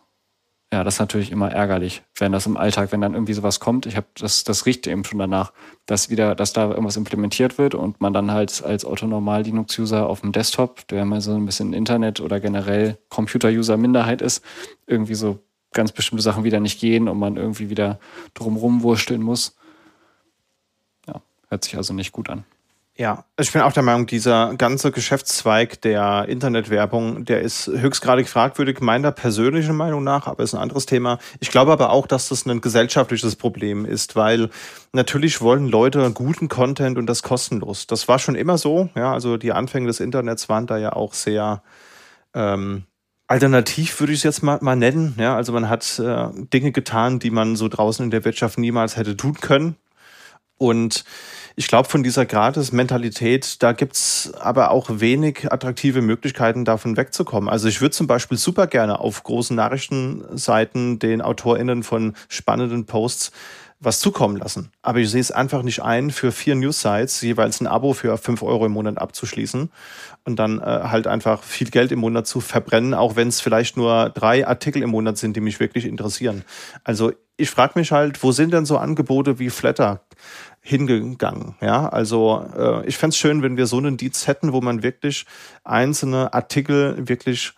ja, 0.74 0.86
das 0.86 0.96
ist 0.96 1.00
natürlich 1.00 1.32
immer 1.32 1.52
ärgerlich, 1.52 2.02
wenn 2.18 2.32
das 2.32 2.46
im 2.46 2.56
Alltag, 2.56 2.94
wenn 2.94 3.02
dann 3.02 3.14
irgendwie 3.14 3.34
sowas 3.34 3.60
kommt. 3.60 3.86
Ich 3.86 3.98
habe 3.98 4.08
das, 4.18 4.46
das 4.46 4.66
riecht 4.66 4.88
eben 4.88 5.04
schon 5.04 5.20
danach, 5.20 5.52
dass 5.86 6.10
wieder, 6.10 6.34
dass 6.34 6.54
da 6.54 6.70
irgendwas 6.70 6.96
implementiert 6.96 7.58
wird 7.58 7.76
und 7.76 8.00
man 8.00 8.14
dann 8.14 8.32
halt 8.32 8.64
als 8.64 8.86
autonormal 8.86 9.44
Linux-User 9.44 10.08
auf 10.08 10.22
dem 10.22 10.32
Desktop, 10.32 10.88
der 10.88 11.04
mal 11.04 11.20
so 11.20 11.34
ein 11.36 11.46
bisschen 11.46 11.74
Internet 11.74 12.22
oder 12.22 12.40
generell 12.40 12.98
Computer-User 13.10 13.76
Minderheit 13.76 14.22
ist, 14.22 14.46
irgendwie 14.88 15.16
so 15.16 15.40
ganz 15.74 15.92
bestimmte 15.92 16.24
Sachen 16.24 16.46
wieder 16.46 16.62
nicht 16.62 16.80
gehen 16.80 17.10
und 17.10 17.20
man 17.20 17.36
irgendwie 17.36 17.70
wieder 17.70 18.00
drumrum 18.34 18.82
wursteln 18.82 19.22
muss. 19.22 19.58
Ja, 21.06 21.22
hört 21.50 21.66
sich 21.66 21.76
also 21.76 21.94
nicht 21.94 22.14
gut 22.14 22.30
an. 22.30 22.46
Ja, 22.98 23.24
ich 23.40 23.52
bin 23.54 23.62
auch 23.62 23.72
der 23.72 23.84
Meinung, 23.84 24.06
dieser 24.06 24.54
ganze 24.56 24.92
Geschäftszweig 24.92 25.82
der 25.82 26.26
Internetwerbung, 26.28 27.24
der 27.24 27.42
ist 27.42 27.68
höchstgradig 27.68 28.28
fragwürdig, 28.28 28.82
meiner 28.82 29.14
persönlichen 29.14 29.78
Meinung 29.78 30.04
nach, 30.04 30.28
aber 30.28 30.44
ist 30.44 30.54
ein 30.54 30.62
anderes 30.62 30.86
Thema. 30.88 31.18
Ich 31.40 31.52
glaube 31.52 31.72
aber 31.72 31.92
auch, 31.92 32.06
dass 32.06 32.28
das 32.28 32.46
ein 32.46 32.60
gesellschaftliches 32.60 33.38
Problem 33.38 33.86
ist, 33.86 34.18
weil 34.18 34.50
natürlich 34.92 35.40
wollen 35.40 35.70
Leute 35.70 36.12
guten 36.12 36.50
Content 36.50 36.98
und 36.98 37.06
das 37.06 37.24
kostenlos. 37.24 37.88
Das 37.88 38.10
war 38.10 38.20
schon 38.20 38.36
immer 38.36 38.58
so, 38.58 38.90
ja, 38.94 39.14
also 39.14 39.38
die 39.38 39.54
Anfänge 39.54 39.88
des 39.88 40.02
Internets 40.02 40.50
waren 40.50 40.68
da 40.68 40.78
ja 40.78 40.92
auch 40.92 41.14
sehr 41.14 41.64
ähm, 42.34 42.84
alternativ, 43.28 44.02
würde 44.02 44.12
ich 44.12 44.20
es 44.20 44.24
jetzt 44.24 44.44
mal, 44.44 44.60
mal 44.62 44.76
nennen. 44.76 45.16
Ja, 45.18 45.38
also 45.38 45.54
man 45.54 45.70
hat 45.70 45.98
äh, 45.98 46.28
Dinge 46.54 46.74
getan, 46.74 47.20
die 47.20 47.32
man 47.32 47.56
so 47.56 47.70
draußen 47.70 48.04
in 48.04 48.12
der 48.12 48.26
Wirtschaft 48.26 48.58
niemals 48.60 48.98
hätte 48.98 49.16
tun 49.16 49.36
können. 49.36 49.78
Und 50.58 51.06
ich 51.56 51.68
glaube, 51.68 51.90
von 51.90 52.04
dieser 52.04 52.26
Gratis-Mentalität, 52.26 53.62
da 53.62 53.74
gibt's 53.74 54.32
aber 54.40 54.72
auch 54.72 54.90
wenig 54.90 55.52
attraktive 55.52 56.02
Möglichkeiten, 56.02 56.66
davon 56.66 56.98
wegzukommen. 56.98 57.50
Also 57.50 57.68
ich 57.68 57.82
würde 57.82 57.92
zum 57.92 58.08
Beispiel 58.08 58.38
super 58.38 58.68
gerne 58.68 59.00
auf 59.00 59.24
großen 59.24 59.56
Nachrichtenseiten 59.56 61.00
den 61.00 61.22
AutorInnen 61.22 61.84
von 61.84 62.14
spannenden 62.30 62.86
Posts 62.86 63.32
was 63.82 64.00
zukommen 64.00 64.38
lassen. 64.38 64.72
Aber 64.84 65.00
ich 65.00 65.10
sehe 65.10 65.20
es 65.20 65.32
einfach 65.32 65.64
nicht 65.64 65.82
ein, 65.82 66.12
für 66.12 66.32
vier 66.32 66.56
News-Sites 66.56 67.22
jeweils 67.22 67.60
ein 67.60 67.68
Abo 67.68 67.94
für 67.94 68.18
fünf 68.18 68.44
Euro 68.44 68.68
im 68.68 68.72
Monat 68.72 69.00
abzuschließen 69.00 69.72
und 70.24 70.36
dann 70.38 70.60
äh, 70.60 70.64
halt 70.64 71.08
einfach 71.08 71.44
viel 71.44 71.70
Geld 71.70 71.92
im 71.92 72.00
Monat 72.00 72.28
zu 72.28 72.42
verbrennen, 72.42 72.94
auch 72.94 73.16
wenn 73.16 73.28
es 73.28 73.42
vielleicht 73.42 73.78
nur 73.78 74.12
drei 74.12 74.48
Artikel 74.48 74.84
im 74.84 74.92
Monat 74.92 75.18
sind, 75.18 75.36
die 75.36 75.42
mich 75.42 75.60
wirklich 75.60 75.86
interessieren. 75.86 76.44
Also 76.84 77.12
ich 77.38 77.50
frage 77.50 77.80
mich 77.80 77.92
halt, 77.92 78.22
wo 78.22 78.32
sind 78.32 78.54
denn 78.54 78.66
so 78.66 78.78
Angebote 78.78 79.40
wie 79.40 79.50
Flatter? 79.50 80.02
hingegangen. 80.62 81.56
Ja, 81.60 81.90
also 81.90 82.46
äh, 82.56 82.86
ich 82.86 82.98
fände 82.98 83.14
es 83.14 83.18
schön, 83.18 83.42
wenn 83.42 83.58
wir 83.58 83.66
so 83.66 83.78
einen 83.78 83.98
Dienst 83.98 84.28
hätten, 84.28 84.54
wo 84.54 84.62
man 84.62 84.84
wirklich 84.84 85.26
einzelne 85.64 86.34
Artikel 86.34 87.08
wirklich 87.08 87.54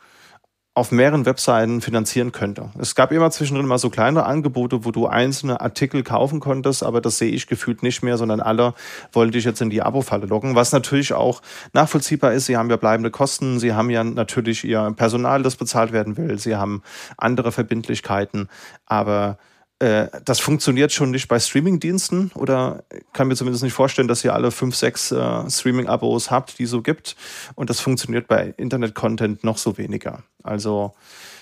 auf 0.76 0.92
mehreren 0.92 1.28
Webseiten 1.28 1.82
finanzieren 1.82 2.32
könnte. 2.32 2.72
Es 2.80 2.96
gab 2.96 3.12
immer 3.12 3.30
zwischendrin 3.30 3.68
mal 3.68 3.78
so 3.78 3.92
kleine 3.92 4.26
Angebote, 4.26 4.86
wo 4.86 4.92
du 4.92 5.06
einzelne 5.06 5.62
Artikel 5.62 6.02
kaufen 6.02 6.40
konntest, 6.40 6.84
aber 6.84 7.00
das 7.00 7.20
sehe 7.20 7.32
ich 7.32 7.46
gefühlt 7.46 7.84
nicht 7.84 8.02
mehr, 8.02 8.18
sondern 8.18 8.40
alle 8.40 8.74
wollen 9.12 9.32
dich 9.32 9.46
jetzt 9.46 9.62
in 9.62 9.70
die 9.70 9.84
Abo-Falle 9.84 10.26
locken, 10.26 10.56
was 10.56 10.72
natürlich 10.72 11.14
auch 11.14 11.44
nachvollziehbar 11.74 12.34
ist. 12.34 12.48
Sie 12.48 12.58
haben 12.58 12.72
ja 12.72 12.78
bleibende 12.78 13.12
Kosten, 13.12 13.60
sie 13.60 13.74
haben 13.74 13.92
ja 13.92 14.04
natürlich 14.04 14.64
ihr 14.64 14.92
Personal, 14.96 15.44
das 15.44 15.58
bezahlt 15.58 15.92
werden 15.92 16.18
will, 16.18 16.40
sie 16.40 16.56
haben 16.56 16.82
andere 17.18 17.52
Verbindlichkeiten, 17.52 18.50
aber 18.88 19.38
äh, 19.84 20.08
das 20.24 20.40
funktioniert 20.40 20.94
schon 20.94 21.12
nicht 21.12 21.28
bei 21.28 21.40
Streaming-Diensten 21.40 22.32
oder 22.36 22.86
kann 23.12 23.28
mir 23.28 23.36
zumindest 23.36 23.64
nicht 23.64 23.74
vorstellen, 23.74 24.08
dass 24.08 24.24
ihr 24.24 24.34
alle 24.34 24.52
fünf, 24.52 24.78
sechs 24.78 25.12
äh, 25.12 25.50
Streaming-Abos 25.50 26.32
habt, 26.32 26.58
die 26.58 26.66
so 26.66 26.82
gibt. 26.82 27.18
Und 27.56 27.70
das 27.70 27.82
funktioniert 27.82 28.30
bei 28.30 28.54
Internet-Content 28.56 29.44
noch 29.44 29.58
so 29.58 29.78
weniger. 29.78 30.24
Also 30.42 30.94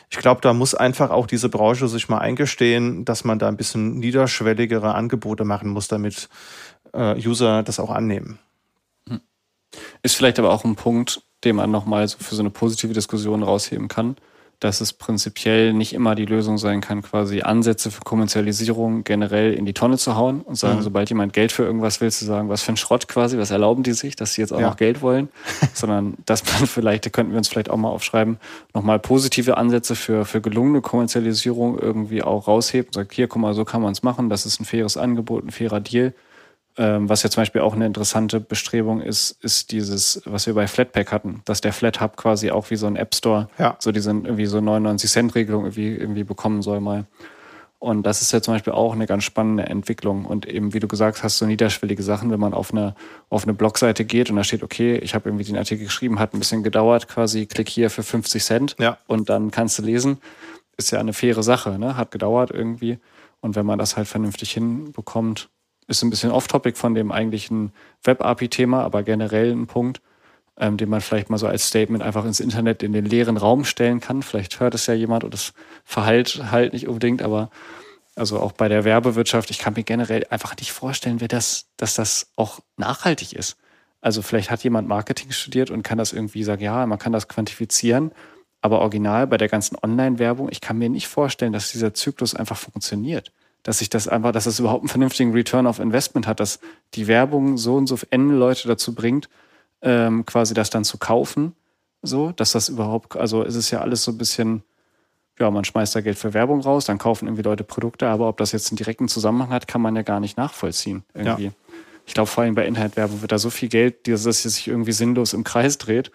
ich 0.10 0.18
glaube, 0.18 0.42
da 0.42 0.54
muss 0.54 0.74
einfach 0.74 1.12
auch 1.12 1.28
diese 1.28 1.50
Branche 1.50 1.88
sich 1.88 2.10
mal 2.10 2.18
eingestehen, 2.18 3.06
dass 3.06 3.24
man 3.24 3.38
da 3.38 3.48
ein 3.48 3.58
bisschen 3.58 4.00
niederschwelligere 4.00 4.96
Angebote 4.96 5.46
machen 5.46 5.70
muss, 5.70 5.88
damit 5.88 6.28
äh, 6.94 7.16
User 7.24 7.62
das 7.62 7.80
auch 7.80 7.92
annehmen. 7.92 8.40
Hm. 9.08 9.22
Ist 10.02 10.16
vielleicht 10.16 10.40
aber 10.40 10.50
auch 10.50 10.66
ein 10.66 10.76
Punkt, 10.76 11.22
den 11.44 11.58
man 11.58 11.70
nochmal 11.70 12.08
so 12.08 12.18
für 12.18 12.34
so 12.34 12.42
eine 12.42 12.50
positive 12.50 12.94
Diskussion 12.94 13.44
rausheben 13.44 13.88
kann 13.88 14.16
dass 14.62 14.80
es 14.80 14.94
prinzipiell 14.94 15.74
nicht 15.74 15.92
immer 15.92 16.14
die 16.14 16.26
Lösung 16.26 16.60
sein 16.60 16.82
kann, 16.82 17.02
quasi 17.02 17.42
Ansätze 17.42 17.90
für 17.90 18.02
Kommerzialisierung 18.02 19.04
generell 19.04 19.54
in 19.54 19.66
die 19.66 19.74
Tonne 19.74 19.98
zu 19.98 20.16
hauen 20.16 20.42
und 20.42 20.56
sagen, 20.56 20.78
mhm. 20.78 20.84
sobald 20.84 21.10
jemand 21.10 21.34
Geld 21.34 21.52
für 21.52 21.64
irgendwas 21.64 22.00
will, 22.00 22.12
zu 22.12 22.26
sagen, 22.26 22.48
was 22.48 22.62
für 22.62 22.72
ein 22.72 22.78
Schrott 22.78 23.08
quasi, 23.08 23.40
was 23.40 23.50
erlauben 23.50 23.82
die 23.82 23.94
sich, 23.94 24.16
dass 24.16 24.36
sie 24.36 24.42
jetzt 24.42 24.54
auch 24.54 24.60
ja. 24.60 24.70
noch 24.70 24.78
Geld 24.78 25.02
wollen, 25.02 25.30
sondern 25.74 26.14
dass 26.28 26.44
man 26.46 26.68
vielleicht, 26.68 27.08
da 27.08 27.10
könnten 27.10 27.32
wir 27.32 27.40
uns 27.40 27.48
vielleicht 27.48 27.72
auch 27.72 27.78
mal 27.78 27.90
aufschreiben, 27.90 28.38
nochmal 28.76 29.00
positive 29.00 29.58
Ansätze 29.58 29.96
für, 29.96 30.26
für 30.26 30.42
gelungene 30.42 30.82
Kommerzialisierung 30.82 31.80
irgendwie 31.80 32.22
auch 32.22 32.48
raushebt 32.48 32.90
und 32.90 32.94
sagt, 32.94 33.14
hier, 33.14 33.28
guck 33.28 33.42
mal, 33.42 33.56
so 33.56 33.66
kann 33.66 33.82
man 33.82 33.94
es 33.94 34.04
machen, 34.04 34.30
das 34.30 34.46
ist 34.46 34.62
ein 34.62 34.66
faires 34.66 34.96
Angebot, 34.96 35.44
ein 35.44 35.52
fairer 35.52 35.80
Deal 35.80 36.14
was 36.78 37.24
ja 37.24 37.30
zum 37.30 37.42
Beispiel 37.42 37.62
auch 37.62 37.74
eine 37.74 37.86
interessante 37.86 38.40
Bestrebung 38.40 39.02
ist, 39.02 39.32
ist 39.44 39.72
dieses, 39.72 40.22
was 40.26 40.48
wir 40.48 40.54
bei 40.54 40.68
Flatpak 40.68 41.12
hatten, 41.12 41.42
dass 41.46 41.62
der 41.62 41.74
Flat 41.74 42.00
Hub 42.00 42.16
quasi 42.16 42.52
auch 42.52 42.70
wie 42.70 42.78
so 42.78 42.88
ein 42.88 42.96
App 42.96 43.14
Store 43.14 43.50
ja. 43.58 43.76
so 43.80 43.92
diese 43.92 44.12
irgendwie 44.12 44.46
so 44.46 44.62
99 44.62 45.10
Cent 45.10 45.36
Regelung 45.36 45.64
irgendwie, 45.66 45.96
irgendwie 45.96 46.24
bekommen 46.24 46.62
soll 46.62 46.80
mal. 46.80 47.06
Und 47.82 48.04
das 48.04 48.22
ist 48.22 48.32
ja 48.32 48.44
zum 48.44 48.54
Beispiel 48.54 48.74
auch 48.74 48.94
eine 48.94 49.08
ganz 49.08 49.24
spannende 49.24 49.64
Entwicklung. 49.64 50.26
Und 50.26 50.46
eben, 50.46 50.76
wie 50.76 50.80
du 50.80 50.88
gesagt 50.88 51.24
hast, 51.24 51.40
so 51.40 51.48
niederschwellige 51.48 52.04
Sachen, 52.04 52.30
wenn 52.30 52.40
man 52.40 52.54
auf 52.54 52.72
eine, 52.72 52.94
auf 53.30 53.44
eine 53.44 53.56
Blogseite 53.56 54.06
geht 54.06 54.30
und 54.30 54.36
da 54.36 54.44
steht, 54.44 54.62
okay, 54.62 54.98
ich 54.98 55.16
habe 55.16 55.30
irgendwie 55.30 55.46
den 55.46 55.58
Artikel 55.58 55.86
geschrieben, 55.86 56.20
hat 56.20 56.36
ein 56.36 56.40
bisschen 56.40 56.62
gedauert, 56.62 57.08
quasi 57.08 57.48
klick 57.48 57.68
hier 57.68 57.90
für 57.90 58.04
50 58.04 58.44
Cent 58.44 58.76
ja. 58.78 59.00
und 59.08 59.30
dann 59.30 59.50
kannst 59.50 59.80
du 59.80 59.82
lesen. 59.82 60.20
Ist 60.78 60.92
ja 60.92 61.00
eine 61.00 61.12
faire 61.12 61.42
Sache, 61.42 61.80
ne? 61.80 61.98
Hat 61.98 62.12
gedauert 62.12 62.52
irgendwie. 62.52 63.00
Und 63.40 63.56
wenn 63.56 63.66
man 63.66 63.80
das 63.80 63.98
halt 63.98 64.08
vernünftig 64.08 64.52
hinbekommt, 64.52 65.50
ist 65.92 66.02
ein 66.02 66.10
bisschen 66.10 66.32
off-topic 66.32 66.78
von 66.78 66.96
dem 66.96 67.12
eigentlichen 67.12 67.74
Web-API-Thema, 68.04 68.84
aber 68.84 69.04
generell 69.04 69.52
ein 69.52 69.68
Punkt, 69.68 70.02
ähm, 70.58 70.78
den 70.78 70.90
man 70.90 71.02
vielleicht 71.02 71.30
mal 71.30 71.38
so 71.38 71.48
als 71.48 71.68
Statement 71.68 72.02
einfach 72.04 72.26
ins 72.26 72.40
Internet 72.40 72.82
in 72.82 72.94
den 72.94 73.06
leeren 73.06 73.38
Raum 73.38 73.66
stellen 73.66 74.00
kann. 74.00 74.24
Vielleicht 74.24 74.60
hört 74.60 74.74
es 74.74 74.88
ja 74.88 74.94
jemand 74.94 75.24
und 75.24 75.34
das 75.34 75.54
verhalt 75.84 76.42
halt 76.50 76.74
nicht 76.74 76.88
unbedingt, 76.88 77.22
aber 77.22 77.50
also 78.16 78.40
auch 78.40 78.52
bei 78.54 78.68
der 78.68 78.84
Werbewirtschaft, 78.84 79.52
ich 79.52 79.60
kann 79.60 79.74
mir 79.74 79.84
generell 79.84 80.26
einfach 80.30 80.56
nicht 80.58 80.72
vorstellen, 80.72 81.22
wer 81.22 81.28
das, 81.28 81.68
dass 81.78 81.94
das 81.94 82.32
auch 82.36 82.60
nachhaltig 82.78 83.34
ist. 83.34 83.58
Also 84.02 84.22
vielleicht 84.22 84.50
hat 84.50 84.64
jemand 84.64 84.88
Marketing 84.88 85.32
studiert 85.32 85.70
und 85.70 85.84
kann 85.84 85.98
das 85.98 86.12
irgendwie 86.12 86.44
sagen, 86.44 86.64
ja, 86.64 86.86
man 86.86 87.00
kann 87.00 87.14
das 87.14 87.28
quantifizieren, 87.28 88.12
aber 88.62 88.80
original 88.80 89.28
bei 89.28 89.38
der 89.38 89.48
ganzen 89.48 89.78
Online-Werbung, 89.82 90.50
ich 90.50 90.62
kann 90.62 90.78
mir 90.78 90.90
nicht 90.90 91.08
vorstellen, 91.08 91.54
dass 91.54 91.72
dieser 91.72 91.94
Zyklus 91.94 92.36
einfach 92.36 92.58
funktioniert 92.58 93.32
dass 93.64 93.80
sich 93.80 93.90
das 93.90 94.08
einfach, 94.08 94.32
dass 94.32 94.46
es 94.46 94.60
überhaupt 94.60 94.82
einen 94.82 94.90
vernünftigen 94.90 95.34
Return 95.34 95.68
of 95.68 95.80
Investment 95.80 96.28
hat, 96.28 96.40
dass 96.40 96.60
die 96.94 97.08
Werbung 97.08 97.58
so 97.58 97.76
und 97.76 97.88
so 97.88 97.98
N 98.10 98.32
Leute 98.32 98.68
dazu 98.68 98.96
bringt, 98.96 99.30
ähm, 99.82 100.26
quasi 100.26 100.54
das 100.54 100.70
dann 100.70 100.84
zu 100.84 100.98
kaufen. 100.98 101.54
So, 102.02 102.32
dass 102.32 102.52
das 102.54 102.70
überhaupt, 102.70 103.16
also 103.16 103.44
es 103.44 103.56
ist 103.56 103.70
ja 103.70 103.82
alles 103.82 104.04
so 104.04 104.12
ein 104.12 104.18
bisschen, 104.18 104.64
ja, 105.38 105.52
man 105.52 105.64
schmeißt 105.64 105.96
da 105.96 106.02
Geld 106.02 106.18
für 106.18 106.34
Werbung 106.34 106.62
raus, 106.62 106.86
dann 106.86 106.98
kaufen 106.98 107.28
irgendwie 107.28 107.44
Leute 107.44 107.64
Produkte, 107.64 108.08
aber 108.08 108.28
ob 108.28 108.38
das 108.38 108.54
jetzt 108.54 108.72
einen 108.72 108.78
direkten 108.78 109.08
Zusammenhang 109.08 109.50
hat, 109.50 109.68
kann 109.68 109.82
man 109.82 109.96
ja 109.96 110.02
gar 110.02 110.20
nicht 110.20 110.36
nachvollziehen 110.36 111.04
irgendwie. 111.14 111.46
Ja. 111.46 111.52
Ich 112.08 112.16
glaube, 112.16 112.28
vor 112.28 112.44
allem 112.44 112.56
bei 112.56 112.66
Internetwerbung 112.66 113.22
wird 113.22 113.32
da 113.32 113.38
so 113.38 113.52
viel 113.52 113.70
Geld, 113.70 114.08
dass 114.08 114.26
es 114.26 114.42
sich 114.42 114.68
irgendwie 114.68 114.94
sinnlos 114.94 115.34
im 115.34 115.44
Kreis 115.44 115.78
dreht 115.78 116.12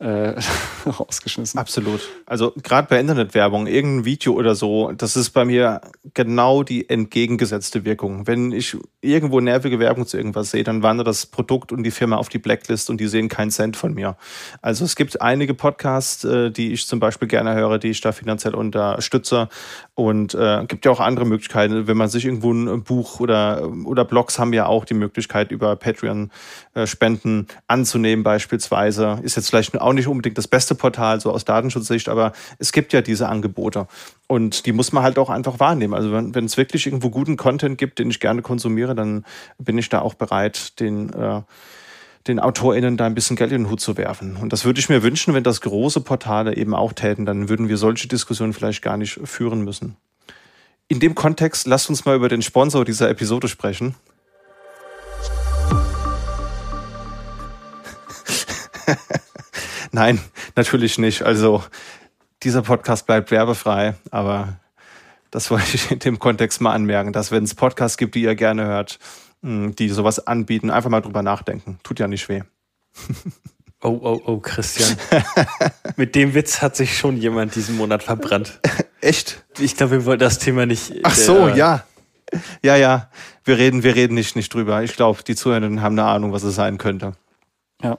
äh, 0.00 0.34
rausgeschmissen. 0.86 1.58
Absolut. 1.58 2.00
Also 2.26 2.52
gerade 2.62 2.88
bei 2.88 3.00
Internetwerbung, 3.00 3.66
irgendein 3.66 4.04
Video 4.04 4.34
oder 4.34 4.54
so, 4.54 4.92
das 4.92 5.16
ist 5.16 5.30
bei 5.30 5.44
mir 5.44 5.80
genau 6.14 6.62
die 6.62 6.88
entgegengesetzte 6.88 7.84
Wirkung. 7.84 8.26
Wenn 8.26 8.52
ich 8.52 8.76
irgendwo 9.00 9.40
nervige 9.40 9.78
Werbung 9.78 10.06
zu 10.06 10.16
irgendwas 10.16 10.50
sehe, 10.50 10.64
dann 10.64 10.82
wandert 10.82 11.06
das 11.06 11.26
Produkt 11.26 11.72
und 11.72 11.84
die 11.84 11.90
Firma 11.90 12.16
auf 12.16 12.28
die 12.28 12.38
Blacklist 12.38 12.90
und 12.90 13.00
die 13.00 13.06
sehen 13.06 13.28
keinen 13.28 13.50
Cent 13.50 13.76
von 13.76 13.94
mir. 13.94 14.16
Also 14.62 14.84
es 14.84 14.96
gibt 14.96 15.20
einige 15.20 15.54
Podcasts, 15.54 16.24
äh, 16.24 16.50
die 16.50 16.72
ich 16.72 16.86
zum 16.86 17.00
Beispiel 17.00 17.28
gerne 17.28 17.54
höre, 17.54 17.78
die 17.78 17.90
ich 17.90 18.00
da 18.00 18.12
finanziell 18.12 18.54
unterstütze 18.54 19.48
und 19.94 20.34
äh, 20.34 20.64
gibt 20.66 20.84
ja 20.84 20.90
auch 20.90 21.00
andere 21.00 21.24
Möglichkeiten. 21.24 21.86
Wenn 21.86 21.96
man 21.96 22.08
sich 22.08 22.24
irgendwo 22.24 22.52
ein 22.52 22.82
Buch 22.82 23.20
oder, 23.20 23.70
oder 23.84 24.04
Blogs 24.04 24.38
haben 24.38 24.52
ja 24.52 24.66
auch 24.66 24.84
die 24.84 24.94
Möglichkeit, 24.94 25.52
über 25.52 25.76
Patreon 25.76 26.30
äh, 26.74 26.86
Spenden 26.86 27.46
anzunehmen 27.68 28.24
beispielsweise. 28.24 29.20
Ist 29.22 29.36
jetzt 29.36 29.50
vielleicht 29.50 29.74
auch 29.84 29.92
nicht 29.92 30.08
unbedingt 30.08 30.38
das 30.38 30.48
beste 30.48 30.74
Portal, 30.74 31.20
so 31.20 31.30
aus 31.30 31.44
Datenschutzsicht, 31.44 32.08
aber 32.08 32.32
es 32.58 32.72
gibt 32.72 32.92
ja 32.92 33.02
diese 33.02 33.28
Angebote. 33.28 33.86
Und 34.26 34.66
die 34.66 34.72
muss 34.72 34.92
man 34.92 35.02
halt 35.02 35.18
auch 35.18 35.30
einfach 35.30 35.60
wahrnehmen. 35.60 35.94
Also 35.94 36.12
wenn, 36.12 36.34
wenn 36.34 36.46
es 36.46 36.56
wirklich 36.56 36.86
irgendwo 36.86 37.10
guten 37.10 37.36
Content 37.36 37.78
gibt, 37.78 37.98
den 37.98 38.10
ich 38.10 38.20
gerne 38.20 38.42
konsumiere, 38.42 38.94
dann 38.94 39.24
bin 39.58 39.78
ich 39.78 39.88
da 39.88 40.00
auch 40.00 40.14
bereit, 40.14 40.80
den, 40.80 41.12
äh, 41.12 41.42
den 42.26 42.40
AutorInnen 42.40 42.96
da 42.96 43.06
ein 43.06 43.14
bisschen 43.14 43.36
Geld 43.36 43.52
in 43.52 43.64
den 43.64 43.70
Hut 43.70 43.80
zu 43.80 43.96
werfen. 43.96 44.36
Und 44.36 44.52
das 44.52 44.64
würde 44.64 44.80
ich 44.80 44.88
mir 44.88 45.02
wünschen, 45.02 45.34
wenn 45.34 45.44
das 45.44 45.60
große 45.60 46.00
Portale 46.00 46.56
eben 46.56 46.74
auch 46.74 46.92
täten, 46.92 47.26
dann 47.26 47.48
würden 47.48 47.68
wir 47.68 47.76
solche 47.76 48.08
Diskussionen 48.08 48.52
vielleicht 48.52 48.82
gar 48.82 48.96
nicht 48.96 49.20
führen 49.24 49.62
müssen. 49.62 49.96
In 50.88 51.00
dem 51.00 51.14
Kontext, 51.14 51.66
lasst 51.66 51.88
uns 51.88 52.04
mal 52.04 52.16
über 52.16 52.28
den 52.28 52.42
Sponsor 52.42 52.84
dieser 52.84 53.08
Episode 53.08 53.48
sprechen. 53.48 53.94
Nein, 59.94 60.18
natürlich 60.56 60.98
nicht. 60.98 61.22
Also 61.22 61.62
dieser 62.42 62.62
Podcast 62.62 63.06
bleibt 63.06 63.30
werbefrei, 63.30 63.94
aber 64.10 64.58
das 65.30 65.52
wollte 65.52 65.76
ich 65.76 65.88
in 65.88 66.00
dem 66.00 66.18
Kontext 66.18 66.60
mal 66.60 66.72
anmerken, 66.72 67.12
dass 67.12 67.30
wenn 67.30 67.44
es 67.44 67.54
Podcasts 67.54 67.96
gibt, 67.96 68.16
die 68.16 68.22
ihr 68.22 68.34
gerne 68.34 68.64
hört, 68.64 68.98
die 69.42 69.88
sowas 69.90 70.26
anbieten, 70.26 70.70
einfach 70.70 70.90
mal 70.90 71.00
drüber 71.00 71.22
nachdenken. 71.22 71.78
Tut 71.84 72.00
ja 72.00 72.08
nicht 72.08 72.28
weh. 72.28 72.42
Oh, 73.82 74.00
oh, 74.02 74.20
oh, 74.24 74.38
Christian. 74.38 74.96
Mit 75.96 76.16
dem 76.16 76.34
Witz 76.34 76.60
hat 76.60 76.74
sich 76.74 76.98
schon 76.98 77.16
jemand 77.16 77.54
diesen 77.54 77.76
Monat 77.76 78.02
verbrannt. 78.02 78.58
Echt? 79.00 79.44
Ich 79.58 79.76
glaube, 79.76 79.92
wir 79.92 80.04
wollen 80.06 80.18
das 80.18 80.40
Thema 80.40 80.66
nicht. 80.66 80.92
Ach 81.04 81.14
so, 81.14 81.48
ja. 81.48 81.84
Ja, 82.62 82.74
ja. 82.74 83.10
Wir 83.44 83.58
reden, 83.58 83.84
wir 83.84 83.94
reden 83.94 84.14
nicht, 84.14 84.34
nicht 84.34 84.52
drüber. 84.52 84.82
Ich 84.82 84.96
glaube, 84.96 85.22
die 85.22 85.36
Zuhörenden 85.36 85.82
haben 85.82 85.96
eine 85.98 86.08
Ahnung, 86.08 86.32
was 86.32 86.42
es 86.42 86.56
sein 86.56 86.78
könnte. 86.78 87.12
Ja. 87.82 87.98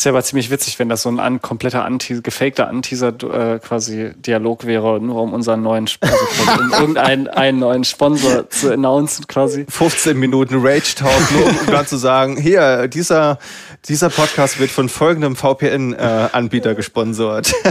Ist 0.00 0.04
ja 0.04 0.12
aber 0.12 0.22
ziemlich 0.22 0.48
witzig, 0.48 0.78
wenn 0.78 0.88
das 0.88 1.02
so 1.02 1.10
ein 1.10 1.20
an, 1.20 1.42
kompletter 1.42 1.84
Anti 1.84 2.22
gefakter 2.22 2.68
Anteaser 2.68 3.08
äh, 3.08 3.58
quasi 3.58 4.12
Dialog 4.16 4.64
wäre, 4.64 4.98
nur 4.98 5.20
um 5.20 5.34
unseren 5.34 5.60
neuen, 5.60 5.90
also 6.00 6.16
um 6.62 6.72
irgendeinen 6.80 7.28
einen 7.28 7.58
neuen 7.58 7.84
Sponsor 7.84 8.48
zu 8.48 8.72
announcen 8.72 9.26
quasi. 9.26 9.66
15 9.68 10.18
Minuten 10.18 10.66
Rage 10.66 10.94
Talk, 10.94 11.30
nur 11.32 11.48
um 11.48 11.66
dann 11.66 11.86
zu 11.86 11.98
sagen, 11.98 12.38
hier, 12.38 12.88
dieser, 12.88 13.38
dieser 13.90 14.08
Podcast 14.08 14.58
wird 14.58 14.70
von 14.70 14.88
folgendem 14.88 15.36
VPN-Anbieter 15.36 16.70
äh, 16.70 16.74
gesponsert. 16.74 17.52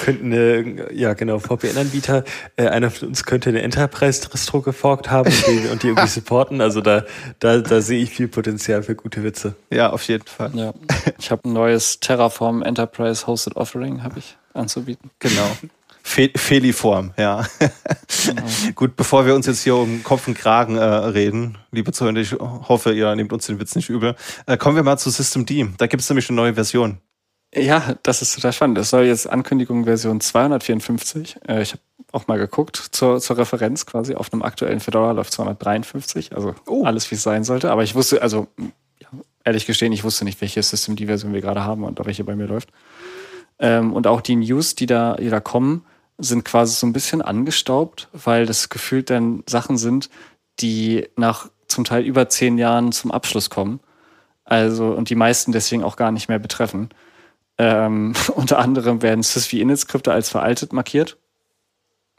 könnten 0.00 0.26
eine, 0.26 0.92
ja 0.92 1.14
genau, 1.14 1.38
VPN-Anbieter, 1.38 2.24
äh, 2.56 2.68
einer 2.68 2.90
von 2.90 3.08
uns 3.08 3.24
könnte 3.24 3.50
eine 3.50 3.62
Enterprise-Distro 3.62 4.60
geforkt 4.60 5.10
haben 5.10 5.30
und 5.30 5.46
die, 5.46 5.68
und 5.68 5.82
die 5.82 5.88
irgendwie 5.88 6.06
supporten. 6.08 6.60
Also 6.60 6.80
da, 6.80 7.04
da, 7.38 7.58
da 7.58 7.80
sehe 7.80 8.02
ich 8.02 8.10
viel 8.10 8.28
Potenzial 8.28 8.82
für 8.82 8.94
gute 8.94 9.22
Witze. 9.24 9.54
Ja, 9.70 9.90
auf 9.90 10.04
jeden 10.04 10.26
Fall. 10.26 10.52
Ja. 10.54 10.72
Ich 11.18 11.30
habe 11.30 11.48
ein 11.48 11.52
neues 11.52 12.00
Terraform 12.00 12.62
Enterprise 12.62 13.26
Hosted 13.26 13.56
Offering, 13.56 14.02
habe 14.02 14.18
ich 14.18 14.36
anzubieten. 14.54 15.10
Genau. 15.18 15.50
Fe 16.02 16.30
Feliform, 16.34 17.12
ja. 17.16 17.46
Genau. 18.26 18.42
Gut, 18.74 18.96
bevor 18.96 19.24
wir 19.24 19.34
uns 19.34 19.46
jetzt 19.46 19.62
hier 19.62 19.76
um 19.76 20.02
Kopf 20.02 20.26
und 20.26 20.34
Kragen 20.34 20.76
äh, 20.76 20.82
reden, 20.82 21.58
liebe 21.70 21.92
Zuhörer, 21.92 22.16
ich 22.16 22.32
hoffe, 22.32 22.92
ihr 22.92 23.14
nehmt 23.14 23.32
uns 23.32 23.46
den 23.46 23.60
Witz 23.60 23.76
nicht 23.76 23.88
übel, 23.88 24.16
äh, 24.46 24.56
kommen 24.56 24.76
wir 24.76 24.82
mal 24.82 24.98
zu 24.98 25.10
System 25.10 25.46
D. 25.46 25.68
Da 25.78 25.86
gibt 25.86 26.02
es 26.02 26.10
nämlich 26.10 26.28
eine 26.28 26.36
neue 26.36 26.54
Version. 26.54 26.98
Ja, 27.54 27.96
das 28.02 28.22
ist 28.22 28.34
total 28.34 28.52
spannend. 28.52 28.78
Das 28.78 28.90
soll 28.90 29.04
jetzt 29.04 29.28
Ankündigung 29.28 29.84
Version 29.84 30.20
254. 30.20 31.36
Äh, 31.46 31.62
ich 31.62 31.72
habe 31.72 31.82
auch 32.12 32.26
mal 32.26 32.38
geguckt 32.38 32.76
zur, 32.76 33.20
zur 33.20 33.38
Referenz 33.38 33.84
quasi. 33.84 34.14
Auf 34.14 34.32
einem 34.32 34.42
aktuellen 34.42 34.80
Fedora 34.80 35.12
läuft 35.12 35.32
253. 35.32 36.34
Also 36.34 36.54
oh. 36.66 36.84
alles, 36.84 37.10
wie 37.10 37.16
es 37.16 37.22
sein 37.22 37.44
sollte. 37.44 37.70
Aber 37.70 37.82
ich 37.82 37.94
wusste, 37.94 38.22
also 38.22 38.48
ja, 39.00 39.08
ehrlich 39.44 39.66
gestehen, 39.66 39.92
ich 39.92 40.04
wusste 40.04 40.24
nicht, 40.24 40.40
welche 40.40 40.62
System 40.62 40.96
die 40.96 41.06
Version 41.06 41.34
wir 41.34 41.42
gerade 41.42 41.62
haben 41.62 41.84
und 41.84 42.04
welche 42.04 42.24
bei 42.24 42.36
mir 42.36 42.46
läuft. 42.46 42.70
Ähm, 43.58 43.92
und 43.92 44.06
auch 44.06 44.22
die 44.22 44.36
News, 44.36 44.74
die 44.74 44.86
da, 44.86 45.16
die 45.16 45.28
da 45.28 45.40
kommen, 45.40 45.84
sind 46.18 46.44
quasi 46.44 46.74
so 46.74 46.86
ein 46.86 46.92
bisschen 46.92 47.20
angestaubt, 47.20 48.08
weil 48.12 48.46
das 48.46 48.70
gefühlt 48.70 49.10
dann 49.10 49.44
Sachen 49.46 49.76
sind, 49.76 50.08
die 50.60 51.08
nach 51.16 51.48
zum 51.68 51.84
Teil 51.84 52.02
über 52.04 52.28
zehn 52.28 52.58
Jahren 52.58 52.92
zum 52.92 53.10
Abschluss 53.10 53.50
kommen. 53.50 53.80
Also, 54.44 54.92
und 54.92 55.10
die 55.10 55.14
meisten 55.14 55.52
deswegen 55.52 55.84
auch 55.84 55.96
gar 55.96 56.12
nicht 56.12 56.28
mehr 56.28 56.38
betreffen. 56.38 56.90
Ähm, 57.62 58.12
unter 58.34 58.58
anderem 58.58 59.02
werden 59.02 59.22
sysv-init-Skripte 59.22 60.12
als 60.12 60.28
veraltet 60.28 60.72
markiert. 60.72 61.16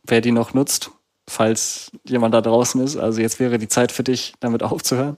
Wer 0.06 0.22
die 0.22 0.32
noch 0.32 0.54
nutzt, 0.54 0.92
falls 1.28 1.92
jemand 2.06 2.34
da 2.34 2.40
draußen 2.42 2.82
ist. 2.82 2.96
Also 2.96 3.20
jetzt 3.20 3.40
wäre 3.40 3.58
die 3.58 3.68
Zeit 3.68 3.92
für 3.92 4.04
dich, 4.04 4.34
damit 4.40 4.64
aufzuhören. 4.64 5.18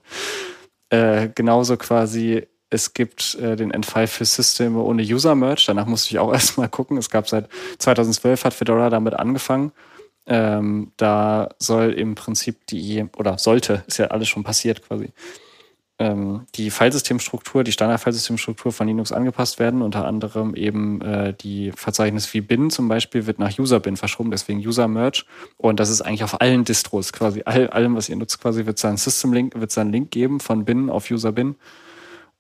Äh, 0.90 1.30
genauso 1.34 1.78
quasi, 1.78 2.48
es 2.72 2.94
gibt 2.94 3.36
äh, 3.36 3.56
den 3.56 3.72
N5 3.72 4.08
für 4.08 4.26
Systeme 4.26 4.80
ohne 4.80 5.04
User-Merge. 5.04 5.66
Danach 5.68 5.86
musste 5.86 6.10
ich 6.10 6.20
auch 6.20 6.34
erstmal 6.34 6.70
gucken. 6.70 6.98
Es 6.98 7.12
gab 7.12 7.30
seit 7.30 7.48
2012 7.78 8.46
hat 8.46 8.54
Fedora 8.56 8.90
damit 8.90 9.14
angefangen. 9.14 9.74
Ähm, 10.28 10.92
da 10.98 11.50
soll 11.60 11.94
im 11.94 12.16
Prinzip 12.16 12.66
die, 12.66 13.06
oder 13.16 13.38
sollte, 13.38 13.84
ist 13.86 14.00
ja 14.00 14.08
alles 14.08 14.28
schon 14.28 14.44
passiert 14.44 14.82
quasi, 14.82 15.12
ähm, 15.98 16.46
die 16.56 16.72
Filesystemstruktur, 16.72 17.64
die 17.64 17.72
Standard-Filesystemstruktur 17.72 18.72
von 18.72 18.88
Linux 18.88 19.12
angepasst 19.12 19.60
werden. 19.60 19.82
Unter 19.82 20.06
anderem 20.06 20.56
eben 20.56 21.02
äh, 21.02 21.34
die 21.34 21.72
Verzeichnis 21.72 22.34
wie 22.34 22.42
bin 22.42 22.70
zum 22.70 22.88
Beispiel 22.88 23.26
wird 23.28 23.40
nach 23.40 23.58
User-Bin 23.58 23.96
verschoben, 23.96 24.32
deswegen 24.32 24.60
User-Merge. 24.60 25.24
Und 25.58 25.80
das 25.80 25.90
ist 25.90 26.02
eigentlich 26.02 26.24
auf 26.24 26.42
allen 26.42 26.66
Distros 26.66 27.14
quasi, 27.14 27.44
all, 27.46 27.70
allem, 27.70 27.96
was 27.96 28.10
ihr 28.10 28.18
nutzt, 28.18 28.42
quasi 28.42 28.66
wird 28.66 28.84
es 28.84 29.04
System-Link, 29.04 29.56
wird 29.56 29.70
es 29.70 29.78
Link 29.78 30.12
geben 30.12 30.40
von 30.40 30.66
bin 30.66 30.90
auf 30.90 31.10
User-Bin. 31.10 31.56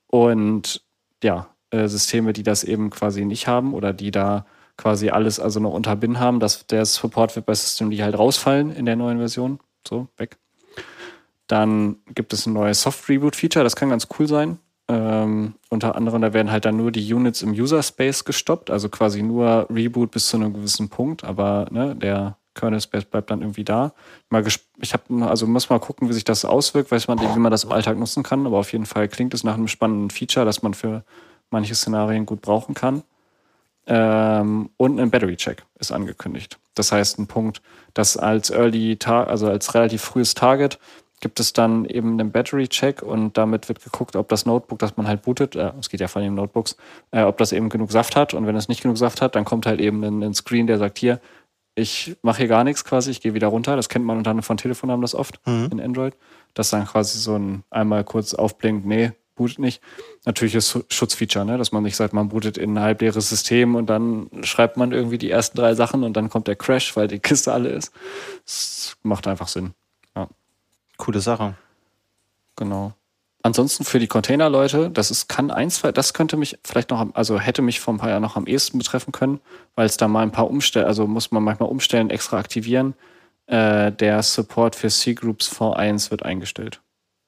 Und 0.08 0.84
ja, 1.24 1.47
äh, 1.72 1.88
Systeme, 1.88 2.34
die 2.34 2.43
das 2.43 2.64
eben 2.64 2.89
quasi 2.89 3.26
nicht 3.26 3.47
haben 3.47 3.74
oder 3.74 3.93
die 3.93 4.12
da 4.12 4.45
quasi 4.78 5.10
alles 5.10 5.39
also 5.39 5.60
noch 5.60 5.74
unter 5.74 5.95
bin 5.95 6.20
haben, 6.20 6.39
dass 6.39 6.68
der 6.68 6.86
Support 6.86 7.36
wird 7.36 7.45
bei 7.45 7.53
System, 7.53 7.89
die 7.89 8.03
halt 8.03 8.18
rausfallen 8.18 8.72
in 8.72 8.86
der 8.86 8.97
neuen 8.97 9.18
Version. 9.18 9.60
So, 9.88 10.08
weg. 10.18 10.38
Dann 11.48 11.98
gibt 12.14 12.34
es 12.34 12.46
ein 12.46 12.54
neues 12.54 12.82
Soft-Reboot-Feature, 12.82 13.64
das 13.64 13.76
kann 13.76 13.89
ganz 13.89 14.08
cool 14.20 14.28
sein. 14.28 14.60
Ähm, 14.88 15.56
unter 15.70 15.96
anderem, 15.96 16.22
da 16.22 16.34
werden 16.34 16.52
halt 16.52 16.66
dann 16.66 16.78
nur 16.78 16.91
die 16.91 17.14
Units 17.14 17.41
im 17.41 17.52
User-Space 17.52 18.24
gestoppt, 18.24 18.69
also 18.69 18.90
quasi 18.90 19.24
nur 19.24 19.68
Reboot 19.69 20.11
bis 20.11 20.28
zu 20.28 20.38
einem 20.38 20.53
gewissen 20.53 20.90
Punkt, 20.90 21.24
aber 21.24 21.68
ne, 21.72 21.95
der 21.95 22.38
Kernel-Space 22.53 23.06
bleibt 23.06 23.32
dann 23.32 23.41
irgendwie 23.41 23.64
da. 23.64 23.94
Mal 24.30 24.44
ich 24.80 24.94
habe 24.94 25.26
also 25.26 25.48
muss 25.48 25.69
mal 25.69 25.80
gucken, 25.80 26.07
wie 26.07 26.14
sich 26.14 26.24
das 26.24 26.45
auswirkt, 26.45 26.91
weiß 26.91 27.07
man, 27.07 27.19
wie 27.19 27.40
man 27.40 27.52
das 27.52 27.64
im 27.64 27.72
Alltag 27.72 27.98
nutzen 27.98 28.24
kann, 28.24 28.45
aber 28.45 28.60
auf 28.60 28.72
jeden 28.72 28.86
Fall 28.86 29.07
klingt 29.07 29.34
es 29.34 29.44
nach 29.44 29.56
einem 29.56 29.68
spannenden 29.68 30.11
Feature, 30.11 30.45
das 30.45 30.61
man 30.61 30.74
für 30.74 31.03
manche 31.49 31.76
Szenarien 31.76 32.26
gut 32.26 32.41
brauchen 32.41 32.76
kann. 32.76 33.03
Ähm, 33.88 34.69
und 34.78 34.99
ein 34.99 35.11
Battery 35.11 35.36
Check 35.36 35.64
ist 35.80 35.91
angekündigt. 35.91 36.57
Das 36.74 36.91
heißt, 36.91 37.19
ein 37.19 37.28
Punkt, 37.28 37.61
das 37.94 38.18
als 38.18 38.49
Early, 38.49 38.98
also 39.06 39.48
als 39.48 39.74
relativ 39.76 40.02
frühes 40.02 40.34
Target 40.34 40.80
gibt 41.22 41.40
es 41.40 41.54
dann 41.54 41.86
eben 41.86 42.20
einen 42.20 42.32
Battery-Check 42.32 43.02
und 43.02 43.38
damit 43.38 43.68
wird 43.70 43.84
geguckt, 43.84 44.16
ob 44.16 44.30
das 44.30 44.46
Notebook, 44.46 44.80
das 44.80 44.98
man 44.98 45.08
halt 45.08 45.22
bootet, 45.22 45.56
äh, 45.56 45.72
es 45.80 45.90
geht 45.90 46.02
ja 46.02 46.08
von 46.08 46.22
den 46.22 46.36
Notebooks, 46.36 46.76
äh, 47.12 47.24
ob 47.24 47.38
das 47.38 47.52
eben 47.52 47.70
genug 47.70 47.92
Saft 47.92 48.16
hat. 48.16 48.34
Und 48.34 48.46
wenn 48.48 48.56
es 48.56 48.68
nicht 48.68 48.82
genug 48.82 48.98
Saft 48.98 49.22
hat, 49.22 49.36
dann 49.36 49.46
kommt 49.46 49.66
halt 49.66 49.80
eben 49.80 50.04
ein, 50.04 50.22
ein 50.22 50.34
Screen, 50.34 50.68
der 50.68 50.78
sagt, 50.78 51.00
hier, 51.00 51.20
ich 51.76 52.16
mache 52.22 52.40
hier 52.40 52.48
gar 52.48 52.64
nichts 52.64 52.86
quasi, 52.86 53.12
ich 53.12 53.22
gehe 53.22 53.34
wieder 53.34 53.48
runter. 53.48 53.76
Das 53.76 53.90
kennt 53.90 54.06
man 54.06 54.18
unter 54.18 54.32
anderem 54.32 54.46
von 54.46 54.58
Telefon 54.58 54.92
haben 54.92 55.02
das 55.02 55.16
oft 55.16 55.40
mhm. 55.46 55.70
in 55.72 55.82
Android. 55.82 56.16
Das 56.54 56.70
dann 56.70 56.86
quasi 56.86 57.20
so 57.20 57.36
ein 57.36 57.64
einmal 57.70 58.04
kurz 58.06 58.34
aufblinkt, 58.34 58.86
nee, 58.86 59.12
bootet 59.36 59.60
nicht. 59.60 59.82
Natürlich 60.26 60.56
ist 60.56 60.86
Schutzfeature, 60.90 61.46
ne? 61.46 61.58
dass 61.58 61.74
man 61.74 61.84
nicht 61.84 61.98
sagt, 61.98 62.14
man 62.14 62.30
bootet 62.30 62.58
in 62.58 62.78
ein 62.78 62.84
halbleeres 62.84 63.30
System 63.30 63.76
und 63.76 63.88
dann 63.88 64.30
schreibt 64.44 64.78
man 64.78 64.94
irgendwie 64.94 65.18
die 65.18 65.30
ersten 65.30 65.58
drei 65.58 65.76
Sachen 65.76 66.04
und 66.04 66.16
dann 66.16 66.30
kommt 66.30 66.48
der 66.48 66.56
Crash, 66.56 66.96
weil 66.96 67.08
die 67.08 67.20
Kiste 67.20 67.52
alle 67.52 67.70
ist. 67.70 67.92
Das 68.46 68.96
macht 69.04 69.28
einfach 69.28 69.50
Sinn. 69.50 69.74
Coole 70.97 71.19
Sache. 71.19 71.55
Genau. 72.55 72.93
Ansonsten 73.45 73.84
für 73.84 73.99
die 73.99 74.07
Container-Leute, 74.07 74.89
das 74.89 75.11
ist, 75.11 75.30
kann 75.30 75.51
eins, 75.51 75.81
das 75.81 76.15
könnte 76.15 76.35
mich 76.35 76.57
vielleicht 76.63 76.89
noch, 76.89 77.13
also 77.13 77.39
hätte 77.39 77.61
mich 77.61 77.80
vor 77.80 77.93
ein 77.93 77.99
paar 77.99 78.09
Jahren 78.09 78.23
noch 78.23 78.38
am 78.38 78.47
ehesten 78.47 78.80
betreffen 78.80 79.11
können, 79.11 79.39
weil 79.76 79.85
es 79.85 79.97
da 79.97 80.07
mal 80.07 80.23
ein 80.23 80.31
paar 80.31 80.49
umstellen, 80.49 80.88
also 80.88 81.05
muss 81.05 81.30
man 81.30 81.43
manchmal 81.43 81.69
umstellen, 81.69 82.09
extra 82.09 82.39
aktivieren. 82.39 82.95
Äh, 83.45 83.91
der 83.91 84.23
Support 84.23 84.76
für 84.76 84.89
C-Groups 84.89 85.51
V1 85.51 86.09
wird 86.09 86.23
eingestellt. 86.23 86.81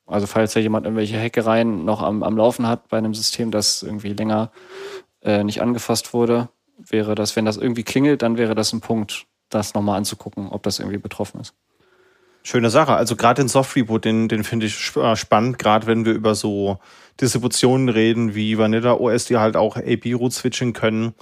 Also 0.07 0.25
falls 0.25 0.55
ja 0.55 0.61
jemand 0.61 0.85
irgendwelche 0.85 1.21
Hackereien 1.21 1.85
noch 1.85 2.01
am, 2.01 2.23
am 2.23 2.35
Laufen 2.35 2.65
hat 2.65 2.87
bei 2.87 2.97
einem 2.97 3.13
System, 3.13 3.51
das 3.51 3.83
irgendwie 3.83 4.13
länger 4.13 4.51
äh, 5.21 5.43
nicht 5.43 5.61
angefasst 5.61 6.13
wurde, 6.13 6.49
wäre 6.77 7.13
das, 7.13 7.35
wenn 7.35 7.45
das 7.45 7.57
irgendwie 7.57 7.83
klingelt, 7.83 8.21
dann 8.23 8.37
wäre 8.37 8.55
das 8.55 8.73
ein 8.73 8.81
Punkt, 8.81 9.27
das 9.49 9.73
nochmal 9.73 9.97
anzugucken, 9.97 10.49
ob 10.49 10.63
das 10.63 10.79
irgendwie 10.79 10.97
betroffen 10.97 11.41
ist. 11.41 11.53
Schöne 12.47 12.69
Sache. 12.69 12.93
Also 12.93 13.17
gerade 13.17 13.41
den 13.41 13.49
Soft 13.49 13.75
Reboot, 13.75 14.05
den, 14.05 14.29
den 14.29 14.45
finde 14.45 14.67
ich 14.67 14.95
äh, 14.95 15.17
spannend, 15.17 15.59
gerade 15.59 15.85
wenn 15.85 16.05
wir 16.05 16.13
über 16.13 16.33
so 16.33 16.79
Distributionen 17.19 17.89
reden 17.89 18.35
wie 18.35 18.57
Vanilla 18.57 18.93
OS, 18.93 19.25
die 19.25 19.35
halt 19.35 19.57
auch 19.57 19.75
AP-Root 19.75 20.31
switchen 20.31 20.71
können, 20.71 21.13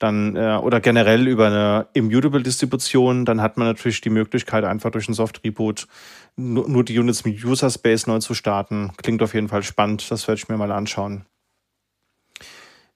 dann 0.00 0.34
äh, 0.34 0.58
oder 0.60 0.80
generell 0.80 1.28
über 1.28 1.46
eine 1.46 1.86
Immutable 1.92 2.42
Distribution, 2.42 3.24
dann 3.24 3.40
hat 3.40 3.58
man 3.58 3.68
natürlich 3.68 4.00
die 4.00 4.10
Möglichkeit, 4.10 4.64
einfach 4.64 4.90
durch 4.90 5.06
einen 5.06 5.14
Soft 5.14 5.44
Reboot 5.44 5.86
nur, 6.34 6.68
nur 6.68 6.82
die 6.82 6.98
Units 6.98 7.24
mit 7.24 7.44
User 7.44 7.70
Space 7.70 8.08
neu 8.08 8.18
zu 8.18 8.34
starten. 8.34 8.90
Klingt 8.96 9.22
auf 9.22 9.34
jeden 9.34 9.46
Fall 9.46 9.62
spannend, 9.62 10.10
das 10.10 10.26
werde 10.26 10.40
ich 10.40 10.48
mir 10.48 10.56
mal 10.56 10.72
anschauen. 10.72 11.26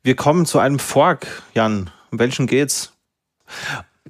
Wir 0.02 0.16
kommen 0.16 0.44
zu 0.44 0.58
einem 0.58 0.80
Fork, 0.80 1.44
Jan. 1.54 1.92
Um 2.10 2.18
welchen 2.18 2.48
geht's? 2.48 2.94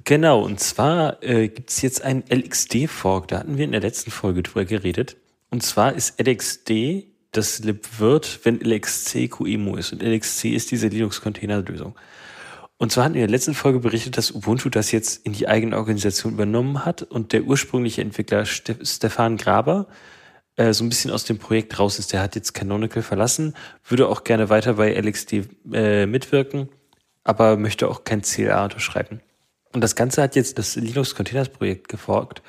Genau, 0.03 0.41
und 0.41 0.59
zwar 0.59 1.23
äh, 1.23 1.47
gibt 1.47 1.69
es 1.69 1.81
jetzt 1.81 2.03
einen 2.03 2.23
LXD-Fork. 2.29 3.27
Da 3.27 3.39
hatten 3.39 3.57
wir 3.57 3.65
in 3.65 3.71
der 3.71 3.81
letzten 3.81 4.11
Folge 4.11 4.43
drüber 4.43 4.65
geredet. 4.65 5.17
Und 5.49 5.63
zwar 5.63 5.93
ist 5.93 6.21
LXD 6.21 7.05
das 7.31 7.59
lib 7.59 7.99
wird, 7.99 8.39
wenn 8.43 8.59
LXC 8.59 9.29
QEMU 9.29 9.75
ist. 9.75 9.93
Und 9.93 10.01
LXC 10.01 10.45
ist 10.55 10.71
diese 10.71 10.87
Linux-Container-Lösung. 10.87 11.95
Und 12.77 12.91
zwar 12.91 13.05
hatten 13.05 13.15
wir 13.15 13.23
in 13.23 13.27
der 13.27 13.35
letzten 13.35 13.53
Folge 13.53 13.79
berichtet, 13.79 14.17
dass 14.17 14.31
Ubuntu 14.31 14.69
das 14.69 14.91
jetzt 14.91 15.25
in 15.25 15.33
die 15.33 15.47
eigene 15.47 15.77
Organisation 15.77 16.33
übernommen 16.33 16.85
hat 16.85 17.01
und 17.03 17.33
der 17.33 17.43
ursprüngliche 17.43 18.01
Entwickler 18.01 18.45
Ste 18.45 18.77
Stefan 18.83 19.37
Graber 19.37 19.87
äh, 20.57 20.73
so 20.73 20.83
ein 20.83 20.89
bisschen 20.89 21.11
aus 21.11 21.25
dem 21.25 21.39
Projekt 21.39 21.79
raus 21.79 21.97
ist. 21.97 22.13
Der 22.13 22.21
hat 22.21 22.35
jetzt 22.35 22.53
Canonical 22.53 23.01
verlassen, 23.01 23.55
würde 23.83 24.07
auch 24.07 24.23
gerne 24.23 24.49
weiter 24.49 24.73
bei 24.73 24.93
LXD 24.93 25.47
äh, 25.73 26.05
mitwirken, 26.05 26.69
aber 27.23 27.57
möchte 27.57 27.87
auch 27.87 28.03
kein 28.03 28.21
CLA 28.21 28.65
unterschreiben. 28.65 29.21
Und 29.73 29.81
das 29.81 29.95
Ganze 29.95 30.21
hat 30.21 30.35
jetzt 30.35 30.57
das 30.57 30.75
Linux 30.75 31.15
Containers 31.15 31.49
Projekt 31.49 31.87
geforkt 31.89 32.41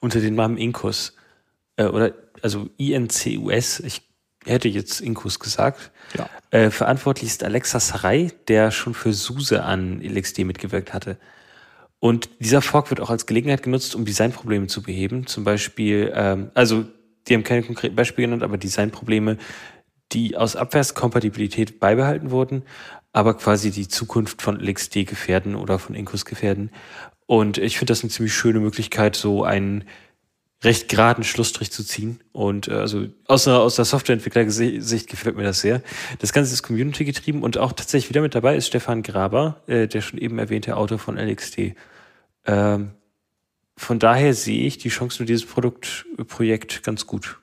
unter 0.00 0.20
dem 0.20 0.34
Namen 0.34 0.56
Incus. 0.56 1.14
Äh, 1.76 1.84
oder 1.86 2.12
also 2.42 2.68
INCUS, 2.76 3.80
ich 3.80 4.02
hätte 4.44 4.68
jetzt 4.68 5.00
Incus 5.00 5.40
gesagt. 5.40 5.90
Ja. 6.16 6.28
Äh, 6.50 6.70
verantwortlich 6.70 7.30
ist 7.30 7.44
Alexa 7.44 7.80
Sarai, 7.80 8.32
der 8.48 8.70
schon 8.70 8.94
für 8.94 9.12
SUSE 9.12 9.64
an 9.64 10.00
LXD 10.02 10.44
mitgewirkt 10.44 10.92
hatte. 10.92 11.16
Und 12.00 12.28
dieser 12.38 12.60
Fork 12.60 12.90
wird 12.90 13.00
auch 13.00 13.08
als 13.08 13.24
Gelegenheit 13.24 13.62
genutzt, 13.62 13.94
um 13.94 14.04
Designprobleme 14.04 14.66
zu 14.66 14.82
beheben. 14.82 15.26
Zum 15.26 15.44
Beispiel, 15.44 16.12
ähm, 16.14 16.50
also 16.52 16.84
die 17.26 17.34
haben 17.34 17.44
keine 17.44 17.62
konkreten 17.62 17.96
Beispiele 17.96 18.26
genannt, 18.26 18.42
aber 18.42 18.58
Designprobleme, 18.58 19.38
die 20.12 20.36
aus 20.36 20.54
Abwärtskompatibilität 20.54 21.80
beibehalten 21.80 22.30
wurden, 22.30 22.64
aber 23.14 23.34
quasi 23.34 23.70
die 23.70 23.88
Zukunft 23.88 24.42
von 24.42 24.60
LXD 24.60 25.06
gefährden 25.06 25.54
oder 25.54 25.78
von 25.78 25.94
Incus 25.94 26.24
gefährden. 26.24 26.70
Und 27.26 27.58
ich 27.58 27.78
finde 27.78 27.92
das 27.92 28.02
eine 28.02 28.10
ziemlich 28.10 28.34
schöne 28.34 28.58
Möglichkeit, 28.58 29.16
so 29.16 29.44
einen 29.44 29.84
recht 30.64 30.88
geraden 30.88 31.22
Schlussstrich 31.22 31.70
zu 31.70 31.84
ziehen. 31.84 32.20
Und 32.32 32.66
äh, 32.68 32.72
also 32.72 33.06
aus, 33.28 33.46
einer, 33.46 33.60
aus 33.60 33.76
der 33.76 33.84
Softwareentwickler-Sicht 33.84 35.08
gefällt 35.08 35.36
mir 35.36 35.44
das 35.44 35.60
sehr. 35.60 35.80
Das 36.18 36.32
Ganze 36.32 36.52
ist 36.52 36.64
Community 36.64 37.04
getrieben 37.04 37.42
und 37.44 37.56
auch 37.56 37.72
tatsächlich 37.72 38.10
wieder 38.10 38.20
mit 38.20 38.34
dabei 38.34 38.56
ist 38.56 38.66
Stefan 38.66 39.02
Graber, 39.02 39.62
äh, 39.68 39.86
der 39.86 40.00
schon 40.00 40.18
eben 40.18 40.38
erwähnte 40.40 40.76
Autor 40.76 40.98
von 40.98 41.16
LXD. 41.16 41.76
Ähm, 42.46 42.90
von 43.76 43.98
daher 44.00 44.34
sehe 44.34 44.66
ich 44.66 44.78
die 44.78 44.88
Chancen 44.88 45.18
für 45.18 45.24
dieses 45.24 45.46
Produktprojekt 45.46 46.82
ganz 46.82 47.06
gut. 47.06 47.38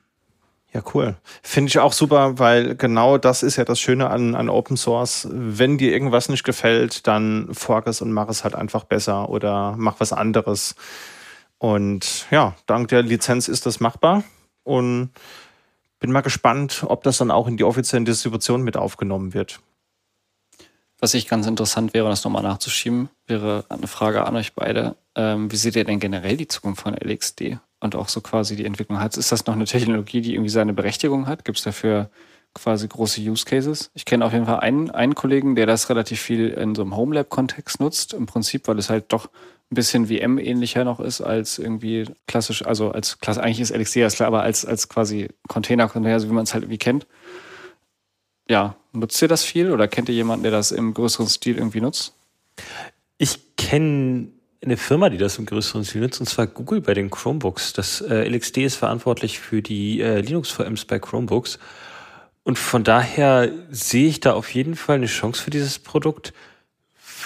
Ja, 0.72 0.82
cool. 0.94 1.16
Finde 1.42 1.68
ich 1.68 1.78
auch 1.78 1.92
super, 1.92 2.38
weil 2.38 2.74
genau 2.76 3.18
das 3.18 3.42
ist 3.42 3.56
ja 3.56 3.64
das 3.64 3.78
Schöne 3.78 4.08
an, 4.08 4.34
an 4.34 4.48
Open 4.48 4.78
Source. 4.78 5.28
Wenn 5.30 5.76
dir 5.76 5.92
irgendwas 5.92 6.30
nicht 6.30 6.44
gefällt, 6.44 7.06
dann 7.06 7.48
fork 7.52 7.86
es 7.86 8.00
und 8.00 8.10
mach 8.10 8.28
es 8.28 8.42
halt 8.42 8.54
einfach 8.54 8.84
besser 8.84 9.28
oder 9.28 9.74
mach 9.76 10.00
was 10.00 10.14
anderes. 10.14 10.74
Und 11.58 12.26
ja, 12.30 12.56
dank 12.66 12.88
der 12.88 13.02
Lizenz 13.02 13.48
ist 13.48 13.66
das 13.66 13.80
machbar 13.80 14.24
und 14.64 15.10
bin 16.00 16.10
mal 16.10 16.22
gespannt, 16.22 16.84
ob 16.86 17.02
das 17.02 17.18
dann 17.18 17.30
auch 17.30 17.46
in 17.46 17.58
die 17.58 17.64
offiziellen 17.64 18.06
Distributionen 18.06 18.64
mit 18.64 18.78
aufgenommen 18.78 19.34
wird. 19.34 19.60
Was 20.98 21.14
ich 21.14 21.28
ganz 21.28 21.46
interessant 21.46 21.92
wäre, 21.94 22.08
das 22.08 22.24
nochmal 22.24 22.42
nachzuschieben, 22.42 23.10
wäre 23.26 23.64
eine 23.68 23.88
Frage 23.88 24.24
an 24.24 24.36
euch 24.36 24.54
beide. 24.54 24.96
Ähm, 25.14 25.52
wie 25.52 25.56
seht 25.56 25.76
ihr 25.76 25.84
denn 25.84 26.00
generell 26.00 26.36
die 26.36 26.48
Zukunft 26.48 26.82
von 26.82 26.94
LXD? 26.94 27.58
Und 27.82 27.96
auch 27.96 28.08
so 28.08 28.20
quasi 28.20 28.56
die 28.56 28.64
Entwicklung 28.64 29.00
hat. 29.00 29.16
Ist 29.16 29.32
das 29.32 29.46
noch 29.46 29.54
eine 29.54 29.64
Technologie, 29.64 30.20
die 30.20 30.34
irgendwie 30.34 30.50
seine 30.50 30.72
Berechtigung 30.72 31.26
hat? 31.26 31.44
Gibt 31.44 31.58
es 31.58 31.64
dafür 31.64 32.10
quasi 32.54 32.86
große 32.86 33.20
Use 33.20 33.44
Cases? 33.44 33.90
Ich 33.94 34.04
kenne 34.04 34.24
auf 34.24 34.32
jeden 34.32 34.46
Fall 34.46 34.60
einen, 34.60 34.90
einen 34.90 35.14
Kollegen, 35.14 35.56
der 35.56 35.66
das 35.66 35.90
relativ 35.90 36.20
viel 36.20 36.48
in 36.48 36.74
so 36.74 36.82
einem 36.82 36.96
Homelab-Kontext 36.96 37.80
nutzt, 37.80 38.14
im 38.14 38.26
Prinzip, 38.26 38.68
weil 38.68 38.78
es 38.78 38.88
halt 38.88 39.12
doch 39.12 39.26
ein 39.26 39.74
bisschen 39.74 40.06
VM 40.06 40.38
ähnlicher 40.38 40.84
noch 40.84 41.00
ist 41.00 41.22
als 41.22 41.58
irgendwie 41.58 42.04
klassisch, 42.26 42.64
also 42.64 42.92
als 42.92 43.18
klass 43.18 43.38
eigentlich 43.38 43.60
ist 43.60 43.74
LXD 43.74 43.96
ja 43.96 44.08
klar, 44.10 44.28
aber 44.28 44.42
als, 44.42 44.64
als 44.64 44.88
quasi 44.88 45.28
Container-Container, 45.48 46.20
so 46.20 46.28
wie 46.28 46.34
man 46.34 46.44
es 46.44 46.54
halt 46.54 46.64
irgendwie 46.64 46.78
kennt. 46.78 47.06
Ja, 48.48 48.76
nutzt 48.92 49.20
ihr 49.22 49.28
das 49.28 49.42
viel 49.42 49.72
oder 49.72 49.88
kennt 49.88 50.08
ihr 50.08 50.14
jemanden, 50.14 50.44
der 50.44 50.52
das 50.52 50.72
im 50.72 50.94
größeren 50.94 51.26
Stil 51.26 51.56
irgendwie 51.56 51.80
nutzt? 51.80 52.14
Ich 53.18 53.56
kenne 53.56 54.28
eine 54.64 54.76
Firma, 54.76 55.10
die 55.10 55.18
das 55.18 55.38
im 55.38 55.46
größeren 55.46 55.84
Stil 55.84 56.02
nutzt, 56.02 56.20
und 56.20 56.26
zwar 56.26 56.46
Google 56.46 56.80
bei 56.80 56.94
den 56.94 57.10
Chromebooks. 57.10 57.72
Das 57.72 58.00
äh, 58.00 58.28
LXD 58.28 58.58
ist 58.58 58.76
verantwortlich 58.76 59.40
für 59.40 59.60
die 59.60 60.00
äh, 60.00 60.20
Linux-VMs 60.20 60.84
bei 60.84 60.98
Chromebooks. 60.98 61.58
Und 62.44 62.58
von 62.58 62.84
daher 62.84 63.50
sehe 63.70 64.08
ich 64.08 64.20
da 64.20 64.32
auf 64.34 64.52
jeden 64.54 64.76
Fall 64.76 64.96
eine 64.96 65.06
Chance 65.06 65.42
für 65.42 65.50
dieses 65.50 65.78
Produkt, 65.78 66.32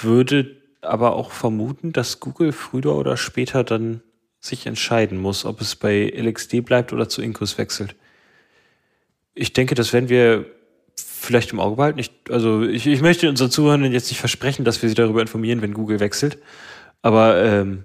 würde 0.03 0.57
aber 0.83 1.15
auch 1.15 1.31
vermuten, 1.31 1.93
dass 1.93 2.21
Google 2.21 2.53
früher 2.53 2.95
oder 2.95 3.17
später 3.17 3.65
dann 3.65 4.03
sich 4.41 4.67
entscheiden 4.67 5.19
muss, 5.19 5.45
ob 5.45 5.61
es 5.61 5.75
bei 5.77 6.13
LXD 6.15 6.65
bleibt 6.65 6.93
oder 6.93 7.09
zu 7.09 7.23
Incus 7.23 7.59
wechselt. 7.59 7.97
Ich 9.35 9.53
denke, 9.53 9.75
das 9.75 9.93
werden 9.93 10.09
wir 10.09 10.47
vielleicht 10.95 11.53
im 11.53 11.61
Auge 11.61 11.77
behalten. 11.77 11.99
Ich, 11.99 12.13
also 12.31 12.63
ich, 12.63 12.87
ich 12.87 13.03
möchte 13.03 13.29
unseren 13.29 13.51
Zuhörern 13.51 13.91
jetzt 13.93 14.11
nicht 14.11 14.21
versprechen, 14.21 14.65
dass 14.65 14.81
wir 14.83 14.89
sie 14.89 14.95
darüber 14.95 15.21
informieren, 15.21 15.61
wenn 15.63 15.75
Google 15.75 16.01
wechselt. 16.01 16.39
Aber 17.07 17.41
ähm, 17.41 17.85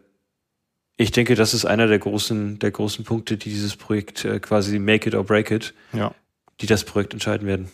ich 0.97 1.11
denke, 1.11 1.35
das 1.35 1.53
ist 1.53 1.65
einer 1.65 1.85
der 1.85 1.99
großen, 1.99 2.57
der 2.57 2.71
großen 2.71 3.05
Punkte, 3.05 3.37
die 3.37 3.51
dieses 3.51 3.75
Projekt 3.75 4.25
äh, 4.25 4.39
quasi 4.39 4.79
make 4.79 5.07
it 5.07 5.13
or 5.13 5.23
break 5.23 5.51
it, 5.51 5.75
ja. 5.93 6.15
die 6.59 6.65
das 6.65 6.85
Projekt 6.85 7.13
entscheiden 7.13 7.45
werden. 7.45 7.69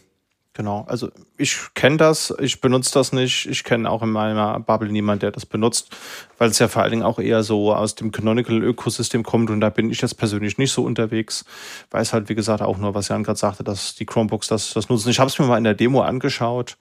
Genau, 0.51 0.83
also 0.89 1.09
ich 1.37 1.55
kenne 1.73 1.95
das, 1.95 2.33
ich 2.39 2.59
benutze 2.59 2.91
das 2.91 3.13
nicht. 3.13 3.45
Ich 3.45 3.63
kenne 3.63 3.89
auch 3.89 4.03
in 4.03 4.09
meiner 4.09 4.59
Bubble 4.59 4.91
niemanden, 4.91 5.21
der 5.21 5.31
das 5.31 5.45
benutzt, 5.45 5.95
weil 6.37 6.49
es 6.49 6.59
ja 6.59 6.67
vor 6.67 6.81
allen 6.81 6.91
Dingen 6.91 7.03
auch 7.03 7.19
eher 7.19 7.43
so 7.43 7.73
aus 7.73 7.95
dem 7.95 8.11
Canonical-Ökosystem 8.11 9.23
kommt 9.23 9.49
und 9.49 9.61
da 9.61 9.69
bin 9.69 9.89
ich 9.89 10.01
jetzt 10.01 10.15
persönlich 10.15 10.57
nicht 10.57 10.73
so 10.73 10.83
unterwegs. 10.83 11.45
Weiß 11.91 12.11
halt, 12.11 12.27
wie 12.27 12.35
gesagt, 12.35 12.61
auch 12.61 12.77
nur, 12.77 12.93
was 12.93 13.07
Jan 13.07 13.23
gerade 13.23 13.39
sagte, 13.39 13.63
dass 13.63 13.95
die 13.95 14.05
Chromebooks 14.05 14.49
das, 14.49 14.73
das 14.73 14.89
nutzen. 14.89 15.11
Ich 15.11 15.19
habe 15.19 15.29
es 15.29 15.39
mir 15.39 15.45
mal 15.45 15.59
in 15.59 15.63
der 15.63 15.75
Demo 15.75 16.01
angeschaut. 16.01 16.75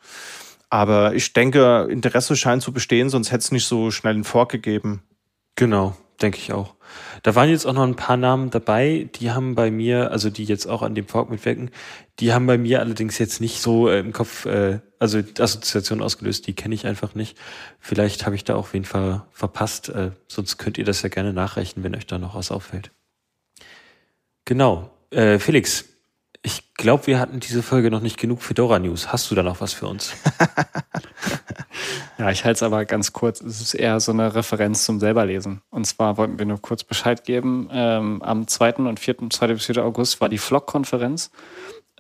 Aber 0.69 1.15
ich 1.15 1.33
denke, 1.33 1.87
Interesse 1.91 2.37
scheint 2.37 2.63
zu 2.63 2.73
bestehen, 2.73 3.09
sonst 3.09 3.31
hätte 3.31 3.43
es 3.43 3.53
nicht 3.53 3.67
so 3.67 3.91
schnell 3.91 4.15
einen 4.15 4.25
Fork 4.25 4.51
gegeben. 4.51 5.03
Genau, 5.55 5.97
denke 6.21 6.39
ich 6.39 6.53
auch. 6.53 6.75
Da 7.23 7.35
waren 7.35 7.49
jetzt 7.49 7.67
auch 7.67 7.73
noch 7.73 7.83
ein 7.83 7.97
paar 7.97 8.17
Namen 8.17 8.51
dabei, 8.51 9.09
die 9.15 9.31
haben 9.31 9.55
bei 9.55 9.71
mir, 9.71 10.11
also 10.11 10.31
die 10.31 10.45
jetzt 10.45 10.67
auch 10.67 10.83
an 10.83 10.95
dem 10.95 11.07
Fork 11.07 11.31
mitwirken, 11.31 11.71
die 12.19 12.33
haben 12.33 12.47
bei 12.47 12.59
mir 12.59 12.81
allerdings 12.81 13.19
jetzt 13.19 13.41
nicht 13.41 13.61
so 13.61 13.89
äh, 13.89 14.01
im 14.01 14.13
Kopf, 14.13 14.47
äh, 14.47 14.81
also 14.99 15.21
Assoziation 15.39 16.03
ausgelöst, 16.03 16.47
die 16.47 16.55
kenne 16.55 16.75
ich 16.75 16.87
einfach 16.87 17.15
nicht. 17.15 17.37
Vielleicht 17.81 18.27
habe 18.27 18.37
ich 18.37 18.45
da 18.45 18.55
auch 18.55 18.73
wen 18.73 18.85
ver 18.85 19.27
verpasst, 19.33 19.89
äh, 19.89 20.13
sonst 20.29 20.59
könnt 20.59 20.79
ihr 20.79 20.85
das 20.85 21.03
ja 21.03 21.09
gerne 21.09 21.33
nachrechnen, 21.33 21.85
wenn 21.85 21.97
euch 21.97 22.07
da 22.07 22.19
noch 22.19 22.35
was 22.35 22.51
auffällt. 22.51 22.91
Genau. 24.45 24.91
Äh, 25.11 25.39
Felix, 25.39 25.96
glaube, 26.77 27.07
wir 27.07 27.19
hatten 27.19 27.41
diese 27.41 27.63
Folge 27.63 27.91
noch 27.91 28.01
nicht 28.01 28.19
genug 28.19 28.43
Fedora 28.43 28.79
News. 28.79 29.13
Hast 29.13 29.31
du 29.31 29.35
da 29.35 29.43
noch 29.43 29.61
was 29.61 29.73
für 29.73 29.87
uns? 29.87 30.13
ja, 32.19 32.31
ich 32.31 32.45
halte 32.45 32.57
es 32.57 32.63
aber 32.63 32.85
ganz 32.85 33.13
kurz. 33.13 33.41
Es 33.41 33.61
ist 33.61 33.75
eher 33.75 34.01
so 34.01 34.13
eine 34.13 34.35
Referenz 34.35 34.85
zum 34.85 35.01
selberlesen. 35.01 35.63
Und 35.71 35.87
zwar 35.87 36.17
wollten 36.17 36.39
wir 36.39 36.47
nur 36.47 36.61
kurz 36.61 36.85
Bescheid 36.85 37.25
geben. 37.25 37.69
Ähm, 37.73 38.23
am 38.23 38.47
2. 38.47 38.75
und 38.77 39.01
4. 39.01 39.31
2. 39.31 39.47
bis 39.49 39.67
4. 39.67 39.85
August 39.85 40.21
war 40.21 40.29
die 40.29 40.39
Flock-Konferenz. 40.39 41.31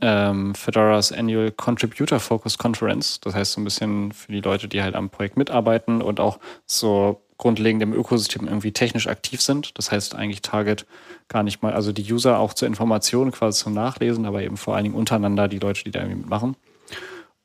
Ähm, 0.02 0.54
Fedoras 0.54 1.10
Annual 1.10 1.52
Contributor 1.52 2.20
Focus 2.20 2.58
Conference. 2.58 3.20
Das 3.20 3.34
heißt 3.34 3.52
so 3.52 3.60
ein 3.60 3.64
bisschen 3.64 4.12
für 4.12 4.30
die 4.30 4.42
Leute, 4.42 4.68
die 4.68 4.82
halt 4.82 4.94
am 4.94 5.08
Projekt 5.08 5.36
mitarbeiten 5.38 6.02
und 6.02 6.20
auch 6.20 6.38
so 6.66 7.25
grundlegend 7.38 7.82
im 7.82 7.92
Ökosystem 7.92 8.46
irgendwie 8.46 8.72
technisch 8.72 9.08
aktiv 9.08 9.40
sind. 9.40 9.76
Das 9.78 9.92
heißt 9.92 10.14
eigentlich 10.14 10.42
Target 10.42 10.86
gar 11.28 11.42
nicht 11.42 11.62
mal, 11.62 11.72
also 11.72 11.92
die 11.92 12.12
User 12.12 12.38
auch 12.38 12.54
zur 12.54 12.68
Information 12.68 13.32
quasi 13.32 13.62
zum 13.64 13.74
Nachlesen, 13.74 14.26
aber 14.26 14.42
eben 14.42 14.56
vor 14.56 14.74
allen 14.74 14.84
Dingen 14.84 14.96
untereinander 14.96 15.48
die 15.48 15.58
Leute, 15.58 15.84
die 15.84 15.90
da 15.90 16.00
irgendwie 16.00 16.20
mitmachen. 16.20 16.56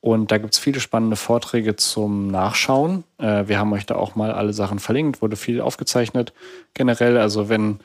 Und 0.00 0.32
da 0.32 0.38
gibt's 0.38 0.58
viele 0.58 0.80
spannende 0.80 1.14
Vorträge 1.14 1.76
zum 1.76 2.26
Nachschauen. 2.26 3.04
Äh, 3.18 3.46
wir 3.46 3.60
haben 3.60 3.72
euch 3.72 3.86
da 3.86 3.94
auch 3.94 4.16
mal 4.16 4.32
alle 4.32 4.52
Sachen 4.52 4.80
verlinkt, 4.80 5.22
wurde 5.22 5.36
viel 5.36 5.60
aufgezeichnet 5.60 6.32
generell. 6.74 7.18
Also 7.18 7.48
wenn 7.48 7.78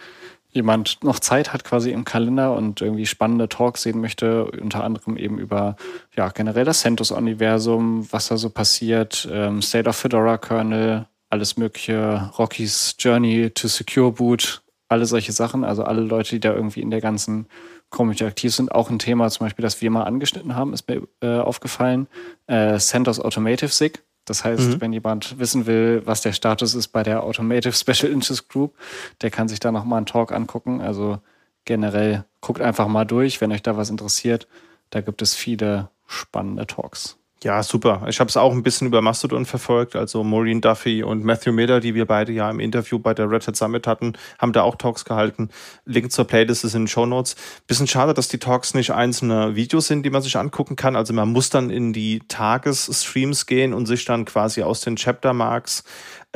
jemand 0.50 1.04
noch 1.04 1.20
Zeit 1.20 1.54
hat 1.54 1.64
quasi 1.64 1.92
im 1.92 2.06
Kalender 2.06 2.56
und 2.56 2.82
irgendwie 2.82 3.06
spannende 3.06 3.48
Talks 3.50 3.84
sehen 3.84 4.02
möchte, 4.02 4.46
unter 4.46 4.84
anderem 4.84 5.16
eben 5.16 5.38
über 5.38 5.76
ja 6.16 6.30
generell 6.30 6.66
das 6.66 6.82
CentOS-Universum, 6.82 8.08
was 8.12 8.30
da 8.30 8.38
so 8.38 8.50
passiert, 8.50 9.30
ähm, 9.32 9.62
State 9.62 9.88
of 9.88 9.96
Fedora 9.96 10.40
Kernel, 10.40 11.06
alles 11.30 11.58
mögliche, 11.58 12.32
Rocky's 12.38 12.96
Journey 13.00 13.50
to 13.52 13.68
Secure 13.68 14.12
Boot, 14.12 14.62
alle 14.88 15.06
solche 15.06 15.32
Sachen. 15.32 15.64
Also 15.64 15.84
alle 15.84 16.02
Leute, 16.02 16.32
die 16.32 16.40
da 16.40 16.54
irgendwie 16.54 16.82
in 16.82 16.92
der 16.92 17.02
ganzen 17.02 17.48
Community 17.90 18.26
aktiv 18.26 18.54
sind. 18.54 18.72
Auch 18.72 18.90
ein 18.90 19.00
Thema 19.00 19.30
zum 19.30 19.46
Beispiel, 19.46 19.64
das 19.64 19.82
wir 19.82 19.90
mal 19.92 20.04
angeschnitten 20.04 20.56
haben, 20.56 20.74
ist 20.74 20.88
mir 20.88 21.08
äh, 21.22 21.40
aufgefallen. 21.40 22.08
Äh, 22.48 22.78
CentOS 22.80 23.20
Automotive 23.20 23.70
SIG. 23.70 24.04
Das 24.26 24.44
heißt, 24.44 24.70
mhm. 24.70 24.82
wenn 24.82 24.94
jemand 24.94 25.40
wissen 25.40 25.66
will, 25.68 26.02
was 26.06 26.22
der 26.22 26.34
Status 26.34 26.76
ist 26.76 26.90
bei 26.90 27.04
der 27.04 27.24
Automotive 27.24 27.74
Special 27.74 28.12
Interest 28.12 28.50
Group, 28.50 28.76
der 29.22 29.32
kann 29.32 29.48
sich 29.48 29.60
da 29.60 29.72
nochmal 29.72 29.98
einen 29.98 30.06
Talk 30.06 30.32
angucken. 30.32 30.82
Also 30.82 31.20
generell 31.66 32.26
guckt 32.42 32.62
einfach 32.62 32.88
mal 32.88 33.06
durch, 33.06 33.40
wenn 33.42 33.52
euch 33.52 33.64
da 33.64 33.78
was 33.78 33.90
interessiert. 33.90 34.48
Da 34.90 35.02
gibt 35.02 35.22
es 35.22 35.36
viele 35.36 35.90
spannende 36.08 36.68
Talks. 36.68 37.17
Ja, 37.44 37.62
super. 37.62 38.04
Ich 38.10 38.20
habe 38.20 38.30
es 38.30 38.36
auch 38.36 38.52
ein 38.52 38.64
bisschen 38.64 38.88
über 38.88 39.04
Mastodon 39.04 39.46
verfolgt. 39.46 39.96
Also 39.96 40.24
Maureen 40.24 40.60
Duffy 40.60 41.04
und 41.04 41.24
Matthew 41.24 41.52
Miller, 41.52 41.80
die 41.80 41.94
wir 41.94 42.08
beide 42.08 42.32
ja 42.32 42.50
im 42.50 42.60
Interview 42.60 42.98
bei 42.98 43.14
der 43.14 43.30
Red 43.30 43.46
Hat 43.46 43.56
Summit 43.56 43.86
hatten, 43.86 44.14
haben 44.40 44.54
da 44.54 44.64
auch 44.64 44.76
Talks 44.76 45.06
gehalten. 45.06 45.50
Link 45.86 46.12
zur 46.12 46.26
Playlist 46.26 46.64
ist 46.64 46.74
in 46.74 46.84
den 46.84 46.88
Show 46.88 47.06
Notes. 47.06 47.36
Bisschen 47.68 47.86
schade, 47.86 48.16
dass 48.16 48.28
die 48.28 48.40
Talks 48.40 48.74
nicht 48.74 48.90
einzelne 48.90 49.56
Videos 49.56 49.86
sind, 49.86 50.02
die 50.02 50.10
man 50.10 50.24
sich 50.24 50.36
angucken 50.36 50.76
kann. 50.76 50.96
Also 50.96 51.14
man 51.14 51.32
muss 51.32 51.52
dann 51.52 51.70
in 51.70 51.94
die 51.94 52.24
Tagesstreams 52.28 53.46
gehen 53.46 53.76
und 53.76 53.86
sich 53.86 54.04
dann 54.06 54.26
quasi 54.26 54.64
aus 54.64 54.82
den 54.82 54.96
Chapter 54.96 55.34
Marks 55.34 55.84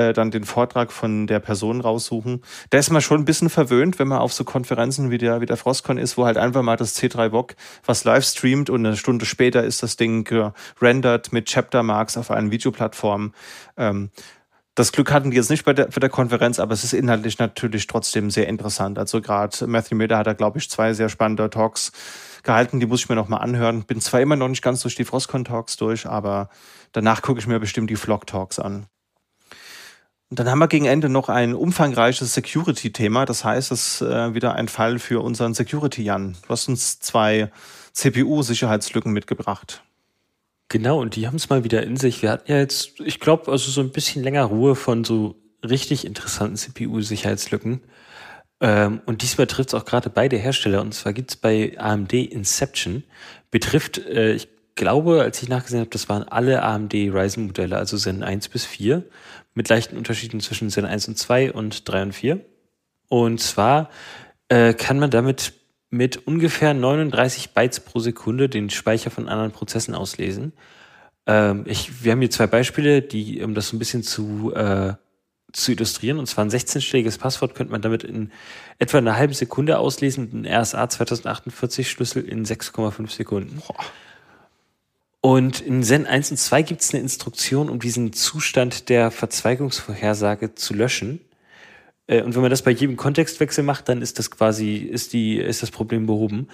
äh, 0.09 0.13
dann 0.13 0.31
den 0.31 0.43
Vortrag 0.43 0.91
von 0.91 1.27
der 1.27 1.39
Person 1.39 1.81
raussuchen. 1.81 2.41
Da 2.69 2.77
ist 2.77 2.91
man 2.91 3.01
schon 3.01 3.21
ein 3.21 3.25
bisschen 3.25 3.49
verwöhnt, 3.49 3.99
wenn 3.99 4.07
man 4.07 4.19
auf 4.19 4.33
so 4.33 4.43
Konferenzen 4.43 5.11
wie 5.11 5.17
der, 5.17 5.41
wie 5.41 5.45
der 5.45 5.57
Frostcon 5.57 5.97
ist, 5.97 6.17
wo 6.17 6.25
halt 6.25 6.37
einfach 6.37 6.61
mal 6.61 6.77
das 6.77 6.97
C3 6.97 7.31
VOG 7.31 7.55
was 7.85 8.03
live 8.03 8.25
streamt 8.25 8.69
und 8.69 8.85
eine 8.85 8.97
Stunde 8.97 9.25
später 9.25 9.63
ist 9.63 9.83
das 9.83 9.97
Ding 9.97 10.23
gerendert 10.23 11.31
mit 11.33 11.45
Chapter 11.45 11.83
Marks 11.83 12.17
auf 12.17 12.31
einen 12.31 12.51
Videoplattform. 12.51 13.33
Ähm, 13.77 14.09
das 14.75 14.93
Glück 14.93 15.11
hatten 15.11 15.31
die 15.31 15.37
jetzt 15.37 15.49
nicht 15.49 15.65
bei 15.65 15.73
der, 15.73 15.91
für 15.91 15.99
der 15.99 16.09
Konferenz, 16.09 16.57
aber 16.59 16.73
es 16.73 16.83
ist 16.85 16.93
inhaltlich 16.93 17.39
natürlich 17.39 17.87
trotzdem 17.87 18.31
sehr 18.31 18.47
interessant. 18.47 18.97
Also 18.97 19.21
gerade 19.21 19.67
Matthew 19.67 19.95
Miller 19.95 20.17
hat 20.17 20.27
da, 20.27 20.33
glaube 20.33 20.59
ich, 20.59 20.69
zwei 20.69 20.93
sehr 20.93 21.09
spannende 21.09 21.49
Talks 21.49 21.91
gehalten, 22.43 22.79
die 22.79 22.85
muss 22.85 23.01
ich 23.01 23.09
mir 23.09 23.15
noch 23.15 23.27
mal 23.27 23.37
anhören. 23.37 23.83
Bin 23.83 23.99
zwar 23.99 24.21
immer 24.21 24.37
noch 24.37 24.47
nicht 24.47 24.63
ganz 24.63 24.81
durch 24.81 24.95
die 24.95 25.03
Frostcon-Talks 25.03 25.75
durch, 25.75 26.07
aber 26.07 26.49
danach 26.93 27.21
gucke 27.21 27.39
ich 27.39 27.47
mir 27.47 27.59
bestimmt 27.59 27.89
die 27.89 27.97
Vlog-Talks 27.97 28.59
an. 28.59 28.87
Und 30.31 30.39
dann 30.39 30.49
haben 30.49 30.59
wir 30.59 30.69
gegen 30.69 30.85
Ende 30.85 31.09
noch 31.09 31.27
ein 31.27 31.53
umfangreiches 31.53 32.33
Security-Thema. 32.33 33.25
Das 33.25 33.43
heißt, 33.43 33.69
es 33.73 33.99
ist 33.99 34.01
äh, 34.01 34.33
wieder 34.33 34.55
ein 34.55 34.69
Fall 34.69 34.97
für 34.97 35.21
unseren 35.21 35.53
Security-Jan. 35.53 36.37
Du 36.41 36.47
hast 36.47 36.69
uns 36.69 37.01
zwei 37.01 37.51
CPU-Sicherheitslücken 37.91 39.11
mitgebracht. 39.11 39.83
Genau, 40.69 41.01
und 41.01 41.17
die 41.17 41.27
haben 41.27 41.35
es 41.35 41.49
mal 41.49 41.65
wieder 41.65 41.83
in 41.83 41.97
sich. 41.97 42.21
Wir 42.21 42.31
hatten 42.31 42.49
ja 42.49 42.59
jetzt, 42.59 43.01
ich 43.01 43.19
glaube, 43.19 43.51
also 43.51 43.69
so 43.69 43.81
ein 43.81 43.91
bisschen 43.91 44.23
länger 44.23 44.45
Ruhe 44.45 44.75
von 44.75 45.03
so 45.03 45.35
richtig 45.67 46.05
interessanten 46.05 46.55
CPU-Sicherheitslücken. 46.55 47.81
Ähm, 48.61 49.01
und 49.05 49.23
diesmal 49.23 49.47
trifft 49.47 49.73
es 49.73 49.73
auch 49.73 49.83
gerade 49.83 50.09
beide 50.09 50.37
Hersteller. 50.37 50.79
Und 50.79 50.93
zwar 50.93 51.11
gibt 51.11 51.31
es 51.31 51.35
bei 51.35 51.77
AMD 51.77 52.13
Inception. 52.13 53.03
Betrifft, 53.49 53.97
äh, 53.97 54.31
ich 54.35 54.47
glaube, 54.75 55.23
als 55.23 55.43
ich 55.43 55.49
nachgesehen 55.49 55.81
habe, 55.81 55.89
das 55.89 56.07
waren 56.07 56.23
alle 56.23 56.63
AMD 56.63 56.93
Ryzen-Modelle, 56.93 57.75
also 57.75 57.97
Zen 57.97 58.23
1 58.23 58.47
bis 58.47 58.65
4 58.65 59.03
mit 59.53 59.69
leichten 59.69 59.97
Unterschieden 59.97 60.39
zwischen 60.39 60.69
Zen 60.69 60.85
1 60.85 61.07
und 61.07 61.17
2 61.17 61.53
und 61.53 61.87
3 61.87 62.03
und 62.03 62.13
4. 62.13 62.39
Und 63.09 63.39
zwar 63.39 63.89
äh, 64.49 64.73
kann 64.73 64.99
man 64.99 65.11
damit 65.11 65.53
mit 65.89 66.25
ungefähr 66.25 66.73
39 66.73 67.53
Bytes 67.53 67.81
pro 67.81 67.99
Sekunde 67.99 68.47
den 68.47 68.69
Speicher 68.69 69.11
von 69.11 69.27
anderen 69.27 69.51
Prozessen 69.51 69.93
auslesen. 69.93 70.53
Ähm, 71.27 71.65
ich, 71.67 72.03
wir 72.03 72.13
haben 72.13 72.21
hier 72.21 72.31
zwei 72.31 72.47
Beispiele, 72.47 73.01
die, 73.01 73.43
um 73.43 73.53
das 73.53 73.73
ein 73.73 73.79
bisschen 73.79 74.01
zu, 74.01 74.53
äh, 74.55 74.93
zu 75.51 75.73
illustrieren, 75.73 76.17
und 76.17 76.27
zwar 76.27 76.45
ein 76.45 76.49
16-stelliges 76.49 77.19
Passwort 77.19 77.55
könnte 77.55 77.73
man 77.73 77.81
damit 77.81 78.03
in 78.03 78.31
etwa 78.79 78.99
einer 78.99 79.17
halben 79.17 79.33
Sekunde 79.33 79.77
auslesen, 79.77 80.29
ein 80.33 80.45
RSA 80.45 80.87
2048 80.89 81.89
Schlüssel 81.89 82.23
in 82.23 82.45
6,5 82.45 83.11
Sekunden. 83.11 83.61
Boah. 83.67 83.75
Und 85.21 85.61
in 85.61 85.83
Zen 85.83 86.07
1 86.07 86.31
und 86.31 86.37
2 86.37 86.63
gibt 86.63 86.81
es 86.81 86.93
eine 86.93 87.01
Instruktion, 87.03 87.69
um 87.69 87.79
diesen 87.79 88.11
Zustand 88.11 88.89
der 88.89 89.11
Verzweigungsvorhersage 89.11 90.55
zu 90.55 90.73
löschen. 90.73 91.21
Äh, 92.07 92.23
und 92.23 92.33
wenn 92.33 92.41
man 92.41 92.49
das 92.49 92.63
bei 92.63 92.71
jedem 92.71 92.97
Kontextwechsel 92.97 93.63
macht, 93.63 93.87
dann 93.87 94.01
ist 94.01 94.17
das 94.17 94.31
quasi, 94.31 94.77
ist 94.77 95.13
die, 95.13 95.37
ist 95.37 95.61
das 95.61 95.69
Problem 95.69 96.07
behoben. 96.07 96.47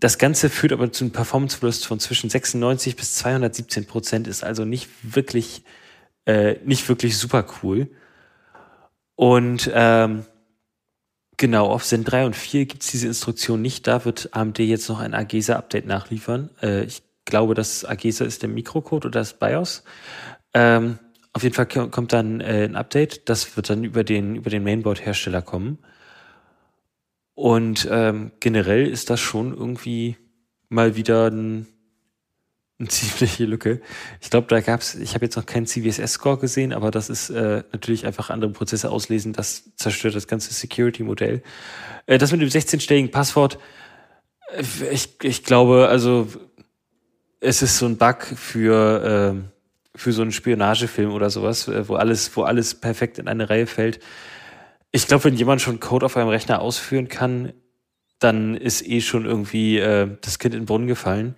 Das 0.00 0.18
Ganze 0.18 0.50
führt 0.50 0.72
aber 0.72 0.90
zu 0.90 1.04
einem 1.04 1.12
Performanceverlust 1.12 1.86
von 1.86 2.00
zwischen 2.00 2.28
96 2.28 2.96
bis 2.96 3.14
217 3.14 3.86
Prozent, 3.86 4.26
ist 4.26 4.42
also 4.42 4.64
nicht 4.64 4.88
wirklich, 5.02 5.62
äh, 6.26 6.56
nicht 6.64 6.88
wirklich 6.88 7.16
super 7.16 7.46
cool. 7.62 7.88
Und 9.14 9.70
ähm, 9.72 10.24
genau, 11.36 11.68
auf 11.68 11.84
Zen 11.84 12.02
3 12.02 12.26
und 12.26 12.34
4 12.34 12.66
gibt 12.66 12.82
es 12.82 12.90
diese 12.90 13.06
Instruktion 13.06 13.62
nicht. 13.62 13.86
Da 13.86 14.04
wird 14.04 14.30
AMD 14.32 14.58
jetzt 14.58 14.88
noch 14.88 14.98
ein 14.98 15.14
AGESA-Update 15.14 15.86
nachliefern. 15.86 16.50
Äh, 16.60 16.82
ich 16.82 17.04
glaube, 17.24 17.54
das 17.54 17.84
AGESA 17.84 18.24
ist 18.24 18.42
der 18.42 18.48
Mikrocode 18.48 19.06
oder 19.06 19.20
das 19.20 19.38
BIOS. 19.38 19.84
Ähm, 20.54 20.98
auf 21.32 21.42
jeden 21.42 21.54
Fall 21.54 21.66
kommt 21.66 22.12
dann 22.12 22.40
äh, 22.40 22.64
ein 22.64 22.76
Update. 22.76 23.28
Das 23.28 23.56
wird 23.56 23.70
dann 23.70 23.84
über 23.84 24.04
den, 24.04 24.36
über 24.36 24.50
den 24.50 24.64
Mainboard-Hersteller 24.64 25.42
kommen. 25.42 25.78
Und 27.34 27.88
ähm, 27.90 28.32
generell 28.40 28.86
ist 28.86 29.08
das 29.08 29.20
schon 29.20 29.56
irgendwie 29.56 30.16
mal 30.68 30.96
wieder 30.96 31.28
ein, 31.28 31.66
eine 32.78 32.88
ziemliche 32.88 33.46
Lücke. 33.46 33.80
Ich 34.20 34.28
glaube, 34.28 34.48
da 34.48 34.60
gab 34.60 34.80
es, 34.80 34.94
ich 34.94 35.14
habe 35.14 35.24
jetzt 35.24 35.36
noch 35.36 35.46
keinen 35.46 35.66
CVSS-Score 35.66 36.38
gesehen, 36.38 36.74
aber 36.74 36.90
das 36.90 37.08
ist 37.08 37.30
äh, 37.30 37.64
natürlich 37.72 38.04
einfach 38.04 38.28
andere 38.28 38.52
Prozesse 38.52 38.90
auslesen. 38.90 39.32
Das 39.32 39.74
zerstört 39.76 40.14
das 40.14 40.26
ganze 40.26 40.52
Security-Modell. 40.52 41.42
Äh, 42.06 42.18
das 42.18 42.32
mit 42.32 42.42
dem 42.42 42.48
16-stelligen 42.48 43.10
Passwort, 43.10 43.58
äh, 44.54 44.62
ich, 44.90 45.16
ich 45.22 45.44
glaube, 45.44 45.88
also 45.88 46.28
es 47.42 47.60
ist 47.60 47.78
so 47.78 47.86
ein 47.86 47.98
Bug 47.98 48.22
für, 48.22 49.34
äh, 49.34 49.98
für 49.98 50.12
so 50.12 50.22
einen 50.22 50.32
Spionagefilm 50.32 51.12
oder 51.12 51.28
sowas, 51.28 51.66
äh, 51.68 51.88
wo 51.88 51.96
alles, 51.96 52.34
wo 52.36 52.44
alles 52.44 52.74
perfekt 52.76 53.18
in 53.18 53.28
eine 53.28 53.50
Reihe 53.50 53.66
fällt. 53.66 53.98
Ich 54.92 55.08
glaube, 55.08 55.24
wenn 55.24 55.34
jemand 55.34 55.60
schon 55.60 55.80
Code 55.80 56.06
auf 56.06 56.16
einem 56.16 56.28
Rechner 56.28 56.60
ausführen 56.60 57.08
kann, 57.08 57.52
dann 58.20 58.56
ist 58.56 58.86
eh 58.86 59.00
schon 59.00 59.26
irgendwie 59.26 59.78
äh, 59.78 60.08
das 60.20 60.38
Kind 60.38 60.54
in 60.54 60.62
den 60.62 60.66
Brunnen 60.66 60.86
gefallen. 60.86 61.34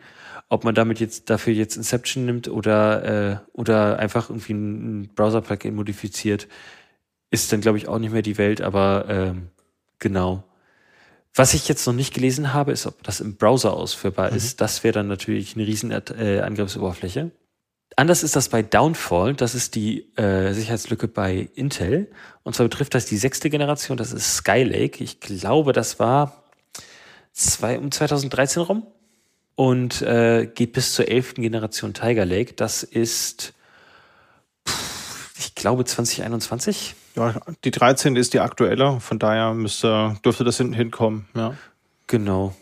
Ob 0.50 0.64
man 0.64 0.74
damit 0.74 1.00
jetzt 1.00 1.30
dafür 1.30 1.54
jetzt 1.54 1.76
Inception 1.76 2.26
nimmt 2.26 2.48
oder, 2.48 3.04
äh, 3.04 3.36
oder 3.54 3.98
einfach 3.98 4.28
irgendwie 4.28 4.52
ein 4.52 5.08
Browser-Plugin 5.14 5.74
modifiziert, 5.74 6.48
ist 7.30 7.50
dann, 7.50 7.62
glaube 7.62 7.78
ich, 7.78 7.88
auch 7.88 7.98
nicht 7.98 8.12
mehr 8.12 8.22
die 8.22 8.36
Welt, 8.36 8.60
aber 8.60 9.06
ähm, 9.08 9.48
genau. 9.98 10.44
Was 11.34 11.52
ich 11.52 11.68
jetzt 11.68 11.86
noch 11.86 11.94
nicht 11.94 12.14
gelesen 12.14 12.54
habe, 12.54 12.70
ist, 12.70 12.86
ob 12.86 13.02
das 13.02 13.20
im 13.20 13.34
Browser 13.36 13.74
ausführbar 13.74 14.30
mhm. 14.30 14.36
ist. 14.36 14.60
Das 14.60 14.84
wäre 14.84 14.92
dann 14.92 15.08
natürlich 15.08 15.56
eine 15.56 15.66
riesen 15.66 15.90
äh, 15.90 16.40
Angriffsoberfläche. 16.40 17.32
Anders 17.96 18.22
ist 18.22 18.36
das 18.36 18.48
bei 18.48 18.62
Downfall. 18.62 19.34
Das 19.34 19.54
ist 19.54 19.74
die 19.74 20.16
äh, 20.16 20.52
Sicherheitslücke 20.52 21.08
bei 21.08 21.48
Intel. 21.54 22.10
Und 22.42 22.54
zwar 22.54 22.66
betrifft 22.68 22.94
das 22.94 23.06
die 23.06 23.16
sechste 23.16 23.50
Generation. 23.50 23.96
Das 23.96 24.12
ist 24.12 24.36
Skylake. 24.36 25.02
Ich 25.02 25.20
glaube, 25.20 25.72
das 25.72 25.98
war 25.98 26.44
zwei, 27.32 27.78
um 27.78 27.90
2013 27.90 28.62
rum. 28.62 28.86
Und 29.56 30.02
äh, 30.02 30.46
geht 30.46 30.72
bis 30.72 30.94
zur 30.94 31.08
elften 31.08 31.42
Generation 31.42 31.94
Tiger 31.94 32.24
Lake. 32.24 32.54
Das 32.54 32.82
ist, 32.82 33.54
pff, 34.68 35.38
ich 35.38 35.54
glaube, 35.54 35.84
2021. 35.84 36.96
Ja, 37.16 37.40
die 37.64 37.70
13 37.70 38.16
ist 38.16 38.34
die 38.34 38.40
aktuelle, 38.40 39.00
von 39.00 39.18
daher 39.18 39.54
müsste, 39.54 40.16
dürfte 40.24 40.44
das 40.44 40.56
hinten 40.56 40.74
hinkommen, 40.74 41.28
ja. 41.34 41.54
Genau. 42.06 42.54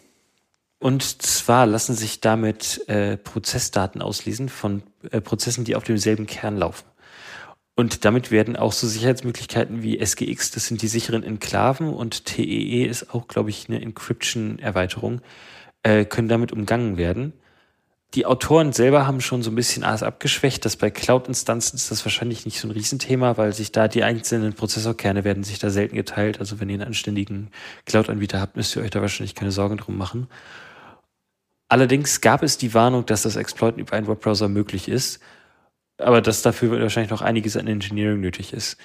Und 0.78 1.22
zwar 1.22 1.66
lassen 1.66 1.94
sich 1.94 2.20
damit 2.20 2.86
äh, 2.88 3.16
Prozessdaten 3.16 4.02
auslesen 4.02 4.48
von 4.48 4.82
äh, 5.10 5.20
Prozessen, 5.20 5.64
die 5.64 5.76
auf 5.76 5.84
demselben 5.84 6.26
Kern 6.26 6.56
laufen. 6.56 6.84
Und 7.74 8.04
damit 8.04 8.30
werden 8.30 8.56
auch 8.56 8.72
so 8.72 8.86
Sicherheitsmöglichkeiten 8.86 9.82
wie 9.82 9.98
SGX, 9.98 10.50
das 10.50 10.66
sind 10.66 10.82
die 10.82 10.88
sicheren 10.88 11.22
Enklaven, 11.22 11.88
und 11.88 12.26
TEE 12.26 12.82
e 12.82 12.84
ist 12.84 13.14
auch, 13.14 13.28
glaube 13.28 13.50
ich, 13.50 13.68
eine 13.68 13.80
Encryption-Erweiterung, 13.80 15.22
äh, 15.82 16.04
können 16.04 16.28
damit 16.28 16.52
umgangen 16.52 16.96
werden 16.96 17.32
die 18.14 18.26
Autoren 18.26 18.72
selber 18.72 19.06
haben 19.06 19.22
schon 19.22 19.42
so 19.42 19.50
ein 19.50 19.54
bisschen 19.54 19.84
alles 19.84 20.02
abgeschwächt, 20.02 20.64
dass 20.64 20.76
bei 20.76 20.90
Cloud-Instanzen 20.90 21.76
ist 21.76 21.90
das 21.90 22.04
wahrscheinlich 22.04 22.44
nicht 22.44 22.60
so 22.60 22.68
ein 22.68 22.70
Riesenthema, 22.70 23.38
weil 23.38 23.54
sich 23.54 23.72
da 23.72 23.88
die 23.88 24.04
einzelnen 24.04 24.52
Prozessorkerne 24.52 25.24
werden 25.24 25.44
sich 25.44 25.58
da 25.58 25.70
selten 25.70 25.96
geteilt. 25.96 26.38
Also 26.38 26.60
wenn 26.60 26.68
ihr 26.68 26.74
einen 26.74 26.88
anständigen 26.88 27.50
Cloud-Anbieter 27.86 28.40
habt, 28.40 28.56
müsst 28.56 28.76
ihr 28.76 28.82
euch 28.82 28.90
da 28.90 29.00
wahrscheinlich 29.00 29.34
keine 29.34 29.50
Sorgen 29.50 29.78
drum 29.78 29.96
machen. 29.96 30.28
Allerdings 31.68 32.20
gab 32.20 32.42
es 32.42 32.58
die 32.58 32.74
Warnung, 32.74 33.06
dass 33.06 33.22
das 33.22 33.36
Exploiten 33.36 33.80
über 33.80 33.94
einen 33.94 34.06
Webbrowser 34.06 34.48
möglich 34.48 34.88
ist, 34.88 35.20
aber 35.96 36.20
dass 36.20 36.42
dafür 36.42 36.78
wahrscheinlich 36.82 37.10
noch 37.10 37.22
einiges 37.22 37.56
an 37.56 37.66
Engineering 37.66 38.20
nötig 38.20 38.52
ist. 38.52 38.76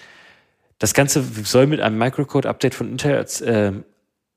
Das 0.80 0.94
Ganze 0.94 1.22
soll 1.22 1.68
mit 1.68 1.82
einem 1.82 1.98
Microcode-Update 1.98 2.76
von 2.76 2.90
Intel 2.90 3.26
äh, 3.42 3.74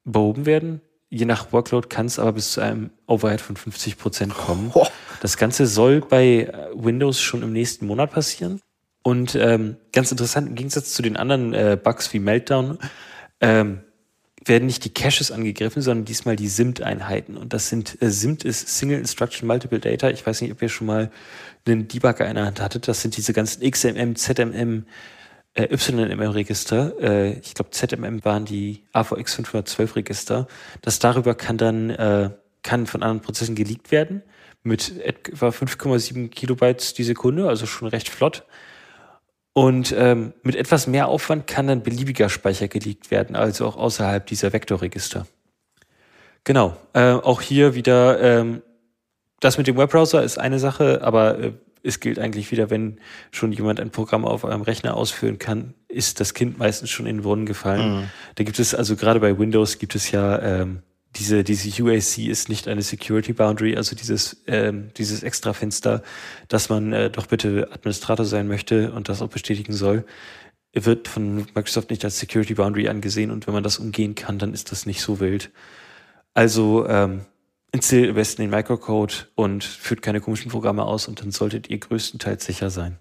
behoben 0.04 0.46
werden. 0.46 0.80
Je 1.11 1.24
nach 1.24 1.53
Workload 1.53 1.89
kann 1.89 2.07
es 2.07 2.20
aber 2.20 2.32
bis 2.32 2.53
zu 2.53 2.61
einem 2.61 2.91
Overhead 3.07 3.41
von 3.41 3.57
50 3.57 3.99
Prozent 3.99 4.32
kommen. 4.32 4.70
Oh. 4.74 4.87
Das 5.20 5.37
Ganze 5.37 5.66
soll 5.66 6.01
bei 6.01 6.45
äh, 6.45 6.69
Windows 6.73 7.20
schon 7.20 7.43
im 7.43 7.53
nächsten 7.53 7.87
Monat 7.87 8.12
passieren. 8.12 8.61
Und 9.03 9.35
ähm, 9.35 9.77
ganz 9.93 10.12
interessant, 10.12 10.49
im 10.49 10.55
Gegensatz 10.55 10.93
zu 10.95 11.03
den 11.03 11.16
anderen 11.16 11.53
äh, 11.53 11.77
Bugs 11.82 12.12
wie 12.12 12.20
Meltdown, 12.20 12.78
ähm, 13.41 13.81
werden 14.45 14.66
nicht 14.66 14.85
die 14.85 14.95
Caches 14.95 15.32
angegriffen, 15.32 15.82
sondern 15.82 16.05
diesmal 16.05 16.37
die 16.37 16.49
SIMT-Einheiten. 16.49 17.37
Und 17.37 17.53
das 17.53 17.69
sind, 17.69 18.01
äh, 18.01 18.11
SIMT 18.11 18.45
ist 18.45 18.69
Single 18.69 18.99
Instruction 18.99 19.47
Multiple 19.47 19.81
Data. 19.81 20.11
Ich 20.11 20.24
weiß 20.24 20.41
nicht, 20.41 20.53
ob 20.53 20.62
ihr 20.62 20.69
schon 20.69 20.87
mal 20.87 21.11
einen 21.66 21.89
Debugger 21.89 22.27
in 22.27 22.37
der 22.37 22.47
Hand 22.47 22.61
hattet. 22.61 22.87
Das 22.89 23.03
sind 23.03 23.16
diese 23.16 23.32
ganzen 23.32 23.69
XMM, 23.69 24.15
ZMM, 24.16 24.87
äh, 25.55 25.74
YMM-Register. 25.74 26.94
Äh, 27.01 27.32
ich 27.39 27.55
glaube, 27.55 27.70
ZMM 27.70 28.24
waren 28.24 28.44
die 28.44 28.85
AVX 28.93 29.35
512 29.35 29.97
Register. 29.97 30.47
Das 30.82 30.98
darüber 30.98 31.35
kann 31.35 31.56
dann, 31.56 31.90
äh, 31.90 32.31
kann 32.62 32.86
von 32.86 33.02
anderen 33.02 33.20
Prozessen 33.20 33.55
geleakt 33.55 33.90
werden. 33.90 34.22
Mit 34.62 35.01
etwa 35.01 35.48
5,7 35.48 36.28
Kilobytes 36.28 36.93
die 36.94 37.05
Sekunde, 37.05 37.48
also 37.48 37.66
schon 37.66 37.89
recht 37.89 38.09
flott. 38.09 38.44
Und 39.52 39.93
ähm, 39.97 40.32
mit 40.43 40.55
etwas 40.55 40.86
mehr 40.86 41.09
Aufwand 41.09 41.47
kann 41.47 41.66
dann 41.66 41.82
beliebiger 41.82 42.28
Speicher 42.28 42.68
geleakt 42.68 43.10
werden, 43.10 43.35
also 43.35 43.66
auch 43.66 43.77
außerhalb 43.77 44.24
dieser 44.27 44.52
Vektorregister. 44.52 45.27
Genau, 46.44 46.77
äh, 46.93 47.12
auch 47.12 47.40
hier 47.40 47.74
wieder, 47.74 48.20
ähm, 48.20 48.62
das 49.40 49.59
mit 49.59 49.66
dem 49.66 49.77
Webbrowser 49.77 50.22
ist 50.22 50.39
eine 50.39 50.59
Sache, 50.59 51.02
aber 51.02 51.39
äh, 51.39 51.52
es 51.82 52.01
gilt 52.01 52.19
eigentlich 52.19 52.51
wieder, 52.51 52.70
wenn 52.70 52.98
schon 53.31 53.52
jemand 53.52 53.81
ein 53.81 53.90
Programm 53.90 54.24
auf 54.24 54.44
eurem 54.44 54.62
Rechner 54.62 54.97
ausführen 54.97 55.39
kann, 55.39 55.74
ist 55.89 56.20
das 56.20 56.35
Kind 56.35 56.59
meistens 56.59 56.90
schon 56.90 57.07
in 57.07 57.19
den 57.19 57.23
Brunnen 57.23 57.47
gefallen. 57.47 58.01
Mhm. 58.01 58.11
Da 58.35 58.44
gibt 58.44 58.59
es 58.59 58.74
also 58.74 58.97
gerade 58.97 59.20
bei 59.20 59.39
Windows 59.39 59.78
gibt 59.78 59.94
es 59.94 60.11
ja 60.11 60.40
ähm, 60.40 60.82
diese, 61.16 61.43
diese 61.43 61.82
UAC 61.82 62.19
ist 62.19 62.48
nicht 62.48 62.69
eine 62.69 62.82
Security 62.82 63.32
Boundary, 63.32 63.77
also 63.77 63.97
dieses, 63.97 64.43
ähm, 64.47 64.90
dieses 64.97 65.23
extra 65.23 65.52
Fenster, 65.52 66.02
dass 66.48 66.69
man 66.69 66.93
äh, 66.93 67.11
doch 67.11 67.27
bitte 67.27 67.69
Administrator 67.73 68.24
sein 68.24 68.47
möchte 68.47 68.93
und 68.93 69.09
das 69.09 69.20
auch 69.20 69.28
bestätigen 69.28 69.73
soll, 69.73 70.05
wird 70.73 71.09
von 71.09 71.47
Microsoft 71.55 71.90
nicht 71.90 72.05
als 72.05 72.20
Security 72.20 72.55
Boundary 72.55 72.89
angesehen 72.89 73.32
und 73.32 73.47
wenn 73.47 73.55
man 73.55 73.65
das 73.65 73.78
umgehen 73.78 74.15
kann, 74.15 74.39
dann 74.39 74.55
ist 74.55 74.70
das 74.70 74.86
nicht 74.86 75.02
so 75.02 75.19
wild. 75.19 75.51
Also 76.32 76.86
ähm, 76.86 77.23
installiert 77.72 78.10
am 78.10 78.14
besten 78.16 78.42
den 78.42 78.51
Microcode 78.51 79.30
und 79.34 79.64
führt 79.64 80.02
keine 80.02 80.20
komischen 80.20 80.51
Programme 80.51 80.84
aus 80.84 81.09
und 81.09 81.20
dann 81.20 81.30
solltet 81.30 81.70
ihr 81.70 81.78
größtenteils 81.78 82.44
sicher 82.44 82.70
sein. 82.70 82.98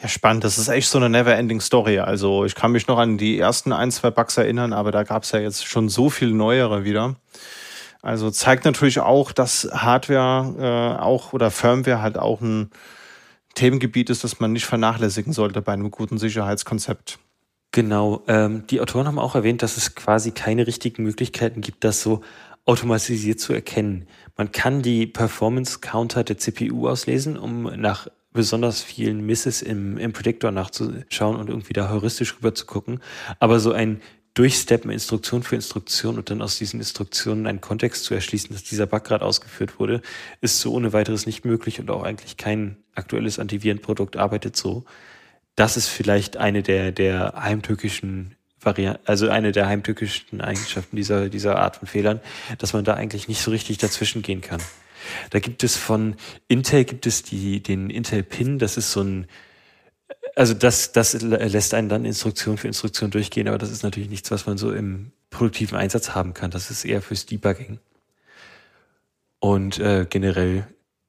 Ja, 0.00 0.08
spannend. 0.08 0.42
Das 0.42 0.58
ist 0.58 0.68
echt 0.68 0.88
so 0.88 0.98
eine 0.98 1.08
never-ending 1.08 1.60
Story. 1.60 2.00
Also 2.00 2.44
ich 2.44 2.56
kann 2.56 2.72
mich 2.72 2.88
noch 2.88 2.98
an 2.98 3.18
die 3.18 3.38
ersten 3.38 3.72
ein, 3.72 3.92
zwei 3.92 4.10
Bugs 4.10 4.36
erinnern, 4.36 4.72
aber 4.72 4.90
da 4.90 5.04
gab 5.04 5.22
es 5.22 5.30
ja 5.30 5.38
jetzt 5.38 5.64
schon 5.64 5.88
so 5.88 6.10
viel 6.10 6.32
neuere 6.32 6.84
wieder. 6.84 7.16
Also 8.02 8.30
zeigt 8.32 8.64
natürlich 8.64 8.98
auch, 8.98 9.30
dass 9.30 9.68
Hardware 9.72 10.96
äh, 10.98 11.00
auch 11.00 11.32
oder 11.32 11.52
Firmware 11.52 12.02
halt 12.02 12.18
auch 12.18 12.40
ein 12.40 12.70
Themengebiet 13.54 14.10
ist, 14.10 14.24
das 14.24 14.40
man 14.40 14.52
nicht 14.52 14.66
vernachlässigen 14.66 15.32
sollte 15.32 15.62
bei 15.62 15.72
einem 15.72 15.92
guten 15.92 16.18
Sicherheitskonzept. 16.18 17.20
Genau. 17.70 18.22
Ähm, 18.26 18.66
die 18.66 18.80
Autoren 18.80 19.06
haben 19.06 19.20
auch 19.20 19.36
erwähnt, 19.36 19.62
dass 19.62 19.76
es 19.76 19.94
quasi 19.94 20.32
keine 20.32 20.66
richtigen 20.66 21.04
Möglichkeiten 21.04 21.60
gibt, 21.60 21.84
das 21.84 22.02
so 22.02 22.22
automatisiert 22.64 23.40
zu 23.40 23.52
erkennen. 23.52 24.06
Man 24.36 24.52
kann 24.52 24.82
die 24.82 25.06
Performance 25.06 25.80
Counter 25.80 26.24
der 26.24 26.38
CPU 26.38 26.88
auslesen, 26.88 27.36
um 27.36 27.64
nach 27.80 28.08
besonders 28.32 28.82
vielen 28.82 29.24
Misses 29.26 29.62
im, 29.62 29.98
im 29.98 30.12
Predictor 30.12 30.50
nachzuschauen 30.50 31.36
und 31.36 31.48
irgendwie 31.48 31.72
da 31.74 31.90
heuristisch 31.90 32.36
rüber 32.36 32.54
zu 32.54 32.66
gucken. 32.66 33.00
Aber 33.40 33.60
so 33.60 33.72
ein 33.72 34.00
Durchsteppen 34.34 34.90
Instruktion 34.90 35.42
für 35.42 35.56
Instruktion 35.56 36.16
und 36.16 36.30
dann 36.30 36.40
aus 36.40 36.56
diesen 36.56 36.80
Instruktionen 36.80 37.46
einen 37.46 37.60
Kontext 37.60 38.04
zu 38.04 38.14
erschließen, 38.14 38.50
dass 38.50 38.64
dieser 38.64 38.86
Bug 38.86 39.04
gerade 39.04 39.26
ausgeführt 39.26 39.78
wurde, 39.78 40.00
ist 40.40 40.58
so 40.60 40.72
ohne 40.72 40.94
weiteres 40.94 41.26
nicht 41.26 41.44
möglich 41.44 41.80
und 41.80 41.90
auch 41.90 42.02
eigentlich 42.02 42.38
kein 42.38 42.78
aktuelles 42.94 43.38
Antivirenprodukt 43.38 44.16
arbeitet 44.16 44.56
so. 44.56 44.84
Das 45.54 45.76
ist 45.76 45.88
vielleicht 45.88 46.38
eine 46.38 46.62
der, 46.62 46.92
der 46.92 47.34
heimtückischen 47.36 48.34
Varianten, 48.64 49.02
also 49.06 49.28
eine 49.28 49.52
der 49.52 49.66
heimtückischen 49.66 50.40
Eigenschaften 50.40 50.96
dieser, 50.96 51.28
dieser 51.28 51.56
Art 51.56 51.76
von 51.76 51.88
Fehlern, 51.88 52.20
dass 52.58 52.72
man 52.72 52.84
da 52.84 52.94
eigentlich 52.94 53.28
nicht 53.28 53.40
so 53.40 53.50
richtig 53.50 53.78
dazwischen 53.78 54.22
gehen 54.22 54.40
kann. 54.40 54.60
Da 55.30 55.40
gibt 55.40 55.64
es 55.64 55.76
von 55.76 56.16
Intel 56.48 56.84
gibt 56.84 57.06
es 57.06 57.22
die, 57.22 57.62
den 57.62 57.90
Intel 57.90 58.22
Pin, 58.22 58.58
das 58.58 58.76
ist 58.76 58.92
so 58.92 59.02
ein, 59.02 59.26
also 60.36 60.54
das, 60.54 60.92
das 60.92 61.20
lässt 61.20 61.74
einen 61.74 61.88
dann 61.88 62.04
Instruktion 62.04 62.56
für 62.56 62.68
Instruktion 62.68 63.10
durchgehen, 63.10 63.48
aber 63.48 63.58
das 63.58 63.70
ist 63.70 63.82
natürlich 63.82 64.08
nichts, 64.08 64.30
was 64.30 64.46
man 64.46 64.58
so 64.58 64.72
im 64.72 65.12
produktiven 65.30 65.76
Einsatz 65.76 66.10
haben 66.10 66.34
kann. 66.34 66.50
Das 66.50 66.70
ist 66.70 66.84
eher 66.84 67.02
fürs 67.02 67.26
Debugging. 67.26 67.78
Und 69.40 69.78
äh, 69.80 70.06
generell 70.08 70.66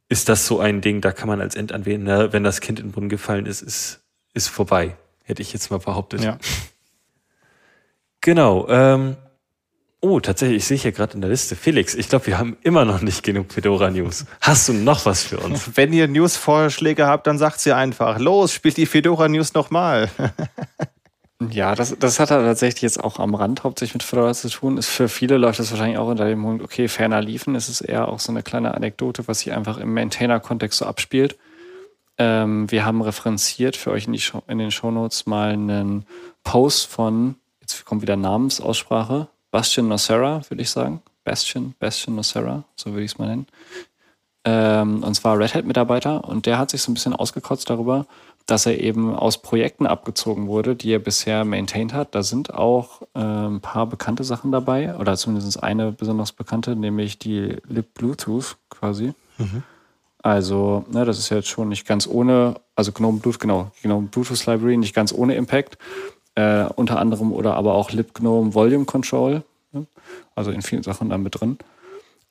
ist 0.10 0.30
das 0.30 0.48
so 0.48 0.60
ein 0.60 0.82
Ding, 0.82 1.02
da 1.02 1.12
kann 1.12 1.28
man 1.28 1.40
als 1.40 1.56
Endanwender, 1.56 2.34
wenn 2.34 2.44
das 2.44 2.62
Kind 2.62 2.80
in 2.80 2.88
den 2.88 2.92
Brunnen 2.92 3.10
gefallen 3.10 3.46
ist, 3.46 3.62
ist, 3.62 4.02
ist 4.34 4.48
vorbei. 4.48 4.98
Hätte 5.24 5.42
ich 5.42 5.54
jetzt 5.54 5.72
mal 5.72 5.80
behauptet. 5.80 6.22
Ja. 6.22 6.38
Genau. 8.24 8.68
Ähm, 8.70 9.18
Oh, 10.06 10.20
tatsächlich, 10.20 10.58
ich 10.58 10.66
sehe 10.66 10.78
hier 10.78 10.92
gerade 10.92 11.14
in 11.14 11.22
der 11.22 11.30
Liste. 11.30 11.56
Felix, 11.56 11.96
ich 11.96 12.10
glaube, 12.10 12.28
wir 12.28 12.38
haben 12.38 12.58
immer 12.62 12.84
noch 12.84 13.00
nicht 13.00 13.24
genug 13.24 13.54
Fedora 13.54 13.90
News. 13.90 14.26
Hast 14.42 14.68
du 14.68 14.74
noch 14.74 15.06
was 15.06 15.24
für 15.24 15.40
uns? 15.40 15.72
Wenn 15.78 15.94
ihr 15.94 16.10
News-Vorschläge 16.10 17.08
habt, 17.08 17.26
dann 17.26 17.38
sagt 17.38 17.62
sie 17.62 17.74
einfach. 17.74 18.20
Los, 18.20 18.52
spielt 18.52 18.76
die 18.76 18.86
Fedora 18.86 19.30
News 19.30 19.54
nochmal. 19.54 20.10
ja, 21.52 21.74
das, 21.74 21.96
das 21.98 22.20
hat 22.20 22.32
er 22.32 22.44
tatsächlich 22.44 22.82
jetzt 22.82 23.02
auch 23.02 23.18
am 23.18 23.34
Rand 23.34 23.64
hauptsächlich 23.64 23.94
mit 23.94 24.04
Fedora 24.04 24.34
zu 24.34 24.50
tun. 24.50 24.78
Ist 24.78 24.90
für 24.90 25.08
viele 25.08 25.38
läuft 25.38 25.60
das 25.60 25.72
wahrscheinlich 25.72 25.98
auch 25.98 26.10
unter 26.10 26.26
dem 26.26 26.42
Punkt, 26.42 26.62
okay, 26.66 26.90
ferner 26.90 27.22
liefen. 27.22 27.56
Es 27.56 27.70
ist 27.70 27.80
eher 27.80 28.10
auch 28.10 28.20
so 28.20 28.34
eine 28.34 28.44
kleine 28.44 28.74
Anekdote, 28.74 29.26
was 29.30 29.40
sich 29.40 29.54
einfach 29.54 29.78
im 29.78 29.94
Maintainer-Kontext 29.94 30.80
so 30.80 30.86
abspielt. 30.86 31.38
Ähm, 32.18 32.70
wir 32.70 32.84
haben 32.84 33.02
referenziert 33.02 33.78
für 33.78 33.92
euch 33.92 34.08
in, 34.08 34.12
die 34.12 34.20
Show, 34.20 34.44
in 34.50 34.58
den 34.58 34.70
Shownotes 34.70 35.28
mal 35.28 35.54
einen 35.54 36.06
Post 36.44 36.88
von, 36.88 37.36
jetzt 37.64 37.86
kommt 37.86 38.02
wieder 38.02 38.18
Namensaussprache, 38.18 39.28
Bastian 39.50 39.88
Nocera, 39.88 40.42
würde 40.50 40.62
ich 40.62 40.70
sagen. 40.70 41.02
Bastian, 41.24 41.74
Bastian 41.80 42.16
Nocera, 42.16 42.66
so 42.76 42.92
würde 42.92 43.06
ich 43.06 43.12
es 43.14 43.18
mal 43.18 43.28
nennen. 43.28 43.48
Ähm, 44.44 45.04
und 45.04 45.14
zwar 45.14 45.40
Red 45.40 45.56
Hat-Mitarbeiter. 45.56 46.28
Und 46.28 46.46
der 46.46 46.58
hat 46.58 46.70
sich 46.70 46.82
so 46.82 46.92
ein 46.92 46.94
bisschen 46.94 47.16
ausgekotzt 47.16 47.70
darüber, 47.70 48.06
dass 48.46 48.66
er 48.66 48.82
eben 48.82 49.16
aus 49.16 49.42
Projekten 49.42 49.88
abgezogen 49.88 50.48
wurde, 50.48 50.76
die 50.76 50.92
er 50.92 51.00
bisher 51.00 51.46
maintained 51.46 51.94
hat. 51.94 52.14
Da 52.14 52.24
sind 52.24 52.54
auch 52.54 53.04
äh, 53.16 53.20
ein 53.20 53.62
paar 53.62 53.88
bekannte 53.88 54.26
Sachen 54.26 54.52
dabei, 54.52 54.98
oder 54.98 55.16
zumindest 55.16 55.64
eine 55.64 55.94
besonders 55.94 56.34
bekannte, 56.34 56.76
nämlich 56.76 57.18
die 57.18 57.56
Lib 57.70 57.94
Bluetooth 57.94 58.58
quasi. 58.70 59.14
Mhm. 59.38 59.64
Also, 60.22 60.84
ne, 60.90 61.06
das 61.06 61.20
ist 61.20 61.30
jetzt 61.30 61.48
schon 61.48 61.70
nicht 61.70 61.88
ganz 61.88 62.06
ohne, 62.08 62.56
also 62.76 62.92
GNOME 62.92 63.20
Bluetooth, 63.20 63.40
genau, 63.40 63.72
GNOME 63.82 64.08
Bluetooth 64.08 64.46
Library, 64.46 64.76
nicht 64.76 64.96
ganz 64.96 65.14
ohne 65.14 65.36
Impact 65.36 65.78
äh, 66.36 66.66
unter 66.76 67.00
anderem 67.00 67.32
oder 67.32 67.56
aber 67.56 67.76
auch 67.76 67.92
libgnome 67.92 68.54
Volume 68.54 68.86
Control, 68.86 69.44
ne? 69.72 69.86
also 70.36 70.52
in 70.52 70.62
vielen 70.62 70.84
Sachen 70.84 71.10
da 71.10 71.18
mit 71.18 71.40
drin. 71.40 71.58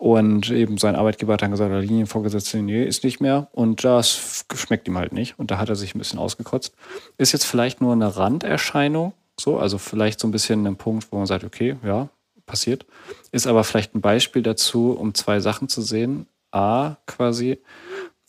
Und 0.02 0.50
eben 0.50 0.78
sein 0.78 0.96
Arbeitgeber 0.96 1.34
hat 1.34 1.42
dann 1.42 1.52
gesagt, 1.52 1.70
der 1.70 1.80
Linienvorgesetzte, 1.80 2.58
nee, 2.60 2.82
ist 2.84 3.04
nicht 3.04 3.20
mehr. 3.20 3.46
Und 3.52 3.84
das 3.84 4.44
schmeckt 4.52 4.88
ihm 4.88 4.98
halt 4.98 5.12
nicht. 5.12 5.38
Und 5.38 5.52
da 5.52 5.58
hat 5.58 5.68
er 5.68 5.76
sich 5.76 5.94
ein 5.94 5.98
bisschen 5.98 6.18
ausgekotzt. 6.18 6.74
Ist 7.18 7.30
jetzt 7.30 7.44
vielleicht 7.44 7.80
nur 7.80 7.92
eine 7.92 8.16
Randerscheinung, 8.16 9.12
so, 9.38 9.58
also 9.58 9.78
vielleicht 9.78 10.18
so 10.18 10.26
ein 10.26 10.32
bisschen 10.32 10.66
ein 10.66 10.74
Punkt, 10.74 11.06
wo 11.12 11.18
man 11.18 11.26
sagt, 11.26 11.44
okay, 11.44 11.76
ja, 11.84 12.08
passiert. 12.46 12.84
Ist 13.30 13.46
aber 13.46 13.62
vielleicht 13.62 13.94
ein 13.94 14.00
Beispiel 14.00 14.42
dazu, 14.42 14.90
um 14.90 15.14
zwei 15.14 15.38
Sachen 15.38 15.68
zu 15.68 15.82
sehen. 15.82 16.26
A, 16.50 16.96
quasi, 17.06 17.60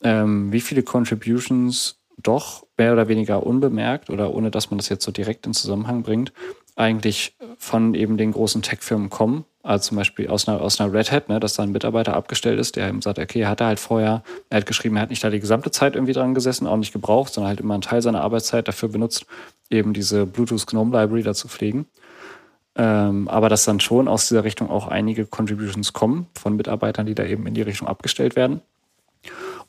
ähm, 0.04 0.52
wie 0.54 0.62
viele 0.62 0.84
Contributions 0.84 2.03
doch 2.18 2.66
mehr 2.78 2.94
oder 2.94 3.08
weniger 3.08 3.46
unbemerkt 3.46 4.10
oder 4.10 4.34
ohne 4.34 4.52
dass 4.52 4.70
man 4.70 4.78
das 4.78 4.90
jetzt 4.90 5.06
so 5.06 5.12
direkt 5.12 5.46
in 5.46 5.54
Zusammenhang 5.54 6.04
bringt, 6.04 6.34
eigentlich 6.76 7.36
von 7.58 7.94
eben 7.94 8.18
den 8.18 8.32
großen 8.32 8.62
Tech-Firmen 8.62 9.10
kommen. 9.10 9.46
Also 9.62 9.90
zum 9.90 9.98
Beispiel 9.98 10.28
aus 10.28 10.48
einer, 10.48 10.60
aus 10.60 10.82
einer 10.82 10.92
Red 10.92 11.12
Hat, 11.12 11.30
ne, 11.30 11.40
dass 11.40 11.54
da 11.54 11.64
ein 11.64 11.72
Mitarbeiter 11.72 12.16
abgestellt 12.16 12.60
ist, 12.60 12.76
der 12.76 12.90
eben 12.90 13.02
sagt, 13.02 13.20
okay, 13.20 13.42
er 13.42 13.50
hat 13.50 13.62
da 13.62 13.68
halt 13.68 13.80
vorher, 13.80 14.24
er 14.50 14.58
hat 14.58 14.66
geschrieben, 14.66 14.98
er 14.98 15.04
hat 15.04 15.10
nicht 15.10 15.24
da 15.24 15.30
die 15.30 15.40
gesamte 15.40 15.72
Zeit 15.72 15.96
irgendwie 15.96 16.14
dran 16.14 16.34
gesessen, 16.34 16.68
auch 16.68 16.78
nicht 16.78 16.92
gebraucht, 16.92 17.34
sondern 17.34 17.50
halt 17.50 17.62
immer 17.62 17.74
einen 17.74 17.82
Teil 17.82 18.02
seiner 18.02 18.22
Arbeitszeit 18.22 18.68
dafür 18.68 18.90
benutzt, 18.90 19.26
eben 19.70 19.94
diese 19.94 20.26
Bluetooth 20.26 20.68
GNOME 20.68 20.98
Library 20.98 21.24
da 21.24 21.34
zu 21.34 21.48
pflegen. 21.48 21.86
Ähm, 22.76 23.28
aber 23.28 23.50
dass 23.50 23.66
dann 23.66 23.80
schon 23.80 24.08
aus 24.08 24.28
dieser 24.28 24.44
Richtung 24.44 24.70
auch 24.70 24.88
einige 24.88 25.28
Contributions 25.28 25.94
kommen 25.94 26.28
von 26.34 26.56
Mitarbeitern, 26.56 27.06
die 27.06 27.16
da 27.16 27.24
eben 27.24 27.46
in 27.46 27.54
die 27.54 27.62
Richtung 27.62 27.88
abgestellt 27.88 28.36
werden 28.36 28.62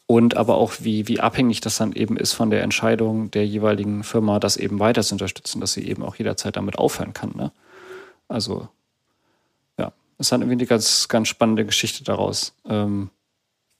und 0.07 0.37
aber 0.37 0.57
auch, 0.57 0.75
wie, 0.81 1.09
wie 1.09 1.21
abhängig 1.21 1.61
das 1.61 1.79
dann 1.79 1.93
eben 1.93 2.17
ist 2.17 2.35
von 2.35 2.51
der 2.51 2.63
Entscheidung 2.63 3.31
der 3.31 3.47
jeweiligen 3.47 4.05
Firma, 4.05 4.39
das 4.39 4.57
eben 4.59 4.79
weiter 4.79 5.03
zu 5.03 5.15
unterstützen, 5.15 5.61
dass 5.61 5.73
sie 5.73 5.89
eben 5.89 6.03
auch 6.03 6.17
jederzeit 6.17 6.57
damit 6.57 6.79
aufhören 6.79 7.15
kann. 7.15 7.33
Ne? 7.35 7.53
Also, 8.29 8.69
ja, 9.79 9.93
ist 10.19 10.31
dann 10.31 10.43
irgendwie 10.43 10.59
eine 10.59 10.67
ganz, 10.67 11.09
ganz 11.09 11.29
spannende 11.29 11.65
Geschichte 11.65 12.05
daraus. 12.05 12.55
Ähm, 12.69 13.11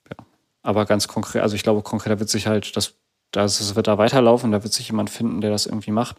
ja. 0.09 0.25
Aber 0.63 0.85
ganz 0.85 1.07
konkret, 1.07 1.43
also 1.43 1.55
ich 1.55 1.63
glaube, 1.63 1.83
konkreter 1.83 2.19
wird 2.19 2.29
sich 2.29 2.47
halt, 2.47 2.75
das, 2.75 2.95
das 3.31 3.75
wird 3.75 3.87
da 3.87 3.99
weiterlaufen, 3.99 4.51
da 4.51 4.63
wird 4.63 4.73
sich 4.73 4.87
jemand 4.87 5.11
finden, 5.11 5.41
der 5.41 5.51
das 5.51 5.67
irgendwie 5.67 5.91
macht. 5.91 6.17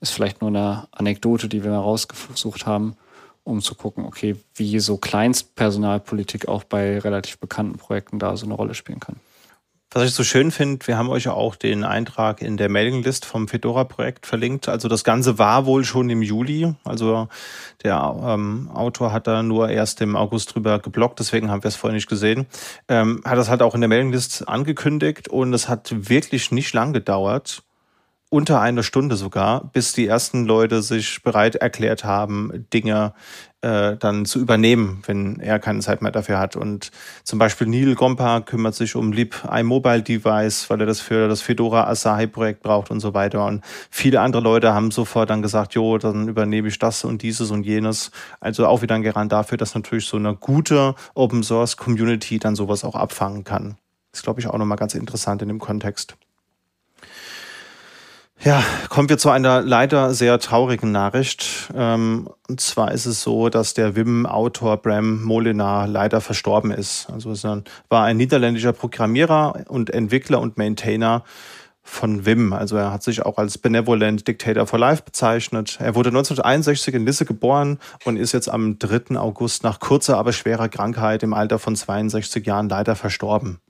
Ist 0.00 0.12
vielleicht 0.12 0.40
nur 0.40 0.48
eine 0.48 0.88
Anekdote, 0.92 1.48
die 1.48 1.62
wir 1.62 1.70
mal 1.70 1.78
rausgesucht 1.78 2.64
haben. 2.64 2.96
um 3.44 3.60
zu 3.60 3.74
gucken, 3.74 4.04
okay, 4.04 4.36
wie 4.54 4.78
so 4.78 4.96
Kleinstpersonalpolitik 4.96 6.48
auch 6.48 6.64
bei 6.64 6.98
relativ 6.98 7.38
bekannten 7.38 7.76
Projekten 7.78 8.18
da 8.18 8.36
so 8.36 8.46
eine 8.46 8.54
Rolle 8.54 8.74
spielen 8.74 9.00
kann. 9.00 9.16
Was 9.94 10.04
ich 10.04 10.14
so 10.14 10.24
schön 10.24 10.50
finde, 10.50 10.86
wir 10.86 10.96
haben 10.96 11.10
euch 11.10 11.28
auch 11.28 11.54
den 11.54 11.84
Eintrag 11.84 12.40
in 12.40 12.56
der 12.56 12.70
Mailinglist 12.70 13.26
vom 13.26 13.46
Fedora-Projekt 13.46 14.24
verlinkt. 14.24 14.66
Also 14.66 14.88
das 14.88 15.04
Ganze 15.04 15.38
war 15.38 15.66
wohl 15.66 15.84
schon 15.84 16.08
im 16.08 16.22
Juli. 16.22 16.72
Also 16.82 17.28
der 17.82 18.16
ähm, 18.24 18.70
Autor 18.72 19.12
hat 19.12 19.26
da 19.26 19.42
nur 19.42 19.68
erst 19.68 20.00
im 20.00 20.16
August 20.16 20.54
drüber 20.54 20.78
geblockt, 20.78 21.18
deswegen 21.18 21.50
haben 21.50 21.62
wir 21.62 21.68
es 21.68 21.76
vorher 21.76 21.94
nicht 21.94 22.08
gesehen. 22.08 22.46
Ähm, 22.88 23.20
hat 23.26 23.36
das 23.36 23.50
halt 23.50 23.60
auch 23.60 23.74
in 23.74 23.82
der 23.82 23.88
Mailinglist 23.88 24.48
angekündigt 24.48 25.28
und 25.28 25.52
es 25.52 25.68
hat 25.68 25.92
wirklich 26.08 26.50
nicht 26.52 26.72
lang 26.72 26.94
gedauert 26.94 27.62
unter 28.32 28.62
einer 28.62 28.82
Stunde 28.82 29.16
sogar, 29.16 29.70
bis 29.74 29.92
die 29.92 30.06
ersten 30.06 30.46
Leute 30.46 30.80
sich 30.80 31.22
bereit 31.22 31.56
erklärt 31.56 32.02
haben, 32.02 32.66
Dinge 32.72 33.12
äh, 33.60 33.98
dann 33.98 34.24
zu 34.24 34.40
übernehmen, 34.40 35.02
wenn 35.06 35.38
er 35.38 35.58
keine 35.58 35.80
Zeit 35.80 36.00
mehr 36.00 36.12
dafür 36.12 36.38
hat. 36.38 36.56
Und 36.56 36.92
zum 37.24 37.38
Beispiel 37.38 37.66
Neil 37.66 37.94
Gompa 37.94 38.40
kümmert 38.40 38.74
sich 38.74 38.96
um 38.96 39.12
Lib 39.12 39.36
iMobile 39.52 40.02
Device, 40.02 40.70
weil 40.70 40.80
er 40.80 40.86
das 40.86 41.00
für 41.00 41.28
das 41.28 41.42
Fedora 41.42 41.84
Asahi 41.88 42.26
Projekt 42.26 42.62
braucht 42.62 42.90
und 42.90 43.00
so 43.00 43.12
weiter. 43.12 43.44
Und 43.44 43.62
viele 43.90 44.22
andere 44.22 44.42
Leute 44.42 44.72
haben 44.72 44.92
sofort 44.92 45.28
dann 45.28 45.42
gesagt, 45.42 45.74
jo, 45.74 45.98
dann 45.98 46.26
übernehme 46.26 46.68
ich 46.68 46.78
das 46.78 47.04
und 47.04 47.20
dieses 47.20 47.50
und 47.50 47.64
jenes. 47.66 48.12
Also 48.40 48.66
auch 48.66 48.80
wieder 48.80 48.94
ein 48.94 49.02
Garant 49.02 49.30
dafür, 49.30 49.58
dass 49.58 49.74
natürlich 49.74 50.06
so 50.06 50.16
eine 50.16 50.34
gute 50.34 50.94
Open 51.14 51.42
Source 51.42 51.76
Community 51.76 52.38
dann 52.38 52.56
sowas 52.56 52.82
auch 52.82 52.94
abfangen 52.94 53.44
kann. 53.44 53.76
Ist, 54.10 54.22
glaube 54.22 54.40
ich, 54.40 54.46
auch 54.46 54.56
nochmal 54.56 54.78
ganz 54.78 54.94
interessant 54.94 55.42
in 55.42 55.48
dem 55.48 55.58
Kontext. 55.58 56.16
Ja, 58.44 58.64
kommen 58.88 59.08
wir 59.08 59.18
zu 59.18 59.30
einer 59.30 59.62
leider 59.62 60.14
sehr 60.14 60.36
traurigen 60.40 60.90
Nachricht. 60.90 61.70
Ähm, 61.76 62.28
und 62.48 62.60
zwar 62.60 62.90
ist 62.90 63.06
es 63.06 63.22
so, 63.22 63.48
dass 63.48 63.74
der 63.74 63.94
Wim-Autor 63.94 64.78
Bram 64.78 65.22
Molinar 65.22 65.86
leider 65.86 66.20
verstorben 66.20 66.72
ist. 66.72 67.08
Also 67.12 67.30
es 67.30 67.44
war 67.44 68.04
ein 68.04 68.16
niederländischer 68.16 68.72
Programmierer 68.72 69.66
und 69.68 69.90
Entwickler 69.90 70.40
und 70.40 70.58
Maintainer 70.58 71.22
von 71.84 72.26
Wim. 72.26 72.52
Also 72.52 72.76
er 72.76 72.92
hat 72.92 73.04
sich 73.04 73.24
auch 73.24 73.38
als 73.38 73.58
Benevolent 73.58 74.26
Dictator 74.26 74.66
for 74.66 74.78
Life 74.78 75.04
bezeichnet. 75.04 75.78
Er 75.80 75.94
wurde 75.94 76.08
1961 76.08 76.94
in 76.94 77.06
Lisse 77.06 77.24
geboren 77.24 77.78
und 78.04 78.16
ist 78.16 78.32
jetzt 78.32 78.48
am 78.48 78.76
3. 78.76 79.18
August 79.18 79.62
nach 79.62 79.78
kurzer, 79.78 80.18
aber 80.18 80.32
schwerer 80.32 80.68
Krankheit 80.68 81.22
im 81.22 81.32
Alter 81.32 81.60
von 81.60 81.76
62 81.76 82.44
Jahren 82.44 82.68
leider 82.68 82.96
verstorben. 82.96 83.60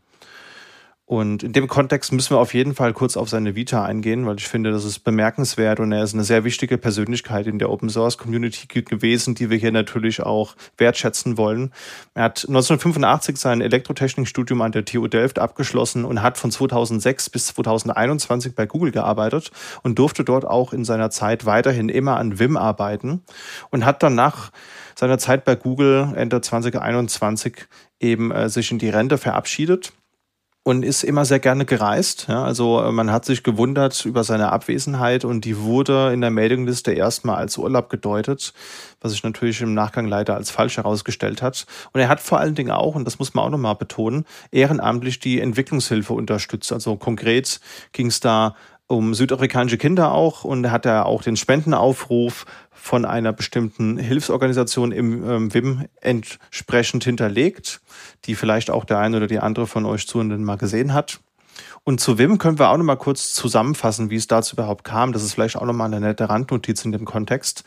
Und 1.13 1.43
in 1.43 1.53
dem 1.53 1.69
Kontext 1.69 2.11
müssen 2.11 2.31
wir 2.31 2.39
auf 2.39 2.55
jeden 2.55 2.75
Fall 2.75 2.95
kurz 2.95 3.19
auf 3.19 3.29
seine 3.29 3.55
Vita 3.55 3.85
eingehen, 3.85 4.25
weil 4.25 4.37
ich 4.37 4.49
finde, 4.49 4.73
das 4.73 4.87
ist 4.87 5.01
bemerkenswert 5.01 5.79
und 5.79 5.93
er 5.93 6.05
ist 6.05 6.15
eine 6.15 6.25
sehr 6.25 6.43
wichtige 6.43 6.79
Persönlichkeit 6.79 7.47
in 7.47 7.59
der 7.59 7.69
Open 7.69 7.91
Source 7.91 8.17
Community 8.17 8.67
gewesen, 8.83 9.35
die 9.35 9.51
wir 9.51 9.59
hier 9.59 9.73
natürlich 9.73 10.23
auch 10.23 10.55
wertschätzen 10.79 11.37
wollen. 11.37 11.71
Er 12.15 12.23
hat 12.23 12.47
1985 12.49 13.37
sein 13.37 13.61
Elektrotechnikstudium 13.61 14.63
an 14.63 14.73
der 14.73 14.87
TU 14.87 15.07
Delft 15.07 15.39
abgeschlossen 15.39 16.07
und 16.07 16.23
hat 16.23 16.39
von 16.39 16.51
2006 16.51 17.29
bis 17.29 17.49
2021 17.49 18.55
bei 18.55 18.65
Google 18.65 18.91
gearbeitet 18.91 19.51
und 19.83 19.99
durfte 19.99 20.25
dort 20.25 20.47
auch 20.47 20.73
in 20.73 20.87
seiner 20.87 21.11
Zeit 21.11 21.45
weiterhin 21.45 21.91
immer 21.91 22.17
an 22.17 22.39
Vim 22.39 22.57
arbeiten 22.57 23.21
und 23.69 23.85
hat 23.85 24.03
dann 24.03 24.15
nach 24.15 24.51
seiner 24.95 25.19
Zeit 25.19 25.45
bei 25.45 25.57
Google 25.57 26.15
Ende 26.17 26.41
2021 26.41 27.67
eben 28.01 28.31
äh, 28.31 28.49
sich 28.49 28.71
in 28.71 28.79
die 28.79 28.89
Rente 28.89 29.19
verabschiedet 29.19 29.93
und 30.65 30.85
ist 30.85 31.03
immer 31.03 31.25
sehr 31.25 31.41
gerne 31.41 31.65
gereist. 31.65 32.27
Ja, 32.29 32.45
also 32.45 32.81
äh, 32.81 32.93
man 32.93 33.11
hat 33.11 33.25
sich 33.25 33.43
gewundert 33.43 34.05
über 34.05 34.23
seine 34.23 34.53
Abwesenheit 34.53 35.25
und 35.25 35.45
die 35.45 35.59
wurde 35.59 36.13
in 36.13 36.21
der 36.21 36.31
Meldungliste 36.31 36.93
erstmal 36.93 37.37
als 37.37 37.59
Urlaub 37.59 37.91
gedeutet, 37.91 38.53
was 39.01 39.13
sich 39.13 39.25
natürlich 39.25 39.61
im 39.61 39.75
Nachgang 39.75 40.07
leider 40.07 40.37
als 40.37 40.51
falsch 40.51 40.77
herausgestellt 40.77 41.43
hat. 41.43 41.67
Und 41.93 42.01
er 42.01 42.09
hat 42.09 42.21
vor 42.21 42.39
allen 42.39 42.55
Dingen 42.55 42.71
auch, 42.71 42.95
und 42.95 43.05
das 43.05 43.19
muss 43.19 43.35
man 43.35 43.45
auch 43.45 43.51
nochmal 43.51 43.75
betonen, 43.75 44.25
ehrenamtlich 44.53 45.19
die 45.19 45.41
Entwicklungshilfe 45.41 46.13
unterstützt. 46.13 46.73
Also 46.73 46.97
konkret 46.97 47.61
ging 47.93 48.07
es 48.07 48.21
da 48.21 48.55
um 48.93 49.14
südafrikanische 49.14 49.78
Kinder 49.78 50.12
auch 50.12 50.44
und 50.44 50.70
hat 50.70 50.85
er 50.85 51.06
auch 51.06 51.23
den 51.23 51.36
Spendenaufruf 51.36 52.44
von 52.70 53.05
einer 53.05 53.32
bestimmten 53.32 53.97
Hilfsorganisation 53.97 54.93
im 54.93 55.28
ähm, 55.28 55.55
WIM 55.55 55.86
entsprechend 56.01 57.05
hinterlegt, 57.05 57.81
die 58.27 58.35
vielleicht 58.35 58.70
auch 58.70 58.85
der 58.85 58.98
eine 58.98 59.16
oder 59.16 59.27
die 59.27 59.39
andere 59.39 59.66
von 59.66 59.86
euch 59.86 60.06
Zuhörenden 60.06 60.44
mal 60.44 60.59
gesehen 60.59 60.93
hat. 60.93 61.20
Und 61.85 62.01
zu 62.01 62.19
WIM 62.19 62.39
können 62.39 62.59
wir 62.59 62.69
auch 62.69 62.77
noch 62.77 62.85
mal 62.85 62.97
kurz 62.97 63.32
zusammenfassen, 63.35 64.10
wie 64.10 64.16
es 64.16 64.27
dazu 64.27 64.56
überhaupt 64.56 64.85
kam. 64.85 65.12
Das 65.12 65.23
ist 65.23 65.35
vielleicht 65.35 65.56
auch 65.56 65.64
noch 65.64 65.73
mal 65.73 65.86
eine 65.86 66.01
nette 66.01 66.28
Randnotiz 66.28 66.85
in 66.85 66.93
dem 66.93 67.06
Kontext. 67.06 67.64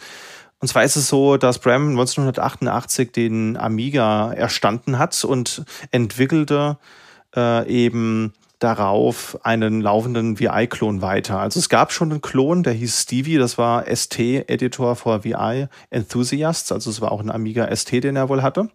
Und 0.60 0.68
zwar 0.68 0.84
ist 0.84 0.96
es 0.96 1.10
so, 1.10 1.38
dass 1.38 1.60
Bram 1.60 1.90
1988 1.90 3.12
den 3.12 3.58
Amiga 3.58 4.32
erstanden 4.32 5.00
hat 5.00 5.24
und 5.26 5.66
entwickelte 5.92 6.78
äh, 7.36 7.68
eben 7.68 8.34
darauf 8.66 9.38
einen 9.44 9.80
laufenden 9.80 10.40
VI-Klon 10.40 11.04
weiter. 11.04 11.40
Also 11.40 11.60
es 11.60 11.70
gab 11.70 11.92
schon 11.92 12.12
einen 12.12 12.22
Klon, 12.22 12.64
der 12.64 12.74
hieß 12.74 13.04
Stevie, 13.04 13.38
das 13.38 13.60
war 13.60 13.86
ST-Editor 13.86 14.96
for 14.96 15.24
VI 15.24 15.68
Enthusiasts, 15.92 16.72
also 16.72 16.90
es 16.90 17.00
war 17.00 17.12
auch 17.12 17.22
ein 17.22 17.30
Amiga 17.30 17.74
ST, 17.74 18.04
den 18.04 18.16
er 18.16 18.28
wohl 18.28 18.42
hatte. 18.42 18.70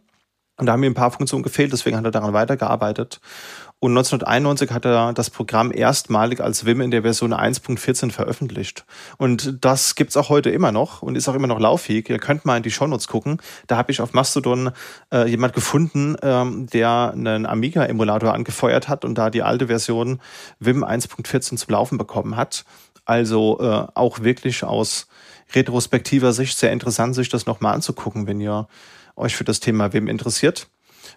Und 0.58 0.66
da 0.66 0.72
haben 0.72 0.84
ihm 0.84 0.92
ein 0.92 0.94
paar 0.94 1.10
Funktionen 1.10 1.42
gefehlt, 1.42 1.72
deswegen 1.72 1.96
hat 1.96 2.04
er 2.04 2.12
daran 2.12 2.32
weitergearbeitet. 2.32 3.20
Und 3.82 3.92
1991 3.92 4.72
hat 4.72 4.84
er 4.84 5.14
das 5.14 5.30
Programm 5.30 5.72
erstmalig 5.72 6.42
als 6.42 6.66
Vim 6.66 6.82
in 6.82 6.90
der 6.90 7.00
Version 7.00 7.32
1.14 7.32 8.10
veröffentlicht. 8.12 8.84
Und 9.16 9.64
das 9.64 9.94
gibt's 9.94 10.18
auch 10.18 10.28
heute 10.28 10.50
immer 10.50 10.70
noch 10.70 11.00
und 11.00 11.16
ist 11.16 11.30
auch 11.30 11.34
immer 11.34 11.46
noch 11.46 11.58
lauffähig. 11.58 12.10
Ihr 12.10 12.18
könnt 12.18 12.44
mal 12.44 12.58
in 12.58 12.62
die 12.62 12.70
Shownotes 12.70 13.08
gucken. 13.08 13.40
Da 13.68 13.78
habe 13.78 13.90
ich 13.90 14.02
auf 14.02 14.12
Mastodon 14.12 14.72
äh, 15.10 15.26
jemand 15.30 15.54
gefunden, 15.54 16.14
ähm, 16.20 16.66
der 16.66 17.12
einen 17.14 17.46
Amiga-Emulator 17.46 18.34
angefeuert 18.34 18.90
hat 18.90 19.06
und 19.06 19.14
da 19.14 19.30
die 19.30 19.42
alte 19.42 19.68
Version 19.68 20.20
Vim 20.58 20.84
1.14 20.84 21.56
zum 21.56 21.72
Laufen 21.72 21.96
bekommen 21.96 22.36
hat. 22.36 22.66
Also 23.06 23.58
äh, 23.60 23.86
auch 23.94 24.20
wirklich 24.20 24.62
aus 24.62 25.08
retrospektiver 25.54 26.34
Sicht 26.34 26.58
sehr 26.58 26.70
interessant, 26.70 27.14
sich 27.14 27.30
das 27.30 27.46
nochmal 27.46 27.74
anzugucken, 27.74 28.26
wenn 28.26 28.42
ihr 28.42 28.68
euch 29.16 29.36
für 29.36 29.44
das 29.44 29.60
Thema 29.60 29.94
Vim 29.94 30.06
interessiert. 30.06 30.68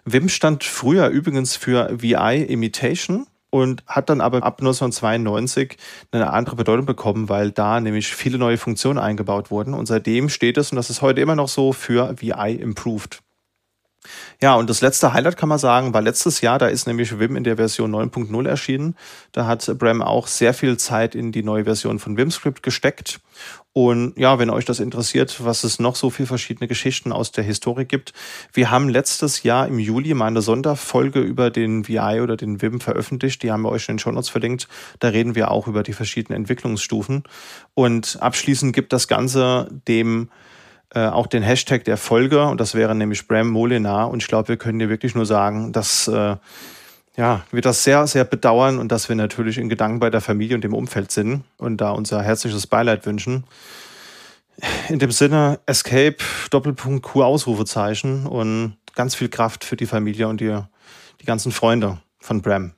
Vim 0.04 0.28
stand 0.28 0.64
früher 0.64 1.08
übrigens 1.08 1.56
für 1.56 1.88
VI 2.00 2.44
Imitation 2.46 3.26
und 3.48 3.82
hat 3.86 4.10
dann 4.10 4.20
aber 4.20 4.42
ab 4.42 4.60
1992 4.60 5.78
eine 6.12 6.30
andere 6.30 6.56
Bedeutung 6.56 6.84
bekommen, 6.84 7.28
weil 7.28 7.52
da 7.52 7.80
nämlich 7.80 8.14
viele 8.14 8.36
neue 8.36 8.58
Funktionen 8.58 8.98
eingebaut 8.98 9.50
wurden. 9.50 9.72
Und 9.72 9.86
seitdem 9.86 10.28
steht 10.28 10.58
es, 10.58 10.72
und 10.72 10.76
das 10.76 10.90
ist 10.90 11.00
heute 11.00 11.22
immer 11.22 11.36
noch 11.36 11.48
so, 11.48 11.72
für 11.72 12.20
VI 12.20 12.52
Improved. 12.60 13.23
Ja, 14.40 14.54
und 14.54 14.68
das 14.68 14.80
letzte 14.80 15.12
Highlight 15.12 15.36
kann 15.36 15.48
man 15.48 15.58
sagen, 15.58 15.94
war 15.94 16.02
letztes 16.02 16.40
Jahr, 16.40 16.58
da 16.58 16.66
ist 16.66 16.86
nämlich 16.86 17.18
Vim 17.18 17.36
in 17.36 17.44
der 17.44 17.56
Version 17.56 17.94
9.0 17.94 18.48
erschienen. 18.48 18.96
Da 19.32 19.46
hat 19.46 19.78
Bram 19.78 20.02
auch 20.02 20.26
sehr 20.26 20.54
viel 20.54 20.76
Zeit 20.76 21.14
in 21.14 21.32
die 21.32 21.42
neue 21.42 21.64
Version 21.64 21.98
von 21.98 22.16
VimScript 22.16 22.62
gesteckt. 22.62 23.20
Und 23.72 24.16
ja, 24.16 24.38
wenn 24.38 24.50
euch 24.50 24.64
das 24.64 24.78
interessiert, 24.78 25.44
was 25.44 25.64
es 25.64 25.80
noch 25.80 25.96
so 25.96 26.08
viele 26.08 26.28
verschiedene 26.28 26.68
Geschichten 26.68 27.10
aus 27.10 27.32
der 27.32 27.42
Historie 27.42 27.84
gibt. 27.84 28.12
Wir 28.52 28.70
haben 28.70 28.88
letztes 28.88 29.42
Jahr 29.42 29.66
im 29.66 29.80
Juli 29.80 30.14
mal 30.14 30.28
eine 30.28 30.42
Sonderfolge 30.42 31.18
über 31.18 31.50
den 31.50 31.88
VI 31.88 32.20
oder 32.20 32.36
den 32.36 32.62
Vim 32.62 32.80
veröffentlicht. 32.80 33.42
Die 33.42 33.50
haben 33.50 33.62
wir 33.62 33.70
euch 33.70 33.88
in 33.88 33.94
den 33.94 33.98
Show 33.98 34.12
Notes 34.12 34.28
verlinkt. 34.28 34.68
Da 35.00 35.08
reden 35.08 35.34
wir 35.34 35.50
auch 35.50 35.66
über 35.66 35.82
die 35.82 35.92
verschiedenen 35.92 36.42
Entwicklungsstufen. 36.42 37.24
Und 37.74 38.18
abschließend 38.20 38.72
gibt 38.74 38.92
das 38.92 39.08
Ganze 39.08 39.68
dem 39.88 40.28
äh, 40.94 41.06
auch 41.06 41.26
den 41.26 41.42
Hashtag 41.42 41.84
der 41.84 41.96
Folge 41.96 42.44
und 42.44 42.60
das 42.60 42.74
wäre 42.74 42.94
nämlich 42.94 43.26
Bram 43.26 43.48
Molinar 43.48 44.10
und 44.10 44.22
ich 44.22 44.28
glaube, 44.28 44.48
wir 44.48 44.56
können 44.56 44.78
dir 44.78 44.88
wirklich 44.88 45.14
nur 45.14 45.26
sagen, 45.26 45.72
dass 45.72 46.08
äh, 46.08 46.36
ja, 47.16 47.44
wir 47.50 47.62
das 47.62 47.84
sehr, 47.84 48.06
sehr 48.06 48.24
bedauern 48.24 48.78
und 48.78 48.90
dass 48.90 49.08
wir 49.08 49.16
natürlich 49.16 49.58
in 49.58 49.68
Gedanken 49.68 50.00
bei 50.00 50.10
der 50.10 50.20
Familie 50.20 50.56
und 50.56 50.64
dem 50.64 50.74
Umfeld 50.74 51.12
sind 51.12 51.44
und 51.58 51.80
da 51.80 51.90
unser 51.90 52.22
herzliches 52.22 52.66
Beileid 52.66 53.06
wünschen. 53.06 53.44
In 54.88 54.98
dem 54.98 55.10
Sinne, 55.10 55.60
Escape, 55.66 56.16
Doppelpunkt 56.50 57.02
Q, 57.02 57.22
Ausrufezeichen 57.22 58.26
und 58.26 58.76
ganz 58.94 59.14
viel 59.14 59.28
Kraft 59.28 59.64
für 59.64 59.76
die 59.76 59.86
Familie 59.86 60.28
und 60.28 60.40
die, 60.40 60.58
die 61.20 61.24
ganzen 61.24 61.52
Freunde 61.52 61.98
von 62.20 62.40
Bram. 62.40 62.72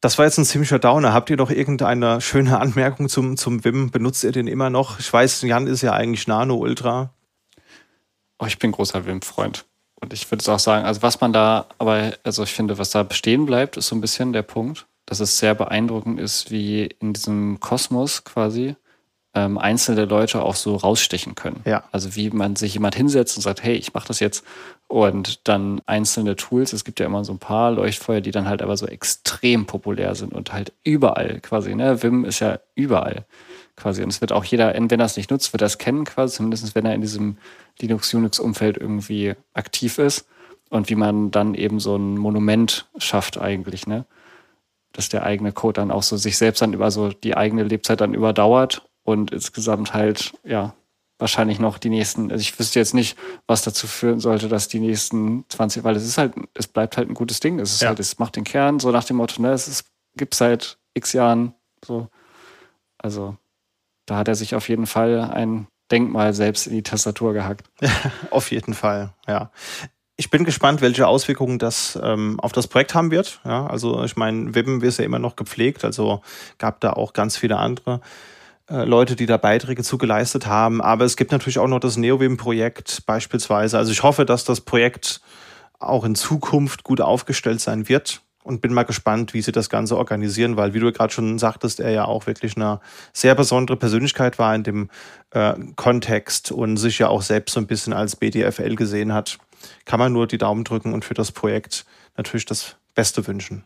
Das 0.00 0.18
war 0.18 0.26
jetzt 0.26 0.38
ein 0.38 0.44
ziemlicher 0.44 0.78
Downer. 0.78 1.12
Habt 1.12 1.30
ihr 1.30 1.36
noch 1.36 1.50
irgendeine 1.50 2.20
schöne 2.20 2.60
Anmerkung 2.60 3.08
zum, 3.08 3.36
zum 3.36 3.64
Wim? 3.64 3.90
Benutzt 3.90 4.24
ihr 4.24 4.32
den 4.32 4.46
immer 4.46 4.70
noch? 4.70 4.98
Ich 4.98 5.10
weiß, 5.10 5.42
Jan 5.42 5.66
ist 5.66 5.82
ja 5.82 5.92
eigentlich 5.92 6.26
Nano 6.26 6.56
Ultra. 6.56 7.10
Oh, 8.38 8.46
ich 8.46 8.58
bin 8.58 8.72
großer 8.72 9.06
Wim-Freund. 9.06 9.64
Und 9.94 10.12
ich 10.12 10.30
würde 10.30 10.42
es 10.42 10.48
auch 10.48 10.58
sagen, 10.58 10.84
also 10.84 11.00
was 11.00 11.20
man 11.20 11.32
da, 11.32 11.66
aber, 11.78 12.12
also 12.22 12.42
ich 12.42 12.52
finde, 12.52 12.76
was 12.76 12.90
da 12.90 13.02
bestehen 13.02 13.46
bleibt, 13.46 13.78
ist 13.78 13.88
so 13.88 13.96
ein 13.96 14.02
bisschen 14.02 14.34
der 14.34 14.42
Punkt, 14.42 14.86
dass 15.06 15.20
es 15.20 15.38
sehr 15.38 15.54
beeindruckend 15.54 16.20
ist, 16.20 16.50
wie 16.50 16.84
in 17.00 17.14
diesem 17.14 17.60
Kosmos 17.60 18.24
quasi 18.24 18.76
ähm, 19.34 19.56
einzelne 19.56 20.04
Leute 20.04 20.42
auch 20.42 20.54
so 20.54 20.76
rausstechen 20.76 21.34
können. 21.34 21.62
Ja. 21.64 21.84
Also 21.92 22.14
wie 22.14 22.30
man 22.30 22.56
sich 22.56 22.74
jemand 22.74 22.94
hinsetzt 22.94 23.36
und 23.36 23.42
sagt, 23.42 23.62
hey, 23.62 23.74
ich 23.76 23.94
mache 23.94 24.08
das 24.08 24.20
jetzt 24.20 24.44
und 24.88 25.48
dann 25.48 25.80
einzelne 25.86 26.36
Tools. 26.36 26.72
Es 26.72 26.84
gibt 26.84 27.00
ja 27.00 27.06
immer 27.06 27.24
so 27.24 27.32
ein 27.32 27.38
paar 27.38 27.70
Leuchtfeuer, 27.72 28.20
die 28.20 28.30
dann 28.30 28.48
halt 28.48 28.62
aber 28.62 28.76
so 28.76 28.86
extrem 28.86 29.66
populär 29.66 30.14
sind 30.14 30.32
und 30.32 30.52
halt 30.52 30.72
überall 30.84 31.40
quasi. 31.40 31.74
Ne? 31.74 32.02
Vim 32.02 32.24
ist 32.24 32.40
ja 32.40 32.60
überall 32.74 33.24
quasi. 33.74 34.02
Und 34.02 34.10
es 34.10 34.20
wird 34.20 34.32
auch 34.32 34.44
jeder, 34.44 34.74
wenn 34.74 35.00
er 35.00 35.06
es 35.06 35.16
nicht 35.16 35.30
nutzt, 35.30 35.52
wird 35.52 35.62
es 35.62 35.78
kennen 35.78 36.04
quasi, 36.04 36.36
zumindest 36.36 36.74
wenn 36.74 36.86
er 36.86 36.94
in 36.94 37.00
diesem 37.00 37.36
Linux-Unix-Umfeld 37.80 38.76
irgendwie 38.76 39.34
aktiv 39.54 39.98
ist. 39.98 40.26
Und 40.68 40.88
wie 40.88 40.96
man 40.96 41.30
dann 41.30 41.54
eben 41.54 41.78
so 41.78 41.96
ein 41.96 42.16
Monument 42.16 42.88
schafft 42.98 43.38
eigentlich, 43.40 43.86
ne? 43.86 44.04
Dass 44.92 45.08
der 45.08 45.24
eigene 45.24 45.52
Code 45.52 45.80
dann 45.80 45.92
auch 45.92 46.02
so 46.02 46.16
sich 46.16 46.38
selbst 46.38 46.60
dann 46.60 46.72
über 46.72 46.90
so 46.90 47.10
die 47.10 47.36
eigene 47.36 47.62
Lebzeit 47.62 48.00
dann 48.00 48.14
überdauert 48.14 48.82
und 49.04 49.30
insgesamt 49.30 49.94
halt, 49.94 50.32
ja, 50.42 50.74
wahrscheinlich 51.18 51.58
noch 51.58 51.78
die 51.78 51.88
nächsten, 51.88 52.30
also 52.30 52.40
ich 52.40 52.58
wüsste 52.58 52.78
jetzt 52.78 52.94
nicht, 52.94 53.16
was 53.46 53.62
dazu 53.62 53.86
führen 53.86 54.20
sollte, 54.20 54.48
dass 54.48 54.68
die 54.68 54.80
nächsten 54.80 55.44
20, 55.48 55.84
weil 55.84 55.96
es 55.96 56.04
ist 56.04 56.18
halt, 56.18 56.34
es 56.54 56.68
bleibt 56.68 56.96
halt 56.96 57.08
ein 57.08 57.14
gutes 57.14 57.40
Ding. 57.40 57.58
Es 57.58 57.72
ist 57.72 57.82
ja. 57.82 57.88
halt, 57.88 58.00
es 58.00 58.18
macht 58.18 58.36
den 58.36 58.44
Kern, 58.44 58.80
so 58.80 58.90
nach 58.90 59.04
dem 59.04 59.16
Motto, 59.16 59.40
ne, 59.40 59.52
es 59.52 59.84
gibt 60.16 60.34
seit 60.34 60.78
x 60.94 61.12
Jahren 61.12 61.54
so. 61.84 62.08
Also 62.98 63.36
da 64.06 64.16
hat 64.16 64.28
er 64.28 64.34
sich 64.34 64.54
auf 64.54 64.68
jeden 64.68 64.86
Fall 64.86 65.20
ein 65.20 65.66
Denkmal 65.90 66.34
selbst 66.34 66.66
in 66.66 66.74
die 66.74 66.82
Tastatur 66.82 67.32
gehackt. 67.32 67.68
auf 68.30 68.50
jeden 68.50 68.74
Fall, 68.74 69.14
ja. 69.26 69.50
Ich 70.18 70.30
bin 70.30 70.44
gespannt, 70.44 70.80
welche 70.80 71.06
Auswirkungen 71.06 71.58
das 71.58 71.98
ähm, 72.02 72.40
auf 72.40 72.52
das 72.52 72.68
Projekt 72.68 72.94
haben 72.94 73.10
wird. 73.10 73.40
Ja, 73.44 73.66
also 73.66 74.02
ich 74.02 74.16
meine, 74.16 74.54
Webben 74.54 74.80
ist 74.80 74.98
ja 74.98 75.04
immer 75.04 75.18
noch 75.18 75.36
gepflegt, 75.36 75.84
also 75.84 76.22
gab 76.56 76.80
da 76.80 76.94
auch 76.94 77.12
ganz 77.12 77.36
viele 77.36 77.58
andere 77.58 78.00
äh, 78.68 78.84
Leute, 78.84 79.16
die 79.16 79.26
da 79.26 79.36
Beiträge 79.36 79.82
zugeleistet 79.82 80.46
haben. 80.46 80.80
Aber 80.80 81.04
es 81.04 81.16
gibt 81.16 81.32
natürlich 81.32 81.58
auch 81.58 81.68
noch 81.68 81.80
das 81.80 81.96
NeoWim-Projekt 81.96 83.04
beispielsweise. 83.06 83.78
Also 83.78 83.92
ich 83.92 84.02
hoffe, 84.02 84.24
dass 84.24 84.44
das 84.44 84.60
Projekt 84.60 85.20
auch 85.78 86.04
in 86.04 86.14
Zukunft 86.14 86.84
gut 86.84 87.00
aufgestellt 87.00 87.60
sein 87.60 87.88
wird 87.88 88.22
und 88.42 88.60
bin 88.60 88.72
mal 88.72 88.84
gespannt, 88.84 89.34
wie 89.34 89.42
sie 89.42 89.52
das 89.52 89.68
Ganze 89.68 89.96
organisieren, 89.96 90.56
weil, 90.56 90.72
wie 90.72 90.80
du 90.80 90.92
gerade 90.92 91.12
schon 91.12 91.38
sagtest, 91.38 91.80
er 91.80 91.90
ja 91.90 92.04
auch 92.04 92.26
wirklich 92.26 92.56
eine 92.56 92.80
sehr 93.12 93.34
besondere 93.34 93.76
Persönlichkeit 93.76 94.38
war 94.38 94.54
in 94.54 94.62
dem 94.62 94.90
äh, 95.30 95.54
Kontext 95.74 96.52
und 96.52 96.76
sich 96.76 96.98
ja 96.98 97.08
auch 97.08 97.22
selbst 97.22 97.54
so 97.54 97.60
ein 97.60 97.66
bisschen 97.66 97.92
als 97.92 98.16
BDFL 98.16 98.76
gesehen 98.76 99.12
hat. 99.12 99.38
Kann 99.84 99.98
man 99.98 100.12
nur 100.12 100.26
die 100.26 100.38
Daumen 100.38 100.64
drücken 100.64 100.92
und 100.92 101.04
für 101.04 101.14
das 101.14 101.32
Projekt 101.32 101.86
natürlich 102.16 102.46
das 102.46 102.76
Beste 102.94 103.26
wünschen. 103.26 103.64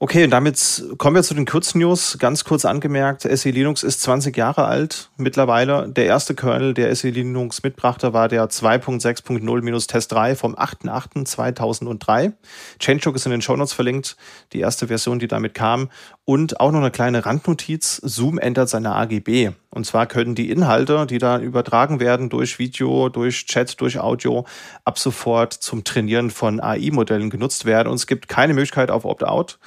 Okay, 0.00 0.22
und 0.22 0.30
damit 0.30 0.84
kommen 0.98 1.16
wir 1.16 1.24
zu 1.24 1.34
den 1.34 1.44
Kurznews. 1.44 2.18
Ganz 2.20 2.44
kurz 2.44 2.64
angemerkt, 2.64 3.22
SE 3.22 3.50
Linux 3.50 3.82
ist 3.82 4.00
20 4.02 4.36
Jahre 4.36 4.66
alt 4.66 5.10
mittlerweile. 5.16 5.88
Der 5.88 6.06
erste 6.06 6.36
Kernel, 6.36 6.72
der 6.72 6.94
SE 6.94 7.10
Linux 7.10 7.64
mitbrachte, 7.64 8.12
war 8.12 8.28
der 8.28 8.48
2.6.0-Test 8.48 10.12
3 10.12 10.36
vom 10.36 10.54
8.8.2003. 10.54 12.32
Changelog 12.78 13.16
ist 13.16 13.26
in 13.26 13.32
den 13.32 13.42
Shownotes 13.42 13.72
verlinkt, 13.72 14.16
die 14.52 14.60
erste 14.60 14.86
Version, 14.86 15.18
die 15.18 15.26
damit 15.26 15.54
kam. 15.54 15.90
Und 16.28 16.60
auch 16.60 16.72
noch 16.72 16.80
eine 16.80 16.90
kleine 16.90 17.24
Randnotiz, 17.24 18.02
Zoom 18.04 18.36
ändert 18.38 18.68
seine 18.68 18.94
AGB. 18.94 19.52
Und 19.70 19.86
zwar 19.86 20.04
können 20.04 20.34
die 20.34 20.50
Inhalte, 20.50 21.06
die 21.06 21.16
da 21.16 21.38
übertragen 21.38 22.00
werden 22.00 22.28
durch 22.28 22.58
Video, 22.58 23.08
durch 23.08 23.46
Chat, 23.46 23.80
durch 23.80 23.98
Audio, 23.98 24.44
ab 24.84 24.98
sofort 24.98 25.54
zum 25.54 25.84
Trainieren 25.84 26.30
von 26.30 26.60
AI-Modellen 26.60 27.30
genutzt 27.30 27.64
werden. 27.64 27.88
Und 27.88 27.94
es 27.94 28.06
gibt 28.06 28.28
keine 28.28 28.52
Möglichkeit 28.52 28.90
auf 28.90 29.06
Opt-out. 29.06 29.58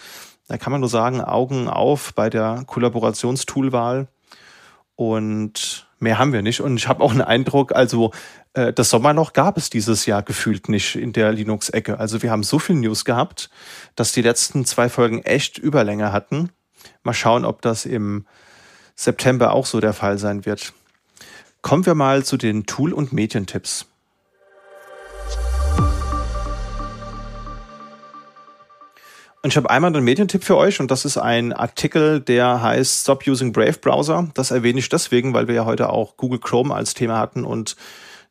Da 0.49 0.59
kann 0.59 0.69
man 0.69 0.81
nur 0.81 0.89
sagen, 0.91 1.19
Augen 1.19 1.67
auf 1.67 2.13
bei 2.13 2.29
der 2.29 2.63
Kollaborationstoolwahl. 2.67 4.07
Und 4.95 5.87
mehr 6.01 6.17
haben 6.17 6.33
wir 6.33 6.41
nicht. 6.41 6.61
Und 6.61 6.77
ich 6.77 6.87
habe 6.87 7.03
auch 7.03 7.11
einen 7.11 7.21
Eindruck, 7.21 7.73
also 7.73 8.11
äh, 8.53 8.73
das 8.73 8.89
Sommerloch 8.89 9.33
gab 9.33 9.57
es 9.57 9.69
dieses 9.69 10.05
Jahr 10.05 10.23
gefühlt 10.23 10.69
nicht 10.69 10.95
in 10.95 11.13
der 11.13 11.31
Linux-Ecke. 11.31 11.99
Also 11.99 12.21
wir 12.21 12.31
haben 12.31 12.43
so 12.43 12.59
viel 12.59 12.75
News 12.75 13.05
gehabt, 13.05 13.49
dass 13.95 14.11
die 14.11 14.21
letzten 14.21 14.65
zwei 14.65 14.89
Folgen 14.89 15.21
echt 15.23 15.57
Überlänge 15.57 16.11
hatten. 16.11 16.49
Mal 17.03 17.13
schauen, 17.13 17.45
ob 17.45 17.61
das 17.61 17.85
im 17.85 18.25
September 18.95 19.53
auch 19.53 19.65
so 19.65 19.79
der 19.79 19.93
Fall 19.93 20.17
sein 20.17 20.45
wird. 20.45 20.73
Kommen 21.61 21.85
wir 21.85 21.95
mal 21.95 22.23
zu 22.23 22.37
den 22.37 22.65
Tool- 22.65 22.93
und 22.93 23.13
Medientipps. 23.13 23.90
Und 29.43 29.49
ich 29.49 29.57
habe 29.57 29.71
einmal 29.71 29.93
einen 29.93 30.05
Medientipp 30.05 30.43
für 30.43 30.55
euch 30.55 30.79
und 30.79 30.91
das 30.91 31.03
ist 31.03 31.17
ein 31.17 31.51
Artikel, 31.51 32.19
der 32.19 32.61
heißt 32.61 33.01
Stop 33.01 33.25
Using 33.25 33.51
Brave 33.51 33.79
Browser. 33.81 34.29
Das 34.35 34.51
erwähne 34.51 34.77
ich 34.77 34.89
deswegen, 34.89 35.33
weil 35.33 35.47
wir 35.47 35.55
ja 35.55 35.65
heute 35.65 35.89
auch 35.89 36.15
Google 36.15 36.39
Chrome 36.39 36.75
als 36.75 36.93
Thema 36.93 37.17
hatten 37.17 37.43
und 37.43 37.75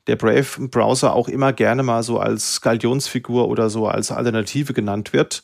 der 0.06 0.14
Brave 0.14 0.68
Browser 0.68 1.14
auch 1.14 1.26
immer 1.28 1.52
gerne 1.52 1.82
mal 1.82 2.04
so 2.04 2.20
als 2.20 2.60
Galionsfigur 2.60 3.48
oder 3.48 3.70
so 3.70 3.88
als 3.88 4.12
Alternative 4.12 4.72
genannt 4.72 5.12
wird 5.12 5.42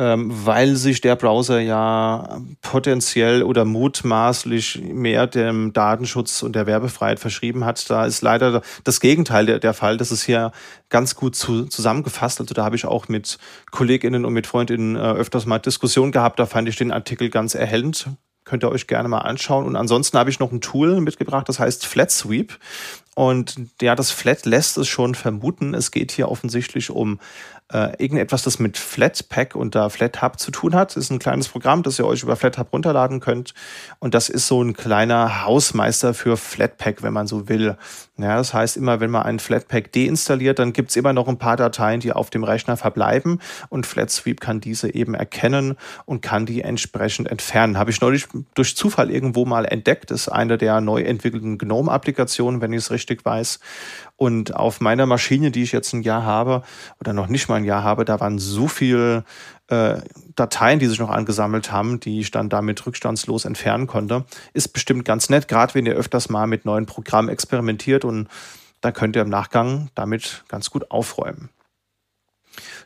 weil 0.00 0.76
sich 0.76 1.00
der 1.00 1.16
Browser 1.16 1.58
ja 1.58 2.40
potenziell 2.62 3.42
oder 3.42 3.64
mutmaßlich 3.64 4.80
mehr 4.92 5.26
dem 5.26 5.72
Datenschutz 5.72 6.44
und 6.44 6.54
der 6.54 6.66
Werbefreiheit 6.66 7.18
verschrieben 7.18 7.64
hat. 7.64 7.90
Da 7.90 8.06
ist 8.06 8.22
leider 8.22 8.62
das 8.84 9.00
Gegenteil 9.00 9.46
der, 9.46 9.58
der 9.58 9.74
Fall. 9.74 9.96
Das 9.96 10.12
ist 10.12 10.22
hier 10.22 10.52
ganz 10.88 11.16
gut 11.16 11.34
zu, 11.34 11.64
zusammengefasst. 11.64 12.40
Also 12.40 12.54
da 12.54 12.64
habe 12.64 12.76
ich 12.76 12.84
auch 12.84 13.08
mit 13.08 13.38
Kolleginnen 13.72 14.24
und 14.24 14.32
mit 14.32 14.46
Freundinnen 14.46 14.94
äh, 14.94 15.00
öfters 15.00 15.46
mal 15.46 15.58
Diskussionen 15.58 16.12
gehabt. 16.12 16.38
Da 16.38 16.46
fand 16.46 16.68
ich 16.68 16.76
den 16.76 16.92
Artikel 16.92 17.28
ganz 17.28 17.56
erhellend. 17.56 18.06
Könnt 18.44 18.62
ihr 18.62 18.70
euch 18.70 18.86
gerne 18.86 19.08
mal 19.08 19.18
anschauen. 19.18 19.66
Und 19.66 19.74
ansonsten 19.74 20.16
habe 20.16 20.30
ich 20.30 20.38
noch 20.38 20.52
ein 20.52 20.60
Tool 20.60 21.00
mitgebracht, 21.00 21.48
das 21.48 21.58
heißt 21.58 21.84
Flat 21.84 22.12
Sweep. 22.12 22.56
Und 23.18 23.56
ja, 23.82 23.96
das 23.96 24.12
Flat 24.12 24.46
lässt 24.46 24.78
es 24.78 24.86
schon 24.86 25.16
vermuten. 25.16 25.74
Es 25.74 25.90
geht 25.90 26.12
hier 26.12 26.28
offensichtlich 26.28 26.88
um 26.88 27.18
äh, 27.72 28.02
irgendetwas, 28.02 28.44
das 28.44 28.60
mit 28.60 28.78
Flatpak 28.78 29.56
und 29.56 29.74
da 29.74 29.88
FlatHub 29.88 30.38
zu 30.38 30.52
tun 30.52 30.74
hat. 30.74 30.90
Das 30.90 31.04
ist 31.04 31.10
ein 31.10 31.18
kleines 31.18 31.48
Programm, 31.48 31.82
das 31.82 31.98
ihr 31.98 32.06
euch 32.06 32.22
über 32.22 32.36
FlatHub 32.36 32.72
runterladen 32.72 33.18
könnt. 33.18 33.54
Und 33.98 34.14
das 34.14 34.28
ist 34.28 34.46
so 34.46 34.62
ein 34.62 34.72
kleiner 34.72 35.44
Hausmeister 35.44 36.14
für 36.14 36.36
Flatpak, 36.36 37.02
wenn 37.02 37.12
man 37.12 37.26
so 37.26 37.48
will. 37.48 37.76
Ja, 38.16 38.36
das 38.36 38.54
heißt, 38.54 38.76
immer 38.76 39.00
wenn 39.00 39.10
man 39.10 39.24
einen 39.24 39.38
Flatpak 39.38 39.92
deinstalliert, 39.92 40.58
dann 40.58 40.72
gibt's 40.72 40.96
immer 40.96 41.12
noch 41.12 41.28
ein 41.28 41.38
paar 41.38 41.56
Dateien, 41.56 42.00
die 42.00 42.12
auf 42.12 42.30
dem 42.30 42.42
Rechner 42.42 42.76
verbleiben. 42.76 43.40
Und 43.68 43.86
FlatSweep 43.86 44.40
kann 44.40 44.60
diese 44.60 44.94
eben 44.94 45.14
erkennen 45.14 45.76
und 46.06 46.22
kann 46.22 46.46
die 46.46 46.62
entsprechend 46.62 47.28
entfernen. 47.30 47.78
Habe 47.78 47.90
ich 47.90 48.00
neulich 48.00 48.26
durch 48.54 48.76
Zufall 48.76 49.10
irgendwo 49.10 49.44
mal 49.44 49.64
entdeckt. 49.64 50.10
Das 50.10 50.22
ist 50.22 50.28
eine 50.28 50.56
der 50.56 50.80
neu 50.80 51.02
entwickelten 51.02 51.58
GNOME-Applikationen, 51.58 52.60
wenn 52.60 52.72
ich 52.72 52.78
es 52.78 52.90
richtig 52.90 53.07
weiß. 53.24 53.60
Und 54.16 54.54
auf 54.54 54.80
meiner 54.80 55.06
Maschine, 55.06 55.50
die 55.50 55.62
ich 55.62 55.72
jetzt 55.72 55.92
ein 55.92 56.02
Jahr 56.02 56.24
habe, 56.24 56.62
oder 57.00 57.12
noch 57.12 57.28
nicht 57.28 57.48
mal 57.48 57.56
ein 57.56 57.64
Jahr 57.64 57.82
habe, 57.82 58.04
da 58.04 58.20
waren 58.20 58.38
so 58.38 58.68
viele 58.68 59.24
äh, 59.68 60.00
Dateien, 60.34 60.78
die 60.78 60.86
sich 60.86 60.98
noch 60.98 61.10
angesammelt 61.10 61.72
haben, 61.72 62.00
die 62.00 62.20
ich 62.20 62.30
dann 62.30 62.48
damit 62.48 62.84
rückstandslos 62.86 63.44
entfernen 63.44 63.86
konnte. 63.86 64.24
Ist 64.52 64.72
bestimmt 64.72 65.04
ganz 65.04 65.28
nett, 65.30 65.48
gerade 65.48 65.74
wenn 65.74 65.86
ihr 65.86 65.94
öfters 65.94 66.28
mal 66.28 66.46
mit 66.46 66.64
neuen 66.64 66.86
Programmen 66.86 67.28
experimentiert 67.28 68.04
und 68.04 68.28
da 68.80 68.92
könnt 68.92 69.16
ihr 69.16 69.22
im 69.22 69.28
Nachgang 69.28 69.90
damit 69.94 70.44
ganz 70.48 70.70
gut 70.70 70.90
aufräumen. 70.90 71.50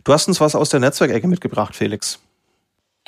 Du 0.05 0.13
hast 0.13 0.29
uns 0.29 0.41
was 0.41 0.55
aus 0.55 0.71
der 0.71 0.81
Netzwerkecke 0.81 1.29
mitgebracht, 1.29 1.77
Felix. 1.77 2.19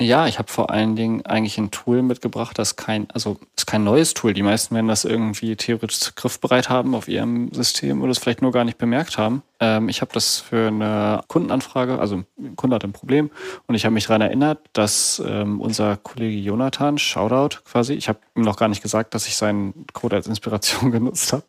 Ja, 0.01 0.27
ich 0.27 0.39
habe 0.39 0.51
vor 0.51 0.71
allen 0.71 0.97
Dingen 0.97 1.25
eigentlich 1.25 1.57
ein 1.57 1.71
Tool 1.71 2.01
mitgebracht, 2.01 2.59
das 2.59 2.75
kein, 2.75 3.09
also 3.11 3.37
ist 3.55 3.65
kein 3.65 3.85
neues 3.85 4.13
Tool. 4.13 4.33
Die 4.33 4.43
meisten 4.43 4.75
werden 4.75 4.89
das 4.89 5.05
irgendwie 5.05 5.55
theoretisch 5.55 6.13
griffbereit 6.15 6.67
haben 6.67 6.93
auf 6.95 7.07
ihrem 7.07 7.53
System 7.53 8.01
oder 8.01 8.11
es 8.11 8.17
vielleicht 8.17 8.41
nur 8.41 8.51
gar 8.51 8.65
nicht 8.65 8.77
bemerkt 8.77 9.17
haben. 9.17 9.41
Ähm, 9.61 9.87
ich 9.87 10.01
habe 10.01 10.11
das 10.11 10.41
für 10.41 10.67
eine 10.67 11.21
Kundenanfrage, 11.29 11.97
also 11.97 12.23
ein 12.37 12.57
Kunde 12.57 12.75
hat 12.75 12.83
ein 12.83 12.91
Problem 12.91 13.31
und 13.67 13.75
ich 13.75 13.85
habe 13.85 13.93
mich 13.93 14.07
daran 14.07 14.19
erinnert, 14.19 14.59
dass 14.73 15.23
ähm, 15.25 15.61
unser 15.61 15.95
Kollege 15.95 16.39
Jonathan, 16.39 16.97
Shoutout 16.97 17.59
quasi, 17.63 17.93
ich 17.93 18.09
habe 18.09 18.19
ihm 18.35 18.43
noch 18.43 18.57
gar 18.57 18.67
nicht 18.67 18.83
gesagt, 18.83 19.13
dass 19.13 19.27
ich 19.27 19.37
seinen 19.37 19.85
Code 19.93 20.17
als 20.17 20.27
Inspiration 20.27 20.91
genutzt 20.91 21.31
habe. 21.31 21.43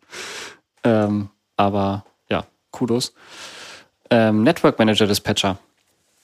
Ähm, 0.85 1.29
aber 1.57 2.05
ja, 2.29 2.45
Kudos. 2.71 3.13
Ähm, 4.09 4.43
Network 4.43 4.79
Manager 4.79 5.05
Dispatcher 5.05 5.59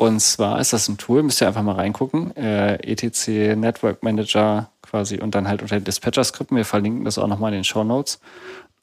und 0.03 0.19
zwar 0.19 0.59
ist 0.59 0.73
das 0.73 0.89
ein 0.89 0.97
Tool, 0.97 1.23
müsst 1.23 1.41
ihr 1.41 1.47
einfach 1.47 1.63
mal 1.63 1.75
reingucken. 1.75 2.35
Äh, 2.35 2.75
ETC 2.75 3.55
Network 3.55 4.03
Manager 4.03 4.69
quasi 4.81 5.19
und 5.19 5.33
dann 5.33 5.47
halt 5.47 5.61
unter 5.61 5.79
Dispatcher-Skripten. 5.79 6.57
Wir 6.57 6.65
verlinken 6.65 7.05
das 7.05 7.17
auch 7.17 7.27
nochmal 7.27 7.53
in 7.53 7.59
den 7.59 7.63
Show 7.63 7.85
Notes. 7.85 8.19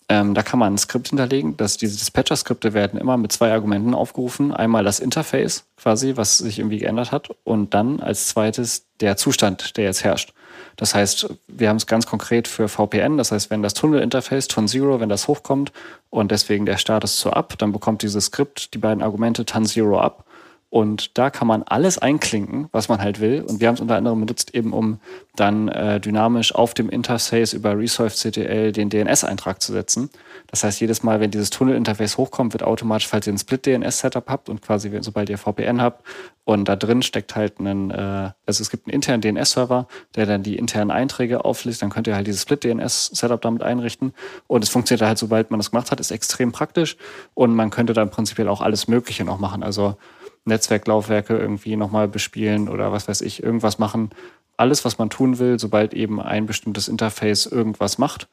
Ähm, 0.09 0.32
da 0.32 0.42
kann 0.42 0.59
man 0.59 0.74
ein 0.74 0.78
Skript 0.78 1.09
hinterlegen. 1.09 1.59
Dass 1.59 1.76
diese 1.76 1.98
Dispatcher-Skripte 1.98 2.72
werden 2.72 2.98
immer 2.98 3.18
mit 3.18 3.32
zwei 3.32 3.52
Argumenten 3.52 3.92
aufgerufen. 3.92 4.55
Einmal 4.55 4.82
das 4.82 4.98
Interface 4.98 5.66
quasi, 5.76 6.16
was 6.16 6.38
sich 6.38 6.59
irgendwie 6.59 6.78
geändert 6.78 7.12
hat. 7.12 7.28
Und 7.44 7.74
dann 7.74 8.01
als 8.01 8.28
zweites 8.28 8.86
der 9.01 9.18
Zustand, 9.18 9.76
der 9.76 9.84
jetzt 9.84 10.02
herrscht. 10.02 10.32
Das 10.76 10.94
heißt, 10.94 11.34
wir 11.48 11.68
haben 11.68 11.76
es 11.76 11.86
ganz 11.86 12.06
konkret 12.06 12.48
für 12.48 12.68
VPN. 12.68 13.18
Das 13.18 13.30
heißt, 13.30 13.51
wenn 13.51 13.62
das 13.62 13.74
Tunnel-Interface 13.74 14.48
Ton 14.48 14.68
Zero, 14.68 15.01
wenn 15.01 15.10
das 15.10 15.28
hochkommt 15.28 15.70
und 16.09 16.30
deswegen 16.30 16.64
der 16.64 16.78
Status 16.78 17.18
zu 17.18 17.30
Up, 17.30 17.59
dann 17.59 17.72
bekommt 17.72 18.01
dieses 18.01 18.26
Skript 18.26 18.72
die 18.72 18.78
beiden 18.78 19.02
Argumente 19.02 19.44
Ton 19.44 19.66
Zero 19.66 20.01
Up 20.01 20.24
Und 20.70 21.18
da 21.18 21.30
kann 21.30 21.48
man 21.48 21.64
alles 21.64 21.98
einklinken, 21.98 22.68
was 22.70 22.88
man 22.88 23.02
halt 23.02 23.20
will. 23.20 23.42
Und 23.42 23.60
wir 23.60 23.66
haben 23.66 23.74
es 23.74 23.80
unter 23.80 23.97
anderem 23.97 24.20
benutzt, 24.20 24.55
eben 24.55 24.72
um 24.72 25.01
dann 25.34 25.66
äh, 25.66 25.98
dynamisch 25.98 26.55
auf 26.55 26.74
dem 26.74 26.88
Interface 26.88 27.52
über 27.55 27.76
Resolve 27.76 28.14
CTL 28.14 28.70
den 28.70 28.88
DNS-Eintrag 28.88 29.60
zu 29.60 29.72
setzen. 29.72 30.10
Das 30.47 30.62
heißt, 30.62 30.80
jedes 30.80 31.02
Mal, 31.02 31.18
wenn 31.18 31.32
dieses 31.32 31.51
Tunnel-Interface 31.51 32.18
hochkommt, 32.18 32.52
wird 32.52 32.62
automatisch, 32.62 33.09
falls 33.09 33.26
ihr 33.26 33.32
ein 33.32 33.38
Split-DNS-Setup 33.38 34.28
habt 34.28 34.48
und 34.48 34.62
quasi, 34.62 34.97
sobald 35.01 35.28
ihr 35.28 35.38
VPN 35.38 35.82
habt 35.82 36.05
und 36.44 36.68
da 36.68 36.76
drin 36.76 37.02
steckt 37.02 37.34
halt 37.34 37.59
ein, 37.59 37.90
äh, 37.90 38.30
also 38.47 38.62
es 38.62 38.70
gibt 38.70 38.86
einen 38.86 38.94
internen 38.94 39.22
DNS-Server, 39.22 39.88
der 40.14 40.26
dann 40.26 40.44
die 40.44 40.56
internen 40.56 40.92
Einträge 40.92 41.44
auflistet, 41.44 41.82
dann 41.82 41.90
könnt 41.90 42.06
ihr 42.06 42.14
halt 42.14 42.28
dieses 42.28 42.42
Split-DNS-Setup 42.42 43.40
damit 43.40 43.62
einrichten 43.62 44.12
und 44.47 44.62
es 44.62 44.70
funktioniert 44.70 45.06
halt, 45.06 45.18
sobald 45.18 45.51
man 45.51 45.59
das 45.59 45.72
gemacht 45.72 45.90
hat, 45.90 45.98
ist 45.98 46.12
extrem 46.12 46.52
praktisch 46.52 46.97
und 47.34 47.55
man 47.55 47.70
könnte 47.70 47.92
dann 47.92 48.10
prinzipiell 48.10 48.48
auch 48.48 48.60
alles 48.60 48.86
Mögliche 48.86 49.24
noch 49.24 49.40
machen. 49.40 49.62
Also 49.64 49.97
Netzwerklaufwerke 50.44 51.36
irgendwie 51.36 51.76
nochmal 51.76 52.08
bespielen 52.08 52.68
oder 52.68 52.92
was 52.92 53.08
weiß 53.08 53.20
ich, 53.22 53.42
irgendwas 53.42 53.78
machen. 53.78 54.10
Alles, 54.56 54.84
was 54.84 54.98
man 54.98 55.10
tun 55.10 55.38
will, 55.38 55.58
sobald 55.58 55.94
eben 55.94 56.20
ein 56.20 56.46
bestimmtes 56.46 56.88
Interface 56.88 57.46
irgendwas 57.46 57.98
macht. 57.98 58.28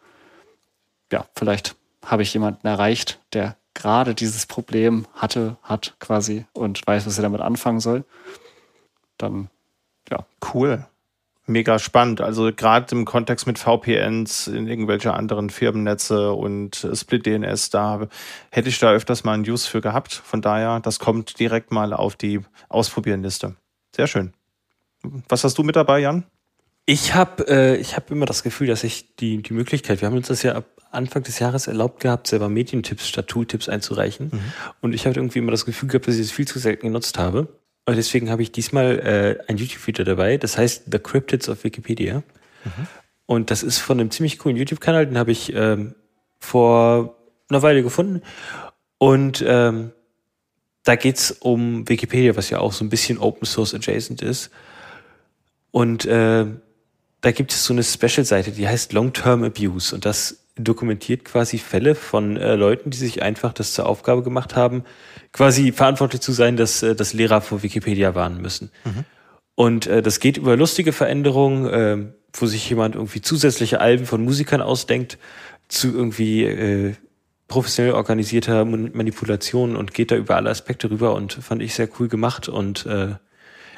Ja, 1.11 1.25
vielleicht 1.35 1.75
habe 2.05 2.23
ich 2.23 2.33
jemanden 2.33 2.67
erreicht, 2.67 3.19
der 3.33 3.55
gerade 3.73 4.15
dieses 4.15 4.45
Problem 4.45 5.05
hatte, 5.13 5.57
hat 5.61 5.95
quasi 5.99 6.45
und 6.53 6.85
weiß, 6.85 7.05
was 7.05 7.17
er 7.17 7.23
damit 7.23 7.41
anfangen 7.41 7.79
soll. 7.79 8.03
Dann, 9.17 9.49
ja. 10.09 10.25
Cool 10.53 10.85
mega 11.47 11.79
spannend. 11.79 12.21
Also 12.21 12.51
gerade 12.53 12.93
im 12.95 13.05
Kontext 13.05 13.47
mit 13.47 13.57
VPNs 13.57 14.47
in 14.47 14.67
irgendwelche 14.67 15.13
anderen 15.13 15.49
Firmennetze 15.49 16.33
und 16.33 16.87
Split 16.93 17.25
DNS, 17.25 17.69
da 17.69 18.07
hätte 18.51 18.69
ich 18.69 18.79
da 18.79 18.91
öfters 18.91 19.23
mal 19.23 19.33
ein 19.33 19.41
News 19.41 19.65
für 19.65 19.81
gehabt. 19.81 20.13
Von 20.13 20.41
daher, 20.41 20.79
das 20.81 20.99
kommt 20.99 21.39
direkt 21.39 21.71
mal 21.71 21.93
auf 21.93 22.15
die 22.15 22.41
Ausprobierenliste. 22.69 23.55
Sehr 23.95 24.07
schön. 24.07 24.33
Was 25.29 25.43
hast 25.43 25.57
du 25.57 25.63
mit 25.63 25.75
dabei, 25.75 25.99
Jan? 25.99 26.25
Ich 26.85 27.15
habe 27.15 27.47
äh, 27.47 27.75
ich 27.77 27.95
hab 27.95 28.11
immer 28.11 28.25
das 28.25 28.43
Gefühl, 28.43 28.67
dass 28.67 28.83
ich 28.83 29.15
die, 29.15 29.41
die 29.41 29.53
Möglichkeit, 29.53 30.01
wir 30.01 30.07
haben 30.07 30.15
uns 30.15 30.27
das 30.27 30.43
ja 30.43 30.55
ab 30.55 30.65
Anfang 30.89 31.23
des 31.23 31.39
Jahres 31.39 31.67
erlaubt 31.67 32.01
gehabt, 32.01 32.27
selber 32.27 32.47
Medientipps 32.47 33.07
statt 33.07 33.27
Tooltips 33.27 33.67
einzureichen. 33.67 34.27
Mhm. 34.31 34.39
Und 34.81 34.93
ich 34.93 35.05
habe 35.05 35.19
irgendwie 35.19 35.39
immer 35.39 35.51
das 35.51 35.65
Gefühl 35.65 35.89
gehabt, 35.89 36.07
dass 36.07 36.15
ich 36.15 36.21
es 36.21 36.31
viel 36.31 36.47
zu 36.47 36.59
selten 36.59 36.87
genutzt 36.87 37.17
habe. 37.17 37.49
Und 37.87 37.95
deswegen 37.95 38.29
habe 38.29 38.41
ich 38.41 38.51
diesmal 38.51 38.99
äh, 38.99 39.49
ein 39.49 39.55
YouTube-Video 39.55 40.03
dabei, 40.03 40.37
das 40.37 40.57
heißt 40.57 40.83
The 40.91 40.99
Cryptids 40.99 41.47
of 41.47 41.63
Wikipedia. 41.63 42.17
Mhm. 42.17 42.87
Und 43.25 43.49
das 43.49 43.63
ist 43.63 43.79
von 43.79 43.97
einem 43.97 44.11
ziemlich 44.11 44.39
coolen 44.39 44.57
YouTube-Kanal, 44.57 45.07
den 45.07 45.17
habe 45.17 45.31
ich 45.31 45.53
ähm, 45.55 45.95
vor 46.37 47.15
einer 47.47 47.61
Weile 47.61 47.83
gefunden. 47.83 48.23
Und 48.97 49.41
ähm, 49.47 49.93
da 50.83 50.97
geht's 50.97 51.31
um 51.31 51.87
Wikipedia, 51.87 52.35
was 52.35 52.49
ja 52.49 52.59
auch 52.59 52.73
so 52.73 52.83
ein 52.83 52.89
bisschen 52.89 53.19
Open 53.19 53.45
Source 53.45 53.73
adjacent 53.73 54.21
ist. 54.21 54.49
Und 55.71 56.03
äh, 56.03 56.45
da 57.21 57.31
gibt 57.31 57.53
es 57.53 57.63
so 57.63 57.73
eine 57.73 57.83
Special-Seite, 57.83 58.51
die 58.51 58.67
heißt 58.67 58.91
Long-Term 58.91 59.45
Abuse. 59.45 59.95
Und 59.95 60.03
das 60.03 60.43
dokumentiert 60.57 61.25
quasi 61.25 61.57
Fälle 61.57 61.95
von 61.95 62.37
äh, 62.37 62.55
Leuten, 62.55 62.89
die 62.89 62.97
sich 62.97 63.21
einfach 63.21 63.53
das 63.53 63.73
zur 63.73 63.87
Aufgabe 63.87 64.23
gemacht 64.23 64.55
haben, 64.55 64.83
quasi 65.31 65.71
verantwortlich 65.71 66.21
zu 66.21 66.31
sein, 66.31 66.57
dass, 66.57 66.83
äh, 66.83 66.95
dass 66.95 67.13
Lehrer 67.13 67.41
vor 67.41 67.63
Wikipedia 67.63 68.15
warnen 68.15 68.41
müssen. 68.41 68.71
Mhm. 68.85 69.05
Und 69.55 69.87
äh, 69.87 70.01
das 70.01 70.19
geht 70.19 70.37
über 70.37 70.55
lustige 70.55 70.93
Veränderungen, 70.93 71.65
äh, 71.67 72.13
wo 72.33 72.45
sich 72.45 72.69
jemand 72.69 72.95
irgendwie 72.95 73.21
zusätzliche 73.21 73.81
Alben 73.81 74.05
von 74.05 74.23
Musikern 74.23 74.61
ausdenkt, 74.61 75.17
zu 75.67 75.87
irgendwie 75.89 76.43
äh, 76.43 76.93
professionell 77.47 77.93
organisierter 77.93 78.65
Manipulation 78.65 79.75
und 79.75 79.93
geht 79.93 80.11
da 80.11 80.15
über 80.15 80.35
alle 80.35 80.49
Aspekte 80.49 80.89
rüber 80.89 81.15
und 81.15 81.33
fand 81.33 81.61
ich 81.61 81.73
sehr 81.73 81.89
cool 81.99 82.07
gemacht 82.07 82.49
und 82.49 82.85
äh, 82.85 83.15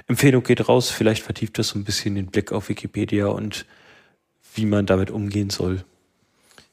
Empfehlung 0.08 0.44
geht 0.44 0.68
raus, 0.68 0.90
vielleicht 0.90 1.24
vertieft 1.24 1.60
das 1.60 1.70
so 1.70 1.80
ein 1.80 1.84
bisschen 1.84 2.16
den 2.16 2.28
Blick 2.28 2.52
auf 2.52 2.70
Wikipedia 2.70 3.28
und 3.28 3.68
wie 4.56 4.66
man 4.66 4.88
damit 4.88 5.12
umgehen 5.12 5.52
soll 5.52 5.84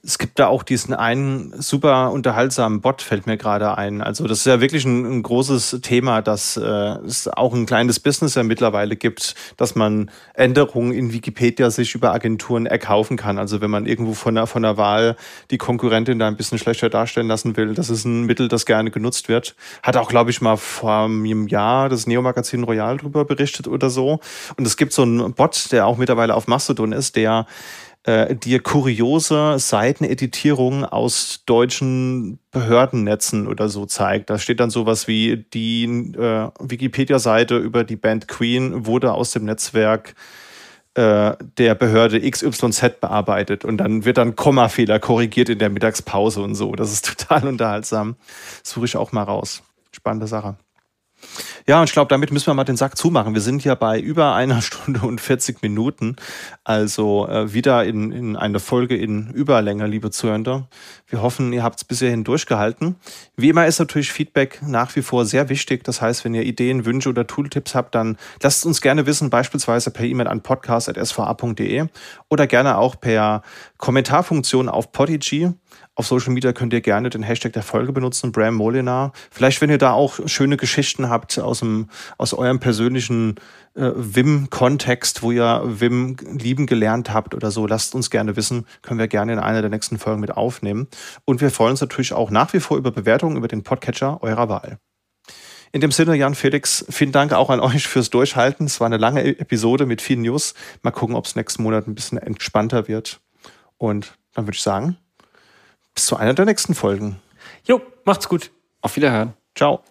es 0.06 0.18
gibt 0.18 0.38
da 0.38 0.46
auch 0.46 0.62
diesen 0.62 0.94
einen 0.94 1.52
super 1.60 2.12
unterhaltsamen 2.12 2.80
Bot, 2.80 3.02
fällt 3.02 3.26
mir 3.26 3.36
gerade 3.36 3.76
ein. 3.76 4.02
Also 4.02 4.28
das 4.28 4.38
ist 4.38 4.46
ja 4.46 4.60
wirklich 4.60 4.84
ein, 4.84 5.04
ein 5.04 5.22
großes 5.22 5.80
Thema, 5.82 6.22
dass 6.22 6.56
äh, 6.56 6.62
es 6.62 7.26
auch 7.26 7.52
ein 7.52 7.66
kleines 7.66 7.98
Business 7.98 8.36
ja 8.36 8.44
mittlerweile 8.44 8.94
gibt, 8.94 9.34
dass 9.56 9.74
man 9.74 10.10
Änderungen 10.34 10.92
in 10.92 11.12
Wikipedia 11.12 11.70
sich 11.70 11.96
über 11.96 12.12
Agenturen 12.12 12.66
erkaufen 12.66 13.16
kann. 13.16 13.38
Also 13.38 13.60
wenn 13.60 13.70
man 13.70 13.86
irgendwo 13.86 14.14
von 14.14 14.36
der, 14.36 14.46
von 14.46 14.62
der 14.62 14.76
Wahl 14.76 15.16
die 15.50 15.58
Konkurrentin 15.58 16.20
da 16.20 16.28
ein 16.28 16.36
bisschen 16.36 16.58
schlechter 16.58 16.88
darstellen 16.88 17.26
lassen 17.26 17.56
will, 17.56 17.74
das 17.74 17.90
ist 17.90 18.04
ein 18.04 18.22
Mittel, 18.24 18.46
das 18.46 18.64
gerne 18.64 18.92
genutzt 18.92 19.28
wird. 19.28 19.56
Hat 19.82 19.96
auch, 19.96 20.08
glaube 20.08 20.30
ich, 20.30 20.40
mal 20.40 20.56
vor 20.56 21.06
einem 21.06 21.48
Jahr 21.48 21.88
das 21.88 22.06
Neo-Magazin 22.06 22.62
Royal 22.62 22.96
drüber 22.96 23.24
berichtet 23.24 23.66
oder 23.66 23.90
so. 23.90 24.20
Und 24.56 24.66
es 24.66 24.76
gibt 24.76 24.92
so 24.92 25.02
einen 25.02 25.34
Bot, 25.34 25.72
der 25.72 25.86
auch 25.86 25.96
mittlerweile 25.96 26.36
auf 26.36 26.46
Mastodon 26.46 26.92
ist, 26.92 27.16
der 27.16 27.46
äh, 28.06 28.36
dir 28.36 28.62
kuriose 28.62 29.58
Seiteneditierungen 29.58 30.84
aus 30.84 31.42
deutschen 31.44 32.38
Behördennetzen 32.52 33.48
oder 33.48 33.68
so 33.68 33.84
zeigt. 33.84 34.30
Da 34.30 34.38
steht 34.38 34.60
dann 34.60 34.70
sowas 34.70 35.08
wie 35.08 35.44
die 35.52 35.84
äh, 35.84 36.48
Wikipedia-Seite 36.60 37.58
über 37.58 37.82
die 37.82 37.96
Band 37.96 38.28
Queen 38.28 38.86
wurde 38.86 39.12
aus 39.12 39.32
dem 39.32 39.44
Netzwerk 39.44 40.14
äh, 40.94 41.34
der 41.58 41.74
Behörde 41.74 42.20
XYZ 42.30 43.00
bearbeitet 43.00 43.64
und 43.64 43.78
dann 43.78 44.04
wird 44.04 44.18
dann 44.18 44.36
Kommafehler 44.36 45.00
korrigiert 45.00 45.48
in 45.48 45.58
der 45.58 45.70
Mittagspause 45.70 46.42
und 46.42 46.54
so. 46.54 46.76
Das 46.76 46.92
ist 46.92 47.04
total 47.18 47.48
unterhaltsam. 47.48 48.14
Suche 48.62 48.84
ich 48.84 48.96
auch 48.96 49.10
mal 49.10 49.24
raus. 49.24 49.64
Spannende 49.90 50.28
Sache. 50.28 50.56
Ja, 51.66 51.80
und 51.80 51.88
ich 51.88 51.92
glaube, 51.92 52.08
damit 52.08 52.30
müssen 52.30 52.46
wir 52.46 52.54
mal 52.54 52.64
den 52.64 52.76
Sack 52.76 52.96
zumachen. 52.96 53.34
Wir 53.34 53.40
sind 53.40 53.64
ja 53.64 53.74
bei 53.74 53.98
über 53.98 54.34
einer 54.34 54.62
Stunde 54.66 55.00
und 55.00 55.20
40 55.20 55.62
Minuten. 55.62 56.16
Also 56.64 57.26
äh, 57.28 57.52
wieder 57.52 57.84
in, 57.84 58.12
in 58.12 58.36
eine 58.36 58.60
Folge 58.60 58.96
in 58.96 59.30
Überlänge, 59.30 59.86
liebe 59.86 60.10
Zuhörer. 60.10 60.68
Wir 61.08 61.22
hoffen, 61.22 61.52
ihr 61.52 61.62
habt 61.62 61.78
es 61.78 61.84
bisher 61.84 62.10
hin 62.10 62.24
durchgehalten. 62.24 62.96
Wie 63.36 63.48
immer 63.48 63.66
ist 63.66 63.78
natürlich 63.78 64.12
Feedback 64.12 64.60
nach 64.66 64.94
wie 64.96 65.02
vor 65.02 65.24
sehr 65.24 65.48
wichtig. 65.48 65.84
Das 65.84 66.02
heißt, 66.02 66.24
wenn 66.24 66.34
ihr 66.34 66.42
Ideen, 66.42 66.84
Wünsche 66.84 67.08
oder 67.08 67.26
Tooltips 67.26 67.74
habt, 67.74 67.94
dann 67.94 68.16
lasst 68.42 68.66
uns 68.66 68.80
gerne 68.80 69.06
wissen, 69.06 69.30
beispielsweise 69.30 69.90
per 69.90 70.04
E-Mail 70.04 70.26
an 70.26 70.42
podcast.sva.de 70.42 71.86
oder 72.28 72.46
gerne 72.46 72.78
auch 72.78 73.00
per 73.00 73.42
Kommentarfunktion 73.78 74.68
auf 74.68 74.92
Podigy. 74.92 75.52
Auf 75.98 76.06
Social 76.06 76.34
Media 76.34 76.52
könnt 76.52 76.74
ihr 76.74 76.82
gerne 76.82 77.08
den 77.08 77.22
Hashtag 77.22 77.54
der 77.54 77.62
Folge 77.62 77.90
benutzen, 77.90 78.30
Bram 78.30 78.54
Molinar. 78.54 79.12
Vielleicht, 79.30 79.62
wenn 79.62 79.70
ihr 79.70 79.78
da 79.78 79.92
auch 79.92 80.20
schöne 80.26 80.58
Geschichten 80.58 81.08
habt 81.08 81.38
aus, 81.38 81.60
dem, 81.60 81.88
aus 82.18 82.34
eurem 82.34 82.60
persönlichen 82.60 83.36
äh, 83.74 83.92
Wim-Kontext, 83.94 85.22
wo 85.22 85.32
ihr 85.32 85.62
Wim 85.64 86.16
lieben 86.38 86.66
gelernt 86.66 87.14
habt 87.14 87.34
oder 87.34 87.50
so, 87.50 87.66
lasst 87.66 87.94
uns 87.94 88.10
gerne 88.10 88.36
wissen. 88.36 88.66
Können 88.82 89.00
wir 89.00 89.08
gerne 89.08 89.32
in 89.32 89.38
einer 89.38 89.62
der 89.62 89.70
nächsten 89.70 89.98
Folgen 89.98 90.20
mit 90.20 90.32
aufnehmen. 90.32 90.86
Und 91.24 91.40
wir 91.40 91.50
freuen 91.50 91.70
uns 91.70 91.80
natürlich 91.80 92.12
auch 92.12 92.30
nach 92.30 92.52
wie 92.52 92.60
vor 92.60 92.76
über 92.76 92.90
Bewertungen 92.90 93.38
über 93.38 93.48
den 93.48 93.62
Podcatcher 93.62 94.22
eurer 94.22 94.50
Wahl. 94.50 94.78
In 95.72 95.80
dem 95.80 95.92
Sinne, 95.92 96.14
Jan 96.14 96.34
Felix, 96.34 96.84
vielen 96.90 97.12
Dank 97.12 97.32
auch 97.32 97.48
an 97.48 97.60
euch 97.60 97.88
fürs 97.88 98.10
Durchhalten. 98.10 98.66
Es 98.66 98.80
war 98.80 98.86
eine 98.86 98.98
lange 98.98 99.24
Episode 99.24 99.86
mit 99.86 100.02
vielen 100.02 100.22
News. 100.22 100.52
Mal 100.82 100.90
gucken, 100.90 101.16
ob 101.16 101.24
es 101.24 101.36
nächsten 101.36 101.62
Monat 101.62 101.86
ein 101.86 101.94
bisschen 101.94 102.18
entspannter 102.18 102.86
wird. 102.86 103.20
Und 103.78 104.18
dann 104.34 104.46
würde 104.46 104.56
ich 104.56 104.62
sagen, 104.62 104.98
bis 105.96 106.06
zu 106.06 106.16
einer 106.16 106.34
der 106.34 106.44
nächsten 106.44 106.74
Folgen. 106.74 107.20
Jo, 107.64 107.80
macht's 108.04 108.28
gut. 108.28 108.52
Auf 108.82 108.94
Wiederhören. 108.94 109.32
Ciao. 109.56 109.82